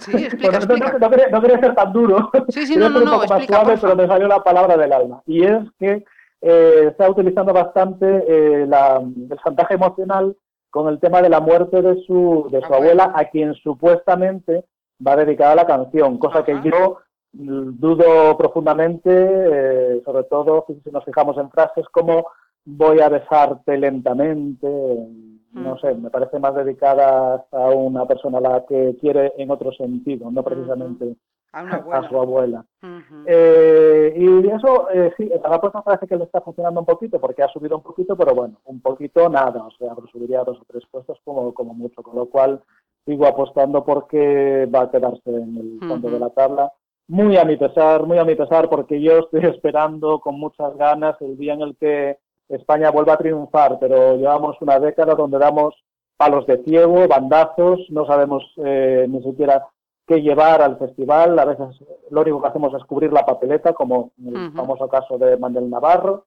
Sí, 0.00 0.16
explica, 0.16 0.50
Bueno, 0.50 0.58
no- 0.60 0.66
no- 0.66 0.74
explica. 0.74 0.98
no 0.98 1.10
quería- 1.10 1.28
no 1.28 1.40
quería 1.40 1.60
ser 1.60 1.74
tan 1.74 1.92
duro. 1.92 2.30
Sí, 2.48 2.66
sí, 2.66 2.76
no, 2.76 2.88
no, 2.88 3.00
no, 3.00 3.22
explica, 3.22 3.56
suave, 3.60 3.78
pero 3.80 3.96
me 3.96 4.06
salió 4.06 4.28
la 4.28 4.42
palabra 4.42 4.76
del 4.76 4.92
alma. 4.92 5.22
Y 5.26 5.44
es 5.44 5.58
que 5.78 6.04
eh, 6.40 6.86
está 6.90 7.10
utilizando 7.10 7.52
bastante 7.52 8.06
eh, 8.28 8.66
la- 8.66 8.98
el 9.00 9.38
chantaje 9.44 9.74
emocional 9.74 10.36
con 10.70 10.88
el 10.88 11.00
tema 11.00 11.20
de 11.20 11.28
la 11.30 11.40
muerte 11.40 11.82
de 11.82 11.96
su, 12.06 12.46
de 12.52 12.60
su 12.64 12.72
Abuela. 12.74 13.12
a 13.14 13.24
quien 13.24 13.54
supuestamente 13.54 14.64
va 15.04 15.16
dedicada 15.16 15.54
la 15.56 15.66
canción, 15.66 16.18
cosa 16.18 16.44
que 16.44 16.60
yo 16.62 16.98
mm, 17.32 17.78
dudo 17.80 18.36
profundamente, 18.38 19.10
eh, 19.12 20.02
sobre 20.04 20.24
todo 20.24 20.64
si 20.84 20.90
nos 20.90 21.04
fijamos 21.04 21.36
en 21.38 21.50
frases 21.50 21.86
como 21.90 22.26
voy 22.64 23.00
a 23.00 23.08
besarte 23.08 23.76
lentamente, 23.76 24.66
no 25.52 25.78
sé, 25.78 25.94
me 25.94 26.10
parece 26.10 26.38
más 26.38 26.54
dedicada 26.54 27.44
a 27.50 27.68
una 27.70 28.06
persona 28.06 28.38
a 28.38 28.40
la 28.40 28.66
que 28.66 28.96
quiere 29.00 29.32
en 29.38 29.50
otro 29.50 29.72
sentido, 29.72 30.30
no 30.30 30.42
precisamente 30.42 31.16
A 31.52 31.62
una 31.62 31.74
a 31.74 31.78
abuela. 31.78 32.08
su 32.08 32.18
abuela. 32.20 32.64
Eh, 33.26 34.14
y 34.16 34.48
eso, 34.48 34.90
eh, 34.90 35.12
sí, 35.16 35.30
a 35.42 35.48
la 35.48 35.60
puesta 35.60 35.82
parece 35.82 36.06
que 36.06 36.16
le 36.16 36.24
está 36.24 36.40
funcionando 36.40 36.80
un 36.80 36.86
poquito 36.86 37.20
porque 37.20 37.42
ha 37.42 37.48
subido 37.48 37.76
un 37.76 37.82
poquito, 37.82 38.16
pero 38.16 38.34
bueno, 38.34 38.58
un 38.64 38.80
poquito 38.80 39.28
nada, 39.28 39.64
o 39.64 39.70
sea, 39.72 39.94
subiría 40.12 40.44
dos 40.44 40.58
o 40.60 40.64
tres 40.66 40.84
puestos 40.90 41.18
como, 41.24 41.52
como 41.54 41.74
mucho, 41.74 42.02
con 42.02 42.16
lo 42.16 42.26
cual 42.26 42.62
sigo 43.06 43.26
apostando 43.26 43.84
porque 43.84 44.66
va 44.74 44.82
a 44.82 44.90
quedarse 44.90 45.30
en 45.30 45.56
el 45.56 45.88
fondo 45.88 46.10
de 46.10 46.18
la 46.18 46.30
tabla. 46.30 46.72
Muy 47.08 47.38
a 47.38 47.44
mi 47.46 47.56
pesar, 47.56 48.04
muy 48.04 48.18
a 48.18 48.24
mi 48.24 48.34
pesar, 48.34 48.68
porque 48.68 49.00
yo 49.00 49.18
estoy 49.20 49.40
esperando 49.46 50.20
con 50.20 50.38
muchas 50.38 50.76
ganas 50.76 51.16
el 51.22 51.38
día 51.38 51.54
en 51.54 51.62
el 51.62 51.76
que 51.76 52.18
España 52.48 52.90
vuelva 52.90 53.14
a 53.14 53.18
triunfar, 53.18 53.78
pero 53.78 54.16
llevamos 54.16 54.56
una 54.60 54.78
década 54.78 55.14
donde 55.14 55.38
damos 55.38 55.74
palos 56.16 56.46
de 56.46 56.62
ciego, 56.64 57.06
bandazos, 57.06 57.80
no 57.90 58.06
sabemos 58.06 58.44
eh, 58.56 59.06
ni 59.08 59.22
siquiera 59.22 59.66
qué 60.06 60.20
llevar 60.22 60.62
al 60.62 60.78
festival, 60.78 61.38
a 61.38 61.44
veces 61.44 61.68
lo 62.10 62.22
único 62.22 62.40
que 62.40 62.48
hacemos 62.48 62.72
es 62.74 62.82
cubrir 62.84 63.12
la 63.12 63.26
papeleta, 63.26 63.72
como 63.72 64.12
en 64.18 64.36
el 64.36 64.52
famoso 64.52 64.88
caso 64.88 65.18
de 65.18 65.36
Mandel 65.36 65.68
Navarro, 65.70 66.24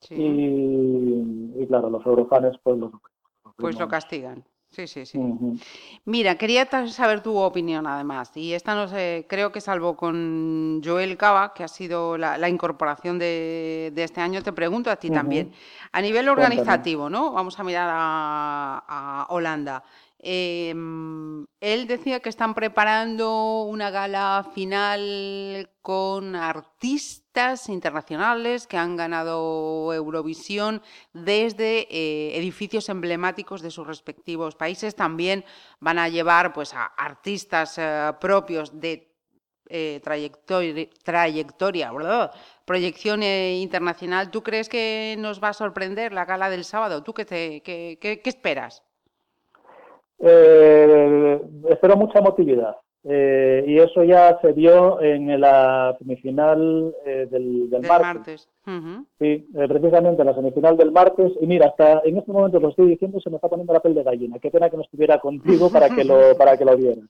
Sí. 0.00 0.14
y, 0.14 1.62
y 1.62 1.66
claro, 1.66 1.90
los 1.90 2.04
eurofanes 2.06 2.56
pues 2.62 2.78
los... 2.78 2.90
Pues 3.56 3.78
lo 3.78 3.86
castigan. 3.86 4.42
Sí, 4.70 4.86
sí, 4.86 5.04
sí. 5.04 5.18
Mira, 6.04 6.36
quería 6.36 6.64
saber 6.88 7.22
tu 7.22 7.36
opinión 7.36 7.88
además, 7.88 8.30
y 8.36 8.52
esta 8.54 8.74
no 8.76 8.86
sé, 8.86 9.26
creo 9.28 9.50
que 9.50 9.60
salvo 9.60 9.96
con 9.96 10.80
Joel 10.84 11.16
Cava, 11.16 11.52
que 11.54 11.64
ha 11.64 11.68
sido 11.68 12.16
la, 12.16 12.38
la 12.38 12.48
incorporación 12.48 13.18
de, 13.18 13.90
de 13.92 14.04
este 14.04 14.20
año, 14.20 14.42
te 14.44 14.52
pregunto 14.52 14.88
a 14.90 14.96
ti 14.96 15.10
también. 15.10 15.52
A 15.90 16.00
nivel 16.00 16.26
Cuéntame. 16.26 16.44
organizativo, 16.44 17.10
¿no? 17.10 17.32
Vamos 17.32 17.58
a 17.58 17.64
mirar 17.64 17.88
a, 17.92 18.84
a 18.86 19.26
Holanda. 19.30 19.82
Eh, 20.22 20.74
él 21.60 21.86
decía 21.86 22.20
que 22.20 22.28
están 22.28 22.54
preparando 22.54 23.62
una 23.62 23.90
gala 23.90 24.46
final 24.54 25.70
con 25.82 26.36
artistas 26.36 27.68
internacionales 27.68 28.66
que 28.66 28.76
han 28.76 28.96
ganado 28.96 29.92
Eurovisión 29.94 30.82
desde 31.14 31.86
eh, 31.90 32.36
edificios 32.38 32.88
emblemáticos 32.90 33.62
de 33.62 33.70
sus 33.70 33.86
respectivos 33.86 34.56
países. 34.56 34.94
También 34.94 35.44
van 35.80 35.98
a 35.98 36.08
llevar 36.08 36.52
pues, 36.52 36.74
a 36.74 36.84
artistas 36.84 37.78
eh, 37.78 38.12
propios 38.20 38.78
de 38.80 39.08
eh, 39.68 40.00
trayectoria, 40.02 41.92
proyección 42.64 43.22
internacional. 43.22 44.30
¿Tú 44.30 44.42
crees 44.42 44.68
que 44.68 45.16
nos 45.18 45.42
va 45.42 45.48
a 45.50 45.54
sorprender 45.54 46.12
la 46.12 46.24
gala 46.24 46.50
del 46.50 46.64
sábado? 46.64 47.02
¿Tú 47.02 47.14
qué, 47.14 47.24
te, 47.24 47.62
qué- 47.62 47.98
qué 48.00 48.20
esperas? 48.28 48.82
Eh, 50.20 51.40
espero 51.68 51.96
mucha 51.96 52.18
emotividad. 52.18 52.76
Eh, 53.02 53.64
y 53.66 53.78
eso 53.78 54.04
ya 54.04 54.38
se 54.42 54.52
vio 54.52 55.00
en 55.00 55.40
la 55.40 55.96
semifinal 55.98 56.94
eh, 57.06 57.26
del, 57.30 57.70
del 57.70 57.80
Del 57.80 57.88
martes. 57.88 58.48
martes. 58.66 59.06
Sí, 59.18 59.48
eh, 59.54 59.68
precisamente 59.68 60.20
en 60.20 60.26
la 60.26 60.34
semifinal 60.34 60.76
del 60.76 60.92
martes. 60.92 61.32
Y 61.40 61.46
mira, 61.46 61.68
hasta 61.68 62.02
en 62.04 62.18
este 62.18 62.30
momento 62.30 62.60
lo 62.60 62.68
estoy 62.68 62.88
diciendo 62.88 63.18
se 63.20 63.30
me 63.30 63.36
está 63.36 63.48
poniendo 63.48 63.72
la 63.72 63.80
piel 63.80 63.94
de 63.94 64.02
gallina. 64.02 64.38
Qué 64.38 64.50
pena 64.50 64.68
que 64.68 64.76
no 64.76 64.82
estuviera 64.82 65.18
contigo 65.18 65.70
para 65.70 65.88
que 65.88 66.04
lo, 66.04 66.18
para 66.38 66.56
que 66.58 66.64
lo 66.66 66.76
vieran. 66.76 67.08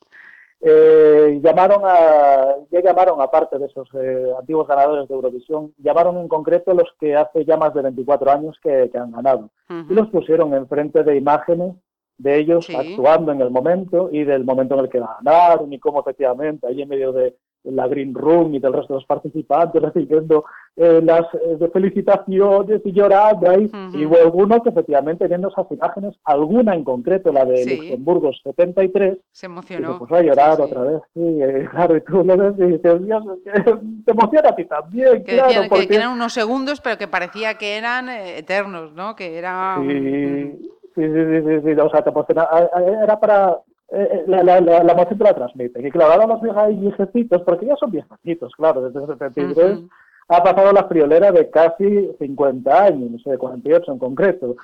Eh, 0.62 1.40
llamaron 1.42 1.80
a, 1.84 2.54
ya 2.70 2.82
llamaron, 2.82 3.20
aparte 3.20 3.58
de 3.58 3.66
esos 3.66 3.88
eh, 3.94 4.30
antiguos 4.38 4.68
ganadores 4.68 5.08
de 5.08 5.14
Eurovisión, 5.14 5.72
llamaron 5.78 6.18
en 6.18 6.28
concreto 6.28 6.74
los 6.74 6.88
que 7.00 7.16
hace 7.16 7.46
ya 7.46 7.56
más 7.56 7.72
de 7.72 7.80
24 7.82 8.30
años 8.30 8.56
que, 8.62 8.90
que 8.92 8.98
han 8.98 9.10
ganado. 9.10 9.48
Y 9.88 9.94
los 9.94 10.08
pusieron 10.10 10.52
enfrente 10.54 11.02
de 11.02 11.16
imágenes 11.16 11.74
de 12.20 12.38
ellos 12.38 12.66
Sí. 12.66 12.74
actuando 12.76 13.32
en 13.32 13.40
el 13.40 13.50
momento 13.50 14.08
y 14.12 14.24
del 14.24 14.44
momento 14.44 14.74
en 14.74 14.80
el 14.80 14.88
que 14.90 15.00
ganaron 15.00 15.72
y 15.72 15.78
cómo 15.78 16.00
efectivamente 16.00 16.66
ahí 16.66 16.82
en 16.82 16.88
medio 16.88 17.12
de 17.12 17.34
la 17.64 17.86
Green 17.88 18.14
Room 18.14 18.54
y 18.54 18.58
del 18.58 18.72
resto 18.72 18.94
de 18.94 19.00
los 19.00 19.06
participantes 19.06 19.82
recibiendo 19.82 20.44
eh, 20.76 21.00
las 21.04 21.26
eh, 21.34 21.68
felicitaciones 21.72 22.80
y 22.84 22.92
llorando 22.92 23.50
ahí 23.50 23.64
Ujú. 23.66 23.98
y 23.98 24.06
hubo 24.06 24.16
alguno 24.16 24.62
que 24.62 24.70
efectivamente 24.70 25.26
viendo 25.28 25.48
esas 25.48 25.70
imágenes, 25.70 26.14
alguna 26.24 26.74
en 26.74 26.84
concreto, 26.84 27.32
la 27.32 27.44
de 27.44 27.58
Sí. 27.64 27.76
Luxemburgo 27.76 28.30
73, 28.42 29.18
Se 29.32 29.46
y 29.46 29.48
emocionó. 29.48 29.92
se 29.94 29.98
puso 29.98 30.14
a 30.14 30.22
llorar 30.22 30.56
Sí, 30.56 30.62
otra 30.62 30.80
vez, 30.82 31.02
sí, 31.14 31.20
eh, 31.42 31.68
claro, 31.70 31.96
y 31.96 32.00
tú 32.02 32.24
lo 32.24 32.36
ves 32.36 32.54
y 32.58 32.64
dices, 32.72 33.04
Dios, 33.04 33.24
te 34.04 34.10
emociona 34.12 34.48
a 34.48 34.56
ti 34.56 34.64
también, 34.64 35.24
Que 35.24 35.32
claro, 35.34 35.46
decían 35.48 35.62
que- 35.64 35.68
porque... 35.68 35.88
que 35.88 35.96
eran 35.96 36.12
unos 36.12 36.32
segundos, 36.32 36.80
pero 36.80 36.96
que 36.98 37.08
parecía 37.08 37.54
que 37.54 37.76
eran 37.76 38.08
eh, 38.08 38.38
eternos, 38.38 38.92
¿no? 38.94 39.14
Que 39.16 39.36
era... 39.38 39.76
Sí, 39.80 39.84
mm, 39.86 40.58
sí, 40.94 41.02
sí, 41.02 41.42
sí, 41.44 41.60
sí, 41.74 41.80
o 41.80 41.90
sea, 41.90 42.02
te 42.02 42.10
a- 42.38 43.02
Era 43.04 43.18
para. 43.20 43.58
eh, 43.92 44.08
eh, 44.12 44.24
La, 44.26 44.42
la, 44.42 44.60
la, 44.60 44.84
la 44.84 44.92
emoción 44.92 45.18
te 45.18 45.24
la 45.24 45.34
transmite. 45.34 45.86
Y 45.86 45.90
claro, 45.90 46.12
ahora 46.12 46.26
los 46.26 46.78
viejecitos, 46.78 47.42
porque 47.42 47.66
ya 47.66 47.76
son 47.76 47.90
viejecitos, 47.90 48.54
claro, 48.56 48.82
desde 48.82 49.00
el 49.00 49.06
73, 49.18 49.78
Ujú. 49.78 49.88
ha 50.28 50.42
pasado 50.44 50.72
la 50.72 50.84
friolera 50.84 51.32
de 51.32 51.50
casi 51.50 52.10
50 52.18 52.84
años, 52.84 53.10
no 53.10 53.18
sé, 53.18 53.30
de 53.30 53.38
48 53.38 53.90
en 53.92 53.98
concreto. 53.98 54.54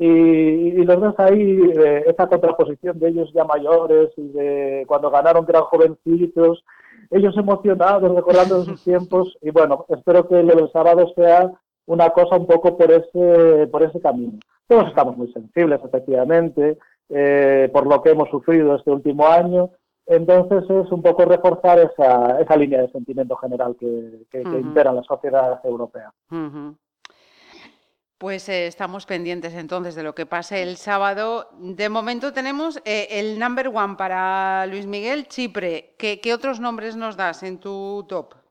Y 0.00 0.72
los 0.84 1.00
ves 1.00 1.14
ahí, 1.18 1.60
eh, 1.76 2.04
esa 2.06 2.26
contraposición 2.26 2.98
de 2.98 3.08
ellos 3.08 3.30
ya 3.32 3.44
mayores 3.44 4.10
y 4.16 4.28
de 4.28 4.84
cuando 4.88 5.10
ganaron 5.10 5.44
que 5.46 5.52
eran 5.52 5.62
jovencitos, 5.64 6.64
ellos 7.10 7.36
emocionados, 7.36 8.14
recordando 8.14 8.64
sus 8.64 8.82
tiempos. 8.84 9.36
Y 9.42 9.50
bueno, 9.50 9.84
espero 9.90 10.26
que 10.26 10.42
lo 10.42 10.54
del 10.56 10.70
sábado 10.72 11.06
sea 11.14 11.52
una 11.86 12.10
cosa 12.10 12.36
un 12.36 12.46
poco 12.46 12.76
por 12.76 12.90
ese, 12.90 13.66
por 13.68 13.82
ese 13.82 14.00
camino. 14.00 14.38
Todos 14.66 14.88
estamos 14.88 15.16
muy 15.16 15.32
sensibles, 15.32 15.80
efectivamente, 15.84 16.78
eh, 17.08 17.68
por 17.72 17.86
lo 17.86 18.02
que 18.02 18.10
hemos 18.10 18.28
sufrido 18.30 18.76
este 18.76 18.90
último 18.90 19.26
año. 19.26 19.70
Entonces 20.06 20.64
es 20.64 20.90
un 20.90 21.02
poco 21.02 21.24
reforzar 21.24 21.78
esa, 21.78 22.40
esa 22.40 22.56
línea 22.56 22.82
de 22.82 22.90
sentimiento 22.90 23.36
general 23.36 23.76
que, 23.78 24.24
que, 24.30 24.40
impera 24.40 24.90
en 24.90 24.96
la 24.96 25.02
sociedad 25.04 25.60
europea. 25.64 26.12
Pues 28.18 28.48
eh, 28.48 28.66
estamos 28.66 29.06
pendientes 29.06 29.54
entonces 29.54 29.94
de 29.94 30.02
lo 30.02 30.14
que 30.14 30.26
pase 30.26 30.62
el 30.62 30.76
sábado. 30.76 31.50
De 31.58 31.88
momento 31.88 32.32
tenemos 32.32 32.80
eh, 32.84 33.08
el 33.10 33.38
number 33.38 33.68
one 33.68 33.96
para 33.96 34.66
Luis 34.66 34.86
Miguel 34.86 35.28
Chipre. 35.28 35.94
¿Qué, 35.98 36.20
qué 36.20 36.34
otros 36.34 36.60
nombres 36.60 36.96
nos 36.96 37.16
das 37.16 37.42
en 37.42 37.58
tu 37.58 38.04
top? 38.08 38.41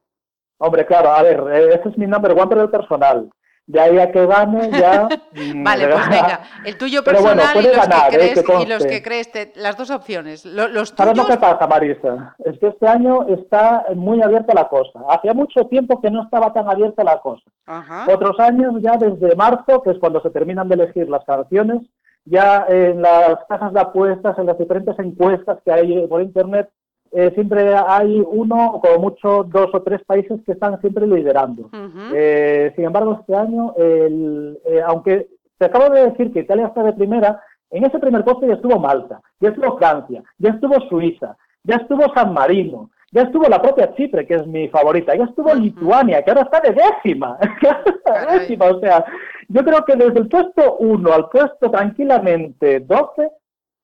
Hombre, 0.63 0.85
claro, 0.85 1.09
a 1.11 1.23
ver, 1.23 1.43
eh, 1.51 1.69
este 1.75 1.89
es 1.89 1.97
mi 1.97 2.05
number 2.05 2.31
one, 2.33 2.47
pero 2.47 2.61
el 2.61 2.69
personal. 2.69 3.29
De 3.65 3.79
ahí 3.79 3.97
a 3.99 4.11
que 4.11 4.25
gane 4.25 4.69
ya... 4.71 5.07
mm, 5.33 5.63
Vale, 5.63 5.87
pues 5.87 6.09
venga, 6.09 6.39
el 6.65 6.77
tuyo 6.77 7.03
Pero 7.03 7.21
bueno, 7.21 7.41
personal 7.41 7.63
y, 7.63 7.67
los 7.67 7.77
ganar, 7.87 8.09
que 8.09 8.15
eh, 8.15 8.19
crees, 8.19 8.43
que 8.43 8.61
y 8.61 8.65
los 8.67 8.85
que 8.85 9.01
crees, 9.01 9.31
te- 9.31 9.53
las 9.55 9.77
dos 9.77 9.89
opciones. 9.91 10.45
Lo- 10.45 10.67
los 10.67 10.89
¿Sabes 10.89 11.15
lo 11.17 11.23
tuyos, 11.23 11.37
que 11.37 11.41
pasa, 11.41 11.67
Marisa? 11.67 12.35
Es 12.45 12.59
que 12.59 12.67
este 12.67 12.87
año 12.87 13.23
está 13.29 13.85
muy 13.95 14.21
abierta 14.21 14.53
la 14.53 14.67
cosa. 14.67 14.99
Hacía 15.09 15.33
mucho 15.33 15.65
tiempo 15.67 15.99
que 16.01 16.11
no 16.11 16.23
estaba 16.23 16.51
tan 16.53 16.69
abierta 16.69 17.03
la 17.03 17.19
cosa. 17.21 17.43
Ajá. 17.65 18.05
Otros 18.13 18.39
años, 18.39 18.73
ya 18.81 18.97
desde 18.97 19.35
marzo, 19.35 19.81
que 19.83 19.91
es 19.91 19.99
cuando 19.99 20.21
se 20.21 20.29
terminan 20.31 20.67
de 20.67 20.75
elegir 20.75 21.09
las 21.09 21.23
canciones, 21.25 21.81
ya 22.25 22.65
en 22.67 23.01
las 23.01 23.37
casas 23.47 23.73
de 23.73 23.79
apuestas, 23.79 24.37
en 24.37 24.45
las 24.47 24.57
diferentes 24.57 24.97
encuestas 24.99 25.59
que 25.65 25.71
hay 25.71 26.07
por 26.07 26.21
internet, 26.21 26.69
eh, 27.11 27.31
siempre 27.35 27.75
hay 27.75 28.23
uno, 28.25 28.67
o 28.73 28.79
como 28.81 28.99
mucho 28.99 29.43
dos 29.43 29.69
o 29.73 29.81
tres 29.81 30.01
países 30.05 30.39
que 30.45 30.53
están 30.53 30.79
siempre 30.81 31.05
liderando. 31.07 31.63
Ujú. 31.63 32.13
Eh, 32.13 32.71
sin 32.75 32.85
embargo, 32.85 33.17
este 33.19 33.35
año, 33.35 33.73
el- 33.77 34.57
eh, 34.65 34.81
aunque 34.85 35.27
te 35.57 35.65
acabo 35.65 35.93
de 35.93 36.09
decir 36.09 36.31
que 36.31 36.39
Italia 36.39 36.67
está 36.67 36.83
de 36.83 36.93
primera, 36.93 37.41
en 37.69 37.85
ese 37.85 37.99
primer 37.99 38.23
puesto 38.23 38.45
ya 38.47 38.53
estuvo 38.55 38.79
Malta, 38.79 39.21
ya 39.39 39.49
estuvo 39.49 39.77
Francia, 39.77 40.23
ya 40.37 40.49
estuvo 40.51 40.79
Suiza, 40.89 41.37
ya 41.63 41.75
estuvo 41.75 42.01
San 42.13 42.33
Marino, 42.33 42.89
ya 43.11 43.23
estuvo 43.23 43.47
la 43.47 43.61
propia 43.61 43.93
Chipre, 43.95 44.25
que 44.25 44.35
es 44.35 44.47
mi 44.47 44.67
favorita, 44.69 45.15
ya 45.15 45.25
estuvo 45.25 45.49
Ujú. 45.51 45.59
Lituania, 45.59 46.21
que 46.23 46.31
ahora 46.31 46.43
está 46.43 46.59
de 46.61 46.73
décima, 46.73 47.37
décima, 48.31 48.65
o 48.67 48.79
sea, 48.79 49.05
yo 49.49 49.63
creo 49.63 49.83
que 49.85 49.95
desde 49.95 50.19
el 50.19 50.27
puesto 50.29 50.77
1 50.79 51.11
al 51.13 51.29
puesto 51.29 51.69
tranquilamente 51.69 52.79
12, 52.79 53.29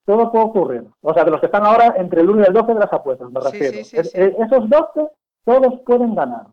todo 0.07 0.31
puede 0.31 0.45
ocurrir. 0.45 0.83
O 1.01 1.13
sea, 1.13 1.25
de 1.25 1.31
los 1.31 1.39
que 1.41 1.47
están 1.47 1.65
ahora 1.65 1.93
entre 1.97 2.21
el 2.21 2.29
1 2.29 2.41
y 2.43 2.45
el 2.47 2.53
12 2.53 2.73
de 2.73 2.79
las 2.79 2.93
apuestas, 2.93 3.29
me 3.29 3.41
Sí, 3.41 3.47
refiero. 3.51 3.77
sí, 3.77 3.83
sí, 3.83 4.03
sí. 4.05 4.09
eh, 4.13 4.35
Esos 4.39 4.69
12, 4.69 5.09
todos 5.43 5.79
pueden 5.85 6.15
ganar. 6.15 6.45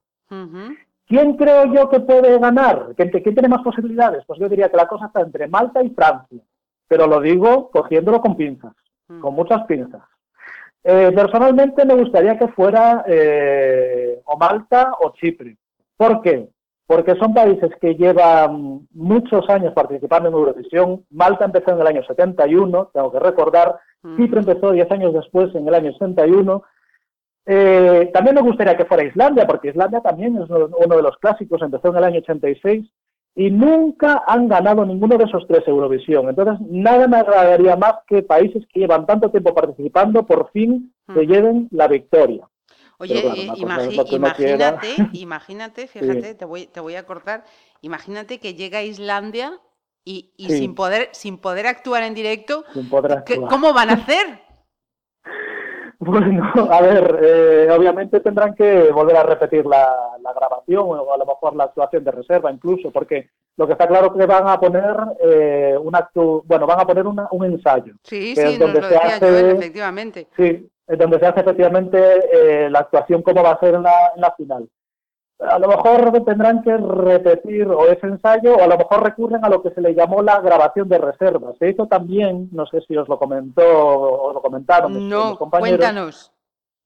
¿Quién 1.06 1.36
creo 1.36 1.66
yo 1.72 1.88
que 1.88 2.00
puede 2.00 2.38
ganar? 2.38 2.88
¿Quién, 2.96 3.10
quién 3.10 3.34
tiene 3.34 3.48
más 3.48 3.62
posibilidades? 3.62 4.24
Pues 4.26 4.40
yo 4.40 4.48
diría 4.48 4.68
que 4.68 4.76
la 4.76 4.88
cosa 4.88 5.06
está 5.06 5.20
entre 5.20 5.46
Malta 5.46 5.82
y 5.82 5.90
Francia. 5.90 6.40
Pero 6.88 7.06
lo 7.06 7.20
digo 7.20 7.70
cogiéndolo 7.70 8.20
con 8.20 8.36
pinzas, 8.36 8.72
con 9.20 9.34
muchas 9.34 9.64
pinzas. 9.66 10.02
Eh, 10.82 11.12
personalmente 11.14 11.84
me 11.84 11.94
gustaría 11.94 12.36
que 12.38 12.48
fuera 12.48 13.04
eh, 13.06 14.20
o 14.24 14.36
Malta 14.36 14.94
o 15.00 15.10
Chipre. 15.12 15.56
¿Por 15.96 16.20
qué? 16.22 16.48
Porque 16.86 17.14
son 17.16 17.32
países 17.32 17.70
que 17.80 17.94
llevan 17.94 18.86
muchos 18.92 19.48
años 19.48 19.72
participando 19.72 20.28
en 20.28 20.34
Eurovisión. 20.34 21.04
Malta 21.10 21.46
empezó 21.46 21.70
en 21.70 21.80
el 21.80 21.86
año 21.86 22.04
71, 22.04 22.90
tengo 22.92 23.10
que 23.10 23.20
recordar. 23.20 23.76
Ujú. 24.02 24.16
Chipre 24.16 24.40
empezó 24.40 24.70
10 24.70 24.90
años 24.90 25.14
después, 25.14 25.54
en 25.54 25.66
el 25.66 25.74
año 25.74 25.92
61. 25.92 26.62
Eh, 27.46 28.10
también 28.12 28.34
me 28.34 28.42
gustaría 28.42 28.76
que 28.76 28.84
fuera 28.84 29.04
Islandia, 29.04 29.46
porque 29.46 29.68
Islandia 29.68 30.00
también 30.00 30.36
es 30.36 30.48
uno 30.48 30.96
de 30.96 31.02
los 31.02 31.16
clásicos, 31.18 31.62
empezó 31.62 31.88
en 31.88 31.96
el 31.96 32.04
año 32.04 32.18
86 32.20 32.86
y 33.36 33.50
nunca 33.50 34.22
han 34.26 34.48
ganado 34.48 34.84
ninguno 34.86 35.16
de 35.18 35.24
esos 35.24 35.46
tres 35.46 35.66
Eurovisión. 35.66 36.28
Entonces, 36.28 36.64
nada 36.70 37.08
me 37.08 37.16
agradaría 37.16 37.76
más 37.76 37.94
que 38.06 38.22
países 38.22 38.64
que 38.72 38.80
llevan 38.80 39.06
tanto 39.06 39.30
tiempo 39.30 39.54
participando 39.54 40.24
por 40.24 40.50
fin 40.50 40.92
se 41.06 41.20
Ujú. 41.20 41.22
lleven 41.22 41.68
la 41.70 41.88
victoria. 41.88 42.46
Oye, 42.98 43.18
eh, 43.18 43.50
una 43.62 43.76
imagi- 43.88 44.14
imagínate, 44.16 44.96
imagínate, 45.12 45.86
fíjate, 45.88 46.34
te, 46.34 46.44
voy, 46.44 46.66
te 46.66 46.80
voy 46.80 46.94
a 46.94 47.04
cortar, 47.04 47.44
imagínate 47.80 48.38
que 48.38 48.54
llega 48.54 48.78
a 48.78 48.82
Islandia 48.82 49.58
y, 50.04 50.32
y 50.36 50.50
Sí. 50.50 50.58
sin, 50.58 50.74
poder, 50.74 51.08
sin 51.12 51.38
poder 51.38 51.66
actuar 51.66 52.02
en 52.04 52.14
directo, 52.14 52.64
Sin 52.72 52.88
poder 52.88 53.22
¿qué- 53.26 53.34
actuar. 53.34 53.50
¿cómo 53.50 53.72
van 53.72 53.90
a 53.90 53.94
hacer? 53.94 54.40
Bueno, 56.00 56.52
a 56.70 56.82
ver, 56.82 57.18
eh, 57.22 57.68
obviamente 57.70 58.20
tendrán 58.20 58.54
que 58.54 58.90
volver 58.92 59.16
a 59.16 59.22
repetir 59.22 59.64
la, 59.64 59.94
la 60.20 60.32
grabación 60.34 60.80
o 60.86 61.14
a 61.14 61.16
lo 61.16 61.24
mejor 61.24 61.54
la 61.56 61.64
actuación 61.64 62.04
de 62.04 62.10
reserva 62.10 62.50
incluso, 62.52 62.90
porque 62.90 63.30
lo 63.56 63.66
que 63.66 63.72
está 63.72 63.86
claro 63.86 64.08
es 64.08 64.12
que 64.20 64.26
van 64.26 64.46
a 64.48 64.58
poner 64.60 64.94
eh, 65.22 65.76
un 65.80 65.94
acto, 65.96 66.42
bueno, 66.46 66.66
van 66.66 66.80
a 66.80 66.86
poner 66.86 67.06
una- 67.06 67.28
un 67.30 67.44
ensayo. 67.46 67.94
Sí, 68.02 68.34
que 68.34 68.40
sí, 68.40 68.48
es 68.54 68.58
nos 68.58 68.58
donde 68.58 68.80
lo 68.82 68.88
se 68.88 68.94
decía 68.94 69.16
hace- 69.16 69.30
Joel, 69.30 69.50
efectivamente. 69.56 70.28
Sí, 70.36 70.68
donde 70.86 71.18
se 71.18 71.26
hace 71.26 71.40
efectivamente 71.40 71.98
eh, 72.66 72.70
la 72.70 72.80
actuación 72.80 73.22
como 73.22 73.42
va 73.42 73.52
a 73.52 73.60
ser 73.60 73.74
en 73.74 73.82
la, 73.82 74.12
en 74.14 74.20
la 74.20 74.32
final. 74.32 74.68
A 75.40 75.58
lo 75.58 75.68
mejor 75.68 76.12
tendrán 76.24 76.62
que 76.62 76.76
repetir 76.76 77.66
o 77.66 77.86
ese 77.86 78.06
ensayo 78.06 78.54
o 78.54 78.62
a 78.62 78.66
lo 78.68 78.78
mejor 78.78 79.02
recurren 79.02 79.44
a 79.44 79.48
lo 79.48 79.62
que 79.62 79.70
se 79.70 79.80
le 79.80 79.94
llamó 79.94 80.22
la 80.22 80.40
grabación 80.40 80.88
de 80.88 80.98
reserva. 80.98 81.52
Se 81.58 81.70
hizo 81.70 81.86
también, 81.86 82.48
no 82.52 82.66
sé 82.66 82.80
si 82.82 82.96
os 82.96 83.08
lo 83.08 83.18
comentó 83.18 83.62
o 83.66 84.32
lo 84.32 84.40
comentaron 84.40 84.92
No, 85.08 85.30
mis 85.30 85.38
compañeros. 85.38 85.78
cuéntanos. 85.78 86.32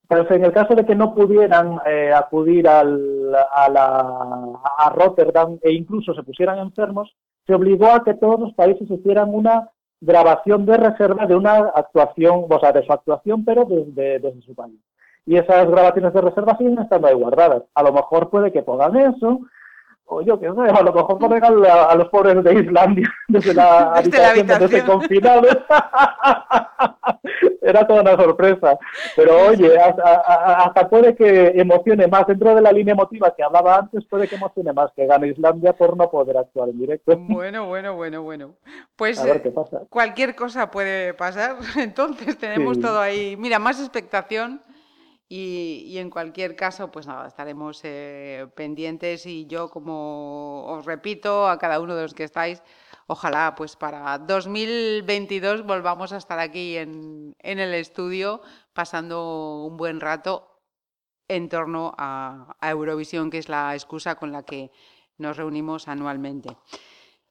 Pues 0.09 0.31
en 0.31 0.45
el 0.47 0.53
caso 0.53 0.75
de 0.75 0.87
que 0.87 0.95
no 0.95 1.15
pudieran 1.15 1.79
eh, 1.85 2.11
acudir 2.15 2.67
al, 2.67 3.35
a, 3.35 3.69
la, 3.69 4.59
a 4.79 4.91
Rotterdam 4.95 5.59
e 5.61 5.73
incluso 5.73 6.15
se 6.15 6.23
pusieran 6.23 6.59
enfermos, 6.59 7.15
se 7.47 7.55
obligó 7.55 7.89
a 7.93 8.03
que 8.03 8.15
todos 8.15 8.41
los 8.41 8.55
países 8.55 8.91
hicieran 8.91 9.35
una 9.35 9.69
grabación 10.01 10.67
de 10.67 10.77
reserva 10.77 11.27
de 11.27 11.35
una 11.35 11.57
actuación, 11.75 12.47
o 12.49 12.61
sea, 12.61 12.73
de 12.73 12.85
su 12.85 12.93
actuación, 12.93 13.45
pero 13.45 13.65
desde, 13.65 14.41
su 14.43 14.55
país. 14.55 14.79
Y 15.27 15.37
esas 15.37 15.69
grabaciones 15.69 16.13
de 16.13 16.21
reserva 16.21 16.57
siguen 16.57 16.79
estando 16.79 17.09
ahí 17.09 17.15
guardadas. 17.15 17.65
A 17.75 17.83
lo 17.83 17.93
mejor 17.93 18.31
puede 18.31 18.53
que 18.53 18.63
pongan 18.63 18.97
eso, 18.97 19.41
o 20.11 20.23
yo 20.23 20.41
qué 20.41 20.47
sé, 20.47 20.61
a 20.61 20.83
lo 20.83 20.93
mejor 20.93 21.19
ponen 21.19 21.45
a, 21.45 21.85
a 21.85 21.95
los 21.95 22.09
pobres 22.09 22.43
de 22.43 22.55
Islandia 22.55 23.09
desde 23.29 23.55
la 23.55 23.93
Desde 24.03 24.25
habitación 24.25 24.61
habitación. 24.61 24.87
confinados. 24.87 25.59
Era 27.61 27.87
toda 27.87 28.01
una 28.01 28.17
sorpresa. 28.17 28.79
Pero 29.15 29.49
oye, 29.49 29.79
hasta, 29.79 30.15
hasta 30.65 30.89
puede 30.89 31.15
que 31.15 31.49
emocione 31.57 32.07
más 32.07 32.27
dentro 32.27 32.55
de 32.55 32.63
la 32.63 32.73
línea 32.73 32.93
emotiva 32.95 33.35
que 33.37 33.43
hablaba 33.43 33.77
antes, 33.77 34.05
puede 34.07 34.27
que 34.29 34.37
emocione 34.37 34.73
más 34.73 34.91
que 34.97 35.07
gane 35.07 35.29
Islandia 35.29 35.75
por 35.75 35.95
no 35.97 36.09
poder 36.11 36.39
actuar 36.39 36.71
en 36.71 36.79
directo. 36.79 37.15
Bueno, 37.19 37.67
bueno, 37.67 37.95
bueno, 37.95 38.23
bueno. 38.23 38.55
Pues 38.97 39.21
A 39.21 39.25
ver 39.27 39.37
eh, 39.37 39.43
qué 39.43 39.51
pasa. 39.51 39.83
cualquier 39.91 40.35
cosa 40.35 40.71
puede 40.71 41.13
pasar, 41.15 41.57
entonces 41.77 42.39
tenemos 42.39 42.77
Sí. 42.77 42.83
todo 42.83 43.01
ahí. 43.01 43.37
Mira, 43.37 43.59
más 43.59 43.79
expectación 43.81 44.63
y, 45.29 45.85
y 45.87 45.99
en 45.99 46.09
cualquier 46.09 46.57
caso, 46.57 46.91
pues 46.91 47.07
nada, 47.07 47.29
estaremos 47.29 47.81
eh, 47.85 48.47
pendientes 48.55 49.27
y 49.27 49.47
yo, 49.47 49.69
como 49.69 50.65
os 50.67 50.87
repito 50.87 51.49
a 51.49 51.59
cada 51.59 51.81
uno 51.81 51.95
de 51.95 52.03
los 52.03 52.15
que 52.15 52.25
estáis, 52.25 52.63
ojalá 53.07 53.55
pues 53.55 53.77
para 53.77 54.19
2022 54.19 55.67
volvamos 55.67 56.13
a 56.13 56.17
estar 56.17 56.39
aquí 56.39 56.79
en, 56.79 57.37
en 57.41 57.59
el 57.59 57.75
estudio 57.75 58.41
pasando 58.73 59.65
un 59.67 59.77
buen 59.77 60.01
rato 60.01 60.63
en 61.29 61.51
torno 61.51 61.95
a, 61.99 62.57
a 62.59 62.71
Eurovisión, 62.71 63.29
que 63.31 63.39
es 63.39 63.51
la 63.51 63.75
excusa 63.75 64.15
con 64.15 64.33
la 64.33 64.45
que 64.45 64.71
nos 65.19 65.37
reunimos 65.37 65.89
anualmente. 65.89 66.57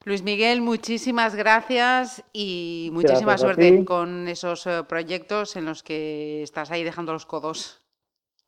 Luis 0.04 0.22
Miguel, 0.22 0.62
muchísimas 0.62 1.34
gracias 1.36 2.24
y 2.32 2.90
muchísima 2.94 3.34
Gracias 3.34 3.42
suerte 3.42 3.86
con 3.86 4.28
esos 4.28 4.68
eh, 4.68 4.84
proyectos 4.88 5.56
en 5.56 5.66
los 5.66 5.82
que 5.82 6.44
estás 6.44 6.70
ahí 6.70 6.84
dejando 6.84 7.12
los 7.12 7.26
codos. 7.26 7.87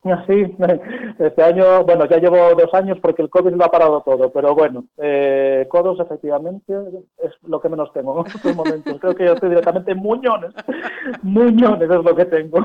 Sí, 0.27 0.55
este 1.19 1.43
año, 1.43 1.83
bueno, 1.83 2.05
ya 2.05 2.17
llevo 2.17 2.37
dos 2.55 2.73
años 2.73 2.97
porque 3.01 3.21
el 3.21 3.29
COVID 3.29 3.51
lo 3.53 3.65
ha 3.65 3.69
parado 3.71 4.01
todo, 4.01 4.31
pero 4.31 4.55
bueno, 4.55 4.85
eh, 4.97 5.67
codos 5.69 5.99
efectivamente 5.99 6.73
es 7.17 7.31
lo 7.43 7.59
que 7.59 7.67
menos 7.67 7.91
tengo 7.91 8.21
en 8.25 8.31
estos 8.33 8.55
momentos. 8.55 8.97
Creo 9.01 9.13
que 9.13 9.25
yo 9.25 9.33
estoy 9.33 9.49
directamente 9.49 9.91
en 9.91 9.97
muñones. 9.97 10.51
Muñones 11.23 11.89
es 11.89 12.03
lo 12.03 12.15
que 12.15 12.25
tengo. 12.25 12.59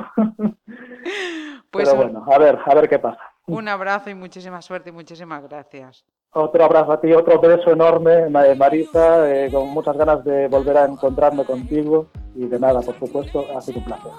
Pues 1.70 1.88
pero 1.90 1.96
bueno, 1.96 2.24
a 2.32 2.38
ver, 2.38 2.56
a 2.64 2.74
ver 2.74 2.88
qué 2.88 2.98
pasa. 3.00 3.18
un 3.48 3.66
abrazo 3.68 4.10
y 4.10 4.14
muchísima 4.14 4.62
suerte 4.62 4.90
y 4.90 4.92
muchísimas 4.92 5.42
gracias. 5.48 6.04
Otro 6.36 6.64
abrazo 6.64 6.92
a 6.92 7.00
ti, 7.00 7.12
otro 7.12 7.40
beso 7.40 7.72
enorme, 7.72 8.28
Ma- 8.28 8.54
Marisa, 8.56 9.28
eh, 9.28 9.50
con 9.52 9.68
muchas 9.70 9.96
ganas 9.96 10.24
de 10.24 10.46
volver 10.48 10.76
a 10.76 10.84
encontrarme 10.84 11.44
contigo 11.44 12.06
y 12.36 12.46
de 12.46 12.58
nada, 12.60 12.80
por 12.80 12.96
supuesto, 12.98 13.44
ha 13.56 13.60
sido 13.60 13.78
un 13.80 13.84
placer. 13.84 14.12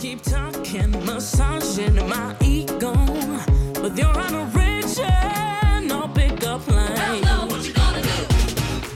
keep 0.00 0.22
talking, 0.22 0.90
massaging 1.04 1.94
my 2.08 2.34
ego 2.42 2.92
with 3.82 3.98
your 3.98 4.18
unoriginal 4.18 6.08
pickup 6.14 6.66
line. 6.68 6.96
Hell 6.96 7.20
no, 7.20 7.46
what 7.46 7.66
you 7.66 7.74
gonna 7.74 8.00
do? 8.00 8.08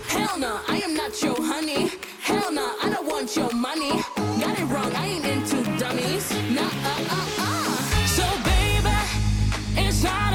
Hell 0.08 0.38
no, 0.38 0.60
I 0.66 0.78
am 0.78 0.94
not 0.94 1.22
your 1.22 1.36
honey. 1.36 1.90
Hell 2.22 2.50
no, 2.50 2.74
I 2.82 2.88
don't 2.88 3.06
want 3.06 3.36
your 3.36 3.52
money. 3.52 4.02
Got 4.40 4.58
it 4.58 4.64
wrong, 4.64 4.94
I 4.94 5.06
ain't 5.08 5.26
into 5.26 5.62
dummies. 5.78 6.32
Nah, 6.50 6.62
uh, 6.62 7.16
uh, 7.16 7.28
uh. 7.38 8.06
So, 8.06 8.24
baby, 8.48 8.96
it's 9.86 10.02
not 10.02 10.33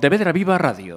Pontevedra 0.00 0.32
Viva 0.32 0.56
Radio. 0.56 0.89